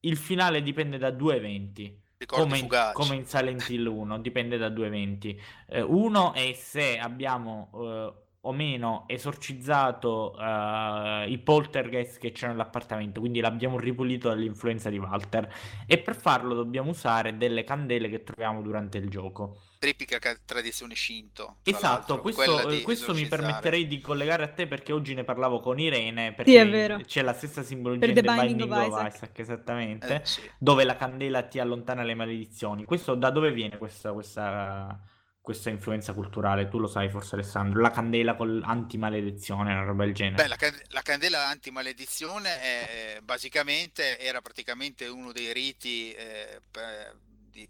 il 0.04 0.16
finale 0.16 0.62
dipende 0.62 0.98
da 0.98 1.10
due 1.10 1.36
eventi. 1.36 2.00
Come 2.24 2.58
in, 2.58 2.68
come 2.92 3.16
in 3.16 3.26
Silent 3.26 3.68
Hill 3.68 3.86
1, 3.86 4.20
dipende 4.20 4.56
da 4.56 4.68
due 4.68 4.86
eventi. 4.86 5.40
Eh, 5.68 5.80
uno 5.80 6.32
è 6.32 6.52
se 6.52 6.96
abbiamo 6.96 7.70
eh, 7.74 8.12
o 8.44 8.52
meno 8.52 9.04
esorcizzato 9.06 10.36
eh, 10.38 11.26
i 11.28 11.38
poltergeist 11.38 12.18
che 12.18 12.32
c'erano 12.32 12.56
nell'appartamento, 12.58 13.20
quindi 13.20 13.40
l'abbiamo 13.40 13.78
ripulito 13.78 14.28
dall'influenza 14.28 14.90
di 14.90 14.98
Walter. 14.98 15.48
E 15.86 15.98
per 15.98 16.16
farlo 16.16 16.54
dobbiamo 16.54 16.90
usare 16.90 17.36
delle 17.36 17.62
candele 17.62 18.08
che 18.08 18.24
troviamo 18.24 18.60
durante 18.62 18.98
il 18.98 19.08
gioco. 19.08 19.58
Tipica 19.78 20.18
ca- 20.18 20.36
tradizione 20.44 20.94
Shinto. 20.94 21.56
Esatto, 21.64 22.20
questo, 22.20 22.68
di 22.68 22.82
questo 22.82 23.14
mi 23.14 23.26
permetterei 23.26 23.86
di 23.86 24.00
collegare 24.00 24.44
a 24.44 24.48
te 24.48 24.66
perché 24.66 24.92
oggi 24.92 25.14
ne 25.14 25.24
parlavo 25.24 25.60
con 25.60 25.78
Irene, 25.78 26.28
Sì, 26.28 26.34
perché 26.34 26.60
è 26.60 26.68
vero. 26.68 26.98
c'è 27.04 27.22
la 27.22 27.32
stessa 27.34 27.62
simbologia 27.62 28.06
Per 28.06 28.14
The 28.14 28.22
Binding 28.22 28.46
Binding 28.58 28.70
of 28.72 28.78
of 28.78 28.86
Isaac. 28.86 29.14
Isaac, 29.14 29.38
esattamente, 29.38 30.14
Eh, 30.14 30.20
sì. 30.24 30.40
dove 30.58 30.84
la 30.84 30.96
candela 30.96 31.42
ti 31.42 31.58
allontana 31.60 32.02
le 32.02 32.14
maledizioni. 32.14 32.84
Questo 32.84 33.14
da 33.16 33.30
dove 33.30 33.50
viene 33.52 33.76
questa, 33.78 34.12
questa, 34.12 35.00
questa 35.42 35.68
influenza 35.70 36.14
culturale? 36.14 36.68
Tu 36.68 36.78
lo 36.78 36.86
sai 36.86 37.10
forse 37.10 37.34
Alessandro, 37.34 37.80
la 37.80 37.90
candela 37.90 38.36
con 38.36 38.62
antimaledizione, 38.64 39.72
una 39.72 39.82
roba 39.82 40.04
del 40.04 40.14
genere. 40.14 40.42
Beh, 40.42 40.48
la, 40.48 40.56
can- 40.56 40.80
la 40.90 41.02
candela 41.02 41.48
antimaledizione 41.48 42.60
è, 42.60 43.18
basicamente 43.22 44.18
era 44.18 44.40
praticamente 44.40 45.08
uno 45.08 45.32
dei 45.32 45.52
riti, 45.52 46.12
eh, 46.14 46.60
per- 46.70 47.16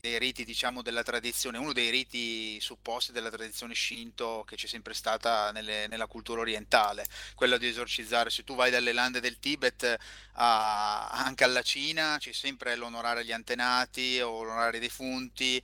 dei 0.00 0.18
riti, 0.18 0.44
diciamo, 0.44 0.82
della 0.82 1.02
tradizione, 1.02 1.58
uno 1.58 1.72
dei 1.72 1.90
riti 1.90 2.60
supposti 2.60 3.12
della 3.12 3.30
tradizione 3.30 3.74
Shinto 3.74 4.44
che 4.46 4.56
c'è 4.56 4.66
sempre 4.66 4.94
stata 4.94 5.50
nelle- 5.52 5.86
nella 5.88 6.06
cultura 6.06 6.40
orientale, 6.40 7.06
quello 7.34 7.56
di 7.58 7.66
esorcizzare. 7.68 8.30
Se 8.30 8.44
tu 8.44 8.54
vai 8.54 8.70
dalle 8.70 8.92
lande 8.92 9.20
del 9.20 9.38
Tibet 9.38 9.96
a- 10.34 11.08
anche 11.10 11.44
alla 11.44 11.62
Cina, 11.62 12.16
c'è 12.18 12.32
sempre 12.32 12.76
l'onorare 12.76 13.24
gli 13.24 13.32
antenati 13.32 14.20
o 14.20 14.30
onorare 14.30 14.76
i 14.78 14.80
defunti, 14.80 15.62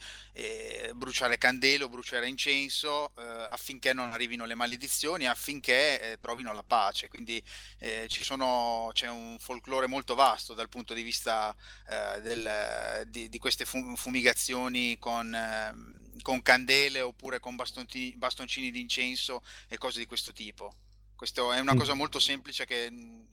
bruciare 0.94 1.38
candele 1.38 1.84
o 1.84 1.88
bruciare 1.88 2.28
incenso 2.28 3.10
eh, 3.16 3.48
affinché 3.50 3.92
non 3.92 4.12
arrivino 4.12 4.44
le 4.44 4.54
maledizioni, 4.54 5.26
affinché 5.26 6.12
eh, 6.12 6.18
trovino 6.20 6.52
la 6.52 6.62
pace. 6.62 7.08
Quindi 7.08 7.42
eh, 7.78 8.06
sono, 8.10 8.90
c'è 8.92 9.08
un 9.08 9.36
folklore 9.38 9.86
molto 9.86 10.14
vasto 10.14 10.54
dal 10.54 10.68
punto 10.68 10.94
di 10.94 11.02
vista 11.02 11.54
eh, 11.88 12.20
del- 12.20 13.06
di, 13.08 13.28
di 13.28 13.38
queste 13.38 13.64
fu- 13.64 13.96
fumigazioni 14.08 14.98
con, 14.98 15.34
ehm, 15.34 16.20
con 16.22 16.40
candele 16.40 17.02
oppure 17.02 17.40
con 17.40 17.56
bastoncini 17.56 18.70
di 18.70 18.80
incenso 18.80 19.42
e 19.68 19.76
cose 19.76 19.98
di 19.98 20.06
questo 20.06 20.32
tipo. 20.32 20.72
Questo 21.14 21.52
è 21.52 21.60
una 21.60 21.74
cosa 21.74 21.94
molto 21.94 22.18
semplice 22.18 22.64
che 22.64 22.88
in 22.90 23.26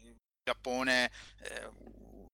Giappone 0.43 1.11
eh, 1.39 1.69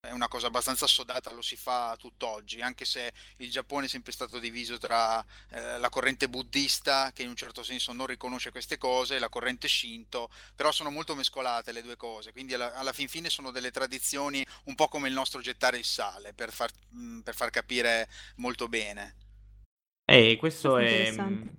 è 0.03 0.09
una 0.11 0.27
cosa 0.27 0.47
abbastanza 0.47 0.85
assodata, 0.85 1.31
lo 1.31 1.43
si 1.43 1.55
fa 1.55 1.95
tutt'oggi, 1.95 2.59
anche 2.59 2.85
se 2.85 3.13
il 3.37 3.51
Giappone 3.51 3.85
è 3.85 3.87
sempre 3.89 4.11
stato 4.11 4.39
diviso 4.39 4.79
tra 4.79 5.23
eh, 5.49 5.77
la 5.77 5.89
corrente 5.89 6.27
buddista, 6.27 7.11
che 7.13 7.21
in 7.21 7.29
un 7.29 7.35
certo 7.35 7.61
senso 7.61 7.93
non 7.93 8.07
riconosce 8.07 8.49
queste 8.49 8.79
cose, 8.79 9.15
e 9.15 9.19
la 9.19 9.29
corrente 9.29 9.67
shinto, 9.67 10.29
però 10.55 10.71
sono 10.71 10.89
molto 10.89 11.13
mescolate 11.13 11.71
le 11.71 11.83
due 11.83 11.97
cose, 11.97 12.31
quindi 12.31 12.55
alla, 12.55 12.73
alla 12.73 12.93
fin 12.93 13.07
fine 13.07 13.29
sono 13.29 13.51
delle 13.51 13.69
tradizioni 13.69 14.43
un 14.65 14.73
po' 14.75 14.87
come 14.87 15.07
il 15.07 15.13
nostro 15.13 15.39
gettare 15.39 15.77
il 15.77 15.85
sale, 15.85 16.33
per 16.33 16.51
far, 16.51 16.71
mh, 16.89 17.19
per 17.19 17.35
far 17.35 17.51
capire 17.51 18.09
molto 18.37 18.67
bene. 18.67 19.15
E 20.05 20.35
questo 20.37 20.75
Questo 20.75 20.77
è 20.77 20.81
interessante. 20.81 21.53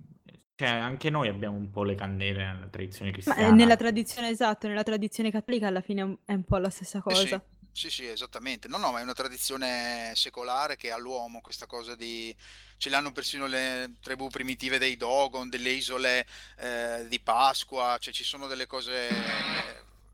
Cioè, 0.55 0.69
anche 0.69 1.09
noi 1.09 1.27
abbiamo 1.27 1.57
un 1.57 1.71
po' 1.71 1.83
le 1.83 1.95
candele 1.95 2.45
nella 2.45 2.67
tradizione 2.67 3.11
Ma 3.25 3.35
eh, 3.35 3.51
cristiana. 3.51 3.51
nella 3.51 3.75
tradizione, 3.75 4.29
esatto, 4.29 4.67
nella 4.67 4.83
tradizione 4.83 5.29
cattolica 5.31 5.67
alla 5.67 5.81
fine 5.81 6.19
è 6.25 6.33
un- 6.33 6.43
po' 6.45 6.57
la 6.57 6.69
stessa 6.69 7.01
Eh 7.05 7.15
sì, 7.15 7.27
cosa. 7.27 7.43
Sì, 7.73 7.89
sì, 7.89 8.05
esattamente. 8.07 8.67
No, 8.67 8.77
no, 8.77 8.91
ma 8.91 8.99
è 8.99 9.03
una 9.03 9.13
tradizione 9.13 10.13
secolare 10.15 10.75
che 10.77 10.91
ha 10.91 10.97
l'uomo 10.97 11.41
questa 11.41 11.65
cosa 11.65 11.95
di... 11.95 12.35
Ce 12.77 12.89
l'hanno 12.89 13.11
persino 13.11 13.47
le 13.47 13.95
tribù 14.01 14.29
primitive 14.29 14.77
dei 14.77 14.95
Dogon, 14.95 15.49
delle 15.49 15.71
isole 15.71 16.27
eh, 16.57 17.05
di 17.07 17.19
Pasqua, 17.19 17.97
cioè 17.99 18.13
ci 18.13 18.23
sono 18.23 18.47
delle 18.47 18.67
cose, 18.67 19.09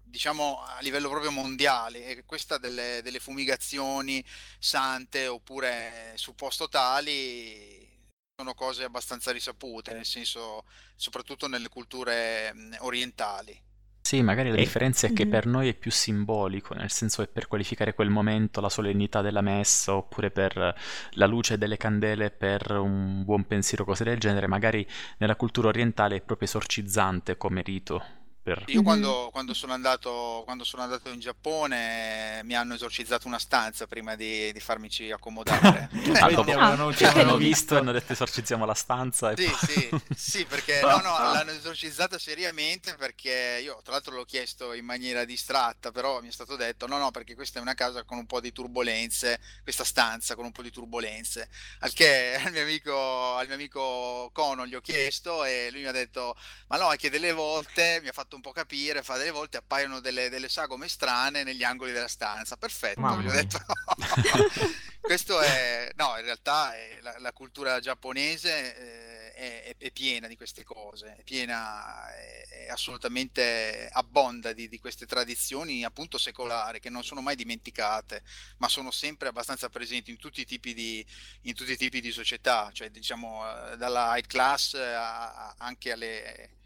diciamo, 0.03 0.63
a 0.63 0.79
livello 0.81 1.09
proprio 1.09 1.31
mondiale. 1.31 2.05
E 2.05 2.23
questa 2.25 2.57
delle, 2.57 3.01
delle 3.03 3.19
fumigazioni 3.19 4.23
sante 4.57 5.27
oppure 5.27 6.13
su 6.15 6.35
posto 6.35 6.69
tali 6.69 7.87
sono 8.35 8.53
cose 8.53 8.85
abbastanza 8.85 9.31
risapute, 9.31 9.93
nel 9.93 10.05
senso, 10.05 10.63
soprattutto 10.95 11.47
nelle 11.47 11.67
culture 11.67 12.53
mh, 12.53 12.75
orientali. 12.79 13.61
Sì, 14.01 14.21
magari 14.23 14.49
la 14.49 14.55
E- 14.55 14.57
differenza 14.57 15.07
è 15.07 15.13
che 15.13 15.25
Mhm. 15.25 15.29
per 15.29 15.45
noi 15.45 15.69
è 15.69 15.73
più 15.75 15.91
simbolico, 15.91 16.73
nel 16.73 16.89
senso 16.89 17.21
è 17.21 17.27
per 17.27 17.47
qualificare 17.47 17.93
quel 17.93 18.09
momento, 18.09 18.59
la 18.59 18.67
solennità 18.69 19.21
della 19.21 19.41
messa, 19.41 19.95
oppure 19.95 20.31
per 20.31 20.75
la 21.11 21.25
luce 21.27 21.57
delle 21.57 21.77
candele, 21.77 22.31
per 22.31 22.71
un 22.71 23.23
buon 23.23 23.45
pensiero, 23.45 23.85
cose 23.85 24.03
del 24.03 24.17
genere. 24.19 24.47
Magari 24.47 24.85
nella 25.19 25.35
cultura 25.35 25.67
orientale 25.69 26.17
è 26.17 26.21
proprio 26.21 26.47
esorcizzante 26.47 27.37
come 27.37 27.61
rito. 27.61 28.03
Per... 28.41 28.63
Io 28.67 28.79
Mhm. 28.79 28.83
quando, 28.83 29.29
quando 29.31 29.53
sono 29.53 29.73
andato, 29.73 30.41
quando 30.45 30.63
sono 30.63 30.81
andato 30.83 31.09
in 31.09 31.19
Giappone 31.19 32.41
mi 32.45 32.55
hanno 32.55 32.73
esorcizzato 32.75 33.27
una 33.27 33.37
stanza 33.37 33.85
prima 33.85 34.15
di, 34.15 34.51
di 34.53 34.59
farmici 34.59 35.11
accomodare. 35.11 35.89
Ah, 36.19 36.25
Questi 36.25 36.35
dopo- 36.35 36.51
avevano- 36.51 36.91
ci 36.91 36.97
Ci 36.99 37.03
hanno 37.05 37.35
visto 37.37 37.75
e 37.75 37.77
hanno 37.79 37.91
detto 37.91 38.13
esorcizziamo 38.13 38.65
la 38.65 38.73
stanza 38.73 39.31
e 39.31 39.35
Sì, 39.37 39.45
poi- 39.45 39.57
sì, 40.15 40.29
sì, 40.39 40.45
perché 40.45 40.81
no, 40.81 40.97
no, 40.97 41.17
l'hanno 41.17 41.51
esorcizzata 41.51 42.17
seriamente 42.17 42.95
perché 42.95 43.59
io 43.61 43.79
tra 43.83 43.93
l'altro 43.93 44.15
l'ho 44.15 44.25
chiesto 44.25 44.73
in 44.73 44.85
maniera 44.85 45.23
distratta, 45.25 45.91
però 45.91 46.21
mi 46.21 46.29
è 46.29 46.31
stato 46.31 46.55
detto 46.55 46.87
no, 46.87 46.97
no, 46.97 47.11
perché 47.11 47.35
questa 47.35 47.59
è 47.59 47.61
una 47.61 47.73
casa 47.75 48.03
con 48.03 48.17
un 48.17 48.25
po' 48.25 48.39
di 48.39 48.51
turbolenze, 48.51 49.39
questa 49.63 49.83
stanza 49.83 50.35
con 50.35 50.45
un 50.45 50.51
po' 50.51 50.61
di 50.61 50.71
turbolenze. 50.71 51.49
Al 51.79 51.93
che 51.93 52.35
al 52.43 52.51
mio 52.51 52.61
amico, 52.63 53.35
al 53.35 53.45
mio 53.45 53.55
amico 53.55 54.29
Cono 54.33 54.65
gli 54.65 54.75
ho 54.75 54.81
chiesto 54.81 55.43
e 55.43 55.69
lui 55.71 55.81
mi 55.81 55.87
ha 55.87 55.91
detto 55.91 56.35
ma 56.67 56.77
no, 56.77 56.91
è 56.91 56.97
che 56.97 57.09
delle 57.09 57.31
volte 57.33 57.99
mi 58.01 58.07
ha 58.07 58.13
fatto 58.13 58.28
un 58.35 58.41
po' 58.41 58.51
capire, 58.51 59.03
fa 59.03 59.17
delle 59.17 59.31
volte 59.31 59.57
appaiono 59.57 59.99
delle, 59.99 60.29
delle 60.29 60.49
sagome 60.49 60.87
strane 60.87 61.43
negli 61.43 61.63
angoli 61.63 61.91
della 61.91 62.07
stanza. 62.07 62.57
Perfetto, 62.57 63.01
Mamma 63.01 63.21
gli 63.21 63.27
ho 63.27 63.31
detto 63.31 63.59
questo 65.01 65.39
è 65.41 65.91
no, 65.95 66.15
in 66.17 66.23
realtà 66.25 66.73
è 66.75 66.99
la, 67.01 67.15
la 67.19 67.33
cultura 67.33 67.79
giapponese 67.79 69.33
eh, 69.35 69.73
è, 69.73 69.75
è 69.77 69.91
piena 69.91 70.27
di 70.27 70.35
queste 70.35 70.63
cose, 70.63 71.15
è 71.17 71.23
piena, 71.23 72.11
è, 72.13 72.65
è 72.65 72.69
assolutamente 72.69 73.87
abbonda 73.91 74.51
di, 74.53 74.67
di 74.67 74.79
queste 74.79 75.05
tradizioni 75.05 75.83
appunto 75.83 76.17
secolari 76.17 76.79
che 76.79 76.89
non 76.89 77.03
sono 77.03 77.21
mai 77.21 77.35
dimenticate, 77.35 78.23
ma 78.57 78.67
sono 78.67 78.91
sempre 78.91 79.29
abbastanza 79.29 79.69
presenti 79.69 80.11
in 80.11 80.17
tutti 80.17 80.41
i 80.41 80.45
tipi 80.45 80.73
di, 80.73 81.05
in 81.43 81.53
tutti 81.53 81.71
i 81.71 81.77
tipi 81.77 82.01
di 82.01 82.11
società, 82.11 82.69
cioè 82.73 82.89
diciamo 82.89 83.71
eh, 83.71 83.77
dalla 83.77 84.17
high 84.17 84.25
class 84.27 84.73
a- 84.73 85.47
a- 85.47 85.55
anche 85.59 85.91
alle, 85.93 86.58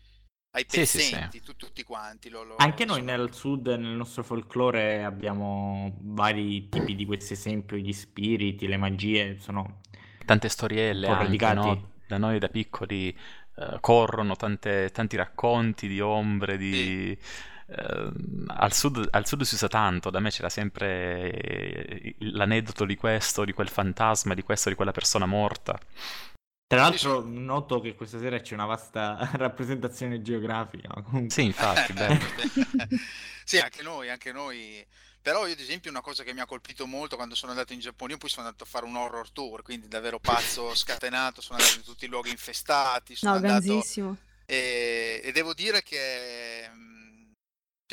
ai 0.55 0.65
Sì, 0.65 0.85
sì, 0.85 0.99
sì. 0.99 1.15
pezzenti, 1.15 1.41
tu- 1.41 1.55
tutti 1.55 1.83
quanti. 1.83 2.29
Lo, 2.29 2.43
lo- 2.43 2.55
Anche 2.57 2.85
noi 2.85 3.01
nel 3.03 3.33
sud, 3.33 3.67
nel 3.67 3.95
nostro 3.95 4.23
folklore, 4.23 5.03
abbiamo 5.03 5.97
vari 6.01 6.69
tipi 6.69 6.95
di 6.95 7.05
questi 7.05 7.33
esempi, 7.33 7.81
gli 7.81 7.93
spiriti, 7.93 8.67
le 8.67 8.77
magie, 8.77 9.37
sono 9.39 9.81
tante 10.25 10.49
storielle 10.49 11.09
anche, 11.09 11.51
no? 11.51 11.91
Da 12.05 12.17
noi 12.17 12.39
da 12.39 12.47
piccoli 12.49 13.15
eh, 13.55 13.77
corrono 13.79 14.35
tante- 14.35 14.89
tanti 14.91 15.15
racconti 15.15 15.87
di 15.87 15.99
ombre, 15.99 16.57
di... 16.57 17.17
eh, 17.67 18.11
al 18.47 18.73
sud, 18.73 19.07
al 19.11 19.25
sud 19.25 19.41
si 19.43 19.55
usa 19.55 19.67
tanto, 19.67 20.09
da 20.09 20.19
me 20.19 20.29
c'era 20.29 20.49
sempre 20.49 21.31
eh, 21.31 22.15
l'aneddoto 22.19 22.85
di 22.85 22.95
questo, 22.95 23.45
di 23.45 23.53
quel 23.53 23.69
fantasma, 23.69 24.33
di 24.33 24.43
questo, 24.43 24.69
di 24.69 24.75
quella 24.75 24.91
persona 24.91 25.25
morta. 25.25 25.77
Tra 26.73 26.81
l'altro 26.81 27.21
noto 27.23 27.79
che 27.81 27.93
questa 27.95 28.17
sera 28.17 28.39
c'è 28.39 28.53
una 28.55 28.65
vasta 28.65 29.29
rappresentazione 29.33 30.21
geografica. 30.21 30.89
comunque. 31.03 31.29
Sì, 31.29 31.43
infatti. 31.43 31.93
Sì, 33.45 33.57
anche 33.59 33.81
noi, 33.81 34.09
anche 34.09 34.31
noi. 34.31 34.85
Però 35.21 35.45
io 35.45 35.53
ad 35.53 35.59
esempio 35.59 35.89
una 35.89 36.01
cosa 36.01 36.23
che 36.23 36.33
mi 36.33 36.39
ha 36.41 36.45
colpito 36.45 36.85
molto 36.85 37.15
quando 37.15 37.35
sono 37.35 37.51
andato 37.51 37.73
in 37.73 37.79
Giappone, 37.79 38.13
io 38.13 38.17
poi 38.17 38.29
sono 38.29 38.45
andato 38.45 38.63
a 38.63 38.67
fare 38.67 38.85
un 38.85 38.95
horror 38.95 39.29
tour, 39.31 39.61
quindi 39.61 39.87
davvero 39.87 40.19
pazzo, 40.19 40.73
scatenato, 40.75 41.41
sono 41.41 41.59
andato 41.59 41.77
in 41.77 41.83
tutti 41.83 42.05
i 42.05 42.07
luoghi 42.07 42.29
infestati, 42.29 43.15
sono 43.15 43.33
No, 43.33 43.37
andato 43.37 43.85
e, 44.45 45.21
e 45.23 45.31
devo 45.31 45.53
dire 45.53 45.81
che 45.83 46.69
mh, 46.69 47.02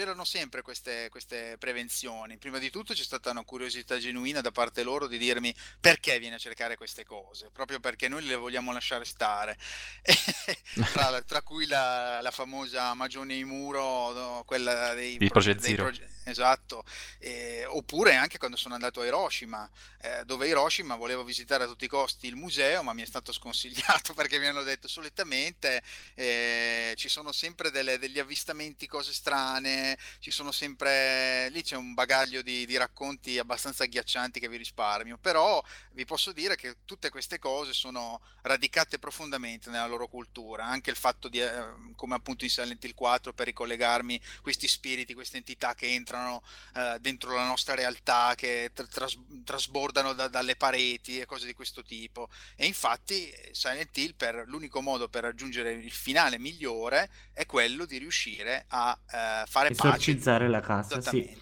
c'erano 0.01 0.25
sempre 0.25 0.63
queste, 0.63 1.09
queste 1.11 1.57
prevenzioni. 1.59 2.39
Prima 2.39 2.57
di 2.57 2.71
tutto 2.71 2.95
c'è 2.95 3.03
stata 3.03 3.33
una 3.33 3.45
curiosità 3.45 3.99
genuina 3.99 4.41
da 4.41 4.51
parte 4.51 4.83
loro 4.83 5.07
di 5.07 5.19
dirmi 5.19 5.55
perché 5.79 6.19
vieni 6.19 6.37
a 6.37 6.39
cercare 6.39 6.75
queste 6.75 7.05
cose, 7.05 7.51
proprio 7.51 7.81
perché 7.81 8.09
noi 8.09 8.25
le 8.25 8.35
vogliamo 8.35 8.73
lasciare 8.73 9.05
stare. 9.05 9.59
tra, 10.93 11.21
tra 11.21 11.43
cui 11.43 11.67
la, 11.67 12.23
la 12.23 12.31
famosa 12.31 12.95
Magione 12.95 13.35
Imuro, 13.35 14.13
no, 14.13 14.43
quella 14.47 14.95
dei, 14.95 15.21
proge- 15.27 15.29
Project 15.29 15.61
dei 15.61 15.71
Zero. 15.71 15.83
proge- 15.83 16.09
esatto, 16.25 16.85
Eh, 17.19 17.65
oppure 17.67 18.15
anche 18.15 18.39
quando 18.39 18.57
sono 18.57 18.75
andato 18.75 19.01
a 19.01 19.07
Hiroshima, 19.07 19.69
eh, 20.01 20.25
dove 20.25 20.49
Hiroshima 20.49 20.95
volevo 20.97 21.25
visitare 21.25 21.65
a 21.65 21.67
tutti 21.67 21.85
i 21.85 21.89
costi 21.89 22.27
il 22.27 22.37
museo, 22.37 22.83
ma 22.83 22.95
mi 22.95 23.03
è 23.03 23.07
stato 23.07 23.33
sconsigliato 23.33 24.15
perché 24.15 24.39
mi 24.39 24.47
hanno 24.47 24.63
detto 24.63 24.89
solitamente 24.89 25.83
eh, 26.15 26.95
ci 26.97 27.09
sono 27.09 27.33
sempre 27.33 27.71
delle- 27.71 27.99
degli 27.99 28.19
avvistamenti, 28.19 28.87
cose 28.87 29.13
strane, 29.13 29.90
ci 30.19 30.31
sono 30.31 30.53
sempre 30.53 31.49
lì 31.51 31.63
c'è 31.63 31.77
un 31.77 31.95
bagaglio 31.95 32.43
di, 32.43 32.67
di 32.67 32.77
racconti 32.77 33.39
abbastanza 33.39 33.85
agghiaccianti 33.85 34.41
che 34.41 34.49
vi 34.49 34.57
risparmio, 34.57 35.19
però 35.19 35.63
vi 35.93 36.05
posso 36.05 36.33
dire 36.33 36.57
che 36.57 36.77
tutte 36.85 37.11
queste 37.11 37.39
cose 37.39 37.73
sono 37.73 38.21
radicate 38.43 38.99
profondamente 38.99 39.71
nella 39.71 39.87
loro 39.87 40.09
cultura, 40.09 40.65
anche 40.65 40.91
il 40.91 40.97
fatto 40.97 41.29
di, 41.29 41.41
eh, 41.41 41.65
come 41.97 42.15
appunto 42.15 42.45
in 42.45 42.51
Silent 42.51 42.83
Hill 42.85 42.95
4, 42.95 43.33
per 43.33 43.47
ricollegarmi 43.47 44.21
questi 44.43 44.69
spiriti, 44.69 45.15
queste 45.15 45.37
entità 45.37 45.75
che 45.75 45.87
entrano 45.87 46.43
eh, 46.75 46.97
dentro 47.01 47.35
la 47.35 47.47
nostra 47.47 47.75
realtà, 47.75 48.35
che 48.37 48.71
tra- 48.73 48.87
tras- 48.87 49.19
trasbordano 49.45 50.13
da- 50.13 50.29
dalle 50.29 50.57
pareti 50.57 51.19
e 51.19 51.27
cose 51.27 51.47
di 51.47 51.55
questo 51.55 51.83
tipo. 51.83 52.29
E 52.57 52.67
infatti 52.67 53.31
eh, 53.31 53.51
Silent 53.53 53.97
Hill, 53.97 54.15
per, 54.15 54.45
l'unico 54.47 54.81
modo 54.81 55.09
per 55.09 55.23
raggiungere 55.23 55.73
il 55.73 55.93
finale 55.93 56.39
migliore 56.39 57.11
è 57.33 57.47
quello 57.47 57.85
di 57.85 57.99
riuscire 57.99 58.65
a 58.69 58.99
eh, 59.11 59.45
fare. 59.47 59.70
Esorcizzare 59.71 60.49
la 60.49 60.61
casa, 60.61 61.01
sì. 61.01 61.37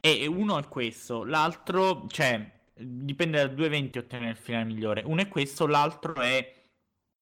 E 0.00 0.26
uno 0.26 0.58
è 0.58 0.66
questo, 0.68 1.24
l'altro, 1.24 2.06
cioè, 2.08 2.50
dipende 2.74 3.38
da 3.38 3.46
due 3.46 3.66
eventi 3.66 3.98
ottenere 3.98 4.30
il 4.30 4.36
finale 4.36 4.64
migliore. 4.64 5.02
Uno 5.04 5.20
è 5.20 5.28
questo, 5.28 5.66
l'altro 5.66 6.14
è 6.14 6.60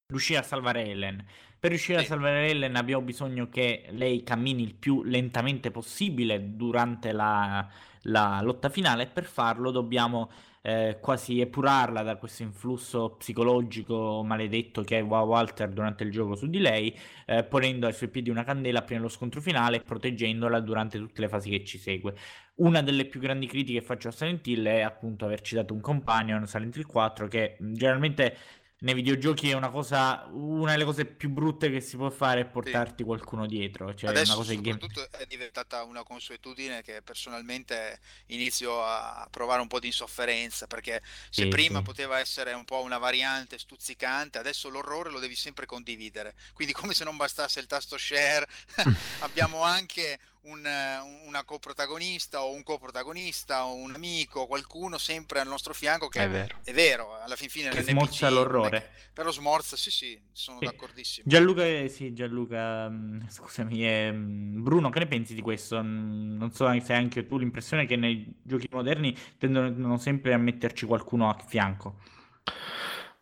riuscire 0.07 0.39
a 0.39 0.43
salvare 0.43 0.85
Ellen. 0.85 1.23
Per 1.59 1.69
riuscire 1.69 1.99
a 1.99 2.01
Sì. 2.01 2.07
salvare 2.07 2.47
Ellen 2.49 2.75
abbiamo 2.75 3.03
bisogno 3.03 3.47
che 3.49 3.85
lei 3.91 4.23
cammini 4.23 4.63
il 4.63 4.73
più 4.73 5.03
lentamente 5.03 5.69
possibile 5.69 6.55
durante 6.55 7.11
la, 7.11 7.67
la 8.03 8.41
lotta 8.41 8.69
finale 8.69 9.03
e 9.03 9.07
per 9.07 9.25
farlo 9.25 9.69
dobbiamo 9.69 10.31
eh, 10.61 10.97
quasi 11.01 11.39
epurarla 11.39 12.03
da 12.03 12.17
questo 12.17 12.43
influsso 12.43 13.15
psicologico 13.17 14.23
maledetto 14.23 14.83
che 14.83 14.99
Wa- 15.01 15.21
Walter 15.21 15.69
durante 15.69 16.03
il 16.03 16.11
gioco 16.11 16.35
su 16.35 16.47
di 16.47 16.59
lei, 16.59 16.95
eh, 17.25 17.43
ponendo 17.43 17.87
ai 17.87 17.93
suoi 17.93 18.09
piedi 18.09 18.29
una 18.29 18.43
candela 18.43 18.81
prima 18.83 18.99
dello 18.99 19.11
scontro 19.11 19.41
finale 19.41 19.77
e 19.77 19.81
proteggendola 19.81 20.59
durante 20.59 20.97
tutte 20.97 21.21
le 21.21 21.29
fasi 21.29 21.49
che 21.49 21.63
ci 21.63 21.77
segue. 21.77 22.13
Una 22.55 22.81
delle 22.81 23.05
più 23.05 23.19
grandi 23.19 23.47
critiche 23.47 23.79
che 23.79 23.85
faccio 23.85 24.09
a 24.09 24.11
Silent 24.11 24.45
Hill 24.45 24.67
è 24.67 24.81
appunto 24.81 25.25
averci 25.25 25.55
dato 25.55 25.73
un 25.73 25.81
companion, 25.81 26.45
Silent 26.45 26.75
Hill 26.75 26.85
4, 26.85 27.27
che 27.27 27.57
generalmente 27.59 28.35
nei 28.81 28.93
videogiochi 28.95 29.49
è 29.49 29.53
una 29.53 29.69
cosa, 29.69 30.27
una 30.31 30.71
delle 30.71 30.85
cose 30.85 31.05
più 31.05 31.29
brutte 31.29 31.69
che 31.69 31.81
si 31.81 31.97
può 31.97 32.09
fare 32.09 32.41
è 32.41 32.45
portarti 32.47 33.03
qualcuno 33.03 33.45
dietro, 33.47 33.93
cioè 33.93 34.09
Adesso 34.09 34.33
una 34.33 34.35
cosa 34.35 34.53
che 34.55 34.85
soprattutto 34.89 35.11
è 35.11 35.27
diventata 35.27 35.83
una 35.83 36.01
consuetudine 36.03 36.81
che 36.81 37.03
personalmente 37.03 37.99
inizio 38.27 38.83
a 38.83 39.27
provare 39.29 39.61
un 39.61 39.67
po' 39.67 39.79
di 39.79 39.87
insofferenza 39.87 40.65
perché 40.65 41.03
se 41.29 41.45
Sì, 41.45 41.47
prima 41.47 41.77
sì. 41.77 41.83
poteva 41.83 42.19
essere 42.19 42.53
un 42.53 42.65
po' 42.65 42.81
una 42.81 42.97
variante 42.97 43.59
stuzzicante, 43.59 44.39
adesso 44.39 44.69
l'orrore 44.69 45.11
lo 45.11 45.19
devi 45.19 45.35
sempre 45.35 45.67
condividere. 45.67 46.33
Quindi 46.53 46.73
come 46.73 46.95
se 46.95 47.03
non 47.03 47.15
bastasse 47.15 47.59
il 47.59 47.67
tasto 47.67 47.95
share, 47.97 48.47
abbiamo 49.19 49.61
anche 49.61 50.19
un, 50.43 50.65
eh, 50.65 50.99
una 51.27 51.43
coprotagonista 51.43 52.43
o 52.43 52.51
un 52.51 52.63
coprotagonista 52.63 53.65
o 53.65 53.75
un 53.75 53.93
amico, 53.93 54.47
qualcuno 54.47 54.97
sempre 54.97 55.39
al 55.39 55.47
nostro 55.47 55.73
fianco 55.73 56.07
che 56.07 56.23
È 56.23 56.29
vero. 56.29 56.59
è 56.63 56.73
vero, 56.73 57.19
alla 57.19 57.35
fin 57.35 57.49
fine 57.49 57.69
Che 57.69 57.81
smorza 57.81 58.27
è 58.27 58.31
l'orrore. 58.31 58.69
che- 58.81 58.89
però 59.13 59.31
smorza, 59.31 59.75
sì 59.77 59.91
sì, 59.91 60.19
sono 60.31 60.59
Sì. 60.59 60.65
d'accordissimo. 60.65 61.27
Gianluca, 61.27 61.65
eh, 61.65 61.87
sì, 61.89 62.13
Gianluca, 62.13 62.89
mm, 62.89 63.27
scusami, 63.27 63.85
eh, 63.85 64.11
mm, 64.11 64.63
Bruno, 64.63 64.89
che 64.89 64.99
ne 64.99 65.07
pensi 65.07 65.33
di 65.35 65.41
questo? 65.41 65.81
Mm, 65.83 66.37
Non 66.37 66.51
so 66.51 66.65
se 66.81 66.93
hai 66.93 66.99
anche 66.99 67.25
tu 67.27 67.37
l'impressione 67.37 67.85
che 67.85 67.95
nei 67.95 68.39
giochi 68.41 68.67
moderni 68.71 69.15
tendono 69.37 69.97
sempre 69.97 70.33
a 70.33 70.37
metterci 70.37 70.85
qualcuno 70.85 71.29
a 71.29 71.37
fianco. 71.45 71.97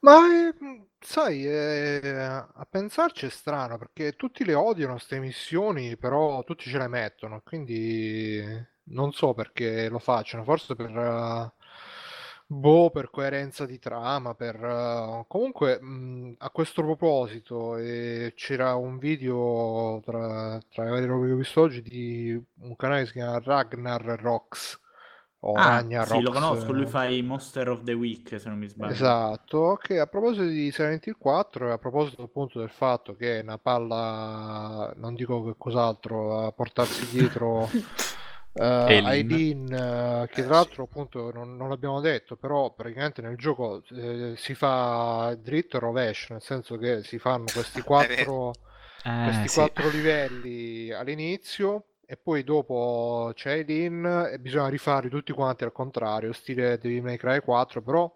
Ma 0.02 0.16
eh, 0.50 0.54
sai, 1.00 1.46
eh, 1.48 2.00
a 2.10 2.68
pensarci 2.70 3.26
è 3.26 3.30
strano 3.30 3.78
perché 3.78 4.16
tutti 4.16 4.44
le 4.46 4.54
odiano 4.54 4.94
queste 4.94 5.20
missioni, 5.20 5.98
però 5.98 6.44
tutti 6.44 6.70
ce 6.70 6.78
le 6.78 6.88
mettono, 6.88 7.42
quindi 7.44 8.42
non 8.92 9.12
so 9.14 9.34
perché 9.34 9.90
lo 9.90 10.00
facciano, 10.00 10.44
forse 10.44 10.76
per, 10.76 10.90
eh, 10.96 11.54
boh, 12.48 12.90
per 12.92 13.10
coerenza 13.10 13.66
di 13.66 13.80
trama, 13.80 14.34
per... 14.36 14.56
eh, 14.64 15.26
Comunque, 15.28 15.80
mh, 15.82 16.36
a 16.40 16.50
questo 16.52 16.82
proposito, 16.84 17.78
eh, 17.78 18.34
c'era 18.36 18.76
un 18.76 18.98
video 18.98 20.02
tra, 20.04 20.60
tra 20.70 20.84
le 20.84 20.90
varie 20.92 21.06
robe 21.08 21.28
che 21.28 21.34
ho 21.34 21.36
visto 21.38 21.62
oggi 21.62 21.82
di 21.82 22.42
un 22.62 22.76
canale 22.76 23.02
che 23.02 23.08
si 23.08 23.14
chiama 23.14 23.40
Ragnar 23.40 24.02
Rocks, 24.22 24.80
o 25.42 25.60
Ah, 25.62 25.62
Ragnar 25.62 26.08
sì, 26.08 26.20
lo 26.22 26.32
conosco, 26.32 26.72
lui 26.72 26.86
eh. 26.86 26.88
fa 26.88 27.06
i 27.08 27.22
Monster 27.22 27.70
of 27.70 27.84
the 27.84 27.94
Week, 27.94 28.40
se 28.40 28.50
non 28.50 28.58
mi 28.58 28.68
sbaglio. 28.68 28.92
Esatto, 28.92 29.76
che 29.82 30.00
a 30.00 30.08
proposito 30.08 30.46
di 30.46 30.72
Silent 30.72 31.06
Hill 31.06 31.18
4 31.18 31.68
e 31.70 31.72
a 31.74 31.78
proposito 31.78 32.24
appunto 32.24 32.60
del 32.60 32.72
fatto 32.72 33.16
che 33.16 33.40
è 33.40 33.42
una 33.44 33.58
palla, 33.60 34.92
non 34.96 35.14
dico 35.16 35.44
che 35.46 35.54
cos'altro, 35.58 36.46
a 36.48 36.52
portarsi 36.52 37.08
dietro 37.08 37.78
Eileen. 38.88 39.06
Aileen, 39.06 39.72
eh, 39.72 40.28
che 40.32 40.44
tra 40.44 40.56
l'altro 40.56 40.84
appunto 40.84 41.32
non, 41.32 41.56
non 41.56 41.70
l'abbiamo 41.70 42.00
detto, 42.02 42.36
però 42.36 42.74
praticamente 42.74 43.22
nel 43.22 43.38
gioco 43.38 43.84
eh, 43.92 44.34
si 44.38 44.56
fa 44.56 45.36
dritto 45.40 45.78
e 45.78 45.80
rovescio, 45.80 46.34
nel 46.34 46.42
senso 46.42 46.78
che 46.78 47.04
si 47.04 47.20
fanno 47.20 47.50
questi 47.52 47.82
quattro, 47.84 48.60
Eh, 49.04 49.12
questi 49.22 49.48
sì. 49.48 49.70
quattro 49.70 49.90
livelli 49.90 50.92
all'inizio 50.92 51.86
e 52.12 52.18
poi 52.18 52.44
dopo 52.44 53.30
c'è 53.36 53.52
Eileen 53.52 54.30
e 54.32 54.40
bisogna 54.40 54.68
rifarli 54.68 55.10
tutti 55.10 55.32
quanti 55.32 55.64
al 55.64 55.72
contrario, 55.72 56.34
stile 56.34 56.80
Devil 56.80 57.04
May 57.04 57.18
Cry 57.18 57.40
4, 57.40 57.84
però 57.84 58.12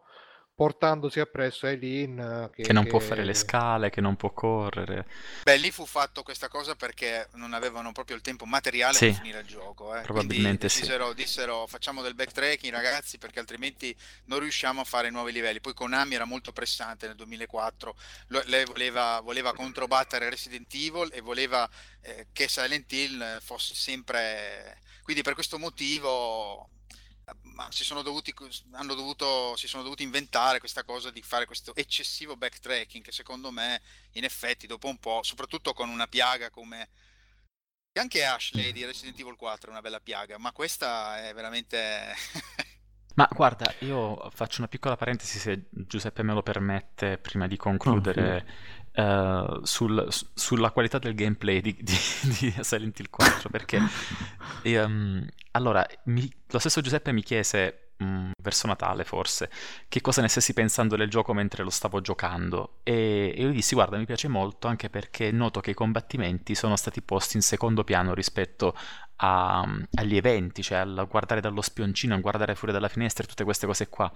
portandosi 0.56 1.20
appresso 1.20 1.66
Eileen 1.68 2.20
eh, 2.20 2.50
che, 2.56 2.64
Che 2.64 2.74
non 2.74 2.86
può 2.86 3.00
che- 3.00 3.06
fare 3.06 3.24
le 3.26 3.34
scale, 3.34 3.90
che 3.90 4.02
non 4.02 4.16
può 4.16 4.32
correre. 4.32 5.08
Beh, 5.44 5.58
lì 5.58 5.72
fu 5.72 5.86
fatto 5.86 6.22
questa 6.24 6.48
cosa 6.48 6.76
perché 6.76 7.28
non 7.34 7.54
avevano 7.54 7.92
proprio 7.92 8.16
il 8.16 8.22
tempo 8.22 8.46
materiale 8.46 8.96
Sì, 8.96 9.08
per 9.08 9.16
finire 9.16 9.40
il 9.40 9.48
gioco. 9.48 9.96
eh. 9.96 10.02
probabilmente 10.02 10.68
Quindi 10.68 10.86
sì. 10.88 11.14
dissero 11.16 11.66
facciamo 11.68 12.02
del 12.02 12.14
backtracking 12.16 12.72
ragazzi 12.72 13.18
perché 13.18 13.40
altrimenti 13.40 13.96
non 14.26 14.40
riusciamo 14.40 14.82
a 14.82 14.84
fare 14.86 15.10
nuovi 15.10 15.32
livelli. 15.32 15.60
Poi 15.60 15.74
Konami 15.74 16.16
era 16.16 16.26
molto 16.26 16.52
pressante 16.52 17.08
nel 17.08 17.16
2004, 17.16 17.96
Lo- 18.28 18.44
lei 18.46 18.66
voleva, 18.66 19.20
voleva 19.22 19.54
controbattere 19.54 20.30
Resident 20.30 20.72
Evil 20.74 21.10
e 21.14 21.22
voleva 21.22 21.68
eh, 22.02 22.28
che 22.32 22.48
Silent 22.48 22.92
Hill 22.92 23.40
fosse 23.42 23.74
sempre... 23.76 24.78
Quindi 25.04 25.22
per 25.24 25.34
questo 25.34 25.58
motivo 25.60 26.70
ma 27.42 27.72
si 27.72 27.84
sono 27.84 28.02
dovuti, 28.02 28.34
hanno 28.72 28.94
dovuto, 28.96 29.56
si 29.56 29.68
sono 29.68 29.84
dovuti 29.84 30.04
inventare 30.04 30.60
questa 30.60 30.84
cosa 30.84 31.12
di 31.12 31.22
fare 31.22 31.46
questo 31.46 31.76
eccessivo 31.76 32.36
backtracking 32.36 33.04
che 33.04 33.12
secondo 33.12 33.52
me 33.52 33.82
in 34.14 34.24
effetti 34.24 34.68
dopo 34.68 34.88
un 34.88 34.98
po', 34.98 35.22
soprattutto 35.24 35.74
con 35.74 35.90
una 35.90 36.08
piaga 36.08 36.50
come 36.50 36.90
che 37.92 38.00
anche 38.00 38.26
Ashley 38.26 38.72
di 38.72 38.86
Resident 38.86 39.20
Evil 39.20 39.36
4 39.36 39.68
è 39.68 39.72
una 39.72 39.82
bella 39.82 40.00
piaga, 40.00 40.38
ma 40.38 40.52
questa 40.52 41.28
è 41.28 41.34
veramente 41.34 42.14
Ma 43.16 43.30
guarda, 43.32 43.72
io 43.80 44.30
faccio 44.32 44.60
una 44.60 44.68
piccola 44.68 44.96
parentesi 44.96 45.38
se 45.38 45.68
Giuseppe 45.70 46.24
me 46.24 46.34
lo 46.34 46.42
permette 46.42 47.20
prima 47.20 47.46
di 47.46 47.58
concludere 47.58 48.46
eh, 48.94 49.60
sul- 49.64 50.08
su- 50.10 50.28
sulla 50.34 50.72
qualità 50.72 51.00
del 51.00 51.16
gameplay 51.16 51.62
di, 51.62 51.76
di- 51.80 51.94
di 52.40 52.56
Silent 52.62 53.00
Hill 53.00 53.10
4 53.10 53.50
perché 53.50 53.80
ehm, 54.64 55.26
allora 55.52 55.86
mi- 56.06 56.32
lo 56.48 56.60
stesso 56.60 56.82
Giuseppe 56.82 57.12
mi 57.12 57.24
chiese 57.24 57.92
mm, 58.04 58.32
verso 58.42 58.68
Natale 58.68 59.04
forse 59.04 59.50
che 59.88 60.02
cosa 60.02 60.22
ne 60.22 60.28
stessi 60.28 60.54
pensando 60.54 60.96
del 60.96 61.10
gioco 61.10 61.34
mentre 61.34 61.64
lo 61.64 61.70
stavo 61.70 62.02
giocando. 62.02 62.80
E, 62.84 63.34
e 63.36 63.42
io 63.42 63.50
gli 63.50 63.56
dissi 63.56 63.76
guarda 63.76 63.98
mi 63.98 64.06
piace 64.06 64.28
molto 64.28 64.68
anche 64.68 64.90
perché 64.90 65.32
noto 65.32 65.60
che 65.60 65.72
i 65.72 65.76
combattimenti 65.76 66.56
sono 66.56 66.76
stati 66.76 67.02
posti 67.02 67.38
in 67.38 67.44
secondo 67.44 67.84
piano 67.84 68.14
rispetto 68.14 68.76
a- 69.26 69.66
agli 69.96 70.18
eventi, 70.18 70.62
cioè 70.62 70.80
al 70.80 71.06
guardare 71.10 71.40
dallo 71.42 71.62
spioncino, 71.62 72.16
a 72.16 72.18
guardare 72.20 72.56
fuori 72.56 72.74
dalla 72.74 72.90
finestra 72.90 73.24
e 73.24 73.28
tutte 73.28 73.44
queste 73.44 73.66
cose 73.66 73.88
qua. 73.88 74.12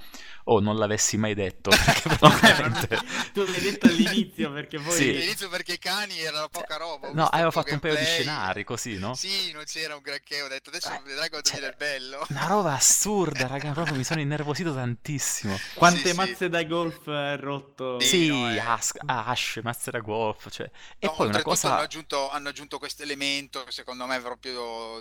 Oh, 0.45 0.59
non 0.59 0.77
l'avessi 0.77 1.17
mai 1.17 1.33
detto, 1.33 1.69
perché 1.85 2.09
probabilmente... 2.17 2.99
Tu 3.33 3.43
l'hai 3.45 3.61
detto 3.61 3.87
all'inizio 3.87 4.51
perché 4.51 4.79
poi... 4.79 4.91
Sì. 4.91 5.09
all'inizio 5.09 5.49
perché 5.49 5.73
i 5.73 5.79
cani 5.79 6.19
erano 6.19 6.49
poca 6.49 6.77
roba. 6.77 7.09
ho 7.09 7.13
No, 7.13 7.25
avevo 7.27 7.51
fatto 7.51 7.73
un 7.73 7.79
paio 7.79 7.95
di 7.95 8.03
gameplay. 8.03 8.05
scenari 8.05 8.63
così, 8.63 8.97
no? 8.97 9.13
Sì, 9.13 9.51
non 9.51 9.63
c'era 9.65 9.95
un 9.95 10.01
granché, 10.01 10.41
ho 10.41 10.47
detto 10.47 10.69
adesso 10.69 10.89
Eh, 10.93 11.01
vedrai 11.05 11.29
quando 11.29 11.47
cioè, 11.47 11.59
viene 11.59 11.67
il 11.67 11.75
bello. 11.77 12.25
Una 12.29 12.45
roba 12.47 12.73
assurda, 12.73 13.47
raga, 13.47 13.71
proprio 13.71 13.95
mi 13.95 14.03
sono 14.03 14.19
innervosito 14.21 14.73
tantissimo. 14.73 15.61
Quante 15.73 16.09
Sì, 16.09 16.09
sì. 16.09 16.13
mazze 16.13 16.49
da 16.49 16.63
golf 16.63 17.07
ha 17.07 17.35
rotto? 17.35 17.99
Sì, 17.99 18.07
Sì, 18.07 18.27
no, 18.27 18.49
eh. 18.51 18.59
Ash, 18.59 18.91
Ash, 19.05 19.59
Master 19.63 20.01
Golf, 20.01 20.49
cioè... 20.49 20.69
E 20.99 21.07
No, 21.07 21.15
poi 21.15 21.27
una 21.27 21.37
oltretutto 21.37 21.67
hanno 21.67 21.77
cosa... 21.77 21.77
aggiunto, 21.81 22.29
hanno 22.29 22.49
aggiunto 22.49 22.79
questo 22.79 23.03
elemento 23.03 23.63
che 23.63 23.71
secondo 23.71 24.05
me 24.05 24.17
è 24.17 24.21
proprio, 24.21 24.96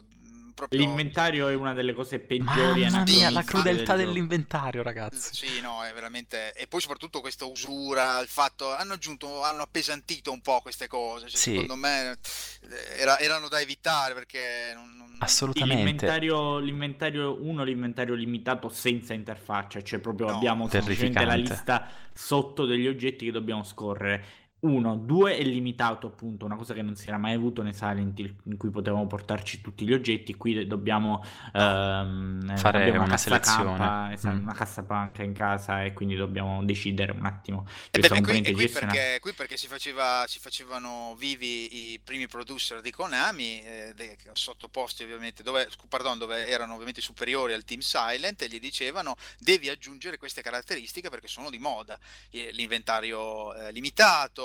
proprio 0.57 0.81
L'inventario 0.81 1.49
è 1.49 1.55
una 1.55 1.75
delle 1.75 1.93
cose 1.93 2.19
peggiori 2.19 2.81
Mamma 2.85 3.03
mia, 3.03 3.29
la 3.31 3.43
crudeltà 3.43 3.95
del 3.95 4.07
dell'inventario, 4.07 4.83
ragazzi. 4.83 5.35
Sì, 5.47 5.61
no, 5.61 5.85
è 5.85 5.93
veramente. 5.93 6.55
E 6.55 6.67
poi 6.67 6.81
soprattutto 6.81 7.21
questa 7.21 7.45
usura, 7.45 8.19
il 8.21 8.27
fatto. 8.29 8.75
Hanno 8.75 8.95
aggiunto, 8.95 9.43
hanno 9.43 9.61
appesantito 9.63 10.33
un 10.33 10.41
po' 10.41 10.61
queste 10.63 10.87
cose. 10.89 11.29
Cioè, 11.29 11.39
Sì. 11.39 11.51
Secondo 11.53 11.77
me 11.77 12.13
eh, 12.13 13.01
era- 13.01 13.19
erano 13.19 13.49
da 13.49 13.61
evitare 13.61 14.15
perché. 14.15 14.73
Non, 14.75 14.97
non- 14.97 15.17
Assolutamente. 15.19 15.77
L'inventario, 15.83 16.59
l'inventario 16.59 17.43
1, 17.43 17.63
l'inventario 17.63 18.15
limitato 18.15 18.69
senza 18.71 19.13
interfaccia, 19.13 19.83
cioè 19.83 19.99
proprio 19.99 20.29
No, 20.29 20.37
abbiamo 20.37 20.69
semplicemente 20.69 21.25
la 21.25 21.35
lista 21.35 21.89
sotto 22.15 22.65
degli 22.65 22.87
oggetti 22.87 23.27
che 23.27 23.31
dobbiamo 23.33 23.63
scorrere. 23.63 24.25
Uno, 24.59 24.97
due 24.97 25.37
è 25.37 25.43
limitato 25.43 26.07
appunto, 26.07 26.47
una 26.47 26.57
cosa 26.57 26.73
che 26.73 26.81
non 26.81 26.97
si 26.97 27.07
era 27.09 27.19
mai 27.19 27.35
avuto 27.35 27.63
nei 27.63 27.75
Silent 27.75 28.19
Hill 28.19 28.35
in 28.45 28.57
cui 28.57 28.71
potevamo 28.71 29.07
portarci 29.07 29.61
tutti 29.61 29.85
gli 29.85 29.93
oggetti, 29.93 30.35
qui 30.35 30.67
dobbiamo 30.67 31.23
ehm, 31.53 32.53
eh, 32.53 32.57
Fare 32.57 32.91
una 32.91 33.07
cassa 33.07 33.29
selezione. 33.29 33.77
K, 33.77 34.13
esatto, 34.13 34.35
Mm. 34.37 34.43
una 34.43 34.55
cassa 34.55 34.83
panca 34.83 35.23
in 35.23 35.35
casa 35.35 35.85
e 35.85 35.93
quindi 35.93 36.17
dobbiamo 36.17 36.65
decidere 36.65 37.13
un 37.13 37.27
attimo. 37.27 37.67
E 37.91 37.99
beh, 37.99 38.23
qui, 38.23 38.41
e 38.41 38.53
qui 38.53 38.69
perché, 38.71 39.19
qui 39.21 39.35
perché 39.35 39.59
si, 39.59 39.67
faceva, 39.67 40.25
si 40.27 40.39
facevano 40.39 41.15
vivi 41.19 41.93
i 41.93 42.01
primi 42.03 42.27
producer 42.27 42.81
di 42.81 42.91
Konami, 42.91 43.61
eh, 43.63 43.93
de- 43.95 44.17
sottoposti 44.33 45.03
ovviamente, 45.03 45.43
dove, 45.43 45.69
pardon, 45.89 46.17
dove 46.17 46.49
erano 46.49 46.73
ovviamente 46.73 47.03
superiori 47.03 47.53
al 47.53 47.65
team 47.65 47.81
Silent 47.81 48.41
e 48.41 48.49
gli 48.49 48.59
dicevano 48.59 49.17
devi 49.39 49.69
aggiungere 49.69 50.17
queste 50.17 50.41
caratteristiche 50.41 51.11
perché 51.11 51.29
sono 51.29 51.51
di 51.51 51.59
moda, 51.59 51.99
l'inventario 52.31 53.55
eh, 53.55 53.71
limitato 53.71 54.45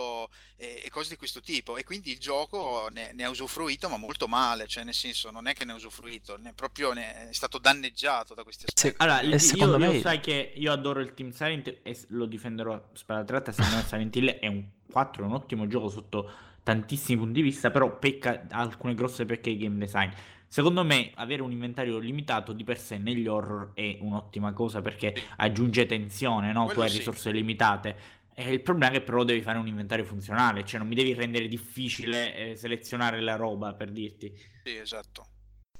e, 0.55 0.81
e 0.85 0.89
cose 0.89 1.09
di 1.09 1.15
questo 1.17 1.41
tipo. 1.41 1.77
E 1.77 1.83
quindi 1.83 2.11
il 2.11 2.19
gioco 2.19 2.89
ne, 2.91 3.11
ne 3.13 3.23
ha 3.23 3.29
usufruito, 3.29 3.89
ma 3.89 3.97
molto 3.97 4.27
male, 4.27 4.67
cioè 4.67 4.83
nel 4.83 4.93
senso 4.93 5.31
non 5.31 5.47
è 5.47 5.53
che 5.53 5.65
ne 5.65 5.71
ha 5.73 5.75
usufruito, 5.75 6.37
ne, 6.37 6.53
proprio 6.53 6.93
ne 6.93 7.29
è 7.29 7.33
stato 7.33 7.57
danneggiato 7.57 8.33
da 8.33 8.43
questi 8.43 8.65
aspetti. 8.65 8.89
Se- 8.89 8.95
Allora, 8.97 9.21
E 9.21 9.27
io, 9.27 9.37
secondo 9.39 9.77
io 9.77 9.91
me- 9.91 9.99
sai 9.99 10.19
che 10.19 10.53
io 10.55 10.71
adoro 10.71 10.99
il 10.99 11.13
Team 11.13 11.31
Silent 11.31 11.79
e 11.83 11.97
lo 12.09 12.25
difenderò 12.25 12.73
a 12.73 12.81
spada 12.93 13.23
tratta, 13.23 13.51
secondo 13.51 13.77
me 13.77 13.83
Silent 13.83 14.15
Hill 14.15 14.29
è 14.39 14.47
un 14.47 14.63
4, 14.91 15.23
è 15.23 15.25
un 15.27 15.33
ottimo 15.33 15.67
gioco 15.67 15.89
sotto 15.89 16.29
tantissimi 16.63 17.17
punti 17.17 17.33
di 17.33 17.41
vista, 17.41 17.71
però 17.71 17.97
pecca 17.97 18.45
ha 18.49 18.59
alcune 18.59 18.93
grosse 18.95 19.25
pecche 19.25 19.49
di 19.51 19.57
game 19.57 19.77
design. 19.77 20.09
Secondo 20.47 20.83
me 20.83 21.11
avere 21.15 21.41
un 21.43 21.51
inventario 21.51 21.97
limitato 21.97 22.51
di 22.51 22.65
per 22.65 22.77
sé 22.77 22.97
negli 22.97 23.25
horror 23.25 23.71
è 23.73 23.97
un'ottima 24.01 24.51
cosa 24.51 24.81
perché 24.81 25.15
aggiunge 25.37 25.85
tensione, 25.85 26.51
no? 26.51 26.63
Tu 26.63 26.73
Quello 26.73 26.81
hai 26.83 26.89
sì. 26.89 26.97
risorse 26.97 27.31
limitate. 27.31 27.95
E 28.33 28.51
il 28.51 28.61
problema 28.61 28.91
è 28.91 28.97
che 28.97 29.03
però 29.03 29.23
devi 29.23 29.41
fare 29.41 29.57
un 29.57 29.67
inventario 29.67 30.05
funzionale, 30.05 30.65
cioè 30.65 30.79
non 30.79 30.87
mi 30.87 30.95
devi 30.95 31.13
rendere 31.13 31.47
difficile 31.47 32.35
eh, 32.51 32.55
selezionare 32.55 33.21
la 33.21 33.35
roba 33.35 33.73
per 33.73 33.91
dirti. 33.91 34.33
Sì, 34.63 34.75
esatto. 34.77 35.27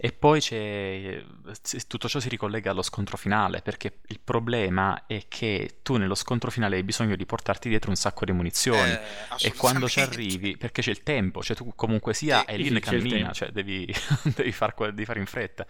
E 0.04 0.14
poi 0.14 0.40
c'è 0.40 1.24
tutto 1.88 2.10
ciò 2.10 2.20
si 2.20 2.28
ricollega 2.28 2.72
allo 2.72 2.82
scontro 2.82 3.18
finale, 3.18 3.62
perché 3.62 4.00
il 4.08 4.20
problema 4.20 5.06
è 5.06 5.28
che 5.28 5.82
tu 5.84 5.98
nello 5.98 6.16
scontro 6.16 6.50
finale 6.50 6.78
hai 6.78 6.84
bisogno 6.84 7.16
di 7.16 7.24
portarti 7.28 7.70
dietro 7.70 7.92
un 7.92 7.96
sacco 7.96 8.26
di 8.26 8.32
munizioni. 8.32 8.94
Eh, 8.94 9.00
E 9.38 9.54
quando 9.54 9.88
ci 9.88 10.00
arrivi, 10.00 10.58
perché 10.58 10.82
c'è 10.82 10.90
il 10.90 11.04
tempo, 11.04 11.44
cioè 11.44 11.56
tu 11.56 11.72
comunque 11.76 12.16
sia, 12.16 12.44
Sì, 12.48 12.58
lì 12.58 12.66
il 12.66 12.80
cammina, 12.80 13.32
cioè 13.32 13.52
devi, 13.52 13.86
devi, 14.36 14.52
far 14.52 14.74
devi 14.76 15.06
fare 15.06 15.20
in 15.20 15.28
fretta. 15.28 15.68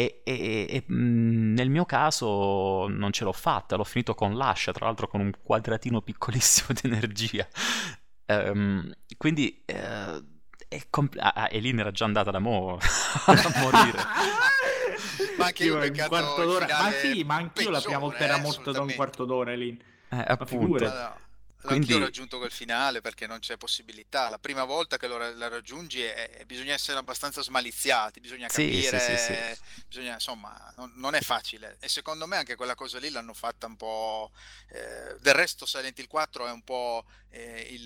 E, 0.00 0.22
e- 0.24 0.66
e, 0.70 0.84
mh, 0.90 1.52
nel 1.52 1.68
mio 1.68 1.84
caso 1.84 2.88
non 2.88 3.12
ce 3.12 3.24
l'ho 3.24 3.32
fatta, 3.34 3.76
l'ho 3.76 3.84
finito 3.84 4.14
con 4.14 4.34
l'ascia, 4.34 4.72
tra 4.72 4.86
l'altro 4.86 5.06
con 5.06 5.20
un 5.20 5.30
quadratino 5.42 6.00
piccolissimo 6.00 6.68
di 6.80 6.88
energia. 6.88 7.46
Ehm, 8.24 8.90
quindi 9.18 9.62
eh, 9.66 10.24
è 10.68 10.86
compl- 10.88 11.18
ah, 11.20 11.32
ah, 11.34 11.48
Elin 11.50 11.80
era 11.80 11.90
già 11.90 12.06
andata 12.06 12.30
da 12.30 12.38
mo 12.38 12.78
a 13.26 13.60
morire. 13.60 13.98
ma 15.36 15.46
anche 15.46 15.64
Io 15.64 15.76
un 15.76 16.04
quarto 16.08 16.44
d'ora. 16.46 16.66
Ma 16.66 16.92
sì, 16.92 17.22
ma 17.24 17.34
anch'io 17.34 17.68
la 17.68 17.80
prima 17.82 17.98
peggiore, 17.98 18.24
era 18.24 18.36
eh, 18.36 18.40
morto 18.40 18.72
da 18.72 18.80
un 18.80 18.94
quarto 18.94 19.24
d'ora 19.26 19.54
lì. 19.54 19.82
Eh, 20.08 20.16
Ma 20.16 20.24
appunto. 20.24 21.28
Quindi- 21.62 21.86
Anch'io 21.92 21.96
ho 21.96 22.00
raggiunto 22.06 22.38
quel 22.38 22.50
finale 22.50 23.00
perché 23.00 23.26
non 23.26 23.38
c'è 23.38 23.56
possibilità. 23.56 24.28
La 24.30 24.38
prima 24.38 24.64
volta 24.64 24.96
che 24.96 25.06
lo 25.06 25.16
ra- 25.18 25.34
la 25.34 25.48
raggiungi 25.48 26.02
è- 26.02 26.30
è- 26.30 26.44
bisogna 26.44 26.72
essere 26.72 26.98
abbastanza 26.98 27.42
smaliziati, 27.42 28.20
bisogna 28.20 28.48
Sì, 28.48 28.62
sì, 28.82 28.88
capire, 28.90 28.98
sì, 29.18 29.34
sì. 29.56 29.82
bisogna, 29.86 30.14
insomma, 30.14 30.72
non, 30.76 30.92
non 30.96 31.14
è 31.14 31.20
facile. 31.20 31.76
E 31.80 31.88
secondo 31.88 32.26
me 32.26 32.36
anche 32.38 32.54
quella 32.56 32.74
cosa 32.74 32.98
lì 32.98 33.10
l'hanno 33.10 33.34
fatta 33.34 33.66
un 33.66 33.76
po'. 33.76 34.30
eh, 34.72 35.16
del 35.20 35.34
resto, 35.34 35.66
Silent 35.66 35.98
Hill 35.98 36.06
4 36.06 36.46
è 36.46 36.50
un 36.52 36.62
po' 36.62 37.04
eh, 37.32 37.66
il, 37.70 37.82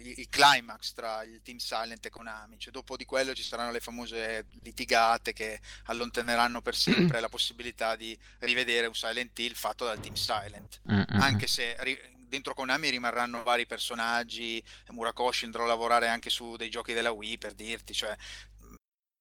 il- 0.00 0.18
il 0.18 0.28
climax 0.28 0.92
tra 0.94 1.22
il 1.24 1.40
team 1.42 1.58
Silent 1.58 2.06
e 2.06 2.10
Konami. 2.10 2.58
Cioè, 2.58 2.72
dopo 2.72 2.96
di 2.96 3.04
quello 3.04 3.34
ci 3.34 3.42
saranno 3.42 3.70
le 3.72 3.80
famose 3.80 4.46
litigate 4.62 5.32
che 5.32 5.60
allontaneranno 5.86 6.60
per 6.62 6.74
sempre 6.76 7.20
la 7.20 7.28
possibilità 7.28 7.94
di 7.96 8.16
rivedere 8.40 8.86
un 8.86 8.94
Silent 8.94 9.36
Hill 9.38 9.54
fatto 9.54 9.84
dal 9.84 10.00
team 10.00 10.14
Silent 10.14 10.80
Mm, 10.90 10.94
mm, 10.94 11.00
mm. 11.16 11.20
anche 11.20 11.46
se 11.46 11.76
ri- 11.80 12.00
dentro 12.34 12.52
Konami 12.52 12.90
rimarranno 12.90 13.44
vari 13.44 13.64
personaggi, 13.64 14.62
Murakoshi 14.88 15.44
andrà 15.44 15.62
a 15.62 15.66
lavorare 15.66 16.08
anche 16.08 16.30
su 16.30 16.56
dei 16.56 16.68
giochi 16.68 16.92
della 16.92 17.12
Wii 17.12 17.38
per 17.38 17.54
dirti, 17.54 17.94
cioè 17.94 18.16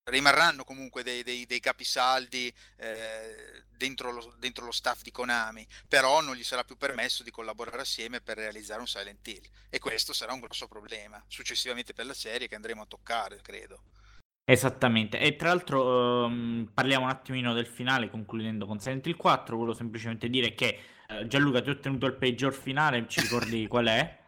rimarranno 0.05 0.63
comunque 0.63 1.03
dei, 1.03 1.23
dei- 1.23 1.45
dei 1.45 1.59
capisaldi 1.59 2.51
eh, 2.77 3.63
dentro, 3.69 4.11
lo, 4.11 4.35
dentro 4.39 4.65
lo 4.65 4.71
staff 4.71 5.03
di 5.03 5.11
Konami, 5.11 5.65
però 5.87 6.21
non 6.21 6.35
gli 6.35 6.43
sarà 6.43 6.63
più 6.63 6.75
permesso 6.75 7.23
di 7.23 7.31
collaborare 7.31 7.81
assieme 7.81 8.19
per 8.19 8.37
realizzare 8.37 8.81
un 8.81 8.87
Silent 8.87 9.25
Hill. 9.27 9.47
E 9.69 9.79
questo 9.79 10.11
sarà 10.11 10.33
un 10.33 10.39
grosso 10.39 10.67
problema 10.67 11.23
successivamente 11.27 11.93
per 11.93 12.07
la 12.07 12.15
serie 12.15 12.47
che 12.47 12.55
andremo 12.55 12.81
a 12.81 12.87
toccare, 12.87 13.39
credo. 13.41 13.83
Esattamente, 14.43 15.19
e 15.19 15.37
tra 15.37 15.49
l'altro 15.49 16.25
ehm, 16.25 16.71
parliamo 16.73 17.05
un 17.05 17.11
attimino 17.11 17.53
del 17.53 17.67
finale 17.67 18.09
concludendo 18.09 18.65
con 18.65 18.79
Silent 18.79 19.05
Hill 19.05 19.15
4, 19.15 19.55
volevo 19.55 19.73
semplicemente 19.73 20.27
dire 20.29 20.53
che 20.53 20.92
Gianluca 21.27 21.61
ti 21.61 21.69
ho 21.69 21.73
ottenuto 21.73 22.05
il 22.05 22.13
peggior 22.13 22.53
finale, 22.53 23.05
ci 23.07 23.21
ricordi 23.21 23.67
qual 23.67 23.87
è? 23.87 24.19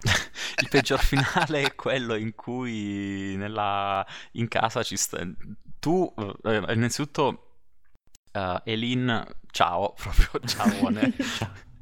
Il 0.61 0.69
peggior 0.69 0.99
finale 0.99 1.61
è 1.61 1.75
quello 1.75 2.15
in 2.15 2.33
cui 2.35 3.35
nella... 3.35 4.05
in 4.33 4.47
casa 4.47 4.83
ci 4.83 4.97
sta... 4.97 5.25
Tu, 5.79 6.13
eh, 6.43 6.73
innanzitutto, 6.73 7.57
eh, 8.31 8.61
Elin, 8.65 9.23
ciao, 9.51 9.93
proprio 9.97 10.39
ciaone. 10.45 11.13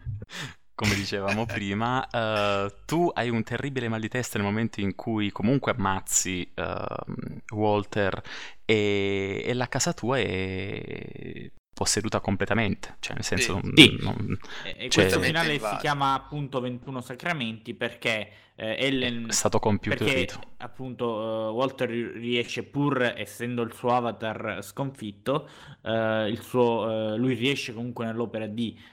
Come 0.76 0.96
dicevamo 0.96 1.46
prima, 1.46 2.08
eh, 2.10 2.74
tu 2.86 3.12
hai 3.14 3.30
un 3.30 3.44
terribile 3.44 3.88
mal 3.90 4.00
di 4.00 4.10
testa 4.10 4.40
nel 4.40 4.48
momento 4.48 4.82
in 4.82 4.96
cui 4.96 5.32
comunque 5.32 5.72
ammazzi 5.72 6.52
ehm, 6.54 7.42
Walter 7.52 8.22
e, 8.66 9.44
e 9.46 9.54
la 9.54 9.68
casa 9.68 9.94
tua 9.94 10.18
è 10.18 11.52
posseduta 11.74 12.20
completamente, 12.20 12.96
cioè 13.00 13.16
nel 13.16 13.24
senso... 13.24 13.60
Sì. 13.76 13.82
Sì. 13.84 13.98
non- 14.02 14.38
E, 14.64 14.90
Cioè- 14.90 15.06
questo 15.06 15.20
finale 15.20 15.58
si 15.60 15.76
chiama 15.80 16.14
appunto 16.14 16.60
21 16.62 17.02
Sacramenti 17.02 17.74
perché 17.74 18.30
eh, 18.56 18.76
Ellen... 18.78 19.26
è 19.30 19.32
stato 19.32 19.58
compiuto 19.60 20.04
il 20.04 20.12
rito. 20.12 20.40
appunto 20.58 21.50
eh, 21.50 21.52
Walter 21.52 21.90
ri- 21.90 22.12
riesce 22.12 22.64
pur 22.64 23.02
essendo 23.18 23.64
il 23.64 23.74
suo 23.74 23.90
avatar 23.90 24.60
sconfitto, 24.62 25.50
eh, 25.82 26.28
il 26.30 26.40
suo, 26.42 27.14
eh, 27.14 27.18
lui 27.18 27.34
riesce 27.34 27.74
comunque 27.74 28.06
nell'opera 28.06 28.46
di 28.48 28.92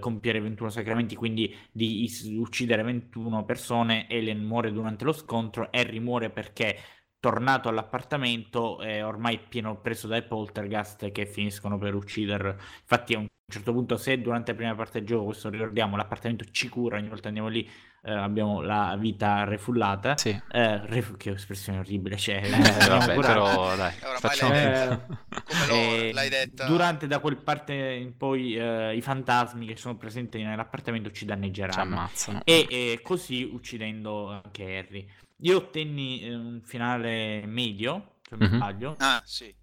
compiere 0.00 0.40
21 0.40 0.70
sacramenti, 0.70 1.14
quindi 1.14 1.54
di 1.70 2.04
is- 2.04 2.22
uccidere 2.22 2.82
21 2.82 3.44
persone. 3.44 4.08
Ellen 4.08 4.42
muore 4.42 4.72
durante 4.72 5.04
lo 5.04 5.12
scontro, 5.12 5.68
Harry 5.70 5.98
muore 5.98 6.30
perché 6.30 6.78
tornato 7.22 7.68
all'appartamento 7.68 8.80
è 8.80 9.04
ormai 9.04 9.38
pieno 9.38 9.76
preso 9.76 10.08
dai 10.08 10.24
poltergeist 10.24 11.12
che 11.12 11.24
finiscono 11.24 11.78
per 11.78 11.94
ucciderlo. 11.94 12.56
Infatti 12.80 13.14
a 13.14 13.18
un 13.18 13.28
certo 13.46 13.72
punto 13.72 13.96
se 13.96 14.20
durante 14.20 14.50
la 14.50 14.56
prima 14.56 14.74
parte 14.74 14.98
del 14.98 15.06
gioco, 15.06 15.26
questo 15.26 15.48
ricordiamo, 15.48 15.96
l'appartamento 15.96 16.44
ci 16.50 16.68
cura, 16.68 16.96
ogni 16.96 17.08
volta 17.08 17.28
andiamo 17.28 17.46
lì 17.48 17.68
eh, 18.04 18.10
abbiamo 18.12 18.60
la 18.60 18.96
vita 18.98 19.44
refullata. 19.44 20.16
Sì. 20.16 20.30
Eh, 20.50 20.84
ref- 20.86 21.16
che 21.16 21.30
espressione 21.30 21.78
orribile, 21.78 22.16
cioè, 22.16 22.40
Eh, 22.42 22.88
vabbè, 22.88 23.14
però 23.14 23.76
dai, 23.76 23.94
Oramai 24.00 24.18
facciamo 24.18 24.52
l'hai. 24.52 24.88
Come 25.28 25.68
lo- 25.68 25.74
Eh, 25.74 26.10
l'hai 26.12 26.28
detta. 26.28 26.66
Durante 26.66 27.06
da 27.06 27.20
quel 27.20 27.36
parte 27.36 27.72
in 27.72 28.16
poi 28.16 28.56
eh, 28.56 28.96
i 28.96 29.00
fantasmi 29.00 29.64
che 29.64 29.76
sono 29.76 29.96
presenti 29.96 30.42
nell'appartamento 30.42 31.10
ci 31.10 31.18
Ci 31.20 31.24
danneggeranno. 31.26 31.82
ammazzano. 31.82 32.40
E, 32.44 32.66
e 32.68 32.98
così 33.00 33.44
uccidendo 33.44 34.28
anche 34.42 34.78
Harry. 34.78 35.08
Io 35.42 35.56
ottenni 35.58 36.22
eh, 36.22 36.34
un 36.34 36.60
finale 36.62 37.44
medio, 37.46 38.16
se 38.28 38.36
non 38.36 38.46
Mhm. 38.46 38.48
sbaglio, 38.48 38.96
Ah, 38.98 39.22
sì. 39.26 39.54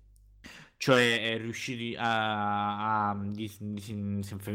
cioè 0.77 1.01
eh, 1.01 1.37
riusciti 1.37 1.93
a, 1.97 3.09
a 3.09 3.15
dis- 3.25 3.61
dis- 3.61 3.91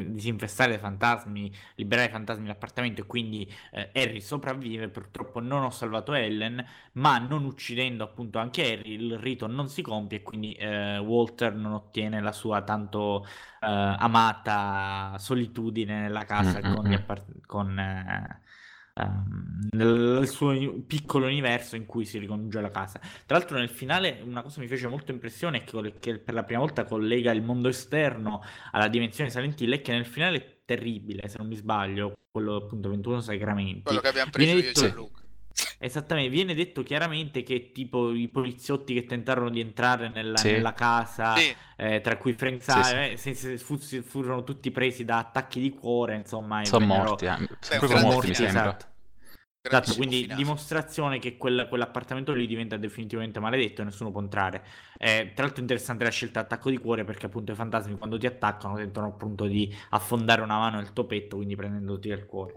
disinfestare 0.07 0.75
i 0.75 0.79
fantasmi, 0.79 1.53
liberare 1.77 2.09
i 2.09 2.11
fantasmi 2.13 2.45
dall'appartamento 2.47 3.03
e 3.03 3.07
quindi 3.07 3.47
eh, 3.73 3.91
Harry 3.95 4.21
sopravvive. 4.23 4.89
Purtroppo 4.89 5.41
non 5.41 5.63
ho 5.63 5.71
salvato 5.71 6.15
Ellen, 6.15 6.65
ma 6.93 7.19
non 7.19 7.45
uccidendo 7.45 8.05
appunto 8.05 8.39
anche 8.39 8.73
Harry, 8.73 8.93
il 8.95 9.19
rito 9.19 9.47
non 9.47 9.69
si 9.69 9.83
compie 9.83 10.19
e 10.19 10.23
quindi 10.23 10.55
eh, 10.55 10.97
Walter 10.99 11.55
non 11.55 11.73
ottiene 11.73 12.21
la 12.23 12.33
sua 12.33 12.63
tanto 12.63 13.25
eh, 13.61 13.67
amata 13.67 15.17
solitudine 15.19 16.01
nella 16.01 16.25
casa 16.25 16.63
Mm, 16.63 16.65
mm, 16.65 16.65
con, 16.65 16.87
gli 16.87 16.95
mm. 16.95 16.95
appart- 16.95 17.45
con, 17.47 17.79
eh, 18.95 19.03
ehm, 19.03 19.69
nel 19.73 20.29
suo 20.29 20.55
piccolo 20.87 21.27
universo 21.27 21.77
in 21.77 21.87
cui 21.87 22.05
si 22.05 22.19
ricongiunge 22.19 22.61
la 22.61 22.71
casa. 22.71 23.01
Tra 23.27 23.37
l'altro 23.37 23.59
nel 23.59 23.69
finale 23.69 24.21
una 24.25 24.43
cosa 24.43 24.61
mi 24.61 24.69
fece 24.69 24.87
molto 24.89 25.11
impressione 25.11 25.59
è 25.59 25.65
che, 25.65 25.95
che 25.99 26.19
per 26.19 26.35
la 26.35 26.45
prima 26.45 26.61
volta 26.61 26.85
collega 26.85 27.33
il 27.33 27.43
mondo 27.43 27.69
esterno 27.69 28.43
alla 28.71 28.89
dimensione 28.89 29.31
Silent 29.31 29.61
Hill 29.61 29.75
è 29.75 29.81
che 29.81 29.93
nel 29.93 30.07
finale 30.07 30.63
terribile, 30.65 31.29
se 31.29 31.39
non 31.39 31.49
mi 31.49 31.57
sbaglio, 31.57 32.15
quello 32.31 32.57
appunto 32.57 32.89
21 32.89 33.21
sacramenti. 33.21 33.83
Quello 33.83 34.01
che 34.01 34.09
abbiamo 34.09 34.31
preso 34.31 34.53
Viene 34.53 34.67
io 34.67 34.71
e 34.71 34.73
detto- 34.73 34.89
Gianluca. 34.89 35.23
Esattamente, 35.79 36.31
viene 36.31 36.55
detto 36.55 36.83
chiaramente 36.83 37.43
che 37.43 37.71
tipo 37.73 38.13
i 38.13 38.29
poliziotti 38.29 38.95
che 38.95 39.05
tentarono 39.05 39.51
di 39.51 39.61
entrare 39.61 40.09
nella, 40.09 40.39
Sì. 40.39 40.53
nella 40.53 40.73
casa, 40.73 41.37
Sì, 41.37 41.55
eh, 41.77 42.01
tra 42.01 42.17
cui 42.17 42.33
Frank 42.33 42.63
Sì, 42.63 42.73
sì. 43.17 43.35
Sire, 43.35 43.53
eh, 43.53 43.59
fu- 43.59 43.79
furono 44.03 44.43
tutti 44.45 44.71
presi 44.71 45.05
da 45.05 45.19
attacchi 45.19 45.61
di 45.61 45.71
cuore, 45.71 46.17
insomma, 46.17 46.65
Sono 46.65 46.87
vennero- 46.87 47.05
morti, 47.11 47.25
eh. 47.27 47.31
un 47.35 47.47
proprio 47.79 48.01
morti 48.01 48.29
mi 48.29 48.35
sembra. 48.35 48.61
esatto. 48.63 48.87
Esatto, 49.67 49.95
quindi 49.95 50.23
finale. 50.23 50.43
dimostrazione 50.43 51.19
che 51.19 51.39
quel- 51.39 51.67
quell'appartamento 51.71 52.35
lì 52.35 52.47
diventa 52.47 52.77
definitivamente 52.77 53.41
maledetto 53.41 53.81
e 53.81 53.85
nessuno 53.85 54.11
può 54.11 54.21
entrare. 54.21 54.63
Eh, 54.99 55.33
tra 55.35 55.45
l'altro 55.45 55.63
interessante 55.63 56.05
la 56.05 56.11
scelta 56.11 56.41
attacco 56.41 56.69
di 56.69 56.77
cuore 56.77 57.05
perché 57.05 57.27
appunto 57.27 57.53
i 57.53 57.55
fantasmi 57.55 57.97
quando 57.97 58.19
ti 58.19 58.27
attaccano 58.27 58.77
tentano 58.77 59.07
appunto 59.07 59.47
di 59.47 59.75
affondare 59.91 60.43
una 60.43 60.59
mano 60.59 60.77
nel 60.77 60.93
tuo 60.93 61.07
petto, 61.07 61.37
quindi 61.37 61.57
prendendoti 61.57 62.09
il 62.09 62.27
cuore. 62.27 62.53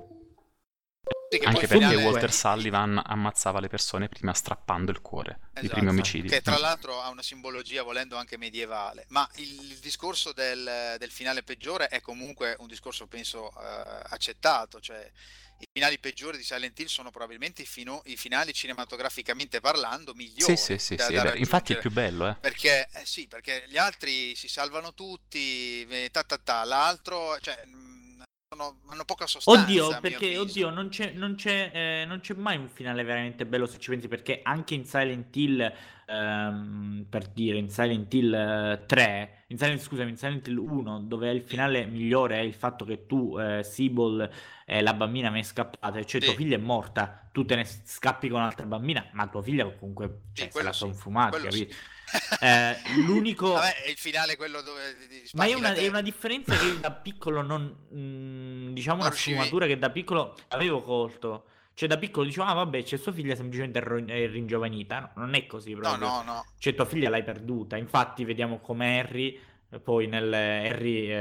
Sì, 1.30 1.40
che 1.40 1.46
Anche 1.46 1.68
perché 1.68 1.84
finale- 1.86 2.04
Walter 2.04 2.32
Sullivan 2.32 3.02
ammazzava 3.04 3.60
le 3.60 3.68
persone 3.68 4.08
prima 4.08 4.34
strappando 4.34 4.92
il 4.92 5.02
cuore. 5.02 5.40
I 5.56 5.60
Esatto. 5.60 5.74
primi 5.74 5.90
omicidi. 5.90 6.30
Che 6.30 6.42
tra 6.42 6.58
l'altro 6.58 7.02
ha 7.02 7.10
una 7.10 7.22
simbologia 7.22 7.84
volendo 7.84 8.16
anche 8.16 8.38
medievale, 8.38 9.06
ma 9.10 9.28
il, 9.36 9.72
il 9.72 9.78
discorso 9.80 10.32
del, 10.32 10.96
del 10.98 11.12
finale 11.12 11.44
peggiore 11.44 11.88
è 11.90 12.00
comunque 12.00 12.56
un 12.60 12.68
discorso 12.68 13.08
penso 13.08 13.50
eh, 13.60 14.02
accettato, 14.10 14.80
cioè 14.80 15.12
i 15.60 15.66
finali 15.74 15.98
peggiori 16.00 16.38
di 16.38 16.44
Silent 16.44 16.80
Hill 16.80 16.86
sono 16.86 17.10
probabilmente 17.10 17.64
i, 17.64 17.66
fino- 17.66 18.02
i 18.06 18.16
finali 18.16 18.54
cinematograficamente 18.54 19.60
parlando 19.60 20.14
migliori. 20.14 20.56
Sì, 20.56 20.78
sì, 20.78 20.78
sì, 20.78 20.96
da- 20.96 21.08
sì, 21.08 21.14
da. 21.14 21.36
Infatti 21.36 21.74
è 21.74 21.78
più 21.80 21.92
bello, 21.92 22.30
eh. 22.30 22.36
Perché, 22.40 22.88
eh 22.94 23.06
sì, 23.06 23.28
perché 23.28 23.66
gli 23.68 23.78
altri 23.78 24.36
si 24.36 24.48
salvano 24.48 24.94
tutti, 24.94 25.86
eh, 25.90 26.10
ta 26.12 26.24
ta 26.24 26.38
ta, 26.38 26.64
l'altro, 26.64 27.38
cioè, 27.40 27.60
sono- 28.58 28.80
hanno 28.88 29.06
poca 29.06 29.28
sostanza. 29.28 29.62
Oddio, 29.62 30.00
perché 30.02 30.38
oddio, 30.38 30.70
non 30.70 30.90
c'è, 30.90 31.12
non, 31.14 31.36
c'è, 31.36 31.72
eh, 31.74 32.06
non 32.06 32.20
c'è 32.20 32.34
mai 32.34 32.58
un 32.58 32.68
finale 32.68 33.04
veramente 33.04 33.46
bello 33.46 33.66
se 33.66 33.78
ci 33.80 33.90
pensi, 33.92 34.08
perché 34.08 34.42
anche 34.44 34.74
in 34.74 34.84
Silent 34.86 35.34
Hill, 35.36 35.72
ehm, 36.08 37.06
per 37.10 37.28
dire, 37.28 37.58
in 37.58 37.70
Silent 37.70 38.14
Hill 38.14 38.34
eh, 38.34 38.84
3, 38.86 39.44
in 39.48 39.58
Silent, 39.58 39.80
scusami, 39.80 40.10
in 40.10 40.18
Silent 40.18 40.48
Hill 40.48 40.58
1, 40.58 41.00
dove 41.02 41.30
il 41.32 41.42
finale 41.44 41.86
migliore 41.86 42.38
è 42.38 42.42
il 42.42 42.54
fatto 42.54 42.84
che 42.84 43.06
tu, 43.06 43.38
eh, 43.40 43.64
Sibyl 43.64 44.30
e 44.66 44.82
la 44.82 44.94
bambina 44.94 45.30
me 45.30 45.38
ne 45.38 45.44
scappate, 45.44 46.06
cioè 46.06 46.20
Sì. 46.20 46.28
tua 46.28 46.36
figlia 46.36 46.56
è 46.56 46.60
morta, 46.60 47.30
tu 47.32 47.46
te 47.46 47.56
ne 47.56 47.66
scappi 47.66 48.28
con 48.28 48.40
un'altra 48.42 48.66
bambina, 48.66 49.08
ma 49.14 49.28
tua 49.28 49.42
figlia 49.42 49.66
comunque 49.72 50.24
Sì, 50.34 50.42
cioè, 50.42 50.46
se 50.48 50.52
quello 50.52 50.68
la 50.68 50.74
sì, 50.74 50.80
sono 50.80 50.94
fumata, 50.94 51.38
quello 51.38 51.52
sì. 51.52 51.68
Eh, 52.40 52.78
l'unico... 53.06 53.52
Vabbè, 53.54 53.84
è 53.84 53.90
il 53.90 53.98
finale 53.98 54.36
quello 54.38 54.62
dove 54.62 54.96
Ma 55.34 55.46
è 55.46 55.54
una, 55.54 55.74
è 55.74 55.88
una 55.88 56.02
differenza 56.02 56.56
che 56.56 56.66
io 56.66 56.76
da 56.80 56.92
piccolo 56.92 57.42
non... 57.42 57.76
mm, 57.94 58.70
diciamo 58.74 58.98
Non 58.98 59.06
una 59.06 59.10
riuscivi- 59.10 59.36
sfumatura 59.36 59.66
che 59.66 59.78
da 59.78 59.90
piccolo 59.90 60.36
avevo 60.50 60.82
colto. 60.84 61.46
Cioè 61.74 61.88
da 61.88 61.98
piccolo 61.98 62.26
dicevo, 62.26 62.48
ah 62.48 62.54
vabbè, 62.54 62.82
c'è 62.84 62.98
sua 62.98 63.12
figlia 63.12 63.36
semplicemente 63.36 63.80
è 63.80 63.84
è 63.84 64.28
ringiovanita. 64.30 65.00
No, 65.16 65.26
non 65.26 65.36
è 65.36 65.46
così 65.46 65.74
No, 65.74 65.80
proprio. 65.80 66.08
no, 66.08 66.24
no. 66.24 66.46
Cioè 66.58 66.74
tua 66.74 66.86
figlia 66.86 67.10
l'hai 67.10 67.24
perduta. 67.24 67.78
Infatti 67.78 68.24
vediamo 68.26 68.60
come 68.60 69.00
Harry, 69.00 69.40
eh, 69.70 69.80
poi 69.80 70.08
nel 70.08 70.34
Harry, 70.34 71.08
eh, 71.10 71.16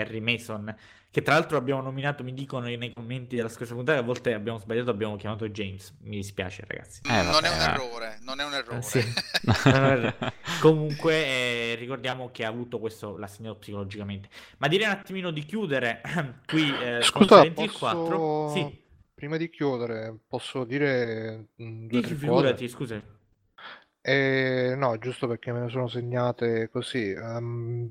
Harry 0.00 0.20
Mason, 0.20 0.72
che 1.16 1.22
tra 1.22 1.32
l'altro 1.32 1.56
abbiamo 1.56 1.80
nominato, 1.80 2.22
mi 2.22 2.34
dicono 2.34 2.66
nei 2.66 2.92
commenti 2.92 3.36
della 3.36 3.48
scorsa 3.48 3.72
puntata, 3.72 3.98
a 3.98 4.02
volte 4.02 4.34
abbiamo 4.34 4.58
sbagliato, 4.58 4.90
abbiamo 4.90 5.16
chiamato 5.16 5.48
James. 5.48 5.96
Mi 6.02 6.16
dispiace, 6.16 6.62
ragazzi. 6.68 7.00
Eh, 7.08 7.22
non 7.22 7.42
è 7.42 7.48
un 7.48 7.58
errore, 7.58 8.18
non 8.20 8.38
è 8.38 8.44
un 8.44 8.52
errore. 8.52 8.82
Sì. 8.82 9.00
Comunque 10.60 11.14
eh, 11.14 11.74
ricordiamo 11.76 12.30
che 12.30 12.44
ha 12.44 12.48
avuto 12.48 12.78
questo, 12.78 13.16
l'ha 13.16 13.28
segnato 13.28 13.56
psicologicamente. 13.56 14.28
Ma 14.58 14.68
direi 14.68 14.88
un 14.88 14.92
attimino 14.92 15.30
di 15.30 15.46
chiudere 15.46 16.02
qui 16.46 16.70
eh, 16.82 17.00
Scusa, 17.00 17.50
posso... 17.50 17.78
4. 17.78 18.48
Sì. 18.52 18.84
Prima 19.14 19.38
di 19.38 19.48
chiudere, 19.48 20.18
posso 20.28 20.64
dire 20.64 21.46
mm, 21.62 21.86
due 21.88 22.04
sì, 22.04 22.14
figurati, 22.14 22.68
scusa. 22.68 23.00
Eh, 24.02 24.74
no, 24.76 24.98
giusto 24.98 25.26
perché 25.26 25.50
me 25.50 25.60
ne 25.60 25.70
sono 25.70 25.88
segnate 25.88 26.68
così. 26.68 27.14
Um, 27.16 27.90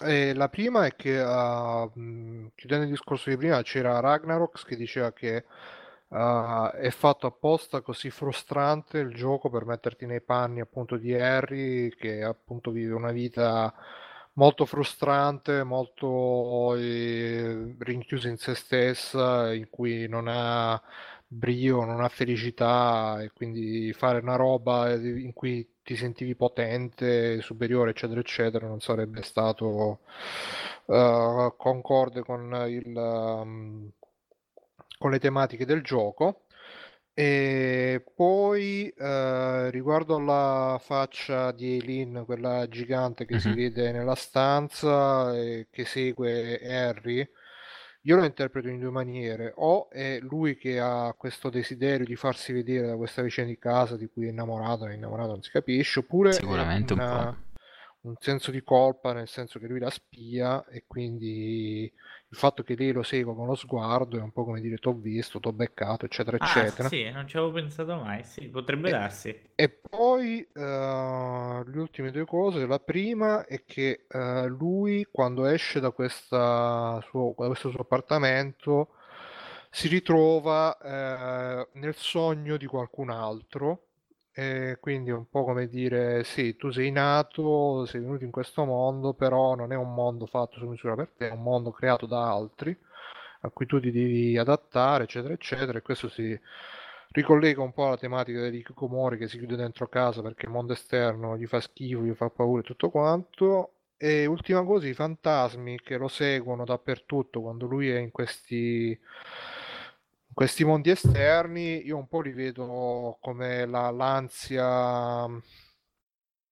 eh, 0.00 0.34
la 0.34 0.48
prima 0.48 0.86
è 0.86 0.94
che, 0.94 1.18
uh, 1.20 1.90
chiudendo 2.54 2.84
il 2.84 2.90
discorso 2.90 3.30
di 3.30 3.36
prima, 3.36 3.62
c'era 3.62 4.00
Ragnarok 4.00 4.64
che 4.66 4.76
diceva 4.76 5.12
che 5.12 5.44
uh, 6.08 6.68
è 6.70 6.90
fatto 6.90 7.26
apposta 7.26 7.80
così 7.80 8.10
frustrante 8.10 8.98
il 8.98 9.14
gioco 9.14 9.48
per 9.50 9.64
metterti 9.64 10.06
nei 10.06 10.20
panni 10.20 10.60
appunto 10.60 10.96
di 10.96 11.14
Harry, 11.14 11.88
che 11.90 12.22
appunto 12.22 12.70
vive 12.70 12.94
una 12.94 13.12
vita 13.12 13.72
molto 14.34 14.66
frustrante, 14.66 15.62
molto 15.64 16.74
eh, 16.76 17.74
rinchiusa 17.78 18.28
in 18.28 18.36
se 18.36 18.54
stessa, 18.54 19.52
in 19.54 19.68
cui 19.70 20.06
non 20.08 20.26
ha 20.28 20.80
brio, 21.26 21.84
non 21.84 22.00
ha 22.02 22.08
felicità 22.08 23.20
e 23.20 23.30
quindi 23.32 23.92
fare 23.92 24.20
una 24.20 24.36
roba 24.36 24.92
in 24.94 25.32
cui 25.32 25.68
ti 25.82 25.96
sentivi 25.96 26.34
potente, 26.34 27.40
superiore, 27.40 27.90
eccetera, 27.90 28.20
eccetera, 28.20 28.66
non 28.66 28.80
sarebbe 28.80 29.22
stato 29.22 30.00
uh, 30.86 31.54
concorde 31.56 32.22
con, 32.22 32.64
il, 32.68 32.92
um, 32.96 33.90
con 34.98 35.10
le 35.10 35.18
tematiche 35.18 35.64
del 35.64 35.82
gioco. 35.82 36.42
E 37.18 38.04
poi 38.14 38.92
uh, 38.94 39.70
riguardo 39.70 40.16
alla 40.16 40.78
faccia 40.82 41.50
di 41.52 41.74
Eileen, 41.74 42.24
quella 42.26 42.68
gigante 42.68 43.24
che 43.24 43.34
uh-huh. 43.34 43.40
si 43.40 43.54
vede 43.54 43.90
nella 43.90 44.14
stanza 44.14 45.34
e 45.34 45.68
che 45.70 45.86
segue 45.86 46.60
Harry, 46.60 47.26
io 48.06 48.16
lo 48.16 48.24
interpreto 48.24 48.68
in 48.68 48.78
due 48.78 48.90
maniere, 48.90 49.52
o 49.56 49.90
è 49.90 50.18
lui 50.20 50.56
che 50.56 50.78
ha 50.78 51.12
questo 51.18 51.50
desiderio 51.50 52.06
di 52.06 52.14
farsi 52.14 52.52
vedere 52.52 52.86
da 52.86 52.96
questa 52.96 53.20
vicina 53.20 53.46
di 53.46 53.58
casa 53.58 53.96
di 53.96 54.08
cui 54.08 54.26
è 54.26 54.30
innamorato, 54.30 54.86
è 54.86 54.94
innamorato 54.94 55.32
non 55.32 55.42
si 55.42 55.50
capisce, 55.50 55.98
oppure 55.98 56.32
Sicuramente 56.32 56.92
una, 56.92 57.28
un 57.28 57.46
un 58.06 58.14
senso 58.20 58.52
di 58.52 58.62
colpa, 58.62 59.12
nel 59.12 59.28
senso 59.28 59.58
che 59.58 59.66
lui 59.66 59.80
la 59.80 59.90
spia 59.90 60.64
e 60.66 60.84
quindi 60.86 61.92
il 62.36 62.42
fatto 62.42 62.62
che 62.62 62.76
lei 62.76 62.92
lo 62.92 63.02
segua 63.02 63.34
con 63.34 63.46
lo 63.46 63.54
sguardo 63.54 64.18
è 64.18 64.20
un 64.20 64.30
po' 64.30 64.44
come 64.44 64.60
dire 64.60 64.76
t'ho 64.76 64.92
visto, 64.92 65.40
t'ho 65.40 65.54
beccato, 65.54 66.04
eccetera, 66.04 66.36
ah, 66.38 66.44
eccetera. 66.44 66.88
Sì, 66.88 67.10
non 67.10 67.26
ci 67.26 67.38
avevo 67.38 67.52
pensato 67.52 67.96
mai, 67.96 68.22
sì, 68.24 68.48
potrebbe 68.48 68.88
e, 68.88 68.90
darsi. 68.92 69.40
E 69.54 69.68
poi 69.70 70.46
uh, 70.52 70.60
le 70.60 71.78
ultime 71.78 72.10
due 72.10 72.26
cose, 72.26 72.66
la 72.66 72.78
prima 72.78 73.46
è 73.46 73.64
che 73.64 74.04
uh, 74.10 74.46
lui 74.48 75.06
quando 75.10 75.46
esce 75.46 75.80
da, 75.80 75.90
suo, 75.96 77.34
da 77.38 77.46
questo 77.46 77.70
suo 77.70 77.80
appartamento 77.80 78.90
si 79.70 79.88
ritrova 79.88 80.76
uh, 80.78 81.78
nel 81.78 81.94
sogno 81.94 82.58
di 82.58 82.66
qualcun 82.66 83.08
altro 83.08 83.85
e 84.38 84.76
quindi 84.80 85.08
è 85.08 85.14
un 85.14 85.28
po' 85.30 85.44
come 85.44 85.66
dire, 85.66 86.22
sì, 86.24 86.56
tu 86.56 86.70
sei 86.70 86.90
nato, 86.90 87.86
sei 87.86 88.02
venuto 88.02 88.24
in 88.24 88.30
questo 88.30 88.66
mondo, 88.66 89.14
però 89.14 89.54
non 89.54 89.72
è 89.72 89.76
un 89.76 89.94
mondo 89.94 90.26
fatto 90.26 90.58
su 90.58 90.66
misura 90.66 90.94
per 90.94 91.08
te, 91.16 91.28
è 91.28 91.32
un 91.32 91.42
mondo 91.42 91.70
creato 91.70 92.04
da 92.04 92.30
altri, 92.30 92.78
a 93.40 93.48
cui 93.50 93.64
tu 93.64 93.80
ti 93.80 93.90
devi 93.90 94.36
adattare, 94.36 95.04
eccetera, 95.04 95.32
eccetera, 95.32 95.78
e 95.78 95.82
questo 95.82 96.10
si 96.10 96.38
ricollega 97.12 97.62
un 97.62 97.72
po' 97.72 97.86
alla 97.86 97.96
tematica 97.96 98.50
di 98.50 98.62
Kikomori 98.62 99.16
che 99.16 99.26
si 99.28 99.38
chiude 99.38 99.56
dentro 99.56 99.88
casa 99.88 100.20
perché 100.20 100.44
il 100.44 100.52
mondo 100.52 100.74
esterno 100.74 101.36
gli 101.38 101.46
fa 101.46 101.60
schifo, 101.60 102.02
gli 102.02 102.12
fa 102.12 102.28
paura 102.28 102.60
e 102.60 102.64
tutto 102.64 102.90
quanto. 102.90 103.70
E 103.96 104.26
ultima 104.26 104.62
cosa, 104.64 104.86
i 104.86 104.92
fantasmi 104.92 105.80
che 105.80 105.96
lo 105.96 106.08
seguono 106.08 106.64
dappertutto 106.66 107.40
quando 107.40 107.64
lui 107.66 107.88
è 107.88 107.96
in 107.98 108.10
questi 108.10 108.98
questi 110.36 110.66
mondi 110.66 110.90
esterni 110.90 111.86
io 111.86 111.96
un 111.96 112.08
po' 112.08 112.20
li 112.20 112.32
vedo 112.32 113.16
come 113.22 113.64
la, 113.64 113.88
l'ansia 113.88 115.26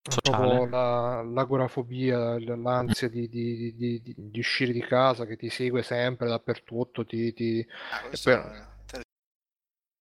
Sociale. 0.00 0.68
la, 0.70 1.22
l'agorafobia, 1.22 2.38
l'ansia 2.38 3.10
di, 3.10 3.28
di, 3.28 3.74
di, 3.74 4.00
di, 4.02 4.38
uscire 4.38 4.72
di 4.72 4.80
casa 4.80 5.26
che 5.26 5.36
ti 5.36 5.50
segue 5.50 5.82
sempre 5.82 6.28
dappertutto 6.28 7.04
ti, 7.04 7.34
ti... 7.34 7.66
Ah, 7.90 8.73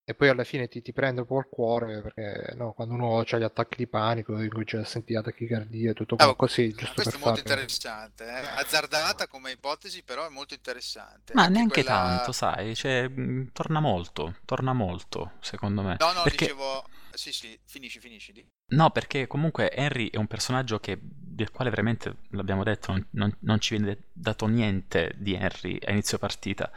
e, 0.06 0.14
poi, 0.14 0.28
alla 0.28 0.44
fine 0.44 0.68
ti, 0.68 0.82
ti, 0.82 0.92
prende 0.92 1.20
un 1.20 1.26
po' 1.26 1.38
il 1.38 1.46
cuore 1.48 2.02
perché 2.02 2.54
no, 2.56 2.72
quando 2.72 2.94
uno 2.94 3.18
ha 3.18 3.38
gli 3.38 3.42
attacchi 3.42 3.76
di 3.76 3.86
panico 3.86 4.34
comincia 4.34 4.80
a 4.80 4.84
sentire 4.84 5.20
attacchi 5.20 5.46
cardiaci 5.46 6.02
e 6.02 6.06
tutto 6.06 6.14
ah, 6.16 6.34
così 6.34 6.74
giusto 6.74 6.94
questo 6.94 7.12
per 7.12 7.20
è 7.20 7.24
molto 7.24 7.40
farlo. 7.40 7.52
interessante 7.54 8.24
eh? 8.24 8.60
azzardata 8.60 9.26
come 9.26 9.52
ipotesi 9.52 10.02
però 10.02 10.26
è 10.26 10.28
molto 10.28 10.54
interessante 10.54 11.32
ma 11.32 11.42
Anche 11.42 11.54
neanche 11.54 11.82
quella... 11.82 12.16
tanto 12.16 12.32
sai 12.32 12.74
cioè, 12.74 13.10
torna 13.52 13.80
molto 13.80 14.36
torna 14.44 14.72
molto 14.72 15.32
secondo 15.40 15.82
me 15.82 15.96
no 15.98 16.12
no 16.12 16.22
perché... 16.22 16.46
dicevo 16.46 16.84
sì, 17.14 17.32
sì, 17.32 17.58
finisci, 17.64 18.00
finisci. 18.00 18.32
Di. 18.32 18.44
No, 18.72 18.90
perché 18.90 19.26
comunque 19.26 19.70
Henry 19.70 20.10
è 20.10 20.16
un 20.16 20.26
personaggio 20.26 20.80
che, 20.80 20.98
del 21.00 21.50
quale 21.50 21.70
veramente, 21.70 22.16
l'abbiamo 22.30 22.64
detto, 22.64 22.92
non, 22.92 23.06
non, 23.10 23.36
non 23.40 23.60
ci 23.60 23.76
viene 23.76 24.06
dato 24.12 24.46
niente 24.46 25.12
di 25.16 25.34
Henry 25.34 25.78
a 25.84 25.92
inizio 25.92 26.18
partita. 26.18 26.70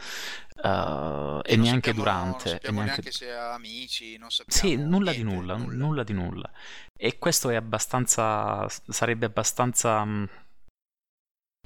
Uh, 0.62 1.42
e, 1.44 1.56
neanche 1.56 1.94
sappiamo, 1.94 2.00
durante. 2.00 2.44
Non 2.44 2.54
sappiamo 2.54 2.82
neanche... 2.82 3.02
neanche 3.02 3.12
se 3.12 3.32
ha 3.32 3.54
amici, 3.54 4.18
non 4.18 4.32
sappiamo 4.32 4.68
Sì, 4.68 4.76
nulla 4.76 5.12
niente, 5.12 5.30
di 5.30 5.36
nulla, 5.36 5.56
nulla, 5.56 5.76
nulla. 5.76 6.04
di 6.04 6.14
nulla. 6.14 6.52
E 6.96 7.18
questo 7.18 7.50
è 7.50 7.56
abbastanza, 7.56 8.68
sarebbe 8.68 9.28
abbastanza 9.28 10.04
mh, 10.04 10.30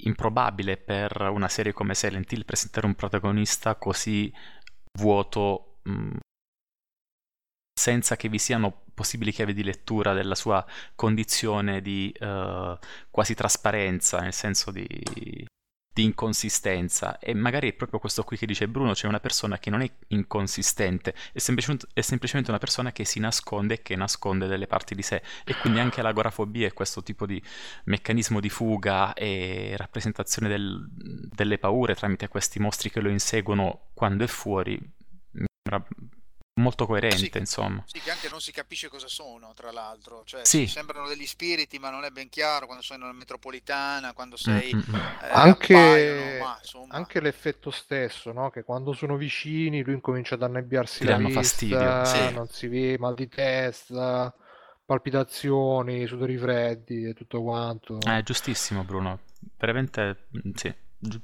improbabile 0.02 0.76
per 0.76 1.20
una 1.30 1.48
serie 1.48 1.72
come 1.72 1.94
Silent 1.94 2.30
Hill 2.32 2.44
presentare 2.44 2.86
un 2.86 2.94
protagonista 2.94 3.76
così 3.76 4.32
vuoto 4.98 5.78
mh, 5.84 6.18
senza 7.80 8.16
che 8.16 8.28
vi 8.28 8.38
siano 8.38 8.82
possibili 8.94 9.32
chiavi 9.32 9.54
di 9.54 9.64
lettura 9.64 10.12
della 10.12 10.34
sua 10.34 10.64
condizione 10.94 11.80
di 11.80 12.14
uh, 12.20 12.76
quasi 13.10 13.34
trasparenza, 13.34 14.20
nel 14.20 14.34
senso 14.34 14.70
di, 14.70 14.86
di, 15.92 16.04
inconsistenza. 16.04 17.18
E 17.18 17.34
magari 17.34 17.70
è 17.70 17.72
proprio 17.74 17.98
questo 17.98 18.22
qui 18.24 18.36
che 18.36 18.46
dice 18.46 18.68
Bruno, 18.68 18.92
c'è 18.92 19.06
una 19.06 19.20
persona 19.20 19.58
che 19.58 19.70
non 19.70 19.82
è 19.82 19.90
inconsistente, 20.08 21.14
è 21.32 21.38
semplicemente, 21.38 21.86
è 21.92 22.00
semplicemente 22.00 22.50
una 22.50 22.58
persona 22.58 22.92
che 22.92 23.04
si 23.04 23.20
nasconde 23.20 23.74
e 23.74 23.82
che 23.82 23.96
nasconde 23.96 24.46
delle 24.46 24.66
parti 24.66 24.94
di 24.94 25.02
sé. 25.02 25.22
E 25.44 25.54
quindi 25.56 25.80
anche 25.80 26.02
l'agorafobia 26.02 26.66
è 26.66 26.72
questo 26.72 27.02
tipo 27.02 27.26
di 27.26 27.42
meccanismo 27.84 28.40
di 28.40 28.48
fuga 28.48 29.12
e 29.14 29.74
rappresentazione 29.76 30.48
del, 30.48 30.86
delle 30.90 31.58
paure 31.58 31.94
tramite 31.94 32.28
questi 32.28 32.58
mostri 32.58 32.90
che 32.90 33.00
lo 33.00 33.08
inseguono 33.08 33.90
quando 33.94 34.24
è 34.24 34.28
fuori. 34.28 34.78
Mi 35.32 35.46
sembra 35.62 35.86
molto 36.54 36.86
coerente, 36.86 37.16
sì, 37.16 37.38
insomma. 37.38 37.82
Sì, 37.86 38.00
che 38.00 38.10
anche 38.10 38.28
non 38.28 38.40
si 38.40 38.52
capisce 38.52 38.88
cosa 38.88 39.08
sono, 39.08 39.52
tra 39.54 39.70
l'altro. 39.70 40.22
Cioè, 40.24 40.44
sì. 40.44 40.66
sembrano 40.66 41.08
degli 41.08 41.26
spiriti, 41.26 41.78
ma 41.78 41.90
non 41.90 42.04
è 42.04 42.10
ben 42.10 42.28
chiaro 42.28 42.66
quando 42.66 42.84
sei 42.84 42.98
nella 42.98 43.12
metropolitana, 43.12 44.12
quando 44.12 44.36
sei... 44.36 44.74
Mm-hmm. 44.74 44.94
Eh, 44.94 45.28
anche... 45.30 46.38
Ma, 46.40 46.60
anche, 46.88 47.20
l'effetto 47.20 47.70
stesso, 47.70 48.32
no? 48.32 48.50
Che 48.50 48.64
quando 48.64 48.92
sono 48.92 49.16
vicini 49.16 49.82
lui 49.82 49.94
incomincia 49.94 50.34
ad 50.34 50.42
annebbiarsi 50.42 51.00
Ti 51.00 51.06
la 51.06 51.16
vista, 51.16 51.32
fastidio. 51.32 52.04
Sì. 52.04 52.32
non 52.32 52.48
si 52.48 52.66
vede, 52.66 52.98
mal 52.98 53.14
di 53.14 53.28
testa, 53.28 54.34
palpitazioni, 54.84 56.06
sudori 56.06 56.36
freddi 56.36 57.04
e 57.04 57.14
tutto 57.14 57.42
quanto. 57.42 57.98
Eh, 58.00 58.22
giustissimo 58.22 58.84
Bruno, 58.84 59.20
veramente 59.56 60.26
sì. 60.54 60.74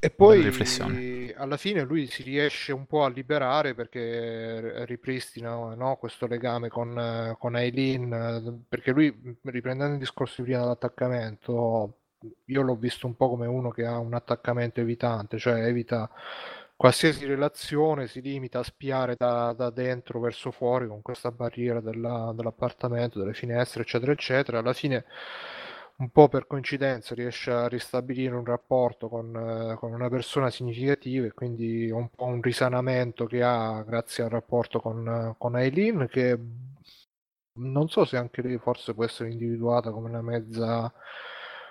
E 0.01 0.11
poi 0.11 1.33
alla 1.37 1.57
fine 1.57 1.83
lui 1.83 2.09
si 2.09 2.25
riesce 2.25 2.73
un 2.73 2.87
po' 2.87 3.05
a 3.05 3.09
liberare 3.09 3.75
perché 3.75 4.85
ripristina 4.87 5.75
no, 5.75 5.97
questo 5.97 6.27
legame 6.27 6.69
con, 6.69 7.37
con 7.39 7.55
Aileen, 7.55 8.65
perché 8.69 8.91
lui, 8.91 9.37
riprendendo 9.43 9.93
il 9.93 10.01
discorso 10.01 10.37
di 10.39 10.49
prima 10.49 10.63
dell'attaccamento, 10.63 11.99
io 12.47 12.63
l'ho 12.63 12.75
visto 12.75 13.07
un 13.07 13.15
po' 13.15 13.29
come 13.29 13.47
uno 13.47 13.71
che 13.71 13.87
ha 13.87 13.99
un 13.99 14.15
attaccamento 14.15 14.81
evitante, 14.81 15.39
cioè 15.39 15.65
evita 15.65 16.11
qualsiasi 16.75 17.25
relazione, 17.25 18.09
si 18.09 18.21
limita 18.21 18.61
a 18.61 18.65
spiare 18.65 19.15
da, 19.17 19.53
da 19.53 19.71
dentro 19.71 20.19
verso 20.21 20.51
fuori 20.51 20.89
con 20.89 21.03
questa 21.03 21.31
barriera 21.31 21.81
della, 21.81 22.33
dell'appartamento, 22.35 23.19
delle 23.19 23.35
finestre, 23.35 23.83
eccetera, 23.83 24.13
eccetera. 24.13 24.59
Alla 24.59 24.73
fine 24.73 25.05
un 26.01 26.11
po' 26.11 26.29
per 26.29 26.47
coincidenza 26.47 27.15
riesce 27.15 27.51
a 27.51 27.67
ristabilire 27.67 28.35
un 28.35 28.45
rapporto 28.45 29.09
con, 29.09 29.35
eh, 29.35 29.77
con 29.77 29.93
una 29.93 30.09
persona 30.09 30.49
significativa 30.49 31.27
e 31.27 31.33
quindi 31.33 31.91
un 31.91 32.09
po' 32.11 32.25
un 32.25 32.41
risanamento 32.41 33.27
che 33.27 33.43
ha 33.43 33.83
grazie 33.83 34.25
al 34.25 34.31
rapporto 34.31 34.81
con, 34.81 35.35
con 35.37 35.55
Aileen 35.57 36.07
che 36.09 36.39
non 37.55 37.89
so 37.89 38.05
se 38.05 38.17
anche 38.17 38.43
lei 38.43 38.59
forse 38.59 38.95
può 38.95 39.05
essere 39.05 39.31
individuata 39.31 39.91
come 39.91 40.09
una 40.09 40.23
mezza 40.23 40.93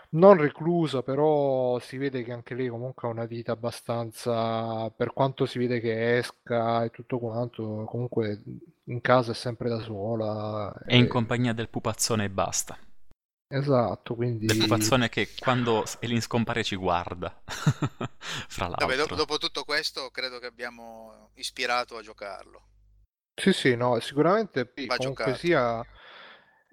non 0.10 0.38
reclusa, 0.38 1.04
però 1.04 1.80
si 1.80 1.98
vede 1.98 2.24
che 2.24 2.32
anche 2.32 2.56
lei 2.56 2.70
comunque 2.70 3.08
ha 3.08 3.12
una 3.12 3.26
vita 3.26 3.52
abbastanza, 3.52 4.90
per 4.90 5.12
quanto 5.12 5.46
si 5.46 5.60
vede 5.60 5.82
che 5.82 6.18
esca 6.18 6.84
e 6.84 6.92
tutto 6.92 7.20
quanto, 7.20 7.84
comunque 7.86 8.42
in 8.86 9.02
casa 9.02 9.32
è 9.32 9.36
sempre 9.36 9.68
da 9.68 9.82
sola. 9.82 10.74
È 10.86 10.96
in 10.96 11.10
compagnia 11.10 11.54
del 11.54 11.68
pupazzone 11.68 12.24
e 12.26 12.30
basta. 12.30 12.78
Esatto, 13.50 14.16
quindi... 14.16 14.46
Del 14.46 14.58
pupazzone 14.58 15.08
che 15.08 15.30
quando 15.40 15.86
Elin 16.00 16.22
scompare 16.22 16.64
ci 16.64 16.76
guarda, 16.76 17.34
fra 17.46 18.68
l'altro. 18.68 18.86
Vabbè, 18.86 18.98
dopo, 18.98 19.16
dopo 19.16 19.38
tutto 19.38 19.64
questo 19.64 20.10
credo 20.10 20.38
che 20.40 20.48
abbiamo 20.48 21.30
ispirato 21.36 21.96
a 21.96 22.02
giocarlo. 22.02 22.62
Sì, 23.34 23.54
sì, 23.54 23.76
no, 23.76 24.00
sicuramente 24.00 24.72
sì, 24.76 24.86
Va 24.86 24.98
comunque 24.98 25.26
giocato. 25.26 25.46
sia, 25.46 25.86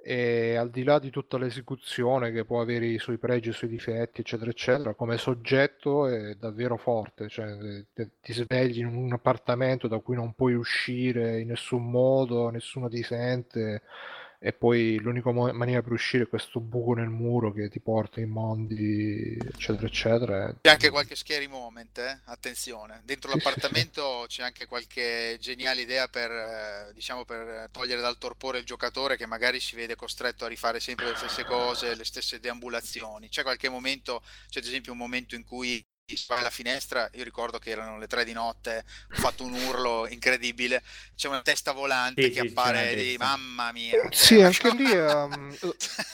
eh, 0.03 0.57
al 0.57 0.71
di 0.71 0.83
là 0.83 0.99
di 0.99 1.11
tutta 1.11 1.39
l'esecuzione 1.39 2.33
che 2.33 2.45
può 2.45 2.61
avere 2.61 2.87
i 2.87 2.99
suoi 2.99 3.19
pregi 3.19 3.49
e 3.49 3.53
i 3.53 3.55
suoi 3.55 3.71
difetti, 3.71 4.23
eccetera, 4.23 4.51
eccetera, 4.51 4.95
come 4.95 5.17
soggetto 5.17 6.09
è 6.09 6.35
davvero 6.35 6.77
forte, 6.77 7.29
cioè 7.29 7.57
eh, 7.95 8.11
ti 8.21 8.33
svegli 8.33 8.79
in 8.79 8.87
un 8.87 9.13
appartamento 9.13 9.87
da 9.87 9.99
cui 10.01 10.17
non 10.17 10.35
puoi 10.35 10.55
uscire 10.55 11.39
in 11.39 11.49
nessun 11.49 11.89
modo, 11.89 12.49
nessuno 12.49 12.89
ti 12.89 13.03
sente, 13.05 13.83
e 14.47 14.53
poi 14.53 14.99
l'unica 15.01 15.31
maniera 15.33 15.81
per 15.81 15.93
uscire 15.93 16.25
è 16.25 16.29
questo 16.29 16.61
buco 16.61 16.93
nel 16.93 17.09
muro 17.09 17.51
che 17.51 17.71
ti 17.71 17.81
porta 17.81 18.21
in 18.21 18.29
mondi, 18.29 19.39
eccetera, 19.41 19.87
eccetera. 19.87 20.55
C'è 20.61 20.71
anche 20.71 20.91
qualche 20.91 21.15
scary 21.17 21.47
moment, 21.47 21.97
eh? 21.97 22.21
attenzione. 22.25 23.01
Dentro 23.05 23.31
Sì, 23.31 23.39
sì, 23.41 23.61
sì. 23.61 23.61
l'appartamento 23.63 24.25
c'è 24.29 24.43
anche 24.43 24.67
qualche 24.67 25.39
geniale 25.41 25.81
idea 25.81 26.09
per, 26.09 26.31
eh, 26.31 26.93
diciamo, 26.93 27.25
per 27.25 27.71
togliere 27.71 28.03
dal 28.03 28.19
torpore 28.19 28.59
il 28.59 28.67
giocatore 28.67 29.17
che 29.17 29.25
magari 29.25 29.61
si 29.61 29.77
vede 29.77 29.95
costretto 29.97 30.45
a 30.45 30.49
rifare 30.49 30.79
sempre 30.79 31.07
le 31.07 31.17
stesse 31.17 31.45
cose, 31.45 31.95
le 31.95 32.05
stesse 32.05 32.39
deambulazioni. 32.39 33.31
C'è 33.31 33.43
qualche 33.43 33.71
momento, 33.71 34.23
c'è 34.51 34.59
ad 34.61 34.67
esempio 34.67 34.93
un 34.93 34.99
momento 34.99 35.35
in 35.37 35.45
cui 35.45 35.83
si 36.07 36.27
va 36.29 36.37
alla 36.39 36.51
finestra, 36.51 37.09
io 37.15 37.25
ricordo 37.25 37.59
che 37.59 37.71
erano 37.71 37.99
le 37.99 38.07
tre 38.07 38.25
di 38.25 38.33
notte, 38.33 38.85
ho 39.13 39.17
fatto 39.17 39.45
un 39.45 39.55
urlo 39.55 40.07
incredibile, 40.07 40.83
c'è 41.15 41.29
una 41.29 41.41
testa 41.43 41.73
volante 41.73 42.29
Sì, 42.29 42.31
che 42.31 42.41
sì, 42.41 42.49
appare 42.51 42.95
testa. 42.95 43.17
mamma 43.17 43.73
mia. 43.73 43.97
Sì, 44.11 44.41
cioè, 44.41 44.43
anche 44.43 44.71
lì, 44.71 44.91
ehm, 44.93 45.57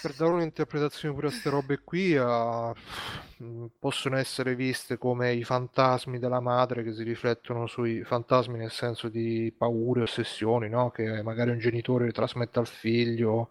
per 0.01 0.15
dare 0.15 0.31
un'interpretazione 0.33 1.15
pure 1.15 1.27
a 1.27 1.31
queste 1.31 1.51
robe 1.51 1.81
qui, 1.85 2.15
mh, 2.17 3.67
possono 3.79 4.17
essere 4.17 4.55
viste 4.55 4.97
come 4.99 5.33
i 5.35 5.45
fantasmi 5.45 6.19
della 6.19 6.41
madre 6.41 6.83
che 6.83 6.93
si 6.95 7.03
riflettono 7.03 7.67
sui 7.67 8.03
fantasmi 8.05 8.59
nel 8.59 8.71
senso 8.71 9.09
di 9.09 9.53
paure, 9.57 10.03
ossessioni, 10.03 10.69
no? 10.69 10.91
Che 10.91 11.23
magari 11.23 11.51
un 11.51 11.59
genitore 11.59 12.12
trasmette 12.12 12.59
al 12.59 12.67
figlio. 12.67 13.51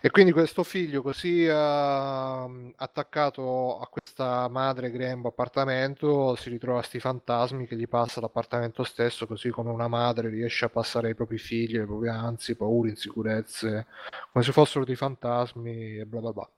E 0.00 0.10
quindi 0.10 0.32
questo 0.32 0.62
figlio 0.64 1.02
così 1.02 1.44
ehm, 1.46 2.72
attaccato 2.76 3.78
a 3.80 3.88
questa 4.14 4.48
madre 4.48 4.92
grembo 4.92 5.28
appartamento 5.28 6.36
si 6.36 6.48
ritrova 6.48 6.82
sti 6.82 7.00
fantasmi 7.00 7.66
che 7.66 7.74
gli 7.74 7.88
passa 7.88 8.20
l'appartamento 8.20 8.84
stesso, 8.84 9.26
così 9.26 9.50
come 9.50 9.70
una 9.70 9.88
madre 9.88 10.28
riesce 10.28 10.66
a 10.66 10.68
passare 10.68 11.08
ai 11.08 11.14
propri 11.16 11.36
figli 11.36 11.76
le 11.76 11.84
proprie 11.84 12.10
ansie, 12.10 12.54
paure, 12.54 12.90
insicurezze, 12.90 13.86
come 14.30 14.44
se 14.44 14.52
fossero 14.52 14.84
dei 14.84 14.94
fantasmi 14.94 15.98
e 15.98 16.06
bla 16.06 16.20
bla 16.20 16.32
bla. 16.32 16.50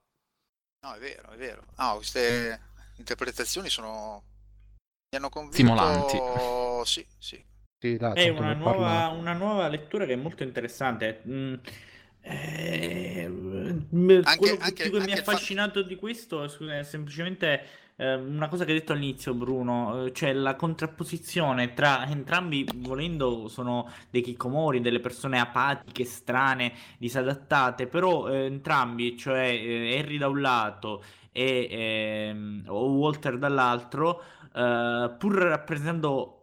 No, 0.85 0.93
è 0.93 0.99
vero, 0.99 1.31
è 1.31 1.37
vero. 1.37 1.63
Ah, 1.77 1.95
queste 1.95 2.59
interpretazioni 2.97 3.69
sono... 3.69 4.21
mi 5.09 5.17
hanno 5.17 5.29
convinto... 5.29 5.55
Stimolanti. 5.55 6.19
Sì, 6.83 7.07
sì. 7.17 7.43
Sì, 7.79 7.97
dai, 7.97 8.13
È 8.13 8.29
una 8.29 8.53
nuova, 8.53 9.07
una 9.07 9.33
nuova 9.33 9.67
lettura 9.67 10.05
che 10.05 10.13
è 10.13 10.15
molto 10.15 10.43
interessante. 10.43 11.23
Mm, 11.27 11.55
eh, 12.29 13.29
Anche- 14.23 14.37
quello 14.37 14.57
anche- 14.59 14.89
che 14.89 14.99
mi 14.99 15.11
ha 15.11 15.19
affascinato 15.19 15.81
di 15.81 15.95
questo 15.95 16.47
scusa, 16.47 16.77
è 16.79 16.83
semplicemente 16.83 17.63
eh, 17.99 18.13
una 18.13 18.47
cosa 18.47 18.63
che 18.63 18.71
hai 18.73 18.79
detto 18.79 18.93
all'inizio, 18.93 19.33
Bruno, 19.33 20.05
eh, 20.05 20.13
cioè 20.13 20.31
la 20.33 20.55
contrapposizione 20.55 21.73
tra 21.73 22.07
entrambi, 22.07 22.67
volendo, 22.75 23.47
sono 23.47 23.91
dei 24.11 24.21
chicomori, 24.21 24.81
delle 24.81 24.99
persone 24.99 25.39
apatiche, 25.39 26.03
strane, 26.05 26.73
disadattate, 26.99 27.87
però 27.87 28.29
eh, 28.29 28.45
entrambi, 28.45 29.17
cioè 29.17 29.47
eh, 29.47 29.97
Harry 29.97 30.17
da 30.17 30.27
un 30.27 30.41
lato 30.41 31.03
e 31.31 31.67
ehm, 31.69 32.63
Walter 32.67 33.37
dall'altro, 33.39 34.21
eh, 34.53 35.11
pur 35.17 35.33
rappresentando 35.33 36.36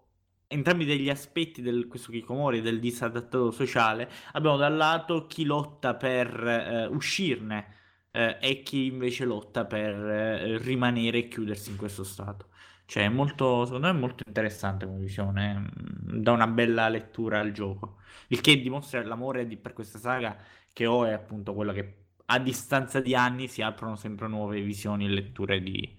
entrambi 0.55 0.85
degli 0.85 1.11
aspetti 1.11 1.61
di 1.63 1.87
questo 1.87 2.11
Kikomori, 2.11 2.61
del 2.61 2.81
disadattato 2.81 3.51
sociale, 3.51 4.09
abbiamo 4.33 4.57
dal 4.57 4.77
lato 4.77 5.27
chi 5.27 5.45
lotta 5.45 5.95
per 5.95 6.47
eh, 6.47 6.87
uscirne 6.87 7.67
eh, 8.11 8.39
e 8.41 8.63
chi 8.63 8.87
invece 8.87 9.25
lotta 9.25 9.65
per 9.67 9.95
eh, 9.95 10.59
rimanere 10.59 11.19
e 11.19 11.29
chiudersi 11.29 11.71
in 11.71 11.77
questo 11.77 12.05
stato. 12.05 12.49
Cioè, 12.87 13.09
molto, 13.09 13.65
secondo 13.65 13.87
me 13.89 13.93
è 13.97 13.99
molto 13.99 14.23
interessante 14.27 14.87
come 14.87 14.99
visione, 15.01 15.59
mm, 15.59 16.21
dà 16.23 16.33
una 16.33 16.47
bella 16.47 16.89
lettura 16.89 17.41
al 17.41 17.53
gioco. 17.53 17.99
Il 18.29 18.41
che 18.41 18.61
dimostra 18.61 19.03
l'amore 19.05 19.47
di- 19.47 19.57
per 19.57 19.73
questa 19.73 19.99
saga 19.99 20.37
che 20.73 20.87
ho 20.87 21.05
è 21.05 21.13
appunto 21.13 21.55
quello 21.55 21.73
che 21.73 22.03
a 22.27 22.39
distanza 22.39 23.01
di 23.01 23.15
anni 23.15 23.49
si 23.49 23.63
aprono 23.63 23.97
sempre 23.97 24.29
nuove 24.29 24.61
visioni 24.63 25.07
e 25.07 25.09
letture 25.09 25.61
di, 25.61 25.97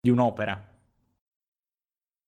di 0.00 0.10
un'opera. 0.10 0.67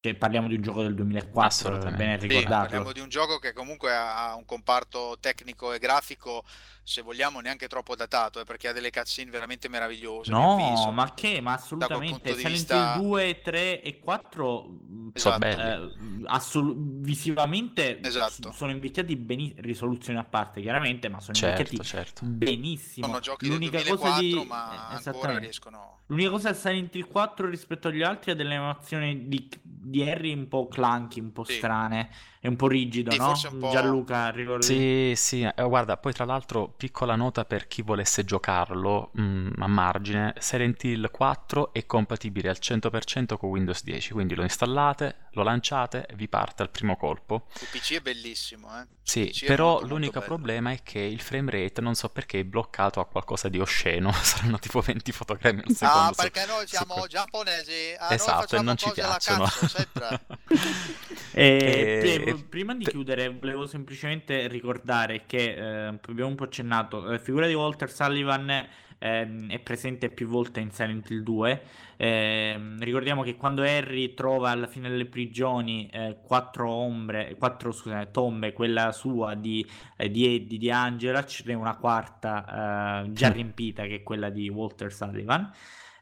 Cioè, 0.02 0.14
parliamo 0.14 0.48
di 0.48 0.54
un 0.54 0.62
gioco 0.62 0.80
del 0.80 0.94
2004, 0.94 1.42
è 1.42 1.46
Assolutamente. 1.46 2.26
bene 2.26 2.40
Sì, 2.40 2.46
parliamo 2.46 2.90
di 2.90 3.00
un 3.00 3.10
gioco 3.10 3.38
che 3.38 3.52
comunque 3.52 3.94
ha 3.94 4.34
un 4.34 4.46
comparto 4.46 5.18
tecnico 5.20 5.74
e 5.74 5.78
grafico, 5.78 6.42
se 6.82 7.02
vogliamo, 7.02 7.40
neanche 7.40 7.68
troppo 7.68 7.94
datato, 7.94 8.40
eh, 8.40 8.44
perché 8.44 8.68
ha 8.68 8.72
delle 8.72 8.90
cutscene 8.90 9.30
veramente 9.30 9.68
meravigliose. 9.68 10.30
No, 10.30 10.54
avviso. 10.54 10.90
ma 10.90 11.12
che? 11.14 11.40
Ma 11.40 11.52
assolutamente. 11.54 12.34
Silent 12.34 12.52
vista- 12.54 12.94
Hill 12.96 13.02
2, 13.02 13.40
3 13.42 13.82
e 13.82 13.98
4 13.98 14.62
mh, 14.62 15.10
Sono 15.14 15.36
Esatto. 15.36 15.38
belli. 15.38 16.22
eh, 16.22 16.24
assolu- 16.26 16.76
visivamente 17.02 18.00
Esatto. 18.00 18.52
sono 18.52 18.70
invecchiati 18.70 19.16
benissimo, 19.16 19.60
risoluzioni 19.62 20.18
a 20.18 20.24
parte 20.24 20.60
chiaramente, 20.60 21.08
ma 21.08 21.20
sono 21.20 21.34
Certo, 21.34 21.60
invecchiati 21.60 21.86
certo. 21.86 22.24
benissimo. 22.26 23.06
Sono 23.06 23.20
giochi 23.20 23.44
del 23.44 23.54
L'unica 23.54 23.78
2004, 23.82 24.08
cosa 24.08 24.20
di... 24.20 24.48
ma 24.48 24.64
eh, 24.72 24.76
ancora 24.76 24.98
esattamente. 24.98 25.40
riescono... 25.40 25.98
L'unica 26.06 26.30
cosa 26.30 26.54
Silent 26.54 26.94
Hill 26.94 27.06
4 27.08 27.48
rispetto 27.48 27.88
agli 27.88 28.02
altri 28.02 28.32
ha 28.32 28.34
delle 28.34 28.54
animazioni 28.56 29.28
di, 29.28 29.48
di 29.62 30.08
Harry 30.08 30.32
un 30.32 30.48
po' 30.48 30.66
clunky, 30.68 31.20
un 31.20 31.32
po' 31.32 31.44
Sì. 31.44 31.54
strane 31.54 32.10
e 32.42 32.48
un 32.48 32.56
po' 32.56 32.68
rigido, 32.68 33.10
Sì, 33.10 33.18
no? 33.18 33.26
forse 33.26 33.48
un 33.48 33.58
po'- 33.58 33.68
Gianluca, 33.70 34.30
ricordi? 34.30 34.64
Sì, 34.64 35.12
sì, 35.14 35.42
eh, 35.42 35.62
guarda, 35.62 35.98
poi 35.98 36.12
tra 36.14 36.24
l'altro, 36.24 36.68
piccola 36.68 37.14
nota 37.14 37.44
per 37.44 37.66
chi 37.68 37.82
volesse 37.82 38.24
giocarlo, 38.24 39.10
mm, 39.20 39.50
a 39.58 39.66
margine, 39.66 40.32
Silent 40.38 40.82
Hill 40.84 41.10
4 41.10 41.72
è 41.74 41.84
compatibile 41.84 42.48
al 42.48 42.58
100% 42.58 43.36
con 43.36 43.50
Windows 43.50 43.82
10, 43.84 44.12
quindi 44.12 44.34
lo 44.34 44.42
installate, 44.42 45.28
lo 45.32 45.42
lanciate 45.42 46.06
e 46.06 46.14
vi 46.14 46.28
parte 46.28 46.62
al 46.62 46.70
primo 46.70 46.96
colpo. 46.96 47.46
Su 47.54 47.66
PC 47.70 47.96
è 47.96 48.00
bellissimo, 48.00 48.68
eh. 48.80 48.86
Su 49.02 49.18
Sì, 49.20 49.28
è 49.28 49.46
però 49.46 49.64
molto, 49.64 49.80
molto 49.80 49.94
l'unico 49.94 50.12
bello. 50.20 50.24
problema 50.24 50.70
è 50.72 50.82
che 50.82 50.98
il 51.00 51.20
frame 51.20 51.50
rate 51.50 51.80
non 51.82 51.94
so 51.94 52.08
perché 52.08 52.40
è 52.40 52.44
bloccato 52.44 53.00
a 53.00 53.06
qualcosa 53.06 53.48
di 53.50 53.58
osceno, 53.60 54.12
saranno 54.22 54.58
tipo 54.58 54.80
20 54.80 55.12
fotogrammi 55.12 55.60
al 55.66 55.74
secondo. 55.74 56.08
Ah, 56.08 56.12
su- 56.14 56.22
perché 56.22 56.46
noi 56.46 56.60
su 56.66 56.74
siamo 56.76 56.94
quel- 56.94 57.08
giapponesi, 57.08 57.94
ah, 57.98 58.14
Esatto, 58.14 58.46
noi 58.56 58.60
e 58.62 58.64
non 58.64 58.76
ci 58.78 58.90
piacciono. 58.92 59.44
cazzo, 59.44 59.68
sempre. 59.68 60.20
E, 61.32 62.22
E- 62.26 62.29
pre- 62.32 62.44
prima 62.48 62.74
di 62.74 62.84
te- 62.84 62.90
chiudere, 62.90 63.28
volevo 63.28 63.66
semplicemente 63.66 64.48
ricordare 64.48 65.24
che 65.26 65.54
eh, 65.54 65.98
abbiamo 66.06 66.28
un 66.28 66.34
po' 66.34 66.44
accennato. 66.44 67.00
La 67.00 67.18
figura 67.18 67.46
di 67.46 67.54
Walter 67.54 67.90
Sullivan 67.90 68.68
ehm, 69.00 69.50
è 69.50 69.58
presente 69.58 70.10
più 70.10 70.28
volte 70.28 70.60
in 70.60 70.70
Silent 70.70 71.10
Hill 71.10 71.22
2. 71.22 71.62
Ehm, 71.96 72.78
ricordiamo 72.80 73.22
che 73.22 73.36
quando 73.36 73.62
Harry 73.62 74.14
trova 74.14 74.50
alla 74.50 74.66
fine 74.66 74.88
delle 74.88 75.06
prigioni 75.06 75.88
eh, 75.92 76.18
quattro 76.22 76.70
ombre, 76.70 77.34
quattro 77.36 77.72
scusate, 77.72 78.10
tombe, 78.10 78.52
quella 78.52 78.92
sua 78.92 79.34
di, 79.34 79.66
eh, 79.96 80.10
di 80.10 80.34
Eddie, 80.34 80.58
di 80.58 80.70
Angela, 80.70 81.24
ce 81.24 81.42
n'è 81.46 81.54
una 81.54 81.76
quarta 81.76 83.02
eh, 83.04 83.12
già 83.12 83.30
riempita 83.30 83.84
che 83.86 83.96
è 83.96 84.02
quella 84.02 84.30
di 84.30 84.48
Walter 84.48 84.92
Sullivan. 84.92 85.50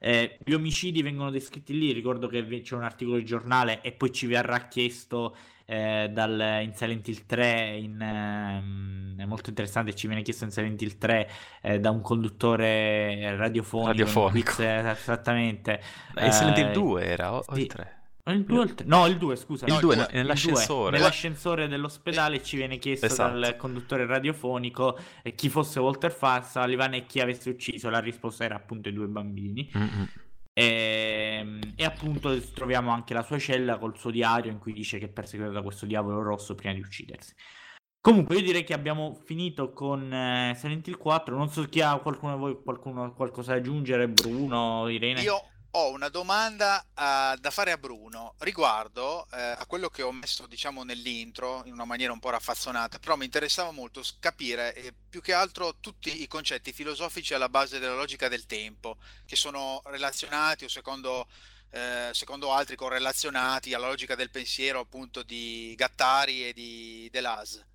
Eh, 0.01 0.39
gli 0.45 0.53
omicidi 0.53 1.03
vengono 1.03 1.31
descritti 1.31 1.77
lì, 1.77 1.93
ricordo 1.93 2.29
che 2.29 2.47
c'è 2.63 2.75
un 2.77 2.85
articolo 2.85 3.17
di 3.17 3.25
giornale 3.25 3.81
e 3.81 3.93
poi 3.93 4.13
ci 4.13 4.27
verrà 4.27 4.69
chiesto 4.69 5.37
eh, 5.71 6.09
dal, 6.11 6.61
in 6.63 6.73
Silent 6.75 7.07
Hill 7.09 7.27
3, 7.27 7.77
in, 7.77 8.01
ehm, 8.01 9.21
è 9.21 9.25
molto 9.27 9.51
interessante, 9.51 9.95
ci 9.95 10.07
viene 10.07 10.23
chiesto 10.23 10.45
in 10.45 10.51
Silent 10.51 10.81
Hill 10.81 10.97
3 10.97 11.31
eh, 11.61 11.79
da 11.79 11.91
un 11.91 12.01
conduttore 12.01 13.37
radiofonico, 13.37 13.89
Radiofonico. 13.89 14.55
quiz, 14.55 14.59
eh, 14.61 14.89
esattamente. 14.91 15.81
E 16.15 16.33
Silent 16.33 16.57
Hill 16.57 16.69
Eh, 16.69 16.73
2 16.73 17.05
era, 17.05 17.35
o, 17.35 17.45
sì. 17.53 17.61
il 17.61 17.67
3? 17.67 17.93
Il 18.29 18.45
2 18.45 18.59
o 18.59 18.63
il 18.63 18.75
3? 18.75 18.87
No, 18.87 19.07
il 19.07 19.17
2, 19.19 19.37
scusa. 19.37 19.67
Il 19.67 19.73
No, 19.73 19.79
il 19.79 19.85
2 19.85 19.95
due. 19.95 20.05
Il 20.11 20.17
nell'ascensore. 20.17 20.97
Nell'ascensore 20.99 21.69
dell'ospedale 21.69 22.43
ci 22.43 22.57
viene 22.57 22.79
chiesto 22.79 23.07
Esatto. 23.07 23.39
dal 23.39 23.57
conduttore 23.57 24.07
radiofonico 24.07 24.99
eh, 25.23 25.35
chi 25.35 25.49
fosse 25.49 25.81
Walter 25.81 26.13
Fa- 26.13 26.43
Sullivan 26.43 26.95
e 26.95 27.05
chi 27.07 27.21
avesse 27.21 27.51
ucciso. 27.51 27.89
La 27.91 28.01
risposta 28.01 28.45
era 28.45 28.55
appunto 28.57 28.89
i 28.89 28.93
due 28.93 29.07
bambini. 29.07 29.71
Mm-mm. 29.77 30.09
E, 30.59 31.61
e 31.77 31.85
appunto 31.85 32.37
troviamo 32.53 32.91
anche 32.91 33.15
la 33.15 33.23
sua 33.23 33.39
cella 33.39 33.79
col 33.79 33.97
suo 33.97 34.11
diario 34.11 34.51
in 34.51 34.59
cui 34.59 34.73
dice 34.73 34.99
che 34.99 35.05
è 35.05 35.09
perseguitato 35.09 35.55
da 35.55 35.63
questo 35.63 35.87
diavolo 35.87 36.21
rosso 36.21 36.57
prima 36.57 36.75
di 36.75 36.81
uccidersi. 36.81 37.33
Comunque, 38.01 38.35
io 38.35 38.43
direi 38.43 38.65
che 38.65 38.75
abbiamo 38.75 39.21
finito 39.25 39.73
con 39.73 40.13
eh, 40.13 40.55
Silent 40.57 40.89
Hill 40.89 40.97
4. 40.97 41.37
Non 41.37 41.49
so 41.49 41.63
chi 41.63 41.81
ha 41.81 41.97
qualcuno 41.99 42.35
di 42.35 42.41
voi 42.41 42.61
qualcuno, 42.61 43.15
qualcosa 43.15 43.53
da 43.53 43.59
aggiungere, 43.59 44.09
Bruno, 44.09 44.89
Irene. 44.89 45.21
Io 45.21 45.41
ho 45.73 45.91
una 45.91 46.09
domanda 46.09 46.83
uh, 46.83 47.39
da 47.39 47.51
fare 47.51 47.73
a 47.73 47.79
Bruno 47.79 48.35
riguardo 48.39 49.27
uh, 49.31 49.37
a 49.37 49.65
quello 49.67 49.91
che 49.91 50.03
ho 50.03 50.13
messo 50.13 50.47
diciamo 50.47 50.83
nell'intro 50.83 51.63
in 51.67 51.73
una 51.73 51.85
maniera 51.85 52.13
un 52.13 52.21
po' 52.21 52.31
raffazzonata, 52.31 52.99
però 52.99 53.17
mi 53.17 53.27
interessava 53.27 53.71
molto 53.71 54.03
capire 54.19 54.75
eh, 54.75 54.95
più 55.09 55.21
che 55.21 55.33
altro 55.33 55.77
tutti 55.81 56.23
i 56.23 56.27
concetti 56.27 56.73
filosofici 56.73 57.35
alla 57.35 57.49
base 57.49 57.79
della 57.79 57.95
logica 57.95 58.29
del 58.29 58.47
tempo, 58.47 58.97
che 59.27 59.37
sono 59.37 59.83
relazionati 59.85 60.65
o 60.65 60.69
secondo, 60.69 61.29
uh, 61.71 62.13
secondo 62.13 62.53
altri 62.53 62.77
correlazionati 62.77 63.75
alla 63.75 63.89
logica 63.89 64.15
del 64.15 64.31
pensiero 64.31 64.81
appunto 64.81 65.23
di 65.23 65.75
Gattari 65.77 66.49
e 66.49 66.53
di 66.55 67.09
Deleuze. 67.13 67.68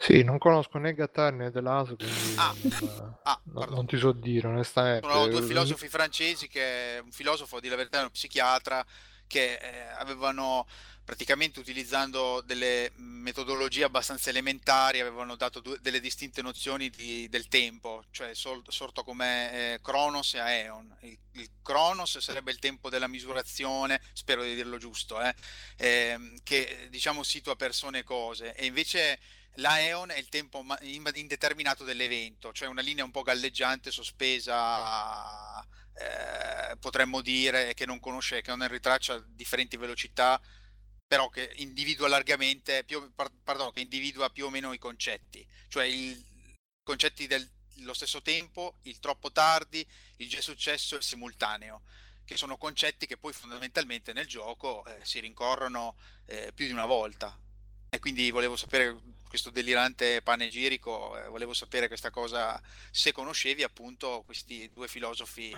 Sì, 0.00 0.22
non 0.22 0.38
conosco 0.38 0.78
né 0.78 0.94
Gattari 0.94 1.36
né 1.36 1.50
Deleuze, 1.50 1.96
quindi 1.96 2.34
Ah. 2.36 2.54
non, 2.62 3.18
Ah, 3.24 3.40
pardon. 3.52 3.74
non 3.74 3.86
ti 3.86 3.96
so 3.98 4.12
dire 4.12 4.46
onestamente. 4.46 5.06
Sono 5.08 5.26
due 5.26 5.42
filosofi 5.42 5.88
francesi 5.88 6.46
che 6.46 7.00
un 7.02 7.10
filosofo 7.10 7.58
di 7.58 7.68
la 7.68 7.74
verità 7.76 7.96
e 7.98 8.00
uno 8.02 8.10
psichiatra 8.10 8.84
che 9.26 9.54
eh, 9.54 9.88
avevano 9.98 10.66
praticamente 11.04 11.58
utilizzando 11.58 12.42
delle 12.44 12.92
metodologie 12.96 13.82
abbastanza 13.84 14.28
elementari 14.30 15.00
avevano 15.00 15.36
dato 15.36 15.60
due- 15.60 15.78
delle 15.80 16.00
distinte 16.00 16.42
nozioni 16.42 16.90
di- 16.90 17.28
del 17.28 17.48
tempo, 17.48 18.04
cioè 18.10 18.34
sol- 18.34 18.62
sorto 18.68 19.02
come 19.04 19.52
eh, 19.74 19.80
Cronos 19.82 20.34
e 20.34 20.38
Aeon. 20.38 20.96
Il, 21.00 21.18
il 21.32 21.50
Cronos 21.62 22.18
sarebbe 22.18 22.50
il 22.52 22.58
tempo 22.58 22.88
della 22.88 23.08
misurazione, 23.08 24.00
spero 24.12 24.42
di 24.42 24.54
dirlo 24.54 24.76
giusto, 24.78 25.20
eh, 25.20 25.34
ehm, 25.78 26.36
che 26.44 26.86
diciamo 26.90 27.22
situa 27.22 27.56
persone 27.56 28.00
e 28.00 28.04
cose, 28.04 28.54
e 28.54 28.66
invece 28.66 29.18
L'Aeon 29.58 30.10
è 30.10 30.18
il 30.18 30.28
tempo 30.28 30.64
indeterminato 30.82 31.82
dell'evento, 31.82 32.52
cioè 32.52 32.68
una 32.68 32.80
linea 32.80 33.04
un 33.04 33.10
po' 33.10 33.22
galleggiante, 33.22 33.90
sospesa, 33.90 35.60
eh, 35.94 36.76
potremmo 36.78 37.20
dire, 37.20 37.74
che 37.74 37.84
non 37.84 37.98
conosce, 37.98 38.40
che 38.40 38.54
non 38.54 38.68
ritraccia 38.68 39.20
differenti 39.26 39.76
velocità, 39.76 40.40
però 41.08 41.28
che 41.28 41.52
individua 41.56 42.06
largamente, 42.06 42.84
più, 42.84 43.12
par- 43.14 43.32
pardon, 43.42 43.72
che 43.72 43.80
individua 43.80 44.30
più 44.30 44.46
o 44.46 44.50
meno 44.50 44.72
i 44.72 44.78
concetti, 44.78 45.44
cioè 45.68 45.84
i 45.86 46.24
concetti 46.84 47.26
dello 47.26 47.94
stesso 47.94 48.22
tempo, 48.22 48.76
il 48.82 49.00
troppo 49.00 49.32
tardi, 49.32 49.84
il 50.18 50.28
già 50.28 50.40
successo 50.40 50.94
e 50.94 50.98
il 50.98 51.04
simultaneo, 51.04 51.82
che 52.24 52.36
sono 52.36 52.56
concetti 52.58 53.06
che 53.06 53.16
poi 53.16 53.32
fondamentalmente 53.32 54.12
nel 54.12 54.26
gioco 54.26 54.84
eh, 54.84 54.98
si 55.02 55.18
rincorrono 55.18 55.96
eh, 56.26 56.52
più 56.54 56.66
di 56.66 56.72
una 56.72 56.86
volta. 56.86 57.36
E 57.90 57.98
quindi 57.98 58.30
volevo 58.30 58.54
sapere 58.54 59.16
questo 59.28 59.50
delirante 59.50 60.22
panegirico, 60.22 61.16
eh, 61.18 61.28
volevo 61.28 61.52
sapere 61.54 61.86
questa 61.86 62.10
cosa, 62.10 62.60
se 62.90 63.12
conoscevi 63.12 63.62
appunto 63.62 64.22
questi 64.24 64.70
due 64.72 64.88
filosofi 64.88 65.54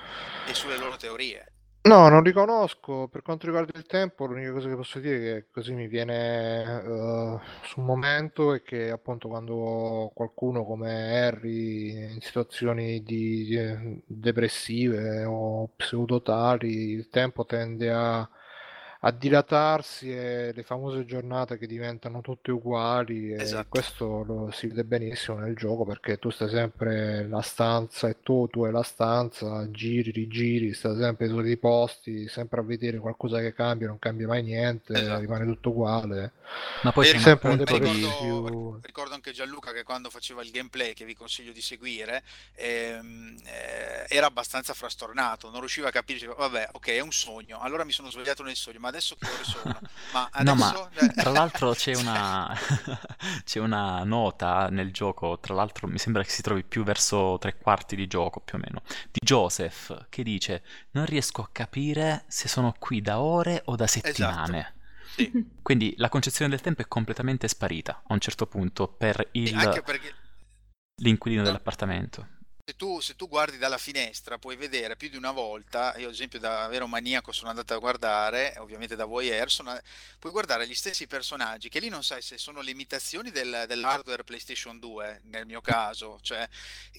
e 0.46 0.54
sulle 0.54 0.76
loro 0.76 0.96
teorie. 0.96 1.52
No, 1.82 2.08
non 2.08 2.22
riconosco. 2.22 3.08
Per 3.08 3.22
quanto 3.22 3.46
riguarda 3.46 3.78
il 3.78 3.86
tempo, 3.86 4.26
l'unica 4.26 4.52
cosa 4.52 4.68
che 4.68 4.74
posso 4.76 4.98
dire 4.98 5.18
che 5.18 5.46
così 5.50 5.72
mi 5.72 5.86
viene 5.88 6.62
eh, 6.62 7.38
sul 7.62 7.82
momento 7.84 8.52
è 8.52 8.62
che 8.62 8.90
appunto 8.90 9.28
quando 9.28 10.10
qualcuno 10.14 10.64
come 10.64 11.18
Harry 11.18 12.12
in 12.12 12.20
situazioni 12.20 13.02
di, 13.02 13.44
di- 13.44 14.02
depressive 14.06 15.24
o 15.24 15.70
pseudotali, 15.74 16.90
il 16.90 17.08
tempo 17.08 17.46
tende 17.46 17.90
a, 17.90 18.28
a 19.02 19.10
dilatarsi 19.12 20.10
e 20.12 20.52
le 20.54 20.62
famose 20.62 21.04
giornate 21.06 21.56
che 21.58 21.66
diventano 21.66 22.20
tutte 22.20 22.50
uguali 22.50 23.32
e 23.32 23.38
Esatto. 23.38 23.68
questo 23.68 24.22
lo 24.24 24.50
si 24.52 24.66
vede 24.66 24.84
benissimo 24.84 25.38
nel 25.38 25.56
gioco 25.56 25.84
perché 25.86 26.18
tu 26.18 26.28
stai 26.30 26.50
sempre 26.50 27.22
nella 27.22 27.40
stanza 27.40 28.08
e 28.08 28.20
tu, 28.22 28.46
tu 28.48 28.64
hai 28.64 28.72
la 28.72 28.82
stanza, 28.82 29.70
giri, 29.70 30.10
rigiri, 30.10 30.74
stai 30.74 30.96
sempre 30.98 31.26
nei 31.26 31.34
soliti 31.34 31.56
posti, 31.56 32.28
sempre 32.28 32.60
a 32.60 32.62
vedere 32.62 32.98
qualcosa 32.98 33.40
che 33.40 33.54
cambia, 33.54 33.86
non 33.88 33.98
cambia 33.98 34.26
mai 34.26 34.42
niente, 34.42 34.92
Esatto. 34.92 35.20
rimane 35.20 35.46
tutto 35.46 35.70
uguale. 35.70 36.32
Ma 36.82 36.92
poi 36.92 37.06
E 37.06 37.18
sempre 37.18 37.56
ricordo, 37.56 37.84
più- 38.18 38.78
ricordo 38.82 39.14
anche 39.14 39.32
Gianluca 39.32 39.72
che 39.72 39.82
quando 39.82 40.10
faceva 40.10 40.42
il 40.42 40.50
gameplay, 40.50 40.94
che 40.94 41.04
vi 41.04 41.14
consiglio 41.14 41.52
di 41.52 41.60
seguire, 41.60 42.22
ehm, 42.54 43.36
eh, 43.44 44.06
era 44.08 44.26
abbastanza 44.26 44.74
frastornato, 44.74 45.50
non 45.50 45.60
riusciva 45.60 45.88
a 45.88 45.90
capire, 45.90 46.18
diceva, 46.18 46.34
vabbè, 46.34 46.70
ok, 46.72 46.88
è 46.88 47.00
un 47.00 47.12
sogno, 47.12 47.60
allora 47.60 47.84
mi 47.84 47.92
sono 47.92 48.10
svegliato 48.10 48.42
nel 48.42 48.56
sogno, 48.56 48.78
ma 48.80 48.89
adesso 48.90 49.16
che 49.16 49.28
ore 49.30 49.44
sono? 49.44 49.80
Ma 50.12 50.28
No, 50.38 50.54
ma 50.54 50.68
adesso... 50.68 50.90
eh, 50.94 51.14
tra 51.16 51.30
l'altro 51.30 51.72
c'è 51.74 51.94
una... 51.94 52.54
c'è 53.44 53.58
una 53.60 54.04
nota 54.04 54.68
nel 54.68 54.92
gioco, 54.92 55.38
tra 55.40 55.54
l'altro 55.54 55.88
mi 55.88 55.98
sembra 55.98 56.22
che 56.22 56.30
si 56.30 56.42
trovi 56.42 56.62
più 56.64 56.82
verso 56.84 57.38
tre 57.40 57.56
quarti 57.56 57.96
di 57.96 58.06
gioco 58.06 58.40
più 58.40 58.58
o 58.58 58.60
meno, 58.60 58.82
di 59.10 59.20
Joseph 59.22 60.06
che 60.08 60.22
dice 60.22 60.62
non 60.92 61.06
riesco 61.06 61.42
a 61.42 61.48
capire 61.50 62.24
se 62.28 62.48
sono 62.48 62.74
qui 62.78 63.00
da 63.00 63.20
ore 63.20 63.62
o 63.66 63.76
da 63.76 63.86
settimane. 63.86 64.74
sì. 65.14 65.30
Quindi 65.62 65.94
la 65.98 66.08
concezione 66.08 66.50
del 66.50 66.60
tempo 66.60 66.82
è 66.82 66.88
completamente 66.88 67.48
sparita 67.48 68.02
a 68.06 68.12
un 68.12 68.20
certo 68.20 68.46
punto 68.46 68.88
per 68.88 69.28
il- 69.32 69.54
l'inquilino 71.02 71.40
No. 71.42 71.46
dell'appartamento. 71.48 72.26
Se 72.70 72.76
tu, 72.76 73.00
se 73.00 73.16
tu 73.16 73.26
guardi 73.28 73.58
dalla 73.58 73.78
finestra 73.78 74.38
puoi 74.38 74.54
vedere 74.56 74.94
più 74.96 75.08
di 75.08 75.16
una 75.16 75.32
volta, 75.32 75.92
io 75.96 76.06
ad 76.06 76.12
esempio 76.12 76.38
da 76.38 76.68
vero 76.68 76.86
maniaco 76.86 77.32
sono 77.32 77.50
andato 77.50 77.74
a 77.74 77.78
guardare, 77.78 78.54
ovviamente 78.58 78.94
da 78.94 79.04
voyeur, 79.06 79.50
sono, 79.50 79.76
puoi 80.18 80.30
guardare 80.30 80.68
gli 80.68 80.74
stessi 80.74 81.06
personaggi 81.08 81.68
che 81.68 81.80
lì 81.80 81.88
non 81.88 82.04
sai 82.04 82.22
se 82.22 82.38
sono 82.38 82.60
le 82.60 82.70
imitazioni 82.70 83.30
del- 83.32 83.64
dell'hardware 83.66 84.22
PlayStation 84.22 84.78
2, 84.78 85.22
nel 85.24 85.46
mio 85.46 85.60
caso, 85.60 86.18
cioè 86.22 86.48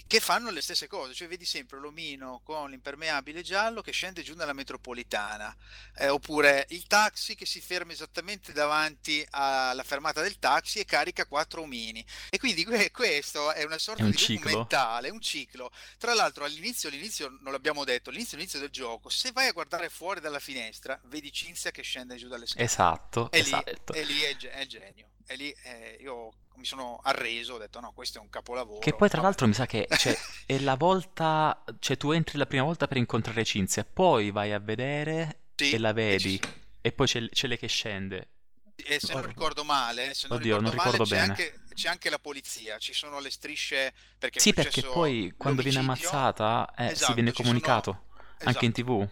che 0.07 0.19
fanno 0.19 0.49
le 0.51 0.61
stesse 0.61 0.87
cose, 0.87 1.13
cioè 1.13 1.27
vedi 1.29 1.45
sempre 1.45 1.79
l'omino 1.79 2.41
con 2.43 2.69
l'impermeabile 2.69 3.41
giallo 3.41 3.81
che 3.81 3.91
scende 3.91 4.23
giù 4.23 4.35
nella 4.35 4.53
metropolitana, 4.53 5.55
eh, 5.97 6.09
oppure 6.09 6.65
il 6.69 6.85
taxi 6.87 7.35
che 7.35 7.45
si 7.45 7.61
ferma 7.61 7.93
esattamente 7.93 8.51
davanti 8.51 9.25
alla 9.31 9.83
fermata 9.83 10.21
del 10.21 10.37
taxi 10.39 10.79
e 10.79 10.85
carica 10.85 11.25
quattro 11.25 11.61
omini. 11.61 12.05
E 12.29 12.37
quindi 12.39 12.65
que- 12.65 12.91
questo 12.91 13.51
è 13.53 13.63
una 13.63 13.77
sorta 13.77 14.01
È 14.01 14.05
un 14.05 14.11
di 14.11 14.17
ciclo. 14.17 14.49
documentale, 14.49 15.09
un 15.09 15.21
ciclo. 15.21 15.60
Tra 15.97 16.13
l'altro 16.13 16.45
all'inizio, 16.45 16.89
all'inizio 16.89 17.27
non 17.41 17.51
l'abbiamo 17.51 17.83
detto, 17.83 18.09
all'inizio, 18.09 18.37
all'inizio 18.37 18.59
del 18.59 18.69
gioco, 18.69 19.09
se 19.09 19.31
vai 19.31 19.47
a 19.47 19.51
guardare 19.51 19.89
fuori 19.89 20.19
dalla 20.21 20.39
finestra, 20.39 20.99
vedi 21.05 21.31
Cinzia 21.31 21.71
che 21.71 21.81
scende 21.81 22.15
giù 22.15 22.27
dalle 22.27 22.45
scale. 22.47 22.63
Esatto, 22.65 23.29
E 23.31 23.37
lì, 23.41 23.49
esatto. 23.49 23.93
e 23.93 24.03
lì 24.03 24.19
è, 24.21 24.37
è 24.37 24.65
genio. 24.65 25.09
E 25.27 25.35
lì 25.35 25.55
eh, 25.63 25.97
io 26.01 26.33
mi 26.55 26.65
sono 26.65 26.99
arreso, 27.03 27.53
ho 27.53 27.57
detto 27.57 27.79
no, 27.79 27.91
questo 27.93 28.17
è 28.17 28.21
un 28.21 28.29
capolavoro. 28.29 28.79
Che 28.79 28.91
poi 28.93 29.07
tra 29.07 29.17
Vabbè. 29.17 29.23
l'altro 29.23 29.47
mi 29.47 29.53
sa 29.53 29.65
che 29.65 29.87
cioè, 29.97 30.17
è 30.45 30.59
la 30.59 30.75
volta, 30.75 31.63
cioè 31.79 31.97
tu 31.97 32.11
entri 32.11 32.37
la 32.37 32.45
prima 32.45 32.63
volta 32.63 32.87
per 32.87 32.97
incontrare 32.97 33.43
Cinzia, 33.45 33.85
poi 33.85 34.31
vai 34.31 34.51
a 34.51 34.59
vedere 34.59 35.43
Sì, 35.55 35.71
e 35.71 35.77
la 35.79 35.89
e 35.89 35.93
vedi, 35.93 36.39
sono- 36.41 36.53
e 36.81 36.91
poi 36.91 37.07
c'è, 37.07 37.29
c'è 37.29 37.47
lei 37.47 37.57
che 37.57 37.67
scende. 37.67 38.27
E 38.75 38.99
se 38.99 39.13
non 39.13 39.17
Oddio. 39.21 39.27
ricordo 39.33 39.63
male, 39.63 40.13
se 40.15 40.27
non 40.27 40.37
Oddio, 40.37 40.57
ricordo 40.57 40.67
non 40.67 40.75
male, 40.75 40.91
ricordo 40.91 41.03
c'è 41.05 41.19
bene. 41.19 41.29
anche, 41.29 41.60
c'è 41.73 41.89
anche 41.89 42.09
la 42.09 42.19
polizia, 42.19 42.77
ci 42.77 42.93
sono 42.93 43.19
le 43.19 43.29
strisce 43.31 43.93
perché 44.17 44.39
Sì, 44.39 44.53
perché 44.53 44.81
poi 44.81 45.33
quando 45.37 45.61
viene 45.61 45.79
ammazzata 45.79 46.73
eh, 46.75 46.87
si 46.87 46.91
Esatto, 46.93 47.13
viene 47.13 47.29
ci 47.31 47.35
sono- 47.37 47.47
comunicato 47.47 48.05
anche 48.43 48.65
in 48.65 48.71
esatto. 48.71 49.05
tv. 49.05 49.09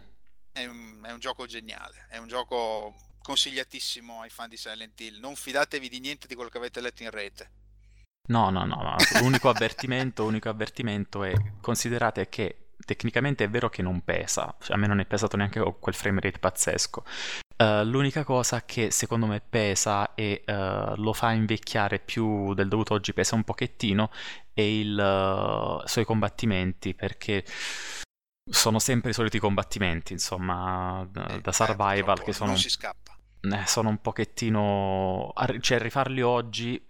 È 0.51 0.65
un, 0.65 1.01
è 1.05 1.11
un 1.11 1.19
gioco 1.19 1.45
geniale, 1.45 2.07
è 2.09 2.17
un 2.17 2.27
gioco 2.27 2.95
consigliatissimo 3.21 4.21
ai 4.21 4.29
fan 4.29 4.49
di 4.49 4.57
Silent 4.57 4.99
Hill. 4.99 5.19
Non 5.19 5.35
fidatevi 5.35 5.87
di 5.89 5.99
niente 5.99 6.27
di 6.27 6.35
quello 6.35 6.49
che 6.49 6.57
avete 6.57 6.81
letto 6.81 7.03
in 7.03 7.11
rete. 7.11 7.51
No, 8.29 8.49
no, 8.49 8.65
no, 8.65 8.75
no. 8.81 8.95
L'unico 9.21 9.49
avvertimento, 9.49 10.23
unico 10.25 10.49
avvertimento 10.49 11.23
è 11.23 11.33
considerate 11.61 12.29
che 12.29 12.69
tecnicamente 12.85 13.43
è 13.43 13.49
vero 13.49 13.69
che 13.69 13.81
non 13.81 14.01
pesa, 14.03 14.55
cioè, 14.61 14.75
a 14.75 14.79
me 14.79 14.87
non 14.87 14.99
è 14.99 15.05
pesato 15.05 15.35
neanche 15.37 15.61
quel 15.79 15.95
frame 15.95 16.21
rate 16.21 16.39
pazzesco. 16.39 17.03
Eh, 17.61 17.83
l'unica 17.83 18.23
cosa 18.23 18.63
che 18.63 18.89
secondo 18.89 19.25
me 19.25 19.41
pesa 19.41 20.13
e 20.15 20.43
eh, 20.45 20.93
lo 20.95 21.11
fa 21.11 21.31
invecchiare 21.33 21.99
più 21.99 22.53
del 22.53 22.69
dovuto 22.69 22.93
oggi, 22.93 23.11
pesa 23.13 23.35
un 23.35 23.43
pochettino, 23.43 24.11
è 24.53 24.61
il 24.61 24.97
eh, 24.97 25.87
suoi 25.87 26.05
combattimenti, 26.05 26.93
perché 26.93 27.43
sono 28.49 28.79
sempre 28.79 29.11
i 29.11 29.13
soliti 29.13 29.39
combattimenti, 29.39 30.13
insomma, 30.13 31.05
da, 31.11 31.27
Eh, 31.27 31.41
da 31.41 31.49
eh, 31.49 31.53
survival 31.53 32.03
purtroppo 32.03 32.23
che 32.23 32.33
sono 32.33 32.49
Non 32.51 32.57
si 32.57 32.69
scappa. 32.69 33.17
eh, 33.41 33.65
sono 33.65 33.89
un 33.89 33.99
pochettino... 33.99 35.33
cioè 35.59 35.79
rifarli 35.79 36.21
oggi 36.21 36.81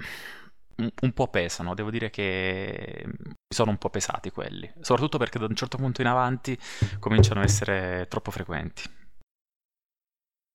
un, 0.77 0.89
un 1.01 1.13
po' 1.13 1.27
pesano, 1.29 1.73
devo 1.73 1.89
dire 1.89 2.11
che 2.11 3.05
sono 3.51 3.71
un 3.71 3.77
po' 3.79 3.89
pesati 3.89 4.29
quelli, 4.29 4.71
soprattutto 4.81 5.17
perché 5.17 5.39
da 5.39 5.45
un 5.47 5.55
certo 5.55 5.77
punto 5.77 6.01
in 6.01 6.07
avanti 6.07 6.55
cominciano 6.99 7.39
a 7.41 7.43
essere 7.43 8.05
troppo 8.07 8.29
frequenti. 8.29 8.97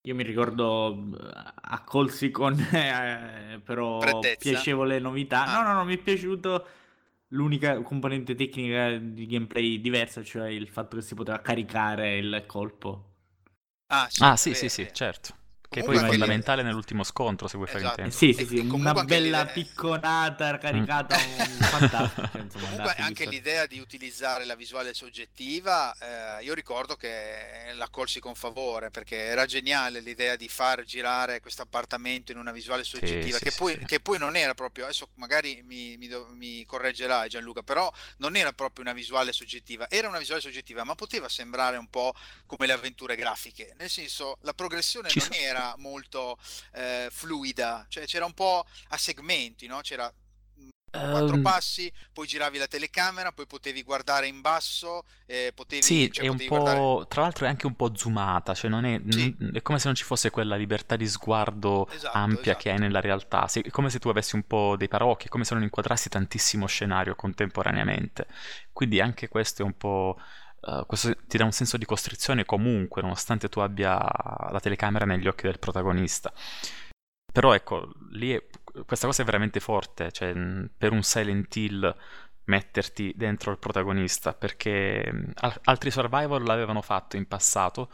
Io 0.07 0.15
mi 0.15 0.23
ricordo 0.23 0.93
eh, 1.19 1.53
accolsi 1.63 2.31
con 2.31 2.59
eh, 2.73 3.61
però 3.65 4.01
Freddezza. 4.01 4.51
piacevole 4.51 4.99
novità. 4.99 5.47
Ah. 5.47 5.63
No, 5.63 5.69
no, 5.69 5.75
no, 5.75 5.85
mi 5.85 5.97
è 5.97 5.99
piaciuto 5.99 6.67
l'unica 7.29 7.81
componente 7.81 8.35
tecnica 8.35 8.97
di 8.99 9.27
gameplay 9.27 9.81
diversa, 9.81 10.23
cioè 10.23 10.49
il 10.49 10.69
fatto 10.69 10.97
che 10.97 11.03
si 11.03 11.15
poteva 11.15 11.41
caricare 11.41 12.19
il 12.19 12.45
colpo. 12.47 13.13
Ah, 13.87 14.09
sì, 14.11 14.23
Ah 14.23 14.37
sì, 14.37 14.55
sì, 14.55 14.69
sì, 14.69 14.87
certo. 14.93 15.35
Che 15.75 15.83
poi 15.85 15.97
è 15.97 16.07
fondamentale 16.07 16.63
nell'ultimo 16.63 17.03
scontro, 17.05 17.49
se 17.49 17.57
vuoi 17.57 17.67
fare 17.69 17.81
Esatto. 17.81 18.01
intendere. 18.01 18.33
sì, 18.33 18.33
sì, 18.33 18.43
E- 18.43 18.61
sì, 18.61 18.69
una 18.69 18.93
bella 19.05 19.43
l'idea- 19.43 19.47
picconata 19.47 20.59
caricata, 20.59 21.17
un 21.17 21.57
fantastico. 21.61 22.29
cioè, 22.33 22.41
insomma, 22.43 22.65
Comunque 22.67 22.95
anche 22.99 23.13
visto- 23.27 23.31
l'idea 23.31 23.67
di 23.67 23.79
utilizzare 23.79 24.45
la 24.45 24.55
visuale 24.55 24.95
soggettiva, 24.95 25.95
eh, 26.39 26.45
io 26.45 26.55
ricordo 26.55 26.97
che 26.97 27.73
l'accolsi 27.75 28.21
con 28.21 28.35
favore 28.35 28.91
perché 28.91 29.17
era 29.17 29.47
geniale 29.47 30.01
l'idea 30.01 30.37
di 30.37 30.49
far 30.49 30.85
girare 30.85 31.41
questo 31.41 31.63
appartamento 31.63 32.33
in 32.33 32.39
una 32.39 32.53
visuale 32.53 32.85
soggettiva 32.85 33.39
sì, 33.39 33.45
che, 33.45 33.51
sì, 33.51 33.59
poi, 33.59 33.77
sì. 33.79 33.85
che 33.85 34.01
poi 34.01 34.19
non 34.19 34.37
era 34.37 34.55
proprio, 34.55 34.85
adesso 34.85 35.09
magari 35.15 35.63
mi, 35.67 35.97
mi 35.97 36.07
do- 36.09 36.29
mi 36.33 36.65
correggerai 36.65 37.29
Gianluca, 37.29 37.63
però 37.63 37.93
non 38.19 38.37
era 38.37 38.53
proprio 38.53 38.85
una 38.85 38.93
visuale 38.95 39.33
soggettiva, 39.33 39.89
era 39.91 40.09
una 40.09 40.19
visuale 40.19 40.41
soggettiva 40.41 40.85
ma 40.85 40.95
poteva 40.95 41.29
sembrare 41.29 41.77
un 41.77 41.89
po' 41.89 42.15
come 42.47 42.67
le 42.67 42.73
avventure 42.73 43.17
grafiche, 43.17 43.75
nel 43.79 43.91
senso 43.91 44.39
la 44.43 44.53
progressione 44.55 45.09
Ci 45.09 45.19
non 45.19 45.29
so- 45.33 45.35
era 45.35 45.64
molto 45.79 46.37
eh, 46.73 47.09
fluida, 47.11 47.87
cioè 47.89 48.05
c'era 48.07 48.25
un 48.25 48.35
po' 48.35 48.65
a 48.89 48.97
segmenti, 48.97 49.67
no? 49.67 49.81
C'era 49.81 50.13
mh, 50.55 50.69
quattro 51.09 51.39
Ehm, 51.39 51.39
passi, 51.39 51.91
poi 52.13 52.27
giravi 52.27 52.59
la 52.59 52.67
telecamera, 52.69 53.33
poi 53.33 53.47
potevi 53.47 53.83
guardare 53.83 54.27
in 54.27 54.41
basso, 54.41 55.05
eh, 55.27 55.53
potevi, 55.55 55.85
Sì, 55.85 56.11
cioè, 56.11 56.25
è 56.25 56.29
un 56.29 56.41
potevi 56.41 56.49
guardare... 56.51 56.87
po', 56.87 57.05
tra 57.09 57.21
l'altro 57.21 57.45
è 57.45 57.49
anche 57.49 57.67
un 57.67 57.77
po' 57.77 57.95
zoomata, 57.95 58.55
cioè 58.55 58.71
non 58.71 58.87
è, 58.87 58.99
Sì. 59.09 59.35
è 59.53 59.61
come 59.61 59.79
se 59.79 59.85
non 59.87 59.95
ci 59.95 60.03
fosse 60.05 60.31
quella 60.31 60.57
libertà 60.57 60.97
di 60.97 61.07
sguardo 61.07 61.87
Esatto, 61.89 62.13
ampia 62.13 62.57
che 62.57 62.71
hai 62.71 62.79
esatto. 62.79 62.79
nella 62.79 63.01
realtà, 63.03 63.47
Sì, 63.49 63.61
è 63.61 63.69
come 63.69 63.91
se 63.91 63.99
tu 63.99 64.09
avessi 64.09 64.35
un 64.35 64.47
po' 64.47 64.77
dei 64.79 64.89
paraocchi, 64.89 65.27
è 65.27 65.29
come 65.29 65.45
se 65.45 65.53
non 65.53 65.63
inquadrassi 65.63 66.09
tantissimo 66.09 66.65
scenario 66.67 67.15
contemporaneamente. 67.15 68.27
Quindi 68.73 68.99
anche 69.03 69.29
questo 69.29 69.61
è 69.61 69.65
un 69.67 69.77
po', 69.77 70.19
eh, 70.67 70.85
questo 70.87 71.15
ti 71.27 71.37
dà 71.37 71.45
un 71.45 71.53
senso 71.53 71.77
di 71.77 71.85
costrizione 71.85 72.45
comunque, 72.45 73.03
nonostante 73.03 73.49
tu 73.49 73.61
abbia 73.61 73.99
la 73.99 74.61
telecamera 74.61 75.05
negli 75.05 75.27
occhi 75.29 75.45
del 75.47 75.59
protagonista. 75.59 76.33
Però 77.33 77.53
ecco, 77.53 77.93
lì 78.11 78.33
è- 78.33 78.45
questa 78.87 79.07
cosa 79.07 79.23
è 79.23 79.25
veramente 79.25 79.61
forte, 79.61 80.13
cioè 80.13 80.33
per 80.77 80.93
un 80.93 81.03
Silent 81.03 81.55
Hill 81.57 81.95
metterti 82.45 83.13
dentro 83.17 83.51
il 83.51 83.59
protagonista, 83.59 84.35
perché 84.35 85.33
al- 85.35 85.61
altri 85.65 85.91
survival 85.91 86.43
l'avevano 86.45 86.81
fatto 86.83 87.17
in 87.17 87.27
passato, 87.27 87.91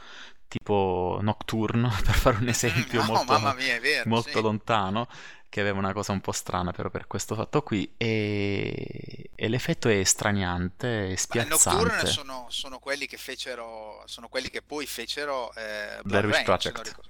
tipo 0.49 1.19
Nocturne, 1.23 1.89
per 2.05 2.15
fare 2.15 2.37
un 2.39 2.49
esempio 2.49 3.01
No, 3.01 3.07
molto, 3.07 3.39
mia, 3.57 3.81
vero, 3.81 4.09
molto 4.09 4.31
sì. 4.31 4.43
lontano, 4.43 5.09
che 5.51 5.61
aveva 5.61 5.79
una 5.79 5.93
cosa 5.93 6.13
un 6.13 6.21
po' 6.21 6.33
strana 6.33 6.71
però 6.73 6.89
per 6.89 7.07
questo 7.07 7.35
fatto 7.35 7.63
qui, 7.63 7.93
e, 7.99 9.31
e 9.35 9.49
l'effetto 9.49 9.89
è 9.89 10.03
straniante, 10.05 11.05
è 11.05 11.07
Ma 11.09 11.13
i 11.13 11.17
spiazzante. 11.17 11.71
Nocturne 11.71 12.07
sono, 12.07 12.47
sono 12.49 12.79
quelli 12.79 13.07
che 13.07 13.19
fecero, 13.19 14.03
sono 14.07 14.29
quelli 14.29 14.49
che 14.49 14.63
poi 14.63 14.87
fecero 14.87 15.53
eh, 15.55 15.99
Blood 16.05 16.25
Rain, 16.27 16.45
Project. 16.45 17.01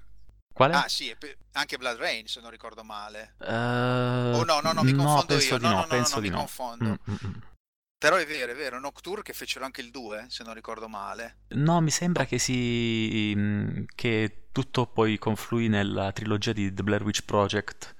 Quale? 0.53 0.75
Ah 0.75 0.89
sì, 0.89 1.11
e 1.11 1.17
anche 1.53 1.77
Blood 1.79 1.99
Rain, 1.99 2.27
se 2.27 2.41
non 2.41 2.51
ricordo 2.51 2.83
male. 2.83 3.35
Eh, 3.39 3.53
Oh 3.53 4.45
no, 4.45 4.61
no, 4.61 4.73
no, 4.73 4.83
mi 4.83 4.93
confondo 4.95 5.27
penso 5.27 5.55
io. 5.55 5.59
di 5.59 5.65
No, 5.65 5.71
no, 5.71 5.75
no, 5.77 5.81
no, 5.83 5.87
penso 5.87 6.15
no, 6.17 6.21
di 6.21 6.29
mi 6.29 6.35
no. 6.35 6.39
confondo. 6.39 6.85
Mm, 6.85 6.95
mm, 7.11 7.15
mm. 7.27 7.33
Però 7.99 8.17
è 8.17 8.27
vero, 8.27 8.53
è 8.53 8.55
vero, 8.57 8.81
Nocturne 8.81 9.23
che 9.23 9.35
fecero 9.35 9.67
anche 9.67 9.83
il 9.83 9.91
2, 9.91 10.27
se 10.29 10.43
non 10.43 10.55
ricordo 10.55 10.89
male. 10.89 11.41
No, 11.49 11.81
mi 11.83 11.91
sembra 11.91 12.25
che 12.25 12.39
si 12.39 13.35
mm, 13.37 13.83
che 13.95 14.40
tutto 14.53 14.87
poi 14.87 15.19
confluì 15.19 15.69
nella 15.69 16.13
trilogia 16.13 16.53
di 16.53 16.73
The 16.73 16.83
Blair 16.83 17.03
Witch 17.03 17.25
Project 17.25 17.95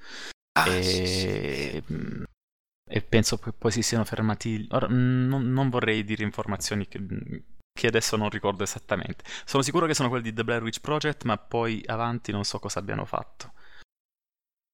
Ah, 0.53 0.67
sì, 0.83 1.07
sì, 1.07 1.27
è 1.27 1.77
e, 1.77 1.83
e 2.87 3.03
penso 3.03 3.39
che 3.39 3.53
poi 3.53 3.71
si 3.71 3.83
siano 3.83 4.05
fermati. 4.05 4.67
Ora, 4.71 4.87
non, 4.89 5.53
non 5.53 5.71
vorrei 5.71 6.05
dire 6.05 6.25
informazioni 6.25 6.89
che, 6.89 7.01
che 7.73 7.87
adesso 7.87 8.17
non 8.17 8.29
ricordo 8.31 8.65
esattamente. 8.65 9.25
Sono 9.45 9.63
sicuro 9.63 9.87
che 9.87 9.95
sono 9.95 10.09
quelli 10.09 10.25
di 10.25 10.33
The 10.33 10.45
Blair 10.45 10.63
Witch 10.63 10.81
Project, 10.81 11.25
ma 11.25 11.39
poi 11.39 11.83
avanti 11.87 12.33
non 12.33 12.45
so 12.45 12.59
cosa 12.59 12.81
abbiano 12.81 13.05
fatto. 13.05 13.53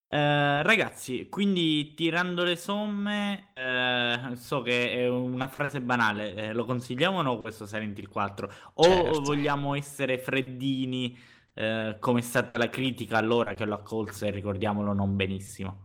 Eh, 0.09 0.63
ragazzi, 0.63 1.29
quindi 1.29 1.93
tirando 1.95 2.45
le 2.45 2.57
somme, 2.57 3.51
eh, 3.55 4.37
so 4.37 4.63
che 4.63 4.93
è 4.93 5.09
una 5.09 5.49
frase 5.49 5.81
banale, 5.81 6.35
eh, 6.35 6.53
lo 6.53 6.65
consigliamo 6.65 7.19
o 7.19 7.23
no 7.23 7.41
questo 7.41 7.67
Silent 7.67 7.99
Hill 7.99 8.09
4? 8.09 8.53
O 8.75 8.83
Certo. 8.85 9.21
vogliamo 9.21 9.75
essere 9.75 10.19
freddini, 10.19 11.17
eh, 11.59 11.97
come 11.99 12.21
è 12.21 12.23
stata 12.23 12.59
la 12.59 12.69
critica 12.69 13.17
allora 13.17 13.55
che 13.55 13.65
lo 13.65 13.77
accolse, 13.77 14.31
ricordiamolo 14.31 14.93
non 14.93 15.17
benissimo? 15.17 15.85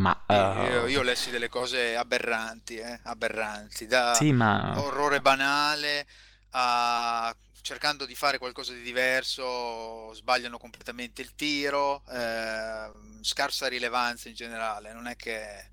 Ma 0.00 0.24
Io, 0.28 0.86
eh, 0.86 0.90
io 0.90 1.02
lessi 1.02 1.30
delle 1.30 1.48
cose 1.48 1.94
aberranti, 1.94 2.76
eh, 2.76 2.98
aberranti, 3.04 3.86
da 3.86 4.14
sì, 4.14 4.32
ma 4.32 4.80
orrore 4.82 5.20
banale 5.20 6.06
a 6.50 7.34
cercando 7.60 8.04
di 8.04 8.16
fare 8.16 8.38
qualcosa 8.38 8.72
di 8.72 8.82
diverso, 8.82 10.12
sbagliano 10.14 10.58
completamente 10.58 11.22
il 11.22 11.34
tiro, 11.36 12.02
eh, 12.08 12.90
scarsa 13.20 13.68
rilevanza 13.68 14.28
in 14.28 14.34
generale, 14.34 14.92
non 14.92 15.06
è 15.06 15.14
che 15.14 15.70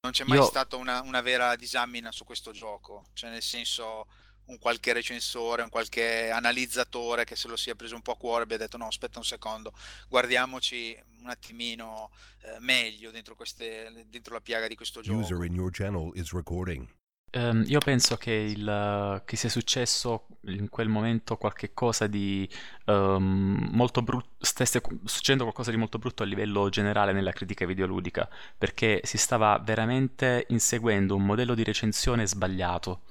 non 0.00 0.10
c'è 0.10 0.24
mai 0.24 0.38
io 0.38 0.44
stata 0.44 0.74
una, 0.76 1.02
una 1.02 1.20
vera 1.20 1.54
disamina 1.54 2.10
su 2.10 2.24
questo 2.24 2.50
gioco, 2.50 3.06
cioè 3.12 3.30
nel 3.30 3.42
senso 3.42 4.06
un 4.50 4.58
qualche 4.58 4.92
recensore, 4.92 5.62
un 5.62 5.68
qualche 5.68 6.30
analizzatore 6.30 7.24
che 7.24 7.36
se 7.36 7.48
lo 7.48 7.56
sia 7.56 7.74
preso 7.74 7.94
un 7.94 8.02
po' 8.02 8.12
a 8.12 8.16
cuore 8.16 8.42
abbia 8.42 8.58
detto 8.58 8.76
no, 8.76 8.86
aspetta 8.86 9.18
un 9.18 9.24
secondo, 9.24 9.72
guardiamoci 10.08 10.96
un 11.22 11.28
attimino 11.28 12.10
eh, 12.42 12.58
meglio 12.60 13.10
dentro, 13.10 13.34
queste, 13.34 14.06
dentro 14.08 14.34
la 14.34 14.40
piaga 14.40 14.66
di 14.66 14.74
questo 14.74 15.00
User 15.00 15.22
gioco. 15.22 15.44
in 15.44 15.54
your 15.54 15.70
channel 15.70 16.10
is 16.14 16.32
recording. 16.32 16.86
Ehm, 17.32 17.62
io 17.68 17.78
penso 17.78 18.16
che, 18.16 18.32
il, 18.32 19.22
che 19.24 19.36
sia 19.36 19.48
successo 19.48 20.26
in 20.46 20.68
quel 20.68 20.88
momento 20.88 21.36
qualche 21.36 21.72
cosa 21.72 22.08
di 22.08 22.48
ehm, 22.86 23.68
molto 23.70 24.02
brutto, 24.02 24.30
stesse 24.40 24.80
succedendo 25.04 25.44
qualcosa 25.44 25.70
di 25.70 25.76
molto 25.76 25.98
brutto 25.98 26.24
a 26.24 26.26
livello 26.26 26.68
generale 26.70 27.12
nella 27.12 27.30
critica 27.30 27.66
videoludica, 27.66 28.28
perché 28.58 29.00
si 29.04 29.16
stava 29.16 29.60
veramente 29.64 30.46
inseguendo 30.48 31.14
un 31.14 31.24
modello 31.24 31.54
di 31.54 31.62
recensione 31.62 32.26
sbagliato 32.26 33.02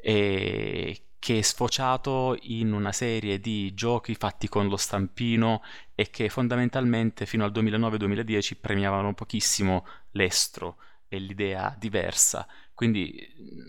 e 0.00 1.02
che 1.18 1.38
è 1.38 1.42
sfociato 1.42 2.36
in 2.42 2.72
una 2.72 2.92
serie 2.92 3.40
di 3.40 3.74
giochi 3.74 4.14
fatti 4.14 4.48
con 4.48 4.68
lo 4.68 4.76
stampino 4.76 5.62
e 5.94 6.10
che 6.10 6.28
fondamentalmente 6.28 7.26
fino 7.26 7.44
al 7.44 7.52
2009-2010 7.52 8.56
premiavano 8.60 9.14
pochissimo 9.14 9.84
l'estro 10.12 10.78
e 11.08 11.18
l'idea 11.18 11.74
diversa. 11.78 12.46
Quindi 12.72 13.66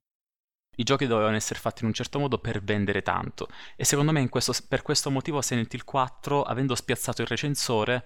i 0.80 0.84
giochi 0.84 1.08
dovevano 1.08 1.36
essere 1.36 1.60
fatti 1.60 1.82
in 1.82 1.88
un 1.88 1.94
certo 1.94 2.20
modo 2.20 2.38
per 2.38 2.64
vendere 2.64 3.02
tanto. 3.02 3.50
E 3.76 3.84
secondo 3.84 4.12
me 4.12 4.28
questo- 4.30 4.54
per 4.68 4.82
questo 4.82 5.10
motivo 5.10 5.42
Silent 5.42 5.74
Hill 5.74 5.84
4, 5.84 6.44
avendo 6.44 6.76
spiazzato 6.76 7.22
il 7.22 7.28
recensore, 7.28 8.06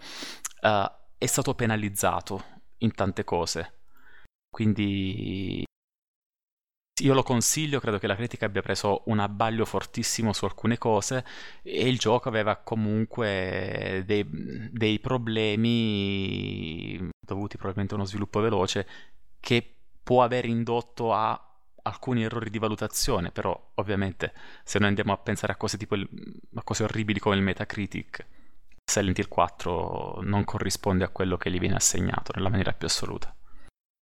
eh, 0.62 0.92
è 1.18 1.26
stato 1.26 1.54
penalizzato 1.54 2.44
in 2.80 2.94
tante 2.94 3.24
cose. 3.24 3.82
Quindi 4.50 5.64
io 7.02 7.14
lo 7.16 7.24
consiglio, 7.24 7.80
credo 7.80 7.98
che 7.98 8.06
la 8.06 8.16
critica 8.16 8.46
abbia 8.46 8.62
preso 8.62 9.02
un 9.06 9.18
abbaglio 9.20 9.66
fortissimo 9.66 10.32
su 10.32 10.46
alcune 10.46 10.78
cose 10.78 11.26
e 11.64 11.88
il 11.88 11.98
gioco 11.98 12.30
aveva 12.30 12.56
comunque 12.58 14.04
dei, 14.06 14.24
dei 14.72 15.00
problemi 15.00 16.98
dovuti 17.20 17.58
probabilmente 17.58 17.96
a 17.96 17.98
uno 17.98 18.06
sviluppo 18.06 18.40
veloce 18.42 18.88
che 19.40 19.76
può 20.04 20.22
aver 20.22 20.46
indotto 20.46 21.14
a 21.14 21.48
alcuni 21.86 22.24
errori 22.24 22.50
di 22.52 22.60
valutazione, 22.60 23.32
però 23.32 23.72
ovviamente 23.76 24.32
se 24.64 24.78
noi 24.78 24.90
andiamo 24.90 25.14
a 25.14 25.18
pensare 25.18 25.54
a 25.54 25.56
cose 25.56 25.78
tipo 25.78 25.96
il- 25.96 26.08
a 26.56 26.62
cose 26.64 26.84
orribili 26.84 27.20
come 27.20 27.36
il 27.36 27.42
Metacritic, 27.42 28.26
Silent 28.86 29.18
Hill 29.18 29.28
4 29.30 30.20
non 30.22 30.44
corrisponde 30.44 31.04
a 31.04 31.10
quello 31.10 31.38
che 31.38 31.50
gli 31.52 31.60
viene 31.60 31.76
assegnato 31.76 32.32
nella 32.36 32.50
maniera 32.50 32.72
più 32.74 32.86
assoluta. 32.88 33.36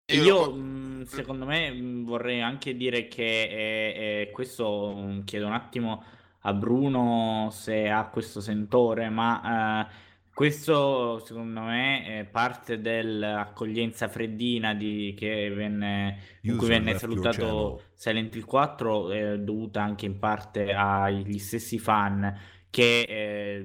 Io 0.09 0.23
Io, 0.23 0.45
lo- 0.45 0.53
mh, 0.53 1.03
secondo 1.05 1.45
me, 1.45 1.69
mh, 1.71 2.05
vorrei 2.05 2.41
anche 2.41 2.75
dire 2.77 3.07
che 3.09 3.49
è- 3.49 4.27
è- 4.29 4.31
questo 4.31 4.93
mh, 4.95 5.23
chiedo 5.25 5.47
un 5.47 5.53
attimo 5.53 6.01
a 6.41 6.53
Bruno 6.53 7.49
se 7.51 7.89
ha 7.89 8.07
questo 8.07 8.39
sentore, 8.39 9.09
ma 9.09 9.85
eh, 9.89 9.93
questo 10.34 11.19
secondo 11.25 11.61
me 11.61 12.19
è 12.21 12.25
parte 12.25 12.79
dell'accoglienza 12.79 14.07
freddina 14.07 14.73
di, 14.73 15.13
che 15.17 15.49
venne, 15.49 16.19
in 16.43 16.55
cui 16.55 16.67
venne 16.69 16.93
salutato. 16.93 17.81
Silent 17.93 18.34
Hill 18.35 18.45
4, 18.45 19.11
è 19.11 19.38
dovuta 19.39 19.81
anche 19.84 20.05
in 20.05 20.19
parte 20.19 20.71
agli 20.71 21.38
stessi 21.39 21.79
fan 21.79 22.34
che 22.77 23.01
eh, 23.07 23.63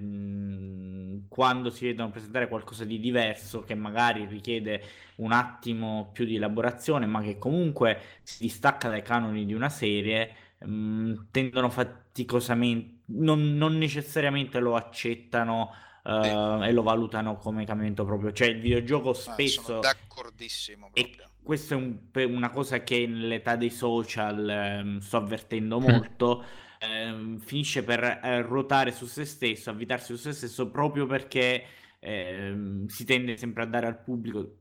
quando 1.29 1.71
si 1.71 1.87
vedono 1.87 2.11
presentare 2.11 2.49
qualcosa 2.49 2.85
di 2.85 2.99
diverso, 3.01 3.63
che 3.63 3.75
magari 3.75 4.27
richiede 4.27 4.83
un 5.17 5.33
attimo 5.33 6.11
più 6.13 6.25
di 6.25 6.37
elaborazione, 6.37 7.07
ma 7.07 7.21
che 7.23 7.39
comunque 7.39 7.99
si 8.23 8.43
distacca 8.45 8.89
dai 8.89 9.03
canoni 9.03 9.45
di 9.47 9.55
una 9.55 9.69
serie, 9.69 10.35
mh, 10.61 11.27
tendono 11.31 11.71
faticosamente, 11.71 13.01
non, 13.07 13.55
non 13.57 13.77
necessariamente 13.79 14.59
lo 14.61 14.75
accettano 14.77 15.71
eh, 16.05 16.59
e 16.69 16.73
lo 16.73 16.83
valutano 16.83 17.37
come 17.37 17.65
cambiamento 17.65 18.05
proprio. 18.05 18.33
Cioè, 18.33 18.49
il 18.49 18.61
videogioco 18.61 19.13
Ah, 19.25 19.41
spesso 19.41 19.81
d'accordissimo 19.81 20.89
è, 20.93 21.11
proprio. 21.11 21.29
questo 21.43 21.75
è 21.75 21.77
un- 21.77 21.99
una 22.15 22.51
cosa 22.51 22.83
che 22.83 23.07
nell'età 23.07 23.57
dei 23.57 23.71
social 23.71 24.49
ehm, 24.49 24.99
sto 25.01 25.17
avvertendo 25.17 25.81
molto, 25.81 26.45
ehm, 26.83 27.39
finisce 27.39 27.83
per 27.85 28.03
eh, 28.03 28.43
ruotare 28.43 28.93
su 28.93 29.07
se 29.07 29.25
stesso, 29.25 29.71
avvitarsi 29.71 30.15
su 30.15 30.17
se 30.17 30.33
stesso 30.33 30.71
proprio 30.71 31.07
perché 31.07 31.65
ehm, 32.01 32.87
si 32.87 33.05
tende 33.05 33.37
sempre 33.37 33.63
a 33.63 33.67
dare 33.67 33.87
al 33.87 34.03
pubblico, 34.03 34.57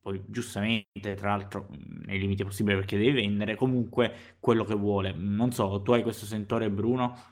poi 0.00 0.22
giustamente, 0.26 1.14
tra 1.14 1.30
l'altro, 1.30 1.68
nei 2.06 2.18
limiti 2.18 2.44
possibili 2.44 2.76
perché 2.76 2.96
devi 2.98 3.12
vendere, 3.12 3.56
comunque 3.56 4.36
quello 4.40 4.64
che 4.64 4.74
vuole. 4.74 5.12
Non 5.12 5.52
so, 5.52 5.80
tu 5.82 5.92
hai 5.92 6.02
questo 6.02 6.26
sentore, 6.26 6.70
Bruno? 6.70 7.30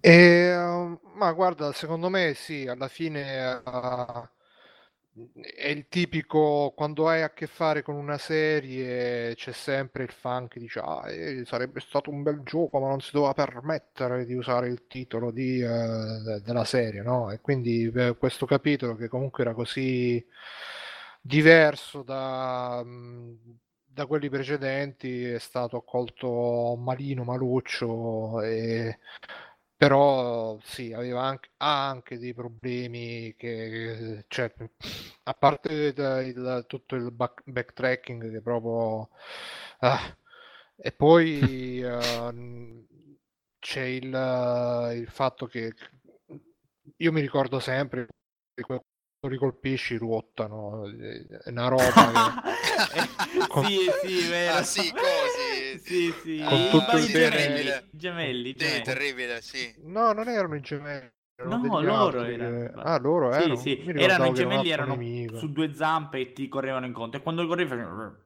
E, 0.00 0.56
uh, 0.56 1.00
ma 1.14 1.32
guarda, 1.32 1.72
secondo 1.72 2.08
me 2.08 2.34
sì, 2.34 2.66
alla 2.66 2.88
fine 2.88 3.62
uh, 3.64 4.28
è 5.42 5.68
il 5.68 5.88
tipico 5.88 6.72
quando 6.74 7.06
hai 7.06 7.22
a 7.22 7.32
che 7.32 7.46
fare 7.46 7.82
con 7.82 7.96
una 7.96 8.16
serie 8.16 9.34
c'è 9.34 9.52
sempre 9.52 10.04
il 10.04 10.10
fan 10.10 10.48
che 10.48 10.58
dice 10.58 10.80
ah, 10.80 11.10
eh, 11.10 11.44
sarebbe 11.44 11.80
stato 11.80 12.10
un 12.10 12.22
bel 12.22 12.40
gioco 12.42 12.80
ma 12.80 12.88
non 12.88 13.00
si 13.00 13.10
doveva 13.12 13.34
permettere 13.34 14.24
di 14.24 14.32
usare 14.34 14.68
il 14.68 14.86
titolo 14.86 15.30
di, 15.30 15.60
uh, 15.60 16.40
della 16.40 16.64
serie, 16.64 17.02
no? 17.02 17.30
E 17.30 17.40
quindi 17.40 17.90
eh, 17.94 18.16
questo 18.16 18.46
capitolo 18.46 18.94
che 18.96 19.08
comunque 19.08 19.44
era 19.44 19.52
così 19.52 20.24
diverso 21.20 22.02
da, 22.02 22.82
da 23.84 24.06
quelli 24.06 24.28
precedenti 24.30 25.24
è 25.24 25.38
stato 25.38 25.76
accolto 25.76 26.74
malino, 26.76 27.24
maluccio 27.24 28.40
e 28.42 28.98
però 29.82 30.56
sì, 30.62 30.92
aveva 30.92 31.22
anche, 31.22 31.50
ha 31.56 31.88
anche 31.88 32.16
dei 32.16 32.32
problemi 32.32 33.34
che, 33.36 34.24
cioè, 34.28 34.52
a 35.24 35.34
parte 35.34 35.72
il, 35.72 36.22
il, 36.24 36.64
tutto 36.68 36.94
il 36.94 37.10
back, 37.10 37.42
backtracking 37.44 38.30
che 38.30 38.40
proprio... 38.40 39.08
Ah, 39.78 40.16
e 40.76 40.92
poi 40.92 41.82
uh, 41.82 42.86
c'è 43.58 43.82
il, 43.82 44.92
il, 44.94 45.08
fatto 45.08 45.46
che 45.46 45.74
io 46.98 47.10
mi 47.10 47.20
ricordo 47.20 47.58
sempre 47.58 48.06
che 48.54 48.62
quando 48.62 48.86
ricolpisci 49.22 49.96
ruotano, 49.96 50.86
è 50.86 51.48
una 51.50 51.66
roba 51.66 52.40
che... 52.92 53.00
sì, 53.66 53.90
sì, 54.00 54.28
vero. 54.28 54.58
Ah, 54.58 54.62
sì, 54.62 54.92
così 54.92 55.31
sì, 55.78 56.12
sì. 56.22 56.44
Con 56.46 56.58
ah, 56.58 56.68
tutto 56.70 56.96
il 56.96 57.10
bene. 57.10 57.30
Gemelli, 57.30 57.72
gemelli. 57.90 58.54
Sì, 58.56 58.82
terribile, 58.82 59.40
sì. 59.40 59.74
No, 59.84 60.12
non 60.12 60.28
erano 60.28 60.54
i 60.56 60.60
gemelli. 60.60 61.10
No, 61.44 61.80
loro 61.80 62.22
erano. 62.22 62.58
Che... 62.58 62.72
Ah, 62.76 62.98
loro 62.98 63.32
erano? 63.32 63.56
Sì, 63.56 63.82
sì. 63.84 63.90
Erano 63.90 64.26
i 64.26 64.32
gemelli, 64.34 64.70
erano 64.70 64.96
su 65.36 65.50
due 65.50 65.74
zampe 65.74 66.20
e 66.20 66.32
ti 66.32 66.48
correvano 66.48 66.86
incontro. 66.86 67.18
E 67.18 67.22
quando 67.22 67.46
correvi 67.46 67.68
facevano... 67.68 68.16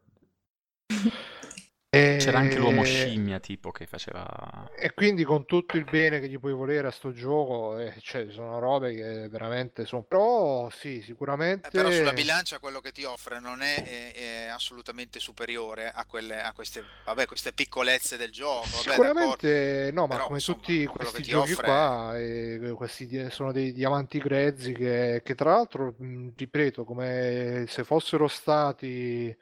E... 1.97 2.17
C'era 2.19 2.39
anche 2.39 2.59
l'uomo 2.59 2.85
scimmia 2.85 3.39
tipo 3.41 3.71
che 3.71 3.87
faceva... 3.87 4.71
E 4.77 4.93
quindi 4.93 5.25
con 5.25 5.47
tutto 5.47 5.77
il 5.77 5.85
bene 5.85 6.21
che 6.21 6.29
gli 6.29 6.39
puoi 6.39 6.53
volere 6.53 6.89
a 6.89 6.91
sto 6.91 7.13
gioco, 7.13 7.79
eh, 7.79 7.95
cioè, 8.01 8.27
sono 8.31 8.59
robe 8.59 8.95
che 8.95 9.29
veramente 9.29 9.85
sono... 9.87 10.03
Però 10.03 10.69
sì, 10.71 11.03
sicuramente... 11.03 11.69
Eh, 11.69 11.71
però 11.71 11.91
sulla 11.91 12.13
bilancia 12.13 12.59
quello 12.59 12.81
che 12.81 12.93
ti 12.93 13.05
offre 13.05 13.41
non 13.41 13.63
è, 13.63 13.83
è, 13.83 14.13
è 14.13 14.47
assolutamente 14.49 15.21
superiore 15.21 15.91
a, 15.93 16.05
quelle, 16.05 16.41
a 16.43 16.53
queste, 16.53 16.85
vabbè, 17.05 17.27
queste 17.27 17.53
piccolezze 17.53 18.17
del 18.17 18.31
gioco. 18.31 18.67
Vabbè, 18.71 18.91
sicuramente 18.91 19.91
no, 19.93 20.07
ma 20.07 20.15
però, 20.15 20.27
come 20.27 20.39
insomma, 20.39 20.59
tutti 20.59 20.87
questi 20.87 21.23
giochi 21.23 21.53
offre... 21.53 21.65
qua, 21.65 22.19
eh, 22.19 22.73
questi 22.77 23.31
sono 23.31 23.53
dei 23.53 23.73
diamanti 23.73 24.19
grezzi 24.19 24.73
che, 24.73 25.23
che 25.25 25.35
tra 25.35 25.51
l'altro, 25.51 25.95
mh, 25.97 26.29
ripeto, 26.37 26.85
come 26.85 27.65
se 27.69 27.85
fossero 27.85 28.29
stati 28.29 29.37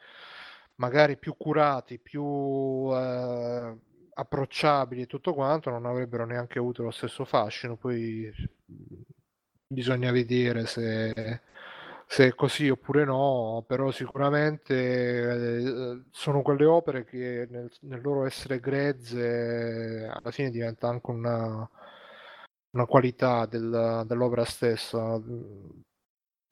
magari 0.77 1.17
più 1.17 1.37
curati, 1.37 1.99
più 1.99 2.89
eh, 2.93 3.79
approcciabili 4.15 5.03
e 5.03 5.07
tutto 5.07 5.35
quanto, 5.35 5.71
non 5.71 5.87
avrebbero 5.87 6.25
neanche 6.27 6.59
avuto 6.59 6.83
lo 6.83 6.91
stesso 6.91 7.25
fascino. 7.25 7.77
Poi 7.77 8.33
bisogna 9.67 10.11
vedere 10.13 10.67
se, 10.67 11.41
se 12.07 12.27
è 12.29 12.35
così 12.35 12.69
oppure 12.69 13.05
no, 13.05 13.65
però 13.67 13.91
sicuramente 13.91 14.75
eh, 14.75 16.03
sono 16.11 16.43
quelle 16.43 16.65
opere 16.65 17.05
che 17.05 17.47
nel, 17.51 17.71
nel, 17.83 18.01
loro 18.03 18.25
essere 18.27 18.61
grezze 18.61 20.09
alla 20.13 20.31
fine 20.31 20.51
diventa 20.51 20.89
anche 20.89 21.11
una, 21.11 21.69
una 22.71 22.87
qualità 22.87 23.47
del, 23.47 24.05
dell'opera 24.07 24.45
stessa 24.45 25.21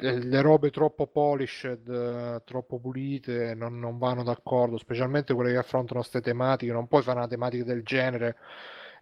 le 0.02 0.40
robe 0.40 0.70
troppo 0.70 1.06
polished, 1.06 2.42
troppo 2.44 2.78
pulite, 2.78 3.54
non, 3.54 3.78
non 3.78 3.98
vanno 3.98 4.22
d'accordo, 4.22 4.76
specialmente 4.78 5.34
quelle 5.34 5.52
che 5.52 5.58
affrontano 5.58 6.00
queste 6.00 6.20
tematiche. 6.20 6.72
Non 6.72 6.88
puoi 6.88 7.02
fare 7.02 7.18
una 7.18 7.28
tematica 7.28 7.64
del 7.64 7.82
genere 7.82 8.36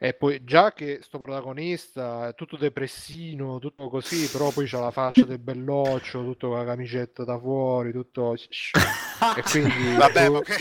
e 0.02 0.14
poi 0.14 0.42
già 0.44 0.72
che 0.72 1.00
sto 1.02 1.18
protagonista 1.18 2.28
è 2.28 2.34
tutto 2.34 2.56
depressino, 2.56 3.58
tutto 3.58 3.90
così, 3.90 4.30
però 4.30 4.48
poi 4.50 4.66
c'ha 4.66 4.80
la 4.80 4.90
faccia 4.90 5.26
del 5.26 5.38
belloccio, 5.38 6.24
tutto 6.24 6.48
con 6.48 6.56
la 6.56 6.64
camicetta 6.64 7.22
da 7.22 7.38
fuori, 7.38 7.92
tutto... 7.92 8.32
e 8.32 9.42
quindi... 9.42 9.92
Vabbè, 10.00 10.24
tu... 10.24 10.32
ma 10.32 10.40
que... 10.40 10.56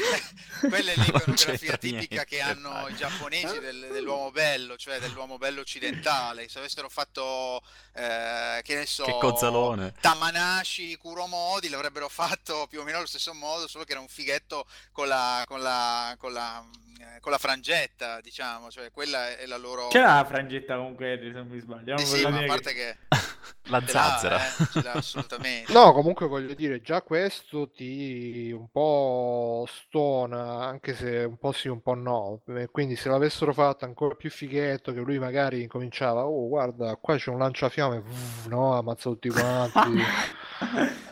quella 0.67 0.91
è 0.91 0.95
l'iconografia 0.97 1.77
tipica 1.77 2.25
che 2.25 2.41
hanno 2.41 2.89
i 2.89 2.95
giapponesi 2.95 3.59
del, 3.59 3.87
dell'uomo 3.93 4.29
bello, 4.31 4.75
cioè 4.75 4.99
dell'uomo 4.99 5.37
bello 5.37 5.61
occidentale. 5.61 6.49
Se 6.49 6.59
avessero 6.59 6.89
fatto, 6.89 7.61
eh, 7.93 8.59
che 8.61 8.75
ne 8.75 8.85
so... 8.85 9.05
Che 9.05 9.17
cozzalone! 9.21 9.93
Tamanashi, 10.01 10.97
Kuromodi 10.97 11.69
l'avrebbero 11.69 12.09
fatto 12.09 12.67
più 12.67 12.81
o 12.81 12.83
meno 12.83 12.97
allo 12.97 13.07
stesso 13.07 13.33
modo, 13.33 13.69
solo 13.69 13.85
che 13.85 13.93
era 13.93 14.01
un 14.01 14.09
fighetto 14.09 14.65
con 14.91 15.07
la... 15.07 15.45
Con 15.47 15.61
la, 15.61 16.13
con 16.17 16.33
la 16.33 16.61
eh, 16.61 16.88
con 17.19 17.31
la 17.31 17.37
frangetta, 17.37 18.21
diciamo, 18.21 18.69
cioè 18.71 18.91
quella 18.91 19.37
è 19.37 19.45
la 19.45 19.57
loro... 19.57 19.87
C'è 19.87 20.01
la 20.01 20.25
frangetta 20.27 20.75
comunque, 20.75 21.19
se 21.21 21.29
non 21.29 21.47
mi 21.47 21.59
sbaglio. 21.59 21.95
Eh 21.95 22.05
sì, 22.05 22.21
ma 22.23 22.39
a 22.39 22.45
parte 22.45 22.73
che... 22.73 22.97
che... 23.07 23.28
la 23.63 23.81
zazzera. 23.85 24.37
Eh, 24.37 24.89
assolutamente. 24.93 25.71
No, 25.71 25.93
comunque 25.93 26.27
voglio 26.27 26.53
dire, 26.53 26.81
già 26.81 27.01
questo 27.01 27.69
ti 27.69 28.51
un 28.51 28.69
po' 28.71 29.65
stona, 29.67 30.65
anche 30.65 30.95
se 30.95 31.23
un 31.23 31.37
po' 31.37 31.51
sì, 31.51 31.67
un 31.67 31.81
po' 31.81 31.93
no. 31.93 32.41
Quindi 32.71 32.95
se 32.95 33.09
l'avessero 33.09 33.53
fatto 33.53 33.85
ancora 33.85 34.15
più 34.15 34.29
fighetto, 34.29 34.93
che 34.93 34.99
lui 34.99 35.19
magari 35.19 35.61
incominciava, 35.61 36.25
oh 36.25 36.47
guarda, 36.47 36.95
qua 36.95 37.15
c'è 37.15 37.29
un 37.29 37.39
lanciafiamme, 37.39 38.03
no, 38.47 38.75
ammazza 38.75 39.09
tutti 39.09 39.29
quanti. 39.29 40.01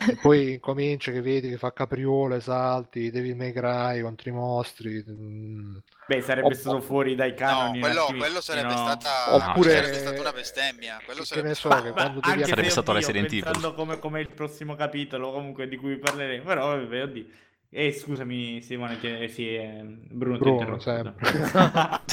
e 0.08 0.16
poi 0.20 0.58
comincia 0.60 1.12
che 1.12 1.20
vedi 1.20 1.48
che 1.48 1.58
fa 1.58 1.72
capriole, 1.72 2.40
salti, 2.40 3.10
devi 3.10 3.34
Cry 3.52 4.00
contro 4.02 4.30
i 4.30 4.32
mostri. 4.32 5.04
Mm. 5.08 5.76
Beh, 6.06 6.22
sarebbe 6.22 6.48
oh, 6.48 6.54
stato 6.54 6.80
fuori 6.80 7.14
dai 7.14 7.34
canoni. 7.34 7.80
No, 7.80 7.86
quello, 7.86 8.06
quello 8.16 8.40
sarebbe, 8.40 8.72
no. 8.72 8.78
stata, 8.78 9.34
Oppure, 9.34 9.70
sarebbe 9.72 9.98
stata 9.98 10.20
una 10.20 10.32
bestemmia. 10.32 11.00
Quello 11.04 11.24
sarebbe, 11.24 11.54
so, 11.54 11.68
che 11.68 11.90
quando 11.90 12.20
devi 12.36 12.48
sarebbe 12.48 12.70
stato 12.70 12.92
Resident 12.92 13.32
Evil. 13.32 13.72
Come, 13.74 13.98
come 13.98 14.20
il 14.20 14.28
prossimo 14.28 14.74
capitolo, 14.74 15.32
comunque 15.32 15.68
di 15.68 15.76
cui 15.76 15.98
parleremo. 15.98 16.44
Però, 16.44 16.76
vabbè, 16.76 17.02
oddio. 17.02 17.26
Eh, 17.70 17.92
scusami 17.92 18.62
Simone, 18.62 18.98
che 18.98 19.28
sì, 19.28 19.54
eh, 19.54 19.82
Bruno, 19.84 20.38
Bruno 20.38 20.78
sempre. 20.78 21.26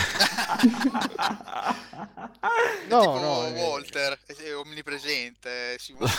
no, 2.89 2.99
tipo 2.99 3.19
no, 3.19 3.51
Walter, 3.55 4.17
è 4.25 4.55
omnipresente, 4.55 5.77
Simone. 5.77 6.07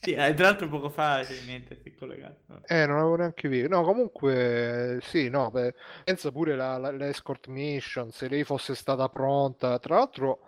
sì, 0.00 0.12
eh, 0.12 0.34
tra 0.34 0.46
l'altro 0.46 0.68
poco 0.68 0.90
fa 0.90 1.22
sì, 1.24 1.44
niente, 1.44 1.78
si 1.82 1.88
è 1.88 1.94
collegato. 1.94 2.62
Eh, 2.66 2.86
non 2.86 2.98
avevo 2.98 3.16
neanche 3.16 3.48
visto. 3.48 3.68
No, 3.68 3.82
comunque, 3.82 4.98
sì, 5.02 5.28
no, 5.28 5.50
beh, 5.50 5.74
pensa 6.04 6.30
pure 6.30 6.56
la, 6.56 6.78
la, 6.78 6.90
l'escort 6.90 7.46
mission, 7.48 8.10
se 8.10 8.28
lei 8.28 8.44
fosse 8.44 8.74
stata 8.74 9.08
pronta. 9.08 9.78
Tra 9.78 9.96
l'altro, 9.96 10.40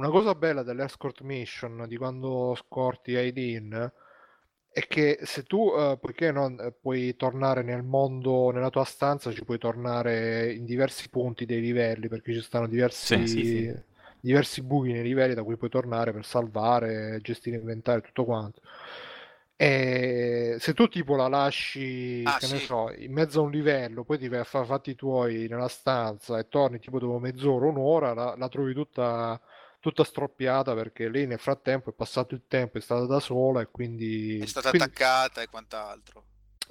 una 0.00 0.08
cosa 0.08 0.34
bella 0.34 0.62
dell'escort 0.62 1.20
mission, 1.20 1.84
di 1.86 1.96
quando 1.98 2.54
scorti 2.54 3.16
Aileen, 3.16 3.92
è 4.72 4.86
che 4.86 5.18
se 5.22 5.42
tu, 5.42 5.58
uh, 5.58 5.98
poiché 5.98 6.32
non 6.32 6.58
eh, 6.58 6.72
puoi 6.72 7.14
tornare 7.16 7.62
nel 7.62 7.82
mondo, 7.82 8.50
nella 8.50 8.70
tua 8.70 8.84
stanza, 8.84 9.30
ci 9.30 9.44
puoi 9.44 9.58
tornare 9.58 10.52
in 10.52 10.64
diversi 10.64 11.10
punti 11.10 11.44
dei 11.44 11.60
livelli, 11.60 12.08
perché 12.08 12.32
ci 12.32 12.40
stanno 12.40 12.66
diversi, 12.66 13.18
sì, 13.18 13.26
sì, 13.26 13.44
sì. 13.44 13.82
diversi 14.20 14.62
buchi 14.62 14.92
nei 14.92 15.02
livelli 15.02 15.34
da 15.34 15.42
cui 15.42 15.56
puoi 15.58 15.70
tornare 15.70 16.12
per 16.12 16.24
salvare, 16.24 17.18
gestire 17.20 17.56
inventario 17.56 18.00
e 18.02 18.06
tutto 18.06 18.24
quanto. 18.24 18.60
E 19.54 20.56
se 20.58 20.72
tu 20.72 20.88
tipo 20.88 21.16
la 21.16 21.28
lasci, 21.28 22.22
ah, 22.24 22.38
che 22.38 22.46
ne 22.50 22.58
so, 22.60 22.90
in 22.96 23.12
mezzo 23.12 23.40
a 23.40 23.42
un 23.42 23.50
livello, 23.50 24.04
poi 24.04 24.16
ti 24.16 24.28
vai 24.28 24.38
a 24.38 24.44
fare 24.44 24.64
fatti 24.64 24.94
tuoi 24.94 25.48
nella 25.48 25.68
stanza 25.68 26.38
e 26.38 26.48
torni 26.48 26.78
tipo 26.78 26.98
dopo 26.98 27.18
mezz'ora, 27.18 27.66
un'ora, 27.66 28.14
la, 28.14 28.34
la 28.38 28.48
trovi 28.48 28.72
tutta 28.72 29.38
tutta 29.80 30.04
stroppiata 30.04 30.74
perché 30.74 31.08
lei 31.08 31.26
nel 31.26 31.38
frattempo 31.38 31.90
è 31.90 31.94
passato 31.94 32.34
il 32.34 32.42
tempo, 32.46 32.78
è 32.78 32.80
stata 32.80 33.06
da 33.06 33.18
sola 33.18 33.62
e 33.62 33.68
quindi... 33.70 34.38
È 34.38 34.46
stata 34.46 34.68
quindi... 34.68 34.86
attaccata 34.86 35.42
e 35.42 35.48
quant'altro. 35.48 36.24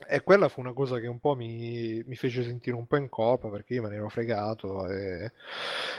E 0.08 0.22
quella 0.22 0.48
fu 0.48 0.62
una 0.62 0.72
cosa 0.72 0.98
che 1.00 1.08
un 1.08 1.20
po' 1.20 1.36
mi, 1.36 2.02
mi 2.06 2.16
fece 2.16 2.44
sentire 2.44 2.76
un 2.76 2.88
po' 2.88 2.96
in 2.96 3.10
colpa 3.10 3.50
perché 3.50 3.74
io 3.74 3.82
me 3.82 3.90
ne 3.90 3.96
ero 3.96 4.08
fregato. 4.08 4.88
E... 4.88 5.34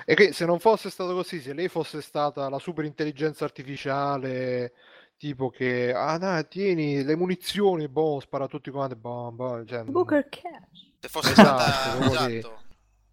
e 0.07 0.15
che 0.15 0.33
se 0.33 0.47
non 0.47 0.59
fosse 0.59 0.89
stato 0.89 1.13
così, 1.13 1.41
se 1.41 1.53
lei 1.53 1.69
fosse 1.69 2.01
stata 2.01 2.49
la 2.49 2.59
super 2.59 2.87
intelligenza 2.87 3.45
artificiale 3.45 4.73
tipo 5.19 5.51
che, 5.51 5.93
ah 5.93 6.17
dai, 6.17 6.49
tieni 6.49 7.05
le 7.05 7.15
munizioni, 7.15 7.89
boh, 7.89 8.21
spara 8.21 8.45
a 8.45 8.49
tutti 8.49 8.71
quanti, 8.71 8.95
boh, 8.95 9.31
boh, 9.33 9.67
cioè, 9.67 9.83
Booker 9.83 10.27
Cash. 10.31 10.93
Se 10.99 11.09
fosse 11.09 11.33
Esatto, 11.33 11.61
stata 11.61 11.97
proprio 11.99 12.27
lì. 12.27 12.45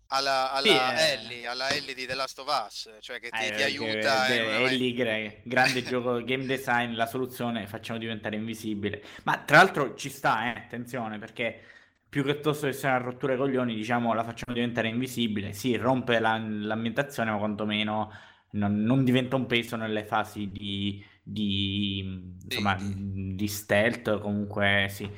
Alla, 0.08 0.52
alla 0.52 0.62
Sì, 0.62 0.70
eh. 0.70 1.14
Ellie, 1.14 1.48
alla 1.48 1.70
Ellie 1.70 1.94
di 1.94 2.06
The 2.06 2.14
Last 2.16 2.40
of 2.40 2.48
Us, 2.66 2.90
cioè 3.02 3.20
che 3.20 3.30
ti, 3.30 3.38
Eh, 3.38 3.52
ti 3.52 3.56
che- 3.56 3.64
aiuta. 3.64 4.28
beh, 4.28 4.36
in 4.38 4.44
una- 4.44 4.58
è 4.70 4.76
lì, 4.78 4.94
gra- 4.94 5.34
grande 5.44 5.84
gioco 5.84 6.24
game 6.24 6.46
design, 6.46 6.94
la 6.96 7.06
soluzione 7.06 7.68
facciamo 7.68 8.00
diventare 8.00 8.36
invisibile. 8.36 9.04
Ma 9.24 9.38
tra 9.40 9.58
l'altro 9.58 9.96
ci 9.96 10.10
sta, 10.10 10.46
eh, 10.54 10.58
attenzione, 10.60 11.20
perché 11.20 11.62
più 12.10 12.24
che 12.24 12.34
piuttosto 12.34 12.68
che 12.68 12.74
sia 12.74 12.90
una 12.90 13.00
rottura 13.00 13.34
ai 13.34 13.38
coglioni, 13.38 13.76
diciamo, 13.76 14.14
la 14.14 14.24
facciamo 14.24 14.54
diventare 14.56 14.88
invisibile. 14.88 15.54
Sì, 15.54 15.76
rompe 15.76 16.20
la- 16.20 16.38
l'ambientazione, 16.38 17.32
ma 17.32 17.38
quantomeno 17.38 18.12
non, 18.52 18.82
non 18.84 19.04
diventa 19.04 19.36
un 19.36 19.46
peso 19.46 19.76
nelle 19.76 20.06
fasi 20.06 20.50
di, 20.50 21.04
di, 21.22 22.00
insomma, 22.46 22.76
Di- 22.76 23.36
di 23.36 23.48
stealth, 23.48 24.20
comunque 24.20 24.88
sì. 24.90 25.10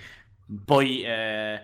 Poi 0.66 1.03
eh, 1.03 1.61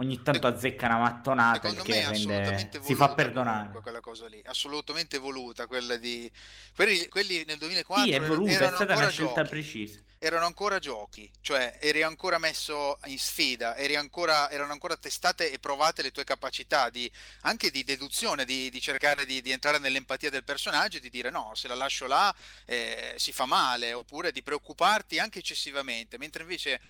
ogni 0.00 0.22
tanto 0.22 0.46
azzecca 0.46 0.86
una 0.86 0.98
mattonata, 0.98 1.68
Secondo 1.68 1.82
che 1.82 1.92
me 1.92 2.00
è 2.02 2.08
rende... 2.08 2.70
si 2.82 2.94
fa 2.94 3.14
perdonare. 3.14 3.80
quella 3.80 4.00
cosa 4.00 4.26
lì, 4.28 4.42
assolutamente 4.46 5.18
voluta 5.18 5.66
quella 5.66 5.96
di 5.96 6.30
quelli, 6.74 7.06
quelli 7.08 7.44
nel 7.46 7.58
2004 7.58 8.04
Sì, 8.04 8.10
è 8.10 8.14
erano- 8.14 8.34
voluta, 8.34 8.50
è 8.50 8.54
erano 8.54 8.74
stata 8.76 8.90
ancora 8.92 9.06
una 9.06 9.10
scelta 9.14 9.34
giochi. 9.42 9.48
precisa. 9.48 9.98
erano 10.18 10.46
ancora 10.46 10.78
giochi, 10.78 11.30
cioè 11.40 11.78
eri 11.80 12.02
ancora 12.02 12.38
messo 12.38 12.98
in 13.06 13.18
sfida, 13.18 13.76
eri 13.76 13.96
ancora, 13.96 14.50
erano 14.50 14.72
ancora 14.72 14.96
testate 14.96 15.50
e 15.52 15.58
provate 15.58 16.02
le 16.02 16.10
tue 16.12 16.24
capacità 16.24 16.88
di, 16.90 17.10
anche 17.42 17.70
di 17.70 17.84
deduzione, 17.84 18.44
di, 18.44 18.68
di 18.70 18.80
cercare 18.80 19.24
di, 19.26 19.40
di 19.42 19.50
entrare 19.50 19.78
nell'empatia 19.78 20.30
del 20.30 20.44
personaggio 20.44 20.96
e 20.96 21.00
di 21.00 21.10
dire 21.10 21.30
no, 21.30 21.52
se 21.54 21.68
la 21.68 21.74
lascio 21.74 22.06
là 22.06 22.34
eh, 22.66 23.14
si 23.16 23.32
fa 23.32 23.44
male, 23.46 23.92
oppure 23.92 24.32
di 24.32 24.42
preoccuparti 24.42 25.18
anche 25.18 25.38
eccessivamente, 25.40 26.18
mentre 26.18 26.42
invece 26.42 26.80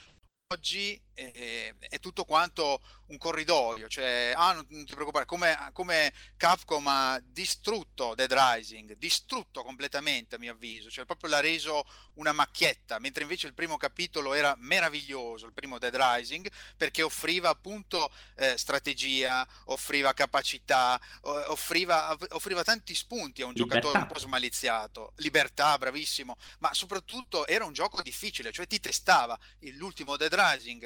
oggi 0.52 1.00
eh, 1.14 1.74
è 1.78 2.00
tutto 2.00 2.24
quanto 2.24 2.80
un 3.06 3.18
corridoio, 3.18 3.88
cioè 3.88 4.32
ah, 4.34 4.52
non, 4.52 4.64
non 4.68 4.84
ti 4.84 4.94
preoccupare, 4.94 5.24
come, 5.24 5.70
come 5.72 6.12
Capcom 6.36 6.86
ha 6.86 7.20
distrutto 7.24 8.14
Dead 8.14 8.32
Rising, 8.32 8.96
distrutto 8.96 9.62
completamente 9.62 10.36
a 10.36 10.38
mio 10.38 10.52
avviso, 10.52 10.90
cioè 10.90 11.04
proprio 11.04 11.30
l'ha 11.30 11.40
reso 11.40 11.84
una 12.14 12.32
macchietta, 12.32 12.98
mentre 12.98 13.22
invece 13.22 13.46
il 13.48 13.54
primo 13.54 13.76
capitolo 13.76 14.32
era 14.32 14.54
meraviglioso, 14.58 15.46
il 15.46 15.52
primo 15.52 15.78
Dead 15.78 15.94
Rising, 15.94 16.48
perché 16.76 17.02
offriva 17.02 17.48
appunto 17.48 18.10
eh, 18.36 18.56
strategia, 18.56 19.46
offriva 19.66 20.12
capacità, 20.14 21.00
offriva, 21.22 22.16
offriva 22.30 22.62
tanti 22.62 22.94
spunti 22.94 23.42
a 23.42 23.46
un 23.46 23.52
Libertà. 23.52 23.80
giocatore 23.80 23.98
un 24.04 24.12
po' 24.12 24.18
smaliziato, 24.18 25.12
libertà, 25.16 25.76
bravissimo, 25.78 26.36
ma 26.58 26.72
soprattutto 26.74 27.46
era 27.46 27.64
un 27.64 27.72
gioco 27.72 28.02
difficile, 28.02 28.52
cioè 28.52 28.66
ti 28.66 28.80
testava. 28.80 29.38
L'ultimo 29.74 30.16
Dead 30.16 30.32
Rising 30.32 30.39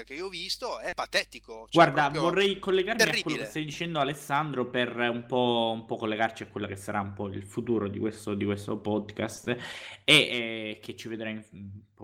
che 0.04 0.14
io 0.14 0.26
ho 0.26 0.28
visto 0.28 0.78
è 0.80 0.92
patetico. 0.94 1.66
cioè 1.70 1.90
Guarda, 1.90 2.08
vorrei 2.18 2.58
collegarmi 2.58 3.00
a 3.00 3.04
quello 3.04 3.20
terribile. 3.20 3.44
che 3.44 3.50
stai 3.50 3.64
dicendo 3.64 4.00
Alessandro 4.00 4.68
per 4.68 4.96
un 4.96 5.24
po', 5.26 5.72
un 5.74 5.84
po' 5.84 5.96
collegarci 5.96 6.42
a 6.42 6.46
quello 6.46 6.66
che 6.66 6.76
sarà 6.76 7.00
un 7.00 7.12
po' 7.12 7.28
il 7.28 7.44
futuro 7.44 7.88
di 7.88 7.98
questo, 7.98 8.34
di 8.34 8.44
questo 8.44 8.78
podcast 8.78 9.48
e, 9.48 9.58
e 10.04 10.78
che 10.82 10.96
ci 10.96 11.08
vedrà 11.08 11.28
in- 11.30 11.42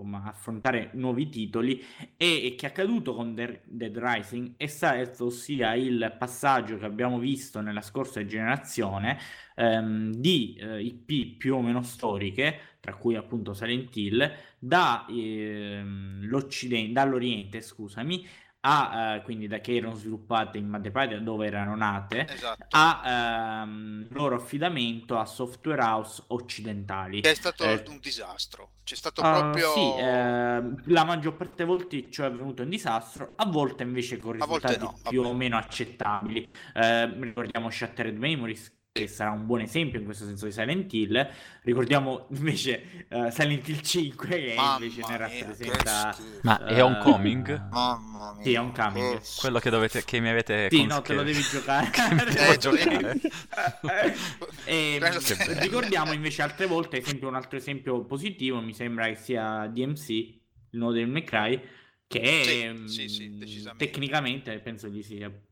insomma, 0.01 0.23
affrontare 0.25 0.89
nuovi 0.93 1.29
titoli 1.29 1.83
e, 2.17 2.45
e 2.45 2.55
che 2.55 2.65
è 2.65 2.69
accaduto 2.69 3.13
con 3.13 3.35
Dead 3.35 3.61
Dead 3.65 3.95
Rising 3.97 4.53
è 4.57 4.67
stato 4.67 5.25
ossia 5.25 5.75
il 5.75 6.15
passaggio 6.17 6.77
che 6.77 6.85
abbiamo 6.85 7.19
visto 7.19 7.61
nella 7.61 7.81
scorsa 7.81 8.25
generazione 8.25 9.19
ehm, 9.55 10.13
di 10.13 10.55
eh, 10.59 10.81
IP 10.81 11.37
più 11.37 11.55
o 11.55 11.61
meno 11.61 11.83
storiche, 11.83 12.70
tra 12.81 12.95
cui 12.95 13.15
appunto 13.15 13.53
Silent 13.53 13.95
Hill, 13.95 14.31
da, 14.59 15.05
ehm, 15.09 16.25
l'Occiden- 16.27 16.91
dall'Oriente, 16.91 17.61
scusami, 17.61 18.27
a, 18.63 19.15
eh, 19.15 19.21
quindi 19.23 19.47
da 19.47 19.59
che 19.59 19.75
erano 19.75 19.95
sviluppate 19.95 20.57
in 20.57 20.67
Madhepatya 20.67 21.19
dove 21.19 21.47
erano 21.47 21.75
nate, 21.75 22.27
Esatto. 22.27 22.65
a 22.71 23.61
ehm, 23.63 24.07
loro 24.11 24.35
affidamento 24.35 25.17
a 25.17 25.25
software 25.25 25.81
house 25.81 26.23
occidentali. 26.27 27.21
Che 27.21 27.31
è 27.31 27.33
stato 27.35 27.63
Eh, 27.63 27.83
un 27.87 27.99
disastro. 27.99 28.71
C'è 28.83 28.95
stato 28.95 29.21
Ah, 29.23 29.51
proprio. 29.51 29.71
sì, 29.71 29.95
ehm, 29.97 30.81
la 30.87 31.03
maggior 31.05 31.35
parte 31.35 31.53
delle 31.63 31.69
volte 31.77 32.09
ciò 32.09 32.23
è 32.23 32.27
avvenuto 32.27 32.63
in 32.63 32.69
disastro, 32.69 33.33
a 33.35 33.45
volte 33.45 33.83
invece 33.83 34.17
con 34.17 34.31
risultati 34.33 34.77
no, 34.79 34.97
più 35.07 35.21
vabbè. 35.21 35.29
o 35.29 35.33
meno 35.35 35.57
accettabili. 35.57 36.49
Eh, 36.73 37.05
ricordiamo 37.19 37.69
Shattered 37.69 38.17
Memories, 38.17 38.71
che 38.93 39.07
sarà 39.07 39.31
un 39.31 39.45
buon 39.45 39.61
esempio 39.61 39.99
in 39.99 40.05
questo 40.05 40.25
senso 40.25 40.45
di 40.45 40.51
Silent 40.51 40.91
Hill. 40.91 41.29
Ricordiamo 41.63 42.27
invece 42.31 43.05
eh, 43.07 43.31
Silent 43.31 43.67
Hill 43.69 43.79
5, 43.81 44.27
che 44.27 44.53
Mamma 44.53 44.73
invece 44.83 44.97
ne 45.07 45.17
mia, 45.17 45.17
che 45.17 45.17
rappresenta... 45.17 46.11
schifo. 46.11 46.39
Ma 46.41 46.65
è 46.65 46.73
eh, 46.75 46.81
homecoming? 46.81 47.69
Mamma 47.71 48.33
mia. 48.33 48.43
Sì, 48.43 48.53
è 48.53 48.59
un 48.59 48.71
coming. 48.73 49.19
che 49.19 49.21
Quello 49.37 49.59
che, 49.59 49.69
dovete, 49.69 50.03
che 50.03 50.19
mi 50.19 50.27
avete 50.29 50.67
Sì, 50.69 50.75
cons- 50.77 50.93
no, 50.93 51.01
te 51.01 51.13
lo 51.13 51.23
devi 51.23 51.41
giocare. 51.41 51.89
devo 52.33 52.51
Eh, 52.51 52.57
giocare. 52.57 53.19
E, 54.65 54.99
ricordiamo 55.59 56.11
invece 56.13 56.41
altre 56.41 56.65
volte, 56.65 56.97
esempio, 56.97 57.27
un 57.27 57.35
altro 57.35 57.57
esempio 57.57 58.03
positivo 58.05 58.61
mi 58.61 58.73
sembra 58.73 59.07
che 59.07 59.15
sia 59.15 59.67
DMC, 59.67 60.09
il 60.09 60.39
nuovo 60.79 60.93
Devil 60.93 61.11
May 61.11 61.23
Cry, 61.23 61.61
che 62.07 62.43
Sì, 62.43 62.67
mh, 62.67 62.85
sì, 62.87 63.07
sì, 63.07 63.37
decisamente. 63.37 63.85
tecnicamente 63.85 64.59
penso 64.59 64.87
gli 64.87 65.01
sia 65.01 65.29
Sì. 65.29 65.49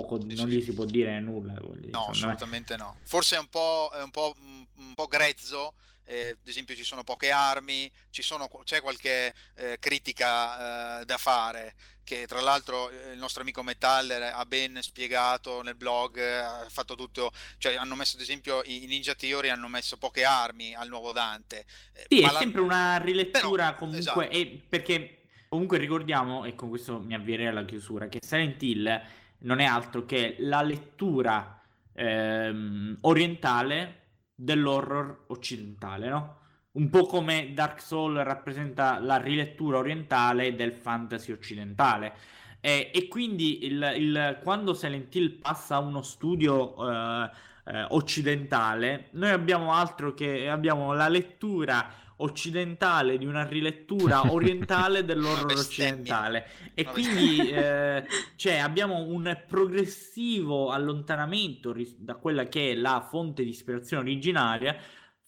Poco, 0.00 0.18
non 0.18 0.46
gli 0.48 0.62
si 0.62 0.72
può 0.72 0.84
dire 0.84 1.18
nulla. 1.20 1.52
dire, 1.54 1.90
No, 1.90 2.12
secondo 2.12 2.26
me. 2.26 2.32
assolutamente 2.32 2.76
no. 2.76 2.96
Forse 3.04 3.36
è 3.36 3.38
un 3.38 3.48
po', 3.48 3.90
è 3.94 4.02
un 4.02 4.10
po', 4.10 4.34
un- 4.40 4.66
un 4.76 4.94
po' 4.94 5.06
grezzo. 5.06 5.74
eh, 6.08 6.28
ad 6.40 6.46
esempio, 6.46 6.76
ci 6.76 6.84
sono 6.84 7.02
poche 7.02 7.32
armi, 7.32 7.90
ci 8.10 8.22
sono, 8.22 8.48
c'è 8.62 8.80
qualche 8.80 9.34
eh, 9.56 9.76
critica 9.80 11.00
eh, 11.00 11.04
da 11.04 11.16
fare. 11.18 11.74
Che 12.04 12.28
tra 12.28 12.40
l'altro 12.40 12.90
eh, 12.90 13.10
il 13.14 13.18
nostro 13.18 13.42
amico 13.42 13.64
Metaller 13.64 14.32
ha 14.32 14.44
ben 14.46 14.78
spiegato 14.82 15.62
nel 15.62 15.74
blog, 15.74 16.16
eh, 16.18 16.36
ha 16.36 16.64
fatto 16.68 16.94
tutto. 16.94 17.32
Cioè, 17.58 17.74
hanno 17.74 17.96
messo 17.96 18.14
ad 18.14 18.22
esempio 18.22 18.62
i 18.66 18.84
Ninja 18.86 19.16
Theory 19.16 19.48
hanno 19.48 19.66
messo 19.66 19.96
poche 19.96 20.22
armi 20.24 20.72
al 20.76 20.86
nuovo 20.86 21.10
Dante. 21.10 21.64
eh, 21.94 22.06
Sì, 22.08 22.20
ma 22.20 22.28
è 22.28 22.32
la- 22.34 22.38
sempre 22.38 22.60
una 22.60 22.98
rilettura 22.98 23.64
Però, 23.72 23.76
comunque, 23.78 23.98
esatto. 24.00 24.20
e 24.30 24.62
perché 24.68 25.22
comunque 25.48 25.78
ricordiamo, 25.78 26.44
e 26.44 26.54
con 26.54 26.68
questo 26.68 27.00
mi 27.00 27.14
avvierei 27.14 27.48
alla 27.48 27.64
chiusura, 27.64 28.06
che 28.06 28.20
Silent 28.24 28.62
Hill 28.62 29.02
non 29.40 29.58
è 29.60 29.64
altro 29.64 30.04
che 30.04 30.36
la 30.40 30.62
lettura 30.62 31.60
ehm, 31.92 32.98
orientale 33.02 34.02
dell'horror 34.34 35.24
occidentale, 35.28 36.08
no? 36.08 36.38
Un 36.72 36.90
po' 36.90 37.06
come 37.06 37.52
Dark 37.54 37.80
Soul 37.80 38.16
rappresenta 38.16 38.98
la 38.98 39.16
rilettura 39.16 39.78
orientale 39.78 40.54
del 40.54 40.72
fantasy 40.74 41.32
occidentale. 41.32 42.12
E, 42.60 42.90
e 42.92 43.08
quindi 43.08 43.64
il, 43.64 43.94
il- 43.96 44.40
quando 44.42 44.74
Silent 44.74 45.14
Hill 45.14 45.38
passa 45.40 45.76
a 45.76 45.78
uno 45.78 46.02
studio 46.02 46.74
eh, 46.90 47.30
eh, 47.66 47.86
occidentale, 47.90 49.08
noi 49.12 49.30
abbiamo 49.30 49.72
altro 49.72 50.12
che 50.14 50.48
abbiamo 50.48 50.92
la 50.92 51.08
lettura 51.08 51.90
occidentale 52.18 53.18
di 53.18 53.26
una 53.26 53.46
rilettura 53.46 54.30
orientale 54.32 55.04
dell'horror 55.04 55.52
occidentale. 55.52 56.46
E 56.74 56.84
quindi 56.84 57.50
eh, 57.50 58.04
cioè, 58.36 58.56
abbiamo 58.56 59.00
un 59.00 59.44
progressivo 59.46 60.70
allontanamento 60.70 61.72
ris- 61.72 61.96
da 61.98 62.14
quella 62.14 62.44
che 62.44 62.72
è 62.72 62.74
la 62.74 63.06
fonte 63.08 63.42
di 63.42 63.50
ispirazione 63.50 64.02
originaria 64.02 64.76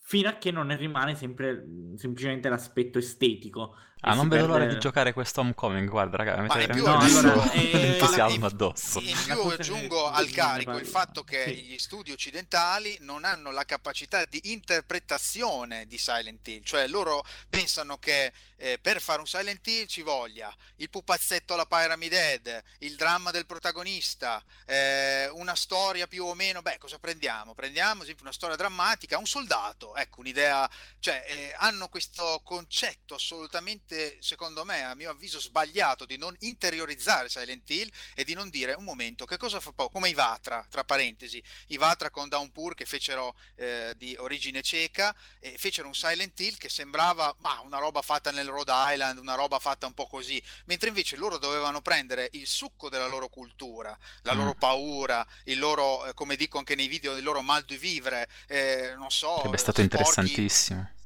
fino 0.00 0.28
a 0.28 0.32
che 0.34 0.50
non 0.50 0.68
ne 0.68 0.76
rimane 0.76 1.14
sempre 1.14 1.92
semplicemente 1.96 2.48
l'aspetto 2.48 2.98
estetico 2.98 3.74
Ah, 4.00 4.14
non 4.14 4.28
vedo 4.28 4.46
l'ora 4.46 4.64
di 4.66 4.78
giocare 4.78 5.12
questo 5.12 5.40
homecoming, 5.40 5.88
guarda 5.88 6.16
raga, 6.18 6.36
mi 6.40 6.46
Ma 6.46 6.54
avete 6.54 6.70
in 6.72 6.76
più, 6.76 6.84
veramente 6.84 7.20
no, 7.20 7.32
allora, 7.32 7.52
eh, 7.52 7.70
entusiasmo 7.94 8.34
in- 8.36 8.42
addosso. 8.44 9.00
In 9.00 9.16
più 9.24 9.48
che- 9.48 9.54
aggiungo 9.54 10.08
al 10.08 10.30
carico 10.30 10.76
il 10.76 10.86
fatto 10.86 11.24
che 11.24 11.44
sì. 11.44 11.62
gli 11.64 11.78
studi 11.78 12.12
occidentali 12.12 12.96
non 13.00 13.24
hanno 13.24 13.50
la 13.50 13.64
capacità 13.64 14.24
di 14.24 14.40
interpretazione 14.52 15.86
di 15.86 15.98
Silent 15.98 16.46
Hill, 16.46 16.62
cioè 16.62 16.86
loro 16.86 17.24
pensano 17.48 17.98
che 17.98 18.32
eh, 18.60 18.78
per 18.80 19.00
fare 19.00 19.20
un 19.20 19.26
Silent 19.26 19.64
Hill 19.66 19.86
ci 19.86 20.02
voglia 20.02 20.52
il 20.76 20.90
pupazzetto 20.90 21.54
alla 21.54 21.66
Pyramid 21.66 22.12
Head, 22.12 22.62
il 22.80 22.96
dramma 22.96 23.30
del 23.30 23.46
protagonista, 23.46 24.42
eh, 24.66 25.28
una 25.32 25.54
storia 25.54 26.06
più 26.08 26.24
o 26.24 26.34
meno, 26.34 26.60
beh 26.62 26.78
cosa 26.78 26.98
prendiamo? 26.98 27.54
Prendiamo 27.54 28.02
esempio 28.02 28.24
una 28.24 28.32
storia 28.32 28.56
drammatica, 28.56 29.16
un 29.18 29.26
soldato, 29.26 29.94
ecco 29.94 30.20
un'idea, 30.20 30.68
cioè 30.98 31.24
eh, 31.28 31.54
hanno 31.58 31.88
questo 31.88 32.40
concetto 32.44 33.14
assolutamente, 33.14 33.87
secondo 34.20 34.64
me, 34.64 34.82
a 34.84 34.94
mio 34.94 35.10
avviso 35.10 35.40
sbagliato 35.40 36.04
di 36.04 36.16
non 36.16 36.34
interiorizzare 36.40 37.28
Silent 37.28 37.68
Hill 37.70 37.90
e 38.14 38.24
di 38.24 38.34
non 38.34 38.48
dire 38.50 38.74
un 38.74 38.84
momento 38.84 39.24
che 39.24 39.36
cosa 39.36 39.60
fa 39.60 39.72
po- 39.72 39.88
come 39.88 40.08
i 40.08 40.14
Vatra, 40.14 40.66
tra 40.68 40.84
parentesi, 40.84 41.42
i 41.68 41.76
Vatra 41.76 42.10
con 42.10 42.28
Downpour 42.28 42.74
che 42.74 42.84
fecero 42.84 43.34
eh, 43.56 43.94
di 43.96 44.14
origine 44.18 44.62
ceca 44.62 45.14
e 45.40 45.56
fecero 45.58 45.86
un 45.88 45.94
Silent 45.94 46.38
Hill 46.40 46.56
che 46.56 46.68
sembrava 46.68 47.34
ma, 47.40 47.60
una 47.64 47.78
roba 47.78 48.02
fatta 48.02 48.30
nel 48.30 48.48
Rhode 48.48 48.72
Island, 48.74 49.18
una 49.18 49.34
roba 49.34 49.58
fatta 49.58 49.86
un 49.86 49.94
po' 49.94 50.06
così, 50.06 50.42
mentre 50.66 50.88
invece 50.88 51.16
loro 51.16 51.38
dovevano 51.38 51.80
prendere 51.80 52.28
il 52.32 52.46
succo 52.46 52.88
della 52.88 53.06
loro 53.06 53.28
cultura, 53.28 53.96
la 54.22 54.34
Mm. 54.34 54.38
loro 54.38 54.54
paura, 54.54 55.26
il 55.44 55.58
loro, 55.58 56.06
eh, 56.06 56.14
come 56.14 56.36
dico 56.36 56.58
anche 56.58 56.74
nei 56.74 56.88
video, 56.88 57.16
il 57.16 57.22
loro 57.24 57.42
mal 57.42 57.64
de 57.64 57.76
vivre, 57.76 58.28
eh, 58.46 58.94
non 58.96 59.10
so, 59.10 59.36
Sarebbe 59.38 59.56
stato 59.56 59.82
sporchi- 59.82 59.82
interessantissimo. 59.82 60.80
Eh, 60.80 60.96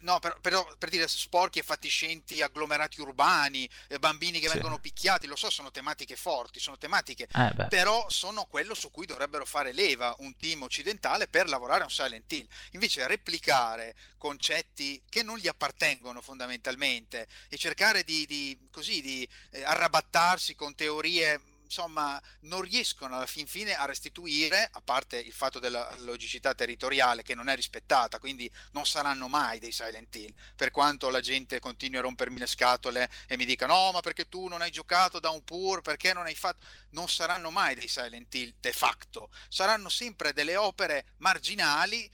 no, 0.00 0.18
però, 0.18 0.36
però, 0.40 0.74
per 0.78 0.88
dire 0.88 1.06
sporchi 1.06 1.60
e 1.60 1.62
fatiscenti 1.62 2.42
agglomerati 2.42 3.00
urbani, 3.00 3.68
eh, 3.88 3.98
bambini 3.98 4.40
che 4.40 4.48
Sì. 4.48 4.54
vengono 4.54 4.78
picchiati, 4.78 5.26
lo 5.26 5.36
so, 5.36 5.50
sono 5.50 5.70
tematiche 5.70 6.16
forti, 6.16 6.58
sono 6.58 6.76
tematiche, 6.78 7.28
Eh, 7.32 7.66
però 7.68 8.08
sono 8.08 8.46
quello 8.46 8.74
su 8.74 8.90
cui 8.90 9.06
dovrebbero 9.06 9.44
fare 9.44 9.72
leva 9.72 10.14
un 10.18 10.36
team 10.36 10.62
occidentale 10.62 11.28
per 11.28 11.48
lavorare 11.48 11.82
a 11.82 11.84
un 11.84 11.90
Silent 11.90 12.32
Hill. 12.32 12.46
Invece 12.72 13.06
replicare 13.06 13.94
concetti 14.18 15.00
che 15.08 15.22
non 15.22 15.38
gli 15.38 15.48
appartengono 15.48 16.20
fondamentalmente 16.20 17.28
e 17.48 17.56
cercare 17.56 18.02
di, 18.02 18.26
di- 18.26 18.58
così, 18.70 19.00
di 19.00 19.28
eh, 19.50 19.62
arrabattarsi 19.62 20.54
con 20.54 20.74
teorie 20.74 21.40
insomma, 21.70 22.20
non 22.40 22.62
riescono 22.62 23.14
alla 23.14 23.26
fin 23.26 23.46
fine 23.46 23.74
a 23.74 23.84
restituire, 23.84 24.68
a 24.72 24.80
parte 24.80 25.18
il 25.18 25.32
fatto 25.32 25.60
della 25.60 25.88
logicità 25.98 26.52
territoriale 26.52 27.22
che 27.22 27.36
non 27.36 27.48
è 27.48 27.54
rispettata, 27.54 28.18
quindi 28.18 28.50
non 28.72 28.84
saranno 28.84 29.28
mai 29.28 29.60
dei 29.60 29.70
Silent 29.70 30.14
Hill, 30.16 30.34
per 30.56 30.72
quanto 30.72 31.08
la 31.10 31.20
gente 31.20 31.60
continui 31.60 31.98
a 31.98 32.02
rompermi 32.02 32.40
le 32.40 32.46
scatole 32.46 33.08
e 33.28 33.36
mi 33.36 33.44
dica 33.44 33.66
no, 33.66 33.92
ma 33.92 34.00
perché 34.00 34.28
tu 34.28 34.48
non 34.48 34.62
hai 34.62 34.72
giocato 34.72 35.20
da 35.20 35.30
un 35.30 35.44
pur, 35.44 35.80
perché 35.80 36.12
non 36.12 36.26
hai 36.26 36.34
fatto... 36.34 36.66
Non 36.90 37.08
saranno 37.08 37.50
mai 37.50 37.76
dei 37.76 37.86
Silent 37.86 38.34
Hill 38.34 38.54
de 38.58 38.72
facto, 38.72 39.30
saranno 39.48 39.88
sempre 39.88 40.32
delle 40.32 40.56
opere 40.56 41.12
marginali 41.18 42.10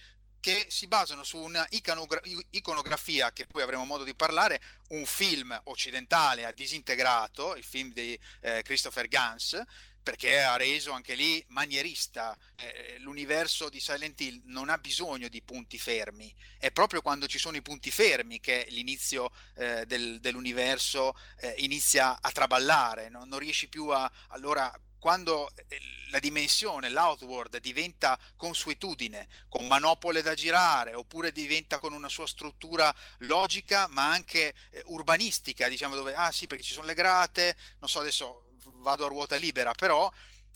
che 0.47 0.67
si 0.69 0.87
basano 0.87 1.25
su 1.25 1.39
una 1.39 1.67
iconogra- 1.71 2.21
iconografia 2.51 3.33
che 3.33 3.47
poi 3.47 3.63
avremo 3.63 3.85
modo 3.85 4.05
di 4.05 4.15
parlare, 4.15 4.63
un 4.91 5.05
film 5.05 5.61
occidentale 5.65 6.45
ha 6.45 6.53
disintegrato, 6.53 7.57
il 7.57 7.65
film 7.65 7.93
di 7.93 8.17
eh, 8.43 8.63
Christopher 8.63 9.09
Gans, 9.09 9.61
perché 10.05 10.41
ha 10.41 10.55
reso 10.55 10.93
anche 10.93 11.17
lì 11.17 11.45
manierista. 11.49 12.39
Eh, 12.55 12.97
l'universo 13.01 13.69
di 13.69 13.81
Silent 13.81 14.21
Hill 14.21 14.41
non 14.45 14.69
ha 14.69 14.79
bisogno 14.79 15.27
di 15.27 15.43
punti 15.43 15.81
fermi, 15.81 16.33
è 16.59 16.71
proprio 16.71 17.03
quando 17.03 17.27
ci 17.27 17.41
sono 17.41 17.57
i 17.57 17.63
punti 17.63 17.91
fermi 17.91 18.39
che 18.39 18.69
l'inizio 18.71 19.33
eh, 19.57 19.85
del, 19.85 20.21
dell'universo 20.21 21.19
eh, 21.41 21.57
inizia 21.59 22.19
a 22.21 22.31
traballare, 22.31 23.09
no? 23.09 23.25
non 23.25 23.41
riesci 23.41 23.69
più 23.69 23.89
a... 23.89 24.09
Allora, 24.29 24.73
quando 25.07 25.49
eh, 25.69 25.81
la 26.11 26.19
dimensione, 26.19 26.89
l'outward 26.89 27.59
diventa 27.61 28.19
consuetudine, 28.35 29.29
con 29.49 29.65
manopole 29.69 30.21
da 30.21 30.35
girare, 30.35 30.95
oppure 30.95 31.31
diventa 31.31 31.79
con 31.79 31.93
una 31.93 32.09
sua 32.09 32.27
struttura 32.27 32.93
logica, 33.19 33.87
ma 33.87 34.11
anche 34.11 34.53
eh, 34.71 34.83
urbanistica, 34.87 35.69
diciamo 35.69 35.95
dove, 35.95 36.13
ah 36.17 36.33
sì, 36.33 36.49
perché 36.49 36.65
ci 36.65 36.73
sono 36.73 36.87
le 36.87 36.95
grate, 36.95 37.57
non 37.79 37.89
so, 37.89 38.01
adesso 38.01 38.49
vado 38.79 39.05
a 39.05 39.09
ruota 39.09 39.37
libera, 39.37 39.71
però 39.75 40.13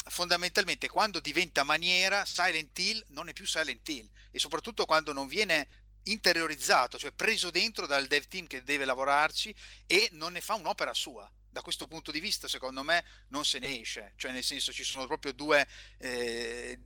fondamentalmente 0.07 0.89
quando 0.89 1.21
diventa 1.21 1.63
maniera, 1.63 2.25
Silent 2.25 2.77
Hill 2.77 3.05
non 3.11 3.29
è 3.29 3.33
più 3.33 3.47
Silent 3.47 3.89
Hill, 3.89 4.11
e 4.33 4.41
soprattutto 4.41 4.85
quando 4.85 5.13
non 5.13 5.29
viene 5.29 5.69
interiorizzato, 6.07 6.99
cioè 6.99 7.13
preso 7.13 7.53
dentro 7.53 7.87
dal 7.87 8.09
dev 8.09 8.25
team 8.25 8.49
che 8.49 8.65
deve 8.65 8.85
lavorarci 8.85 9.55
e 9.87 10.09
non 10.15 10.33
ne 10.33 10.41
fa 10.41 10.55
un'opera 10.55 10.93
sua 10.93 11.31
da 11.51 11.63
questo 11.63 11.87
punto 11.87 12.11
di 12.11 12.21
vista, 12.21 12.49
secondo 12.49 12.83
me, 12.83 13.05
non 13.29 13.45
se 13.45 13.59
ne 13.59 13.81
esce. 13.81 14.13
Cioè, 14.17 14.33
nel 14.33 14.45
senso, 14.45 14.73
ci 14.73 14.85
sono 14.85 15.07
proprio 15.07 15.33
due 15.33 15.67
eh, 15.99 16.79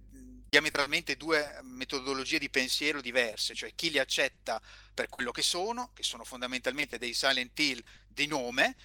diametralmente 0.48 1.16
due 1.16 1.58
metodologie 1.62 2.38
di 2.38 2.50
pensiero 2.50 3.00
diverse. 3.00 3.54
Cioè, 3.54 3.74
chi 3.74 3.90
li 3.90 3.98
accetta 3.98 4.60
per 4.92 5.08
quello 5.08 5.32
che 5.32 5.42
sono, 5.42 5.90
che 5.92 6.02
sono 6.02 6.24
fondamentalmente 6.24 6.98
dei 6.98 7.14
Silent 7.14 7.58
Hill 7.58 7.82
di 8.06 8.26
nome, 8.26 8.76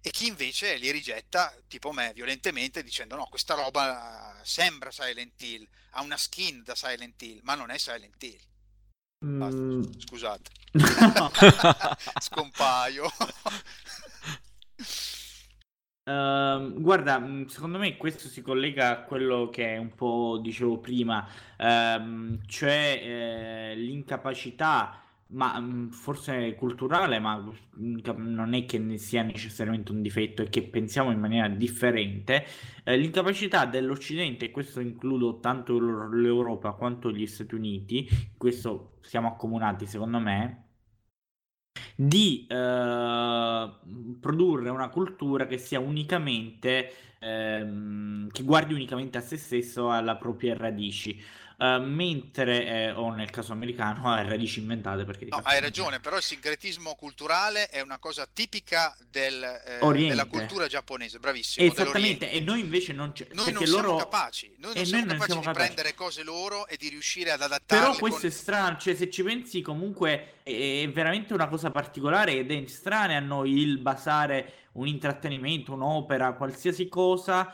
e 0.00 0.10
chi 0.10 0.28
invece 0.28 0.76
li 0.76 0.90
rigetta, 0.92 1.52
tipo 1.66 1.90
me, 1.92 2.12
violentemente, 2.14 2.84
dicendo: 2.84 3.16
no, 3.16 3.26
questa 3.26 3.54
roba 3.54 4.38
sembra 4.44 4.92
Silent 4.92 5.40
Hill, 5.42 5.66
ha 5.90 6.02
una 6.02 6.16
skin 6.16 6.62
da 6.62 6.76
Silent 6.76 7.20
Hill, 7.20 7.40
ma 7.42 7.54
non 7.56 7.70
è 7.70 7.78
Silent 7.78 8.22
Hill. 8.22 8.40
Basta, 9.18 9.60
Mm, 9.60 9.82
Scusate, 9.98 10.50
scompaio. 12.20 13.10
Ehm, 16.08 16.80
guarda, 16.82 17.18
mh, 17.18 17.46
secondo 17.46 17.78
me 17.78 17.96
questo 17.96 18.28
si 18.28 18.40
collega 18.40 18.90
a 18.90 19.02
quello 19.02 19.48
che 19.50 19.76
un 19.76 19.92
po' 19.94 20.38
dicevo 20.40 20.78
prima, 20.78 21.26
ehm, 21.56 22.42
cioè 22.46 23.00
eh, 23.72 23.74
l'incapacità, 23.76 25.00
ma 25.30 25.58
mh, 25.58 25.90
forse 25.90 26.54
culturale, 26.54 27.18
ma 27.18 27.44
cap- 28.02 28.18
non 28.18 28.54
è 28.54 28.64
che 28.66 28.98
sia 28.98 29.22
necessariamente 29.22 29.90
un 29.90 30.00
difetto, 30.00 30.42
è 30.42 30.48
che 30.48 30.62
pensiamo 30.62 31.10
in 31.10 31.18
maniera 31.18 31.48
differente, 31.48 32.44
eh, 32.84 32.96
l'incapacità 32.96 33.66
dell'Occidente, 33.66 34.44
e 34.46 34.50
questo 34.52 34.78
includo 34.78 35.40
tanto 35.40 35.76
l'Eu- 35.78 36.12
l'Europa 36.12 36.70
quanto 36.74 37.10
gli 37.10 37.26
Stati 37.26 37.54
Uniti, 37.56 38.08
questo 38.36 38.98
siamo 39.00 39.26
accomunati 39.28 39.86
secondo 39.86 40.20
me 40.20 40.65
di 41.94 42.46
eh, 42.48 43.70
produrre 44.20 44.70
una 44.70 44.88
cultura 44.88 45.46
che 45.46 45.58
sia 45.58 45.80
unicamente 45.80 46.92
ehm, 47.18 48.28
che 48.30 48.42
guardi 48.42 48.74
unicamente 48.74 49.18
a 49.18 49.22
se 49.22 49.36
stesso 49.36 49.90
alle 49.90 50.16
proprie 50.16 50.56
radici 50.56 51.20
Eh, 51.58 51.78
mentre 51.78 52.66
eh, 52.66 52.90
o 52.90 53.10
nel 53.14 53.30
caso 53.30 53.52
americano 53.52 54.08
ha 54.12 54.22
radici 54.22 54.60
inventate 54.60 55.04
perché 55.04 55.26
No, 55.30 55.40
hai 55.42 55.58
ragione, 55.60 56.00
però 56.00 56.16
il 56.16 56.22
sincretismo 56.22 56.94
culturale 56.94 57.68
è 57.68 57.80
una 57.80 57.98
cosa 57.98 58.28
tipica 58.30 58.94
del, 59.10 59.42
eh, 59.42 60.06
della 60.06 60.26
cultura 60.26 60.66
giapponese, 60.66 61.18
bravissimo, 61.18 61.66
esattamente 61.66 62.30
e 62.30 62.40
noi 62.40 62.60
invece 62.60 62.92
non 62.92 63.12
c'è 63.12 63.28
Noi 63.32 63.52
non 63.52 63.64
siamo 63.64 63.82
loro 63.82 63.96
capaci, 63.96 64.54
noi 64.58 64.74
non 64.74 64.82
e 64.82 64.84
siamo 64.84 65.04
noi 65.04 65.06
non 65.06 65.18
capaci 65.18 65.26
siamo 65.26 65.40
di 65.40 65.46
capaci. 65.46 65.64
prendere 65.72 65.94
cose 65.94 66.22
loro 66.22 66.66
e 66.66 66.76
di 66.76 66.88
riuscire 66.88 67.30
ad 67.30 67.38
Però 67.38 67.54
adattarle 67.54 67.98
questo 67.98 68.20
con... 68.20 68.28
è 68.28 68.32
strano, 68.32 68.76
cioè 68.76 68.94
se 68.94 69.10
ci 69.10 69.22
pensi 69.22 69.62
comunque 69.62 70.10
è 70.10 70.36
è 70.46 70.88
veramente 70.92 71.32
una 71.32 71.48
cosa 71.48 71.70
particolare 71.72 72.34
ed 72.34 72.52
è 72.52 72.66
strana 72.68 73.16
a 73.16 73.20
noi 73.20 73.58
il 73.58 73.78
basare 73.78 74.66
un 74.72 74.86
intrattenimento, 74.86 75.72
un'opera, 75.72 76.34
qualsiasi 76.34 76.88
cosa 76.88 77.52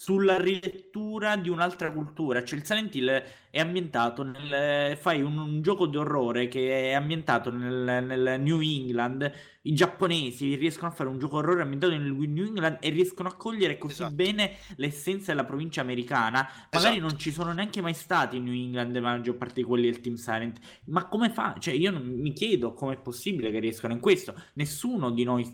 sulla 0.00 0.38
rilettura 0.38 1.36
di 1.36 1.50
un'altra 1.50 1.92
cultura. 1.92 2.42
Cioè 2.42 2.58
il 2.58 2.64
Silent 2.64 2.94
Hill 2.94 3.22
è 3.50 3.60
ambientato 3.60 4.22
nel... 4.22 4.96
fai 4.96 5.20
un, 5.20 5.36
un 5.36 5.60
gioco 5.60 5.86
di 5.86 5.98
orrore 5.98 6.48
che 6.48 6.90
è 6.90 6.92
ambientato 6.94 7.50
nel, 7.50 8.02
nel 8.06 8.40
New 8.40 8.60
England. 8.62 9.30
I 9.62 9.74
giapponesi 9.74 10.54
riescono 10.54 10.88
a 10.88 10.90
fare 10.94 11.10
un 11.10 11.18
gioco 11.18 11.36
orrore 11.36 11.60
ambientato 11.60 11.92
nel 11.92 12.12
New 12.14 12.46
England 12.46 12.78
e 12.80 12.88
riescono 12.88 13.28
a 13.28 13.34
cogliere 13.36 13.76
così 13.76 13.92
Esatto. 14.00 14.14
bene 14.14 14.56
l'essenza 14.76 15.32
della 15.32 15.44
provincia 15.44 15.82
americana. 15.82 16.48
Magari 16.70 16.96
Esatto. 16.96 17.10
non 17.10 17.18
ci 17.18 17.30
sono 17.30 17.52
neanche 17.52 17.82
mai 17.82 17.92
stati 17.92 18.38
in 18.38 18.44
New 18.44 18.54
England 18.54 18.94
la 18.94 19.00
maggior 19.02 19.36
parte 19.36 19.60
di 19.60 19.64
quelli 19.64 19.90
del 19.90 20.00
Team 20.00 20.14
Silent. 20.16 20.58
Ma 20.86 21.08
come 21.08 21.28
fa? 21.28 21.56
Cioè, 21.58 21.74
io 21.74 21.90
non- 21.90 22.06
mi 22.08 22.32
chiedo 22.32 22.72
come 22.72 22.94
è 22.94 22.98
possibile 22.98 23.50
che 23.50 23.58
riescano 23.58 23.92
in 23.92 24.00
questo. 24.00 24.34
Nessuno 24.54 25.10
di 25.10 25.24
noi, 25.24 25.44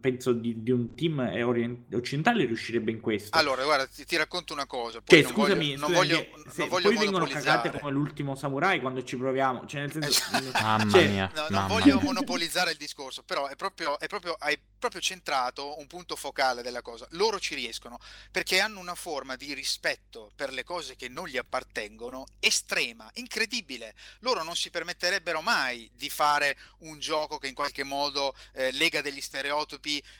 penso 0.00 0.32
di, 0.32 0.62
di 0.62 0.70
un 0.70 0.94
team 0.94 1.20
eh, 1.20 1.42
orient- 1.42 1.92
occidentale, 1.94 2.44
riuscirebbe 2.44 2.90
in 2.90 3.00
questo. 3.00 3.36
Allora, 3.36 3.64
guarda, 3.64 3.86
ti, 3.86 4.04
ti 4.04 4.16
racconto 4.16 4.52
una 4.52 4.66
cosa, 4.66 5.00
poi 5.00 5.22
Cioè, 5.22 5.22
non 5.22 5.32
scusami, 5.32 5.76
voglio, 5.76 5.76
non 5.76 5.90
scusami 5.90 5.94
voglio, 5.94 6.16
che 6.16 6.30
non 6.44 6.52
se 6.52 6.66
voglio 6.66 6.90
poi 6.90 6.96
vengono 6.96 7.26
monopolizzare. 7.26 7.60
cagate 7.60 7.70
come 7.78 7.92
l'ultimo 7.92 8.34
samurai 8.34 8.80
quando 8.80 9.02
ci 9.04 9.16
proviamo. 9.16 9.66
Cioè, 9.66 9.80
nel 9.82 9.92
senso, 9.92 10.24
Mamma 10.52 10.86
cioè, 10.90 11.08
mia, 11.08 11.30
No, 11.34 11.48
non 11.50 11.66
mamma 11.66 11.66
voglio 11.66 11.94
mia. 11.96 12.04
monopolizzare 12.04 12.70
il 12.72 12.76
discorso, 12.76 13.22
però 13.22 13.46
è 13.48 13.56
proprio, 13.56 13.98
è 13.98 14.06
proprio, 14.06 14.34
hai 14.38 14.58
proprio 14.78 15.00
centrato 15.00 15.78
un 15.78 15.86
punto 15.86 16.16
focale 16.16 16.62
della 16.62 16.82
cosa. 16.82 17.06
Loro 17.10 17.38
ci 17.40 17.54
riescono 17.54 17.98
perché 18.30 18.60
hanno 18.60 18.80
una 18.80 18.94
forma 18.94 19.36
di 19.36 19.54
rispetto 19.54 20.30
per 20.36 20.52
le 20.52 20.64
cose 20.64 20.96
che 20.96 21.08
non 21.08 21.26
gli 21.28 21.36
appartengono 21.36 22.24
estrema, 22.40 23.10
incredibile. 23.14 23.94
Loro 24.20 24.42
non 24.42 24.54
si 24.56 24.70
permetterebbero 24.70 25.40
mai 25.40 25.90
di 25.94 26.08
fare 26.10 26.56
un 26.78 26.98
gioco 26.98 27.38
che 27.38 27.48
in 27.48 27.54
qualche 27.54 27.84
modo 27.84 28.34
eh, 28.52 28.70
lega 28.72 29.00
degli 29.02 29.20
stereotipi 29.20 29.44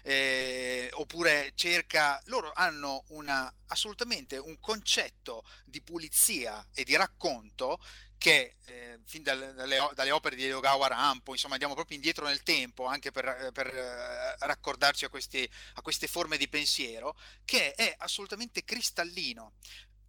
eh, 0.02 0.88
oppure 0.92 1.52
cerca. 1.54 2.20
Loro 2.26 2.52
hanno 2.54 3.04
una, 3.08 3.52
assolutamente 3.68 4.36
un 4.38 4.58
concetto 4.60 5.44
di 5.64 5.80
pulizia 5.82 6.66
e 6.74 6.84
di 6.84 6.96
racconto 6.96 7.78
che 8.18 8.56
eh, 8.64 8.98
fin 9.04 9.22
dal- 9.22 9.54
dalle, 9.54 9.78
o- 9.78 9.92
dalle 9.94 10.10
opere 10.10 10.36
di 10.36 10.44
Edogawa 10.44 10.86
Rampo, 10.88 11.32
insomma 11.32 11.52
andiamo 11.54 11.74
proprio 11.74 11.96
indietro 11.96 12.24
nel 12.26 12.42
tempo 12.42 12.86
anche 12.86 13.10
per, 13.10 13.26
eh, 13.28 13.52
per, 13.52 13.66
eh, 13.68 14.36
raccordarci 14.46 15.04
a, 15.04 15.08
questi- 15.08 15.48
a 15.74 15.82
queste 15.82 16.06
forme 16.06 16.36
di 16.36 16.48
pensiero, 16.48 17.14
che 17.44 17.74
è 17.74 17.94
assolutamente 17.98 18.64
cristallino. 18.64 19.52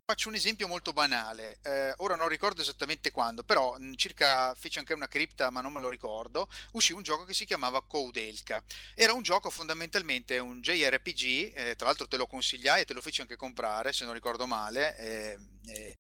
Faccio 0.09 0.29
un 0.29 0.35
esempio 0.35 0.69
molto 0.69 0.93
banale, 0.93 1.59
eh, 1.63 1.93
ora 1.97 2.15
non 2.15 2.29
ricordo 2.29 2.61
esattamente 2.61 3.11
quando, 3.11 3.43
però 3.43 3.77
mh, 3.77 3.95
circa 3.95 4.55
fece 4.55 4.79
anche 4.79 4.93
una 4.93 5.09
cripta, 5.09 5.49
ma 5.49 5.59
non 5.59 5.73
me 5.73 5.81
lo 5.81 5.89
ricordo, 5.89 6.47
uscì 6.71 6.93
un 6.93 7.01
gioco 7.03 7.25
che 7.25 7.33
si 7.33 7.43
chiamava 7.43 7.83
Koudelka. 7.83 8.63
Era 8.95 9.11
un 9.11 9.21
gioco 9.21 9.49
fondamentalmente 9.49 10.39
un 10.39 10.61
JRPG, 10.61 11.51
eh, 11.57 11.75
tra 11.75 11.87
l'altro 11.87 12.07
te 12.07 12.15
lo 12.15 12.25
consigliai 12.25 12.83
e 12.83 12.85
te 12.85 12.93
lo 12.93 13.01
feci 13.01 13.19
anche 13.19 13.35
comprare, 13.35 13.91
se 13.91 14.05
non 14.05 14.13
ricordo 14.13 14.47
male, 14.47 14.97
eh, 14.97 15.37
eh, 15.65 15.95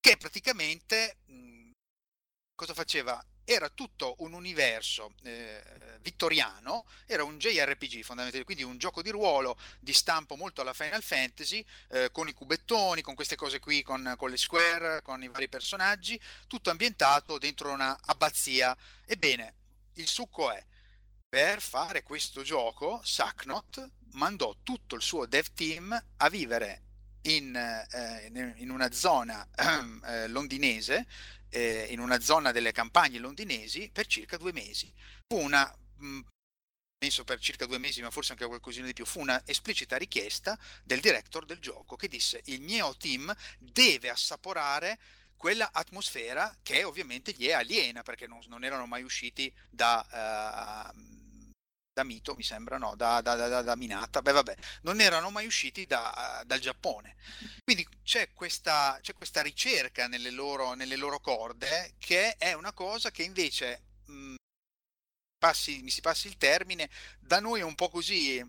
che 0.00 0.16
praticamente 0.16 1.18
mh, 1.26 1.70
cosa 2.54 2.72
faceva? 2.74 3.22
Era 3.52 3.68
tutto 3.68 4.14
un 4.18 4.32
universo 4.32 5.14
eh, 5.24 5.60
vittoriano, 6.02 6.86
era 7.04 7.24
un 7.24 7.36
JRPG 7.36 8.02
fondamentalmente, 8.02 8.44
quindi 8.44 8.62
un 8.62 8.78
gioco 8.78 9.02
di 9.02 9.10
ruolo 9.10 9.58
di 9.80 9.92
stampo 9.92 10.36
molto 10.36 10.60
alla 10.60 10.72
Final 10.72 11.02
Fantasy, 11.02 11.64
eh, 11.88 12.10
con 12.12 12.28
i 12.28 12.32
cubettoni, 12.32 13.02
con 13.02 13.16
queste 13.16 13.34
cose 13.34 13.58
qui, 13.58 13.82
con, 13.82 14.14
con, 14.16 14.30
le 14.30 14.36
square, 14.36 15.02
con 15.02 15.20
i 15.24 15.28
vari 15.28 15.48
personaggi, 15.48 16.20
tutto 16.46 16.70
ambientato 16.70 17.38
dentro 17.38 17.72
una 17.72 17.98
abbazia. 18.04 18.76
Ebbene, 19.04 19.54
il 19.94 20.06
succo 20.06 20.52
è, 20.52 20.64
per 21.28 21.60
fare 21.60 22.04
questo 22.04 22.42
gioco, 22.42 23.00
Sacknot 23.02 23.90
mandò 24.12 24.54
tutto 24.62 24.94
il 24.94 25.02
suo 25.02 25.26
dev 25.26 25.46
team 25.54 26.04
a 26.18 26.28
vivere 26.28 26.82
in, 27.22 27.54
eh, 27.54 28.54
in 28.56 28.70
una 28.70 28.90
zona 28.92 29.46
eh, 30.06 30.28
londinese 30.28 31.06
eh, 31.50 31.88
in 31.90 31.98
una 31.98 32.20
zona 32.20 32.52
delle 32.52 32.72
campagne 32.72 33.18
londinesi 33.18 33.90
per 33.92 34.06
circa 34.06 34.36
due 34.36 34.52
mesi. 34.52 34.92
Fu 35.26 35.38
una, 35.38 35.76
mm, 36.02 36.20
penso 36.96 37.24
per 37.24 37.38
circa 37.40 37.66
due 37.66 37.78
mesi, 37.78 38.00
ma 38.00 38.10
forse 38.10 38.32
anche 38.32 38.46
qualcosina 38.46 38.86
di 38.86 38.92
più, 38.92 39.04
fu 39.04 39.20
una 39.20 39.42
esplicita 39.46 39.96
richiesta 39.96 40.58
del 40.84 41.00
director 41.00 41.44
del 41.44 41.58
gioco 41.58 41.96
che 41.96 42.08
disse 42.08 42.40
il 42.46 42.60
mio 42.60 42.96
team 42.96 43.34
deve 43.58 44.10
assaporare 44.10 44.98
quella 45.36 45.70
atmosfera 45.72 46.54
che 46.62 46.84
ovviamente 46.84 47.32
gli 47.32 47.46
è 47.46 47.52
aliena 47.52 48.02
perché 48.02 48.26
non, 48.26 48.40
non 48.46 48.64
erano 48.64 48.86
mai 48.86 49.02
usciti 49.02 49.52
da... 49.68 50.92
Uh, 50.94 51.18
da 51.92 52.04
Mito, 52.04 52.34
mi 52.36 52.42
sembra, 52.42 52.78
no, 52.78 52.94
da, 52.94 53.20
da, 53.20 53.34
da, 53.34 53.62
da 53.62 53.76
Minata, 53.76 54.22
beh 54.22 54.32
vabbè, 54.32 54.56
non 54.82 55.00
erano 55.00 55.30
mai 55.30 55.46
usciti 55.46 55.86
da, 55.86 56.42
dal 56.46 56.60
Giappone. 56.60 57.16
Quindi 57.64 57.86
c'è 58.02 58.32
questa, 58.32 58.98
c'è 59.00 59.14
questa 59.14 59.42
ricerca 59.42 60.06
nelle 60.06 60.30
loro, 60.30 60.74
nelle 60.74 60.96
loro, 60.96 61.20
corde 61.20 61.94
che 61.98 62.36
è 62.36 62.52
una 62.52 62.72
cosa 62.72 63.10
che 63.10 63.22
invece, 63.22 63.82
mh, 64.06 64.34
passi, 65.38 65.82
mi 65.82 65.90
si 65.90 66.00
passi 66.00 66.28
il 66.28 66.36
termine, 66.36 66.88
da 67.18 67.40
noi 67.40 67.60
è 67.60 67.64
un 67.64 67.74
po' 67.74 67.88
così, 67.88 68.44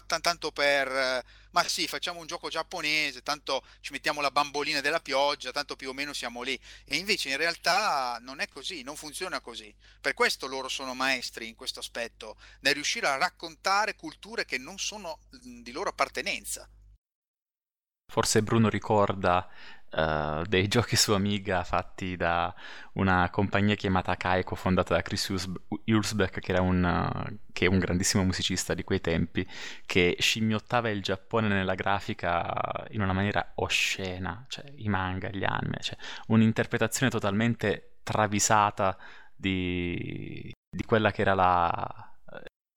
tanto 0.00 0.52
per, 0.52 1.24
ma 1.50 1.62
sì, 1.66 1.86
facciamo 1.86 2.20
un 2.20 2.26
gioco 2.26 2.48
giapponese, 2.48 3.22
tanto 3.22 3.64
ci 3.80 3.92
mettiamo 3.92 4.20
la 4.20 4.30
bambolina 4.30 4.80
della 4.80 5.00
pioggia, 5.00 5.52
tanto 5.52 5.76
più 5.76 5.88
o 5.88 5.92
meno 5.92 6.12
siamo 6.12 6.42
lì. 6.42 6.58
E 6.84 6.96
invece 6.96 7.30
in 7.30 7.36
realtà 7.36 8.18
non 8.20 8.40
è 8.40 8.48
così, 8.48 8.82
non 8.82 8.96
funziona 8.96 9.40
così. 9.40 9.74
Per 10.00 10.14
questo 10.14 10.46
loro 10.46 10.68
sono 10.68 10.94
maestri 10.94 11.48
in 11.48 11.54
questo 11.54 11.80
aspetto, 11.80 12.36
nel 12.60 12.74
riuscire 12.74 13.06
a 13.06 13.16
raccontare 13.16 13.96
culture 13.96 14.44
che 14.44 14.58
non 14.58 14.78
sono 14.78 15.20
di 15.30 15.72
loro 15.72 15.90
appartenenza. 15.90 16.68
Forse 18.10 18.42
Bruno 18.42 18.68
ricorda 18.68 19.48
uh, 19.90 20.42
dei 20.42 20.68
giochi 20.68 20.96
su 20.96 21.12
Amiga 21.12 21.64
fatti 21.64 22.16
da 22.16 22.54
una 22.94 23.28
compagnia 23.30 23.74
chiamata 23.74 24.16
Kaiko, 24.16 24.54
fondata 24.54 24.94
da 24.94 25.02
Chris 25.02 25.28
Hulsbeck, 25.84 26.40
che, 26.40 26.52
che 27.52 27.64
è 27.64 27.68
un 27.68 27.78
grandissimo 27.78 28.24
musicista 28.24 28.74
di 28.74 28.84
quei 28.84 29.00
tempi, 29.00 29.46
che 29.84 30.16
scimmiottava 30.18 30.88
il 30.90 31.02
Giappone 31.02 31.48
nella 31.48 31.74
grafica 31.74 32.86
in 32.90 33.02
una 33.02 33.12
maniera 33.12 33.52
oscena, 33.56 34.44
cioè 34.48 34.64
i 34.76 34.88
manga, 34.88 35.28
gli 35.30 35.44
anime, 35.44 35.78
cioè 35.80 35.96
un'interpretazione 36.28 37.10
totalmente 37.10 37.98
travisata 38.02 38.96
di, 39.34 40.52
di 40.70 40.84
quella 40.84 41.10
che 41.10 41.20
era 41.22 41.34
la, 41.34 42.15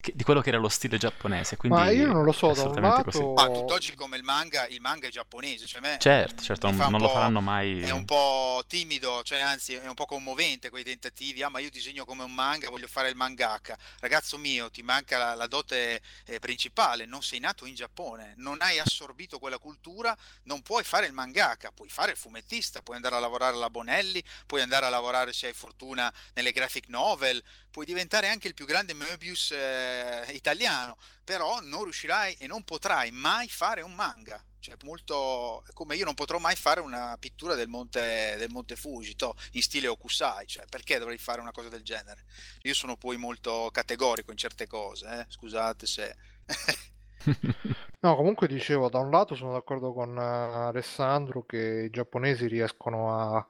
di 0.01 0.23
quello 0.23 0.39
che 0.39 0.47
era 0.47 0.57
lo 0.57 0.69
stile 0.69 0.97
giapponese. 0.97 1.57
Ma 1.63 1.89
io 1.89 2.07
non 2.07 2.23
lo 2.23 2.31
so, 2.31 2.53
da 2.53 2.63
un 2.63 2.81
lato... 2.81 3.03
Così. 3.03 3.21
Ma 3.21 3.49
tutt'oggi 3.51 3.95
come 3.95 4.15
il 4.15 4.23
manga, 4.23 4.65
il 4.67 4.79
manga 4.79 5.07
è 5.07 5.09
giapponese, 5.09 5.65
cioè 5.65 5.81
me, 5.81 5.97
certo, 5.99 6.41
certo, 6.41 6.71
non, 6.71 6.89
non 6.89 7.01
lo 7.01 7.09
faranno 7.09 7.41
mai. 7.41 7.81
È 7.81 7.91
un 7.91 8.05
po' 8.05 8.63
timido, 8.65 9.21
cioè 9.23 9.41
anzi 9.41 9.73
è 9.73 9.87
un 9.87 9.93
po' 9.95 10.05
commovente 10.05 10.69
quei 10.69 10.85
tentativi, 10.85 11.43
ah 11.43 11.49
ma 11.49 11.59
io 11.59 11.69
disegno 11.69 12.05
come 12.05 12.23
un 12.23 12.33
manga, 12.33 12.69
voglio 12.69 12.87
fare 12.87 13.09
il 13.09 13.17
mangaka. 13.17 13.77
Ragazzo 13.99 14.37
mio, 14.37 14.69
ti 14.71 14.81
manca 14.83 15.17
la, 15.17 15.35
la 15.35 15.47
dote 15.47 16.01
eh, 16.25 16.39
principale, 16.39 17.05
non 17.05 17.21
sei 17.21 17.39
nato 17.39 17.65
in 17.65 17.75
Giappone, 17.75 18.35
non 18.37 18.57
hai 18.61 18.79
assorbito 18.79 19.37
quella 19.37 19.57
cultura, 19.57 20.15
non 20.43 20.61
puoi 20.61 20.85
fare 20.85 21.07
il 21.07 21.13
mangaka, 21.13 21.71
puoi 21.71 21.89
fare 21.89 22.11
il 22.11 22.17
fumettista, 22.17 22.81
puoi 22.81 22.95
andare 22.95 23.15
a 23.15 23.19
lavorare 23.19 23.55
alla 23.55 23.69
Bonelli, 23.69 24.23
puoi 24.45 24.61
andare 24.61 24.85
a 24.85 24.89
lavorare 24.89 25.33
se 25.33 25.47
hai 25.47 25.53
fortuna 25.53 26.11
nelle 26.35 26.53
graphic 26.53 26.87
novel, 26.87 27.43
puoi 27.71 27.85
diventare 27.85 28.27
anche 28.27 28.47
il 28.47 28.53
più 28.53 28.65
grande 28.65 28.93
Möbius 28.93 29.51
eh, 29.51 30.25
italiano, 30.31 30.97
però 31.23 31.59
non 31.61 31.83
riuscirai 31.83 32.35
e 32.39 32.47
non 32.47 32.63
potrai 32.63 33.11
mai 33.11 33.47
fare 33.47 33.81
un 33.81 33.93
manga. 33.93 34.43
Cioè, 34.59 34.75
molto 34.83 35.63
come 35.73 35.95
io 35.95 36.03
non 36.03 36.15
potrò 36.15 36.37
mai 36.37 36.55
fare 36.55 36.81
una 36.81 37.15
pittura 37.17 37.55
del 37.55 37.69
monte, 37.69 38.35
del 38.37 38.49
monte 38.49 38.75
Fuji 38.75 39.15
in 39.51 39.61
stile 39.61 39.87
Okusai, 39.87 40.45
cioè 40.47 40.65
perché 40.69 40.99
dovrei 40.99 41.17
fare 41.17 41.39
una 41.39 41.51
cosa 41.51 41.69
del 41.69 41.81
genere? 41.81 42.25
Io 42.63 42.73
sono 42.73 42.97
poi 42.97 43.15
molto 43.15 43.69
categorico 43.71 44.31
in 44.31 44.37
certe 44.37 44.67
cose, 44.67 45.07
eh? 45.07 45.25
scusate 45.29 45.85
se. 45.85 46.15
no, 48.01 48.15
comunque 48.15 48.47
dicevo, 48.47 48.89
da 48.89 48.99
un 48.99 49.11
lato 49.11 49.33
sono 49.35 49.53
d'accordo 49.53 49.93
con 49.93 50.17
eh, 50.17 50.21
Alessandro 50.21 51.45
che 51.45 51.83
i 51.85 51.89
giapponesi 51.89 52.47
riescono 52.47 53.13
a 53.13 53.47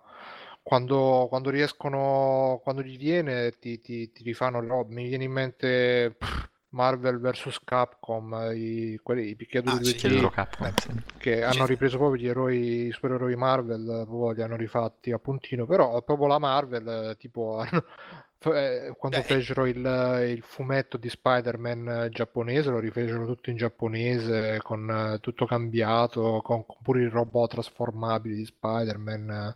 quando, 0.62 1.28
quando 1.30 1.50
riescono, 1.50 2.60
quando 2.64 2.82
gli 2.82 2.98
viene, 2.98 3.52
ti, 3.60 3.82
ti, 3.82 4.12
ti 4.12 4.24
rifanno 4.24 4.62
le 4.62 4.68
robe. 4.68 4.94
Mi 4.94 5.08
viene 5.08 5.24
in 5.24 5.32
mente 5.32 6.16
pff, 6.18 6.50
Marvel 6.70 7.20
vs 7.20 7.60
Capcom, 7.64 8.52
i, 8.54 9.00
quelli, 9.02 9.30
i 9.30 9.36
picchiatori 9.36 9.78
ah, 9.78 9.80
2D, 9.80 10.30
Capcom, 10.30 10.74
sì. 10.76 10.90
che 11.18 11.44
hanno 11.44 11.66
ripreso 11.66 11.98
proprio 11.98 12.22
gli 12.22 12.28
eroi, 12.28 12.88
i 12.88 12.92
supereroi 12.92 13.36
Marvel, 13.36 14.04
proprio 14.06 14.32
li 14.32 14.42
hanno 14.44 14.56
rifatti 14.56 15.12
a 15.12 15.18
puntino, 15.18 15.66
però 15.66 16.02
proprio 16.04 16.28
la 16.28 16.38
Marvel, 16.38 17.16
tipo, 17.18 17.64
eh, 18.54 18.94
quando 18.98 19.18
Beh. 19.18 19.24
fecero 19.24 19.66
il, 19.66 20.28
il, 20.28 20.44
fumetto 20.44 20.98
di 20.98 21.10
Spider-Man 21.10 22.10
giapponese, 22.12 22.70
lo 22.70 22.80
rifecero 22.80 23.26
tutto 23.26 23.50
in 23.50 23.58
giapponese, 23.58 24.60
con 24.62 25.18
tutto 25.22 25.48
cambiato, 25.48 26.42
con, 26.44 26.68
con 26.68 26.78
pure 26.84 27.02
i 27.02 27.10
robot 27.10 27.50
trasformabili 27.50 28.36
di 28.36 28.46
Spider-Man 28.46 29.56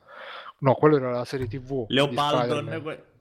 No, 0.63 0.75
quello 0.75 0.95
era 0.95 1.11
la 1.11 1.25
serie 1.25 1.47
TV. 1.47 1.85
Leopoldo. 1.89 3.11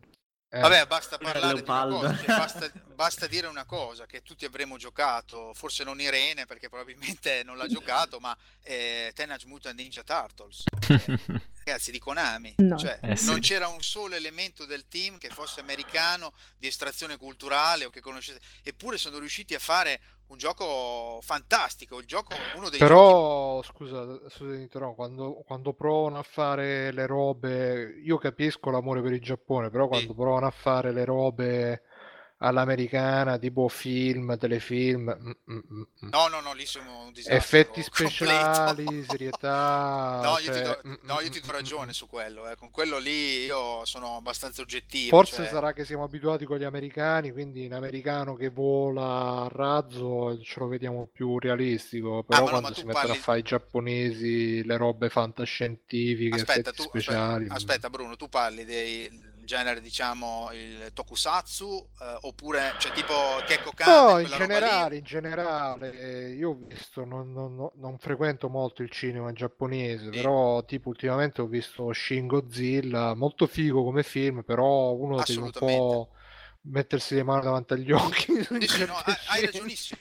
Eh. 0.54 0.60
Vabbè, 0.60 0.86
basta 0.86 1.16
parlare 1.16 1.62
di 1.62 1.68
una 1.68 1.86
cosa, 1.86 2.14
cioè, 2.14 2.26
basta, 2.26 2.72
basta, 2.94 3.26
dire 3.26 3.46
una 3.46 3.64
cosa, 3.64 4.04
che 4.04 4.20
tutti 4.20 4.44
avremmo 4.44 4.76
giocato, 4.76 5.54
forse 5.54 5.82
non 5.82 5.98
Irene 5.98 6.44
perché 6.44 6.68
probabilmente 6.68 7.42
non 7.42 7.56
l'ha 7.56 7.66
giocato, 7.66 8.20
ma 8.20 8.36
eh, 8.62 9.12
Teenage 9.14 9.46
Mutant 9.46 9.74
Ninja 9.74 10.02
Turtles, 10.02 10.64
eh, 10.88 11.18
ragazzi 11.64 11.90
di 11.90 11.98
Konami, 11.98 12.52
no. 12.58 12.76
cioè, 12.76 12.98
eh, 13.00 13.16
sì. 13.16 13.30
non 13.30 13.40
c'era 13.40 13.66
un 13.68 13.80
solo 13.80 14.14
elemento 14.14 14.66
del 14.66 14.86
team 14.88 15.16
che 15.16 15.30
fosse 15.30 15.60
americano, 15.60 16.34
di 16.58 16.66
estrazione 16.66 17.16
culturale 17.16 17.86
o 17.86 17.90
che 17.90 18.02
conoscete, 18.02 18.40
eppure 18.62 18.98
sono 18.98 19.18
riusciti 19.18 19.54
a 19.54 19.58
fare 19.58 20.00
un 20.32 20.38
gioco 20.38 21.20
fantastico, 21.20 21.98
il 21.98 22.06
gioco 22.06 22.34
uno 22.56 22.70
dei 22.70 22.78
Però, 22.78 23.60
giochi... 23.60 23.68
scusa, 23.68 24.18
scusa 24.30 24.86
quando, 24.94 25.42
quando, 25.46 25.74
provano 25.74 26.18
a 26.18 26.22
fare 26.22 26.90
le 26.90 27.06
robe, 27.06 28.00
io 28.02 28.16
capisco 28.16 28.70
l'amore 28.70 29.02
per 29.02 29.12
il 29.12 29.20
Giappone, 29.20 29.68
però 29.68 29.88
quando 29.88 30.08
sì. 30.08 30.14
provano 30.14 30.46
a 30.46 30.50
fare 30.50 30.90
le 30.90 31.04
robe 31.04 31.82
all'americana, 32.42 33.38
tipo 33.38 33.68
film, 33.68 34.36
telefilm. 34.36 35.16
Mm, 35.20 35.30
mm, 35.30 35.58
mm, 35.58 35.80
mm. 35.80 36.08
no, 36.10 36.28
no, 36.28 36.40
no, 36.40 36.52
lì 36.52 36.66
siamo 36.66 37.04
un 37.04 37.12
disastro. 37.12 37.36
Effetti 37.36 37.82
speciali, 37.82 38.84
completo. 38.84 39.10
serietà. 39.10 40.20
no, 40.22 40.38
io 40.38 40.52
cioè... 40.52 40.62
do, 40.62 40.98
no, 41.02 41.20
io 41.20 41.30
ti 41.30 41.40
do 41.40 41.52
ragione 41.52 41.92
su 41.92 42.08
quello. 42.08 42.48
Eh. 42.50 42.56
Con 42.56 42.70
quello 42.70 42.98
lì 42.98 43.44
io 43.44 43.84
sono 43.84 44.16
abbastanza 44.16 44.60
oggettivo. 44.62 45.16
Forse 45.16 45.36
cioè... 45.36 45.46
sarà 45.46 45.72
che 45.72 45.84
siamo 45.84 46.02
abituati 46.02 46.44
con 46.44 46.58
gli 46.58 46.64
americani, 46.64 47.30
quindi 47.30 47.66
un 47.66 47.72
americano 47.72 48.34
che 48.34 48.50
vola 48.50 49.44
a 49.44 49.48
razzo 49.48 50.40
ce 50.42 50.58
lo 50.58 50.66
vediamo 50.66 51.08
più 51.12 51.38
realistico. 51.38 52.24
Però 52.24 52.44
ah, 52.44 52.48
quando 52.48 52.68
no, 52.68 52.74
si 52.74 52.84
mettono 52.84 53.06
parli... 53.06 53.18
a 53.18 53.22
fare 53.22 53.38
i 53.38 53.42
giapponesi, 53.42 54.64
le 54.64 54.76
robe 54.76 55.08
fantascientifiche, 55.08 56.34
aspetta, 56.34 56.72
tu, 56.72 56.82
speciali. 56.82 57.44
Aspetta, 57.44 57.54
aspetta, 57.54 57.90
Bruno, 57.90 58.16
tu 58.16 58.28
parli 58.28 58.64
dei 58.64 59.30
genere 59.44 59.80
diciamo 59.80 60.50
il 60.52 60.90
tokusatsu 60.92 61.88
eh, 62.00 62.18
oppure 62.22 62.74
cioè 62.78 62.92
tipo 62.92 63.14
Kekkokan 63.46 64.06
no 64.06 64.18
in 64.18 64.28
generale 64.28 64.96
in 64.96 65.04
generale 65.04 66.30
io 66.32 66.50
ho 66.50 66.58
visto 66.66 67.04
non, 67.04 67.32
non, 67.32 67.70
non, 67.74 67.98
frequento 67.98 68.48
molto 68.48 68.82
il 68.82 68.90
cinema 68.90 69.32
giapponese 69.32 70.04
sì. 70.04 70.10
però 70.10 70.64
tipo 70.64 70.88
ultimamente 70.88 71.40
ho 71.40 71.46
visto 71.46 71.92
Shin 71.92 72.26
Godzilla 72.26 73.14
molto 73.14 73.46
figo 73.46 73.82
come 73.84 74.02
film 74.02 74.42
però 74.42 74.92
uno 74.92 75.22
deve 75.24 75.40
un 75.40 75.50
po' 75.50 76.10
mettersi 76.62 77.14
le 77.14 77.22
mani 77.22 77.42
davanti 77.42 77.72
agli 77.72 77.92
occhi 77.92 78.32
sì, 78.66 78.84
no, 78.86 78.94
hai 79.28 79.44
ragionissimo 79.46 80.00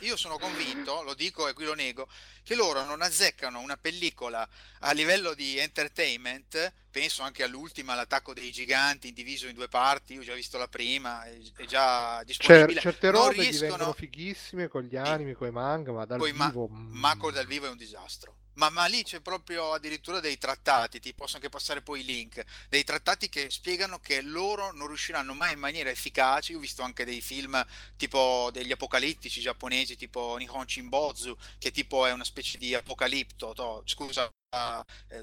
io 0.00 0.16
sono 0.16 0.38
convinto, 0.38 1.02
lo 1.02 1.14
dico 1.14 1.48
e 1.48 1.52
qui 1.52 1.64
lo 1.64 1.74
nego, 1.74 2.08
che 2.42 2.54
loro 2.54 2.84
non 2.84 3.02
azzeccano 3.02 3.60
una 3.60 3.76
pellicola 3.76 4.46
a 4.80 4.92
livello 4.92 5.34
di 5.34 5.58
entertainment, 5.58 6.72
penso 6.90 7.22
anche 7.22 7.42
all'ultima, 7.42 7.94
l'attacco 7.94 8.32
dei 8.32 8.50
giganti 8.50 9.12
diviso 9.12 9.46
in 9.46 9.54
due 9.54 9.68
parti, 9.68 10.14
io 10.14 10.20
ho 10.20 10.24
già 10.24 10.34
visto 10.34 10.58
la 10.58 10.68
prima, 10.68 11.24
è, 11.24 11.64
già 11.66 12.22
disponibile. 12.24 12.80
Cer- 12.80 12.82
certe 12.82 13.10
robe 13.10 13.32
riescono... 13.34 13.60
diventano 13.60 13.92
fighissime 13.92 14.68
con 14.68 14.82
gli 14.82 14.96
animi, 14.96 15.34
con 15.34 15.48
i 15.48 15.52
manga, 15.52 15.92
ma 15.92 16.04
dal 16.04 16.18
Poi 16.18 16.32
vivo... 16.32 16.66
Ma, 16.68 17.14
ma 17.14 17.30
dal 17.30 17.46
vivo 17.46 17.66
è 17.66 17.70
un 17.70 17.76
disastro 17.76 18.37
Ma, 18.58 18.70
ma 18.70 18.86
lì 18.86 19.04
c'è 19.04 19.20
proprio 19.20 19.72
addirittura 19.72 20.18
dei 20.18 20.36
trattati, 20.36 20.98
ti 20.98 21.14
posso 21.14 21.36
anche 21.36 21.48
passare 21.48 21.80
poi 21.80 22.00
i 22.00 22.04
link, 22.04 22.44
dei 22.68 22.82
trattati 22.82 23.28
che 23.28 23.50
spiegano 23.50 24.00
che 24.00 24.20
loro 24.20 24.72
non 24.72 24.88
riusciranno 24.88 25.32
mai 25.32 25.52
in 25.52 25.60
maniera 25.60 25.90
efficace. 25.90 26.50
Io 26.52 26.58
ho 26.58 26.60
visto 26.60 26.82
anche 26.82 27.04
dei 27.04 27.20
film 27.20 27.64
tipo 27.96 28.50
degli 28.52 28.72
apocalittici 28.72 29.40
giapponesi, 29.40 29.96
tipo 29.96 30.36
Nihon 30.38 30.68
Shinbozu, 30.68 31.36
che 31.58 31.70
tipo 31.70 32.04
è 32.04 32.10
una 32.12 32.24
specie 32.24 32.58
di 32.58 32.74
apocalipto, 32.74 33.52
to- 33.54 33.82
scusa, 33.86 34.28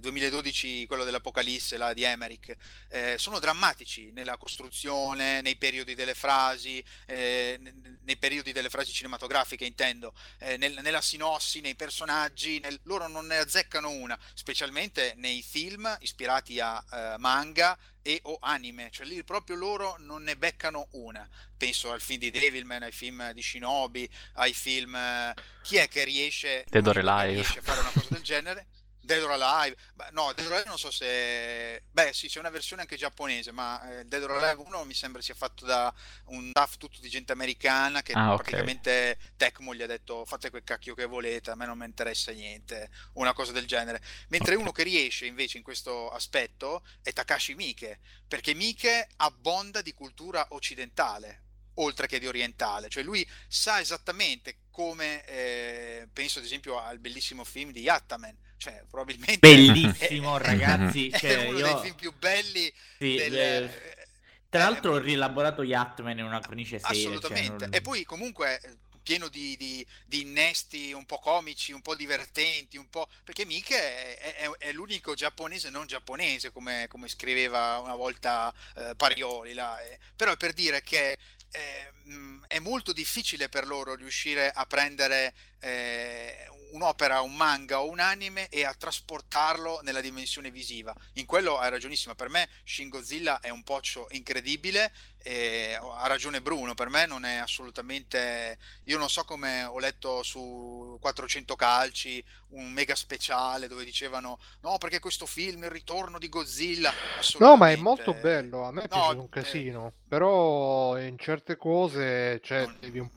2012 0.01 0.85
quello 0.85 1.03
dell'Apocalisse 1.03 1.77
là, 1.77 1.93
di 1.93 2.03
Emmerich 2.03 2.55
eh, 2.89 3.15
sono 3.17 3.39
drammatici 3.39 4.11
nella 4.11 4.37
costruzione 4.37 5.41
nei 5.41 5.55
periodi 5.55 5.95
delle 5.95 6.13
frasi 6.13 6.83
eh, 7.07 7.59
nei 8.03 8.17
periodi 8.17 8.51
delle 8.51 8.69
frasi 8.69 8.91
cinematografiche 8.91 9.65
intendo 9.65 10.13
eh, 10.39 10.57
nel, 10.57 10.79
nella 10.81 11.01
sinossi 11.01 11.59
nei 11.59 11.75
personaggi 11.75 12.59
nel, 12.59 12.79
loro 12.83 13.07
non 13.07 13.25
ne 13.25 13.37
azzeccano 13.37 13.89
una 13.89 14.17
specialmente 14.35 15.13
nei 15.17 15.41
film 15.41 15.95
ispirati 16.01 16.59
a 16.59 16.83
eh, 16.91 17.15
manga 17.17 17.77
e 18.07 18.19
o 18.25 18.37
anime, 18.39 18.89
cioè 18.91 19.07
lì 19.07 19.23
proprio 19.23 19.55
loro 19.55 19.95
non 19.97 20.21
ne 20.21 20.37
beccano 20.37 20.89
una. 20.91 21.27
Penso 21.57 21.91
al 21.91 22.01
film 22.01 22.19
di 22.19 22.29
Devilman, 22.29 22.83
ai 22.83 22.91
film 22.91 23.31
di 23.31 23.41
Shinobi, 23.41 24.07
ai 24.33 24.53
film... 24.53 24.93
Eh, 24.93 25.33
chi 25.63 25.77
è 25.77 25.87
che 25.87 26.03
riesce, 26.03 26.65
Dead 26.69 26.85
or 26.85 26.97
riesce 26.97 27.57
a 27.57 27.61
fare 27.63 27.79
una 27.79 27.89
cosa 27.89 28.07
del 28.11 28.21
genere? 28.21 28.67
Dead 29.05 29.21
or 29.23 29.31
Alive, 29.31 29.75
Beh, 29.93 30.09
no, 30.11 30.33
Dead 30.33 30.45
or 30.47 30.53
Alive 30.53 30.67
non 30.67 30.77
so 30.77 30.91
se... 30.91 31.83
Beh 31.91 32.11
sì, 32.13 32.27
c'è 32.27 32.39
una 32.39 32.49
versione 32.49 32.81
anche 32.81 32.95
giapponese, 32.97 33.51
ma 33.51 33.99
eh, 33.99 34.05
Dead 34.05 34.23
or 34.23 34.31
Alive 34.31 34.63
1 34.65 34.83
mi 34.85 34.93
sembra 34.93 35.21
sia 35.21 35.35
fatto 35.35 35.65
da 35.65 35.93
un 36.25 36.49
staff 36.49 36.77
tutto 36.77 36.99
di 36.99 37.09
gente 37.09 37.31
americana 37.31 38.01
che 38.01 38.13
Ah, 38.13 38.33
praticamente 38.35 39.17
Tecmo 39.37 39.73
gli 39.75 39.81
ha 39.81 39.87
detto 39.87 40.25
fate 40.25 40.49
quel 40.49 40.63
cacchio 40.63 40.95
che 40.95 41.05
volete, 41.05 41.51
a 41.51 41.55
me 41.55 41.65
non 41.65 41.77
mi 41.77 41.85
interessa 41.85 42.31
niente, 42.31 42.89
una 43.13 43.33
cosa 43.33 43.51
del 43.51 43.65
genere. 43.67 44.01
Mentre 44.29 44.55
Ok. 44.55 44.61
uno 44.61 44.71
che 44.71 44.83
riesce 44.83 45.25
invece 45.25 45.57
in 45.57 45.63
questo 45.63 46.09
aspetto 46.09 46.83
è 47.01 47.13
Takashi 47.13 47.55
Miike, 47.55 47.99
perché 48.27 48.53
Miike 48.53 49.07
abbonda 49.17 49.81
di 49.81 49.93
cultura 49.93 50.47
occidentale, 50.49 51.43
oltre 51.75 52.07
che 52.07 52.19
di 52.19 52.27
orientale, 52.27 52.89
cioè 52.89 53.03
lui 53.03 53.27
sa 53.47 53.79
esattamente 53.79 54.59
come, 54.71 55.23
eh, 55.25 56.07
penso 56.11 56.39
ad 56.39 56.45
esempio 56.45 56.79
al 56.81 56.99
bellissimo 56.99 57.43
film 57.43 57.71
di 57.71 57.81
Yattaman, 57.81 58.35
cioè 58.57 58.83
probabilmente 58.89 59.39
Bellissimo, 59.39 60.37
è- 60.39 60.39
ragazzi. 60.39 61.09
è 61.09 61.19
Cioè, 61.19 61.35
uno 61.35 61.59
io... 61.59 61.65
dei 61.65 61.75
film 61.75 61.95
più 61.95 62.13
belli 62.13 62.71
sì, 62.97 63.21
del... 63.23 63.37
eh, 63.37 64.07
Tra 64.49 64.63
eh, 64.63 64.63
l'altro 64.63 64.93
ho 64.93 64.97
rielaborato 64.99 65.63
Yatman 65.63 66.17
in 66.19 66.25
una 66.25 66.41
cornice 66.41 66.79
seria. 66.79 67.19
cioè, 67.21 67.39
Assolutamente. 67.39 67.41
non- 67.41 67.69
E 67.69 67.81
poi 67.81 68.03
comunque 68.05 68.59
eh, 68.61 68.77
pieno 69.03 69.27
di, 69.27 69.55
di- 69.57 69.85
di 70.05 70.21
innesti 70.21 70.91
un 70.93 71.05
po' 71.05 71.19
comici, 71.19 71.71
un 71.71 71.81
po' 71.81 71.95
divertenti, 71.95 72.77
un 72.77 72.89
po'... 72.89 73.07
perché 73.23 73.45
Mike 73.45 73.75
è, 74.19 74.35
è- 74.35 74.49
è 74.57 74.71
l'unico 74.71 75.13
giapponese 75.13 75.69
non 75.69 75.87
giapponese, 75.87 76.51
come, 76.51 76.85
come 76.89 77.07
scriveva 77.07 77.79
una 77.79 77.95
volta 77.95 78.53
eh, 78.75 78.93
Parioli, 78.95 79.53
là, 79.53 79.79
eh. 79.81 79.97
Però 80.15 80.31
è 80.31 80.37
per 80.37 80.53
dire 80.53 80.81
che 80.81 81.17
eh, 81.55 82.09
mh, 82.09 82.45
è 82.47 82.59
molto 82.59 82.93
difficile 82.93 83.49
per 83.49 83.65
loro 83.65 83.95
riuscire 83.95 84.51
a 84.51 84.65
prendere 84.65 85.33
eh, 85.59 86.47
un'opera, 86.71 87.21
un 87.21 87.35
manga 87.35 87.81
o 87.81 87.89
un 87.89 87.99
anime 87.99 88.49
e 88.49 88.65
a 88.65 88.73
trasportarlo 88.73 89.79
nella 89.83 90.01
dimensione 90.01 90.51
visiva. 90.51 90.93
In 91.13 91.25
quello 91.25 91.57
hai 91.57 91.69
ragionissima. 91.69 92.15
Per 92.15 92.29
me 92.29 92.49
Shin 92.63 92.89
Godzilla 92.89 93.39
è 93.39 93.49
un 93.49 93.63
poccio 93.63 94.07
incredibile. 94.11 94.91
E 95.27 95.75
ha 95.81 96.05
ragione 96.05 96.39
Bruno, 96.39 96.75
per 96.75 96.89
me 96.89 97.07
non 97.07 97.25
è 97.25 97.37
assolutamente. 97.37 98.59
Io 98.83 98.99
non 98.99 99.09
so 99.09 99.23
come 99.23 99.63
ho 99.63 99.79
letto 99.79 100.21
su 100.21 100.99
400 101.01 101.55
calci 101.55 102.23
un 102.49 102.71
mega 102.71 102.93
speciale 102.93 103.67
dove 103.67 103.83
dicevano 103.83 104.37
no, 104.61 104.77
perché 104.77 104.99
questo 104.99 105.25
film, 105.25 105.63
il 105.63 105.71
ritorno 105.71 106.19
di 106.19 106.29
Godzilla. 106.29 106.93
No, 107.39 107.57
ma 107.57 107.71
è 107.71 107.75
molto 107.75 108.13
bello, 108.13 108.65
a 108.65 108.71
me 108.71 108.83
è 108.83 108.87
No, 108.87 108.89
piaciuto 108.89 109.19
un 109.19 109.25
eh, 109.25 109.29
casino, 109.29 109.93
però 110.07 110.99
in 110.99 111.17
certe 111.17 111.57
cose, 111.57 112.39
cioè, 112.43 112.67
Non- 112.67 112.77
devi 112.79 112.99
un 112.99 113.11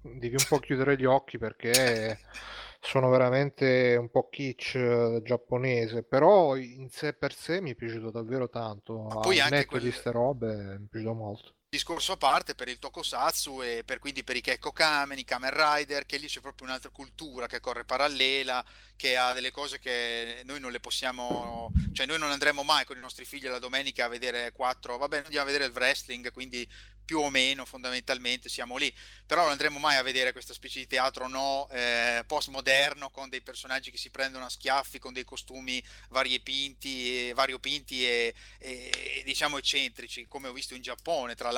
devi 0.00 0.36
un 0.36 0.44
po' 0.48 0.60
chiudere 0.60 0.96
gli 0.96 1.04
occhi 1.04 1.36
perché 1.36 2.20
sono 2.86 3.08
veramente 3.10 3.96
un 3.96 4.08
po' 4.10 4.28
kitsch 4.28 4.74
eh, 4.76 5.20
giapponese, 5.22 6.02
però 6.04 6.56
in 6.56 6.88
sé 6.90 7.12
per 7.14 7.32
sé 7.34 7.60
mi 7.60 7.72
è 7.72 7.74
piaciuto 7.74 8.10
davvero 8.10 8.48
tanto, 8.48 9.08
Ma 9.08 9.16
poi 9.16 9.40
al 9.40 9.46
anche 9.46 9.48
netto 9.48 9.78
di 9.80 9.90
quel- 9.90 9.92
ste 9.92 10.12
robe 10.12 10.78
mi 10.78 10.84
è 10.86 10.88
piaciuto 10.88 11.14
molto. 11.14 11.54
Discorso 11.68 12.12
a 12.12 12.16
parte 12.16 12.54
per 12.54 12.68
il 12.68 12.78
tokusatsu 12.78 13.62
e 13.62 13.82
per 13.84 13.98
quindi 13.98 14.24
per 14.24 14.36
i 14.36 14.40
Kekko 14.40 14.72
Kamen, 14.72 15.18
i 15.18 15.24
Kamen 15.24 15.50
Rider, 15.52 16.06
che 16.06 16.16
lì 16.16 16.26
c'è 16.26 16.40
proprio 16.40 16.66
un'altra 16.68 16.90
cultura 16.90 17.46
che 17.46 17.60
corre 17.60 17.84
parallela, 17.84 18.64
che 18.94 19.16
ha 19.16 19.32
delle 19.32 19.50
cose 19.50 19.78
che 19.78 20.42
noi 20.44 20.60
non 20.60 20.70
le 20.70 20.80
possiamo, 20.80 21.70
cioè 21.92 22.06
noi 22.06 22.18
non 22.18 22.30
andremo 22.30 22.62
mai 22.62 22.84
con 22.84 22.96
i 22.96 23.00
nostri 23.00 23.24
figli 23.24 23.46
la 23.46 23.58
domenica 23.58 24.04
a 24.06 24.08
vedere 24.08 24.52
quattro, 24.52 24.96
vabbè, 24.96 25.24
andiamo 25.24 25.42
a 25.42 25.52
vedere 25.52 25.66
il 25.66 25.72
wrestling, 25.74 26.32
quindi 26.32 26.66
più 27.06 27.20
o 27.20 27.30
meno 27.30 27.64
fondamentalmente 27.64 28.48
siamo 28.48 28.76
lì, 28.76 28.92
però 29.24 29.42
non 29.42 29.52
andremo 29.52 29.78
mai 29.78 29.96
a 29.96 30.02
vedere 30.02 30.32
questa 30.32 30.52
specie 30.52 30.80
di 30.80 30.88
teatro 30.88 31.28
no 31.28 31.68
eh, 31.70 32.24
postmoderno 32.26 33.10
con 33.10 33.28
dei 33.28 33.40
personaggi 33.40 33.92
che 33.92 33.96
si 33.96 34.10
prendono 34.10 34.44
a 34.44 34.50
schiaffi, 34.50 34.98
con 34.98 35.12
dei 35.12 35.24
costumi 35.24 35.82
variopinti, 36.08 37.28
e- 37.28 37.32
variopinti 37.32 38.04
e, 38.04 38.34
e, 38.58 39.22
diciamo 39.24 39.56
eccentrici, 39.56 40.26
come 40.26 40.48
ho 40.48 40.52
visto 40.52 40.74
in 40.74 40.82
Giappone, 40.82 41.36
tra 41.36 41.52
l'altro. 41.52 41.55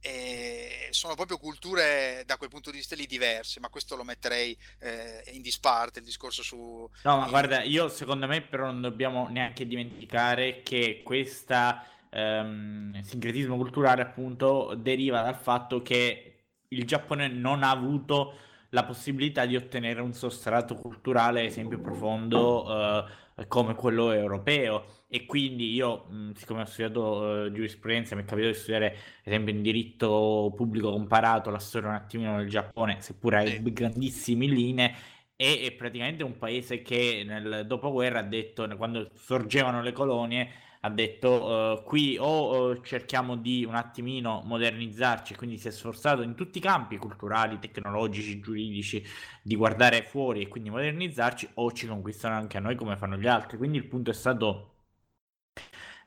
E 0.00 0.88
sono 0.90 1.14
proprio 1.14 1.36
culture 1.36 2.22
da 2.24 2.36
quel 2.36 2.48
punto 2.48 2.70
di 2.70 2.78
vista 2.78 2.94
lì 2.94 3.06
diverse, 3.06 3.60
ma 3.60 3.68
questo 3.68 3.96
lo 3.96 4.04
metterei 4.04 4.56
eh, 4.78 5.22
in 5.32 5.42
disparte 5.42 5.98
il 5.98 6.04
discorso 6.04 6.42
su. 6.42 6.88
No, 7.02 7.18
ma 7.18 7.28
guarda, 7.28 7.62
io 7.62 7.88
secondo 7.88 8.26
me 8.26 8.40
però 8.40 8.66
non 8.66 8.80
dobbiamo 8.80 9.28
neanche 9.28 9.66
dimenticare 9.66 10.62
che 10.62 11.02
questa 11.04 11.84
ehm, 12.10 13.00
sincretismo 13.02 13.56
culturale 13.56 14.02
appunto 14.02 14.74
deriva 14.76 15.22
dal 15.22 15.36
fatto 15.36 15.82
che 15.82 16.24
il 16.68 16.86
Giappone 16.86 17.28
non 17.28 17.62
ha 17.62 17.70
avuto 17.70 18.34
la 18.70 18.84
possibilità 18.84 19.46
di 19.46 19.56
ottenere 19.56 20.00
un 20.00 20.12
sostrato 20.12 20.76
culturale, 20.76 21.40
ad 21.40 21.46
esempio, 21.46 21.80
profondo 21.80 22.66
eh, 22.68 23.04
come 23.46 23.74
quello 23.74 24.10
europeo. 24.12 24.84
E 25.08 25.26
quindi 25.26 25.72
io, 25.72 26.04
mh, 26.08 26.32
siccome 26.34 26.62
ho 26.62 26.64
studiato 26.66 27.46
eh, 27.46 27.52
giurisprudenza, 27.52 28.14
mi 28.14 28.22
è 28.22 28.24
capitato 28.24 28.52
di 28.52 28.58
studiare, 28.58 28.86
ad 28.86 28.94
esempio, 29.24 29.52
in 29.54 29.62
diritto 29.62 30.52
pubblico 30.54 30.90
comparato 30.90 31.50
la 31.50 31.58
storia 31.58 31.88
un 31.88 31.94
attimino 31.94 32.36
del 32.36 32.48
Giappone, 32.48 33.00
seppure 33.02 33.38
a 33.38 33.44
Sì. 33.44 33.60
grandissime 33.72 34.46
linee, 34.46 34.94
e 35.36 35.62
è 35.66 35.72
praticamente 35.72 36.22
un 36.22 36.36
paese 36.38 36.82
che 36.82 37.22
nel 37.26 37.64
dopoguerra 37.66 38.20
ha 38.20 38.22
detto, 38.22 38.66
quando 38.76 39.10
sorgevano 39.14 39.82
le 39.82 39.92
colonie, 39.92 40.48
ha 40.82 40.88
detto 40.90 41.80
eh, 41.80 41.82
qui 41.84 42.16
o 42.18 42.72
eh, 42.72 42.80
cerchiamo 42.82 43.36
di 43.36 43.64
un 43.64 43.74
attimino 43.74 44.42
modernizzarci, 44.44 45.34
quindi 45.34 45.58
si 45.58 45.68
è 45.68 45.70
sforzato 45.70 46.22
in 46.22 46.34
tutti 46.34 46.58
i 46.58 46.60
campi 46.60 46.96
culturali, 46.96 47.58
tecnologici, 47.58 48.40
giuridici 48.40 49.04
di 49.42 49.56
guardare 49.56 50.02
fuori 50.02 50.42
e 50.42 50.48
quindi 50.48 50.70
modernizzarci, 50.70 51.50
o 51.54 51.72
ci 51.72 51.86
conquistano 51.86 52.34
anche 52.34 52.56
a 52.56 52.60
noi 52.60 52.76
come 52.76 52.96
fanno 52.96 53.16
gli 53.18 53.26
altri. 53.26 53.58
Quindi 53.58 53.76
il 53.76 53.86
punto 53.86 54.10
è 54.10 54.14
stato 54.14 54.74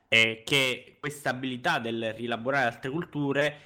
eh, 0.07 0.43
che 0.45 0.97
questa 0.99 1.29
abilità 1.29 1.79
del 1.79 2.13
rielaborare 2.13 2.65
altre 2.65 2.89
culture 2.89 3.57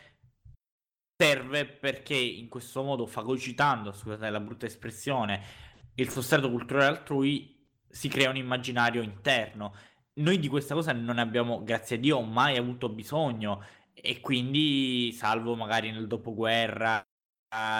serve 1.17 1.65
perché 1.65 2.15
in 2.15 2.47
questo 2.49 2.83
modo 2.83 3.05
fagocitando, 3.05 3.91
scusate 3.91 4.29
la 4.29 4.39
brutta 4.39 4.65
espressione, 4.65 5.41
il 5.95 6.09
sostrato 6.09 6.49
culturale 6.49 6.85
altrui 6.85 7.55
si 7.89 8.07
crea 8.09 8.29
un 8.29 8.35
immaginario 8.35 9.01
interno. 9.01 9.73
Noi 10.17 10.39
di 10.39 10.47
questa 10.47 10.73
cosa 10.73 10.93
non 10.93 11.19
abbiamo, 11.19 11.63
grazie 11.63 11.97
a 11.97 11.99
Dio, 11.99 12.21
mai 12.21 12.57
avuto 12.57 12.89
bisogno. 12.89 13.63
E 13.93 14.19
quindi, 14.19 15.11
salvo 15.13 15.55
magari 15.55 15.91
nel 15.91 16.07
dopoguerra, 16.07 17.05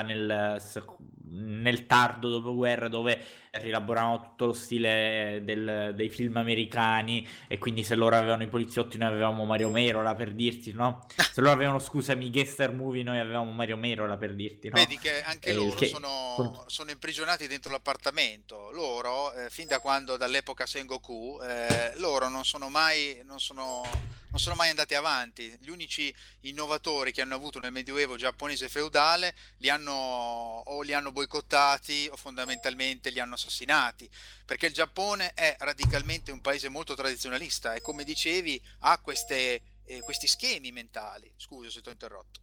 nel, 0.06 0.58
nel 1.32 1.86
tardo 1.86 2.30
dopoguerra 2.30 2.88
dove 2.88 3.26
rielaboravano 3.58 4.22
tutto 4.22 4.46
lo 4.48 4.54
stile 4.54 5.42
del- 5.44 5.94
dei 5.96 6.10
film 6.10 6.38
americani 6.38 7.28
e 7.48 7.58
quindi 7.58 7.84
se 7.84 7.96
loro 7.96 8.16
avevano 8.16 8.44
i 8.44 8.48
poliziotti 8.48 8.98
noi 8.98 9.08
avevamo 9.08 9.46
Mario 9.46 9.70
Merola 9.70 10.14
per 10.14 10.32
dirti, 10.34 10.74
no? 10.74 11.06
Se 11.32 11.42
loro 11.42 11.54
avevano, 11.54 11.80
scusami, 11.80 12.30
Gangster 12.30 12.72
Movie 12.72 13.02
noi 13.04 13.20
avevamo 13.20 13.52
Mario 13.52 13.78
Merola 13.78 14.16
per 14.18 14.36
dirti, 14.36 14.70
no? 14.70 14.76
Vedi 14.76 14.98
che 15.00 15.24
anche 15.24 15.50
Eh, 15.50 15.54
loro 15.54 15.76
che- 15.76 15.88
sono, 15.88 16.64
sono 16.68 16.92
imprigionati 16.92 17.48
dentro 17.48 17.72
l'appartamento. 17.72 18.70
Loro, 18.72 19.34
eh, 19.34 19.50
fin 19.50 19.68
da 19.68 19.80
quando, 19.80 20.18
dall'epoca 20.18 20.66
Sengoku, 20.68 21.40
eh, 21.42 21.94
loro 21.98 22.28
non 22.30 22.46
sono 22.46 22.70
mai, 22.70 23.22
non 23.26 23.40
sono, 23.40 23.82
non 24.30 24.40
sono 24.40 24.56
mai 24.56 24.70
andati 24.70 24.94
avanti. 24.94 25.52
Gli 25.60 25.70
unici 25.70 26.14
innovatori 26.42 27.12
che 27.12 27.22
hanno 27.22 27.36
avuto 27.36 27.60
nel 27.60 27.72
Medioevo 27.72 28.18
giapponese 28.18 28.70
feudale 28.70 29.34
li 29.58 29.70
hanno 29.70 29.92
o 30.66 30.82
li 30.82 30.94
hanno 30.94 31.12
boicottati 31.18 32.08
o 32.12 32.16
fondamentalmente 32.16 33.10
li 33.10 33.20
hanno 33.20 33.34
assassinati. 33.34 34.10
Perché 34.46 34.68
il 34.68 34.74
Giappone 34.74 35.34
è 35.34 35.56
radicalmente 35.60 36.32
un 36.32 36.42
paese 36.42 36.70
molto 36.70 36.94
tradizionalista 36.94 37.74
e 37.74 37.82
come 37.82 38.04
dicevi 38.04 38.62
ha 38.82 39.00
queste, 39.00 39.62
eh, 39.86 40.02
questi 40.02 40.28
schemi 40.28 40.72
mentali. 40.72 41.32
Scusa 41.36 41.70
se 41.70 41.82
ti 41.82 41.90
ho 41.90 41.92
interrotto. 41.92 42.42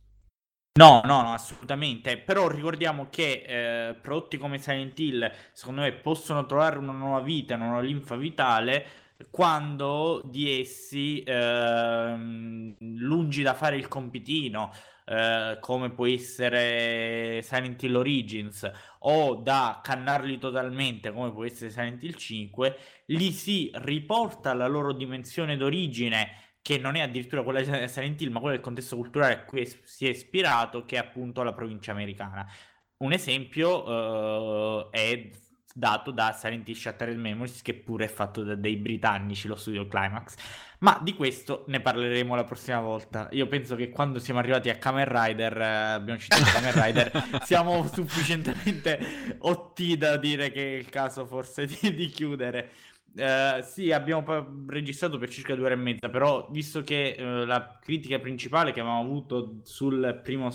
No, 0.77 1.03
no, 1.05 1.23
no, 1.23 1.33
assolutamente. 1.33 2.19
Però 2.19 2.49
ricordiamo 2.49 3.09
che 3.09 3.44
eh, 3.47 3.94
prodotti 3.94 4.39
come 4.39 4.59
Silent 4.59 4.99
Hill, 4.99 5.33
secondo 5.53 5.83
me, 5.83 5.93
possono 5.93 6.47
trovare 6.47 6.78
una 6.78 6.93
nuova 6.93 7.20
vita, 7.20 7.55
una 7.55 7.67
nuova 7.67 7.83
linfa 7.83 8.17
vitale 8.17 9.03
quando 9.31 10.20
di 10.25 10.61
essi, 10.61 11.23
ehm, 11.25 12.75
lungi 12.81 13.43
da 13.43 13.55
fare 13.55 13.77
il 13.77 13.86
compitino, 13.86 14.73
eh, 15.05 15.58
come 15.60 15.91
può 15.91 16.07
essere 16.07 17.41
Silent 17.42 17.83
Hill 17.83 17.94
Origins, 17.97 18.70
o 19.00 19.34
da 19.36 19.81
cannarli 19.83 20.39
totalmente, 20.39 21.12
come 21.12 21.33
può 21.33 21.44
essere 21.44 21.70
Silent 21.70 22.02
Hill 22.02 22.15
5, 22.15 22.76
li 23.07 23.31
si 23.33 23.70
riporta 23.74 24.50
alla 24.50 24.66
loro 24.66 24.92
dimensione 24.92 25.57
d'origine 25.57 26.42
che 26.65 26.78
non 26.78 26.94
è 26.94 27.00
addirittura 27.00 27.42
quella 27.42 27.60
di 27.60 27.89
Silent 27.89 28.18
Hill, 28.23 28.31
ma 28.33 28.41
quella 28.41 28.55
del 28.55 28.65
contesto 28.65 28.97
culturale 28.97 29.34
a 29.34 29.44
cui 29.44 29.70
si 29.83 30.07
è 30.07 30.10
ispirato, 30.10 30.86
che 30.86 30.97
è 30.97 30.99
appunto 30.99 31.42
la 31.42 31.52
provincia 31.52 31.92
americana. 31.92 32.50
Un 32.99 33.12
esempio 33.12 33.84
uh, 33.86 34.91
è 34.91 35.28
dato 35.74 36.10
da 36.10 36.33
Silent 36.33 36.66
Hill 36.66 36.76
Shattered 36.76 37.18
Memories, 37.18 37.60
che 37.60 37.74
pure 37.74 38.07
è 38.07 38.08
fatto 38.08 38.42
da 38.42 38.55
dei 38.55 38.76
britannici, 38.76 39.47
lo 39.47 39.57
studio 39.57 39.86
Climax. 39.86 40.36
Ma 40.85 41.01
di 41.03 41.15
questo 41.15 41.65
ne 41.69 41.81
parleremo 41.81 42.35
la 42.35 42.45
prossima 42.45 42.79
volta. 42.79 43.27
Io 43.31 43.47
penso 43.47 43.75
che 43.75 43.89
quando 43.89 44.19
siamo 44.19 44.39
arrivati 44.39 44.69
a 44.69 44.77
Kamen 44.77 45.07
Rider, 45.09 45.59
eh, 45.59 45.65
abbiamo 45.65 46.21
citato 46.21 46.43
Kamen 46.53 46.73
Rider, 46.75 47.41
siamo 47.43 47.87
sufficientemente 47.87 49.37
otti 49.39 49.97
da 49.97 50.19
dire 50.19 50.51
che 50.53 50.75
è 50.75 50.79
il 50.79 50.91
caso 50.91 51.25
forse 51.25 51.65
di, 51.65 51.95
di 51.95 52.09
chiudere. 52.09 52.71
Uh, 53.17 53.63
sì, 53.63 53.93
abbiamo 53.93 54.25
registrato 54.67 55.17
per 55.17 55.31
circa 55.31 55.55
due 55.55 55.65
ore 55.67 55.75
e 55.75 55.79
mezza, 55.79 56.11
però 56.11 56.49
visto 56.51 56.83
che 56.83 57.17
uh, 57.19 57.47
la 57.47 57.79
critica 57.81 58.19
principale 58.19 58.73
che 58.73 58.81
avevamo 58.81 59.01
avuto 59.01 59.61
sul 59.63 60.21
primo 60.23 60.51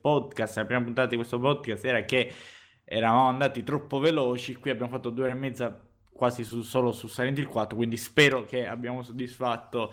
podcast, 0.00 0.56
la 0.56 0.64
prima 0.64 0.82
puntata 0.82 1.10
di 1.10 1.16
questo 1.16 1.38
podcast, 1.38 1.84
era 1.84 2.04
che 2.04 2.32
eravamo 2.82 3.28
andati 3.28 3.62
troppo 3.62 4.00
veloci, 4.00 4.56
qui 4.56 4.70
abbiamo 4.70 4.90
fatto 4.90 5.10
due 5.10 5.26
ore 5.26 5.32
e 5.32 5.36
mezza 5.36 5.89
quasi 6.20 6.44
su, 6.44 6.60
solo 6.60 6.92
su 6.92 7.08
Silent 7.08 7.38
Hill 7.38 7.46
4, 7.46 7.74
quindi 7.74 7.96
spero 7.96 8.44
che 8.44 8.66
abbiamo 8.66 9.02
soddisfatto 9.02 9.90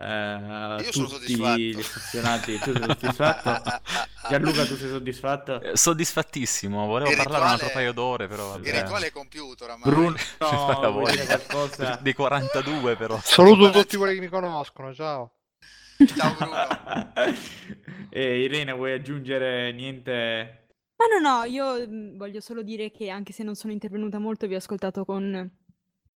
Uh, 0.00 0.80
Io 0.80 0.92
sono 0.92 1.08
soddisfatto. 1.08 1.58
gli 1.60 1.78
affezionati, 1.78 2.58
tu 2.58 2.72
sei 2.72 2.82
soddisfatto? 2.82 3.80
Gianluca, 4.30 4.64
tu 4.64 4.76
sei 4.76 4.88
soddisfatto? 4.88 5.60
Eh, 5.60 5.76
soddisfattissimo, 5.76 6.86
volevo 6.86 7.10
Il 7.10 7.16
parlare 7.16 7.34
rituale- 7.34 7.44
un 7.44 7.50
altro 7.50 7.68
paio 7.70 7.92
d'ore, 7.92 8.26
però. 8.26 8.56
Il 8.56 8.62
vabbè. 8.62 8.80
rituale 8.80 9.06
è 9.08 9.10
compiuto 9.10 9.64
oramai. 9.64 9.90
Bruno, 9.90 10.16
voglia. 10.90 11.26
qualcosa? 11.26 11.98
Dei 12.00 12.14
42, 12.14 12.96
però. 12.96 13.20
Saluto 13.22 13.68
tutti 13.68 13.98
quelli 13.98 14.14
che 14.14 14.20
mi 14.20 14.28
conoscono, 14.28 14.94
ciao. 14.94 15.34
Ciao 16.16 16.34
Bruno. 16.34 17.34
e 18.08 18.40
Irene, 18.40 18.72
vuoi 18.72 18.92
aggiungere 18.92 19.70
niente? 19.72 20.60
Ma 20.96 21.06
no, 21.06 21.18
no, 21.18 21.44
io 21.44 21.86
mm, 21.86 22.16
voglio 22.18 22.40
solo 22.40 22.62
dire 22.62 22.90
che 22.90 23.08
anche 23.08 23.32
se 23.32 23.42
non 23.42 23.54
sono 23.54 23.72
intervenuta 23.72 24.18
molto, 24.18 24.46
vi 24.46 24.54
ho 24.54 24.58
ascoltato 24.58 25.04
con 25.06 25.50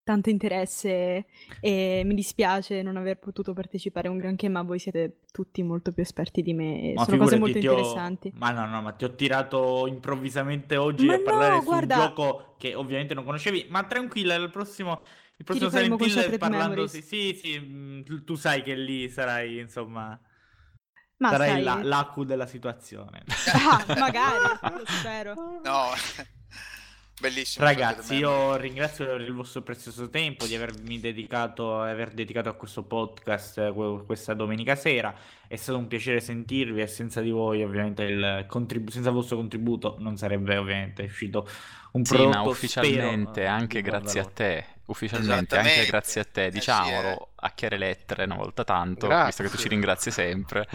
tanto 0.05 0.29
interesse 0.29 1.25
e 1.59 2.03
mi 2.05 2.13
dispiace 2.13 2.81
non 2.83 2.95
aver 2.95 3.17
potuto 3.17 3.53
partecipare 3.53 4.07
a 4.07 4.11
un 4.11 4.17
granché, 4.17 4.47
ma 4.47 4.61
voi 4.61 4.77
siete 4.79 5.17
tutti 5.31 5.63
molto 5.63 5.91
più 5.91 6.03
esperti 6.03 6.43
di 6.43 6.53
me 6.53 6.93
Ma 6.93 7.03
sono 7.03 7.17
cose 7.17 7.37
molto 7.39 7.57
ho- 7.57 7.61
interessanti. 7.61 8.31
Ma 8.35 8.51
no, 8.51 8.67
no, 8.67 8.81
ma 8.83 8.91
ti 8.91 9.03
ho 9.03 9.15
tirato 9.15 9.87
improvvisamente 9.87 10.77
oggi 10.77 11.07
Ma 11.07 11.15
a 11.15 11.19
parlare 11.19 11.55
no, 11.55 11.61
su 11.61 11.65
guarda- 11.65 11.95
un 11.95 12.01
gioco 12.01 12.55
che 12.57 12.75
ovviamente 12.75 13.13
non 13.15 13.25
conoscevi, 13.25 13.65
ma 13.69 13.83
tranquilla, 13.83 14.35
il 14.35 14.49
prossimo, 14.51 15.01
il 15.37 15.43
prossimo 15.43 15.69
Silent 15.69 15.97
con 15.97 16.07
Hill 16.07 16.37
parlando... 16.37 16.87
Sì, 16.87 17.01
sì, 17.01 17.33
sì, 17.33 17.59
mm, 17.59 18.01
tu, 18.23 18.35
sai 18.35 18.61
che 18.61 18.75
lì 18.75 19.09
sarai, 19.09 19.57
insomma, 19.57 20.17
Ma 21.17 21.29
sarai 21.31 21.49
sai, 21.49 21.63
la- 21.63 21.79
l'ACU 21.81 22.23
della 22.25 22.45
situazione. 22.45 23.23
ah, 23.53 23.83
magari, 23.97 24.37
lo 24.61 24.83
spero. 24.85 25.33
No, 25.63 25.89
bellissimo. 27.19 27.65
Ragazzi, 27.65 28.01
Shattered 28.01 28.19
io 28.21 28.55
ringrazio 28.57 29.05
per 29.05 29.21
il 29.21 29.33
vostro 29.33 29.61
prezioso 29.61 30.09
tempo 30.09 30.45
di 30.45 30.55
avermi 30.55 30.99
dedicato, 30.99 31.79
aver 31.81 32.11
dedicato 32.11 32.49
a 32.49 32.53
questo 32.53 32.83
podcast 32.83 33.57
eh, 33.59 33.71
que- 33.73 34.03
questa 34.05 34.33
domenica 34.33 34.75
sera. 34.75 35.15
È 35.47 35.55
stato 35.55 35.77
un 35.77 35.87
piacere 35.87 36.19
sentirvi 36.19 36.81
e 36.81 36.87
senza 36.87 37.21
di 37.21 37.29
voi, 37.31 37.63
ovviamente, 37.63 38.03
il 38.03 38.45
contribu- 38.47 38.91
senza 38.91 39.09
il 39.09 39.15
vostro 39.15 39.37
contributo 39.37 39.95
non 39.99 40.17
sarebbe 40.17 40.57
ovviamente 40.57 41.03
uscito 41.03 41.47
un 41.93 42.03
Sì, 42.03 42.15
prodotto 42.15 42.37
ma 42.37 42.41
ufficialmente 42.49 43.41
spero, 43.41 43.49
anche 43.55 43.81
di 43.81 43.89
buon 43.89 44.01
grazie 44.01 44.19
a 44.19 44.25
te. 44.25 44.65
Ufficialmente 44.87 45.57
anche 45.57 45.85
grazie 45.85 46.21
a 46.21 46.25
te, 46.25 46.45
Eh 46.45 46.51
sì, 46.51 46.57
diciamolo 46.59 47.07
eh. 47.07 47.27
a 47.35 47.51
chiare 47.51 47.77
lettere 47.77 48.25
una 48.25 48.35
volta 48.35 48.63
tanto, 48.63 49.07
Grazie. 49.07 49.25
visto 49.25 49.43
che 49.43 49.49
tu 49.49 49.57
ci 49.57 49.67
ringrazi 49.67 50.11
sempre. 50.11 50.67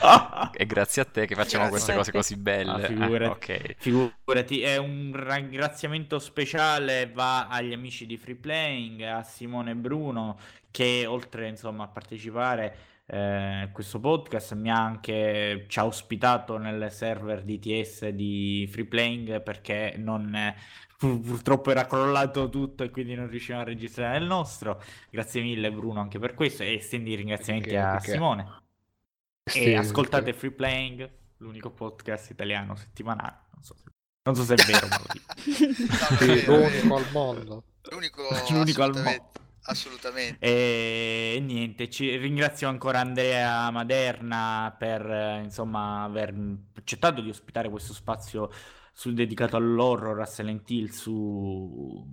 È 0.53 0.67
grazie 0.67 1.03
a 1.03 1.05
te 1.05 1.27
che 1.27 1.35
facciamo 1.35 1.69
Grazie. 1.69 1.71
queste 1.71 1.95
cose 1.95 2.13
così 2.13 2.37
belle. 2.37 2.85
Ah, 2.85 2.87
figurati. 2.87 3.53
Eh, 3.53 3.57
ok. 3.57 3.75
Figurati, 3.79 4.63
è 4.63 4.77
un 4.79 5.13
ringraziamento 5.15 6.19
speciale 6.19 7.11
va 7.13 7.49
agli 7.49 7.73
amici 7.73 8.07
di 8.07 8.17
Free 8.17 8.37
Playing, 8.37 9.03
a 9.03 9.23
Simone 9.23 9.73
e 9.73 9.75
Bruno 9.75 10.39
che 10.71 11.05
oltre 11.07 11.49
insomma 11.49 11.85
a 11.85 11.89
partecipare 11.89 12.77
eh, 13.07 13.63
a 13.63 13.69
questo 13.73 13.99
podcast 13.99 14.55
mi 14.55 14.71
ha 14.71 14.81
anche 14.81 15.65
ci 15.69 15.79
ha 15.79 15.85
ospitato 15.85 16.59
nel 16.59 16.91
server 16.93 17.43
DTS 17.43 18.09
di 18.09 18.69
Free 18.71 18.87
Playing 18.87 19.43
perché 19.43 19.95
non 19.97 20.33
eh, 20.35 20.55
purtroppo 21.01 21.71
era 21.71 21.87
crollato 21.87 22.49
tutto 22.51 22.85
e 22.85 22.91
quindi 22.91 23.15
non 23.15 23.29
riuscivamo 23.29 23.63
a 23.63 23.67
registrare 23.67 24.19
il 24.19 24.25
nostro. 24.27 24.83
Grazie 25.11 25.43
mille 25.43 25.73
Bruno 25.73 26.01
anche 26.01 26.19
per 26.19 26.35
questo 26.35 26.63
e 26.63 26.75
estendi 26.75 27.13
i 27.13 27.15
ringraziamenti 27.17 27.71
che, 27.71 27.79
a 27.79 27.99
che. 28.01 28.13
Simone. 28.13 28.55
Sì, 29.45 29.73
E 29.73 29.77
ascoltate 29.77 30.33
sì. 30.33 30.39
Free 30.39 30.53
Playing, 30.53 31.11
l'unico 31.39 31.71
podcast 31.73 32.31
italiano 32.31 32.75
settimanale. 32.77 33.47
Non 33.55 33.63
so 33.65 33.75
se, 33.77 33.91
non 34.23 34.35
so 34.37 34.45
se 34.45 34.55
è 34.55 34.59
vero, 34.59 34.89
ma 34.89 34.99
lo 34.99 35.07
dico. 35.09 35.35
No, 35.99 36.17
Sì, 36.17 36.31
è 36.31 36.43
vero, 36.43 36.69
è 36.69 36.69
l'unico 36.69 36.95
al 36.97 37.07
mondo. 37.11 37.65
L'unico, 37.91 38.23
L'unico 38.49 38.83
al 38.83 38.95
assolutamente, 38.95 39.03
mondo. 39.03 39.33
assolutamente. 39.63 40.39
E 40.39 41.39
niente, 41.43 41.91
ci 41.91 42.17
ringrazio 42.17 42.69
ancora 42.69 43.01
Andrea 43.01 43.71
Maderna 43.71 44.75
per 44.79 45.05
eh, 45.11 45.43
insomma 45.43 46.03
aver 46.05 46.35
accettato 46.75 47.21
di 47.21 47.29
ospitare 47.29 47.69
questo 47.69 47.93
spazio 47.93 48.51
sul- 49.01 49.15
dedicato 49.15 49.57
all'horror, 49.57 50.21
a 50.21 50.27
Silent 50.27 50.69
Hill 50.69 50.89
su, 50.91 52.07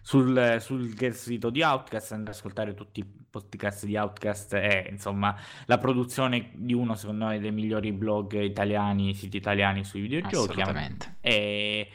sul, 0.00 0.56
sul 0.60 0.94
sito 1.14 1.50
di 1.50 1.62
Outcast, 1.62 2.12
andate 2.12 2.30
ad 2.30 2.36
ascoltare 2.36 2.74
tutti 2.74 3.00
i 3.00 3.04
podcast 3.28 3.84
di 3.86 3.96
Outcast 3.96 4.54
e 4.54 4.86
insomma 4.88 5.34
la 5.66 5.78
produzione 5.78 6.52
di 6.54 6.74
uno 6.74 6.94
secondo 6.94 7.26
me 7.26 7.40
dei 7.40 7.50
migliori 7.50 7.92
blog 7.92 8.34
italiani, 8.40 9.14
siti 9.14 9.36
italiani 9.38 9.82
sui 9.82 10.02
videogiochi. 10.02 10.60
Assolutamente. 10.60 11.16
E 11.20 11.88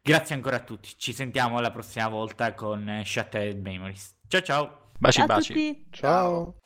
grazie 0.00 0.36
ancora 0.36 0.56
a 0.56 0.62
tutti, 0.62 0.90
ci 0.96 1.12
sentiamo 1.12 1.58
la 1.58 1.72
prossima 1.72 2.06
volta 2.08 2.54
con 2.54 3.02
Shattered 3.04 3.60
Memories. 3.60 4.14
Ciao 4.28 4.42
ciao! 4.42 4.90
Baci 4.96 5.16
Ciao 5.18 5.24
a 5.24 5.34
baci. 5.34 5.52
tutti! 5.52 5.86
Ciao. 5.90 6.61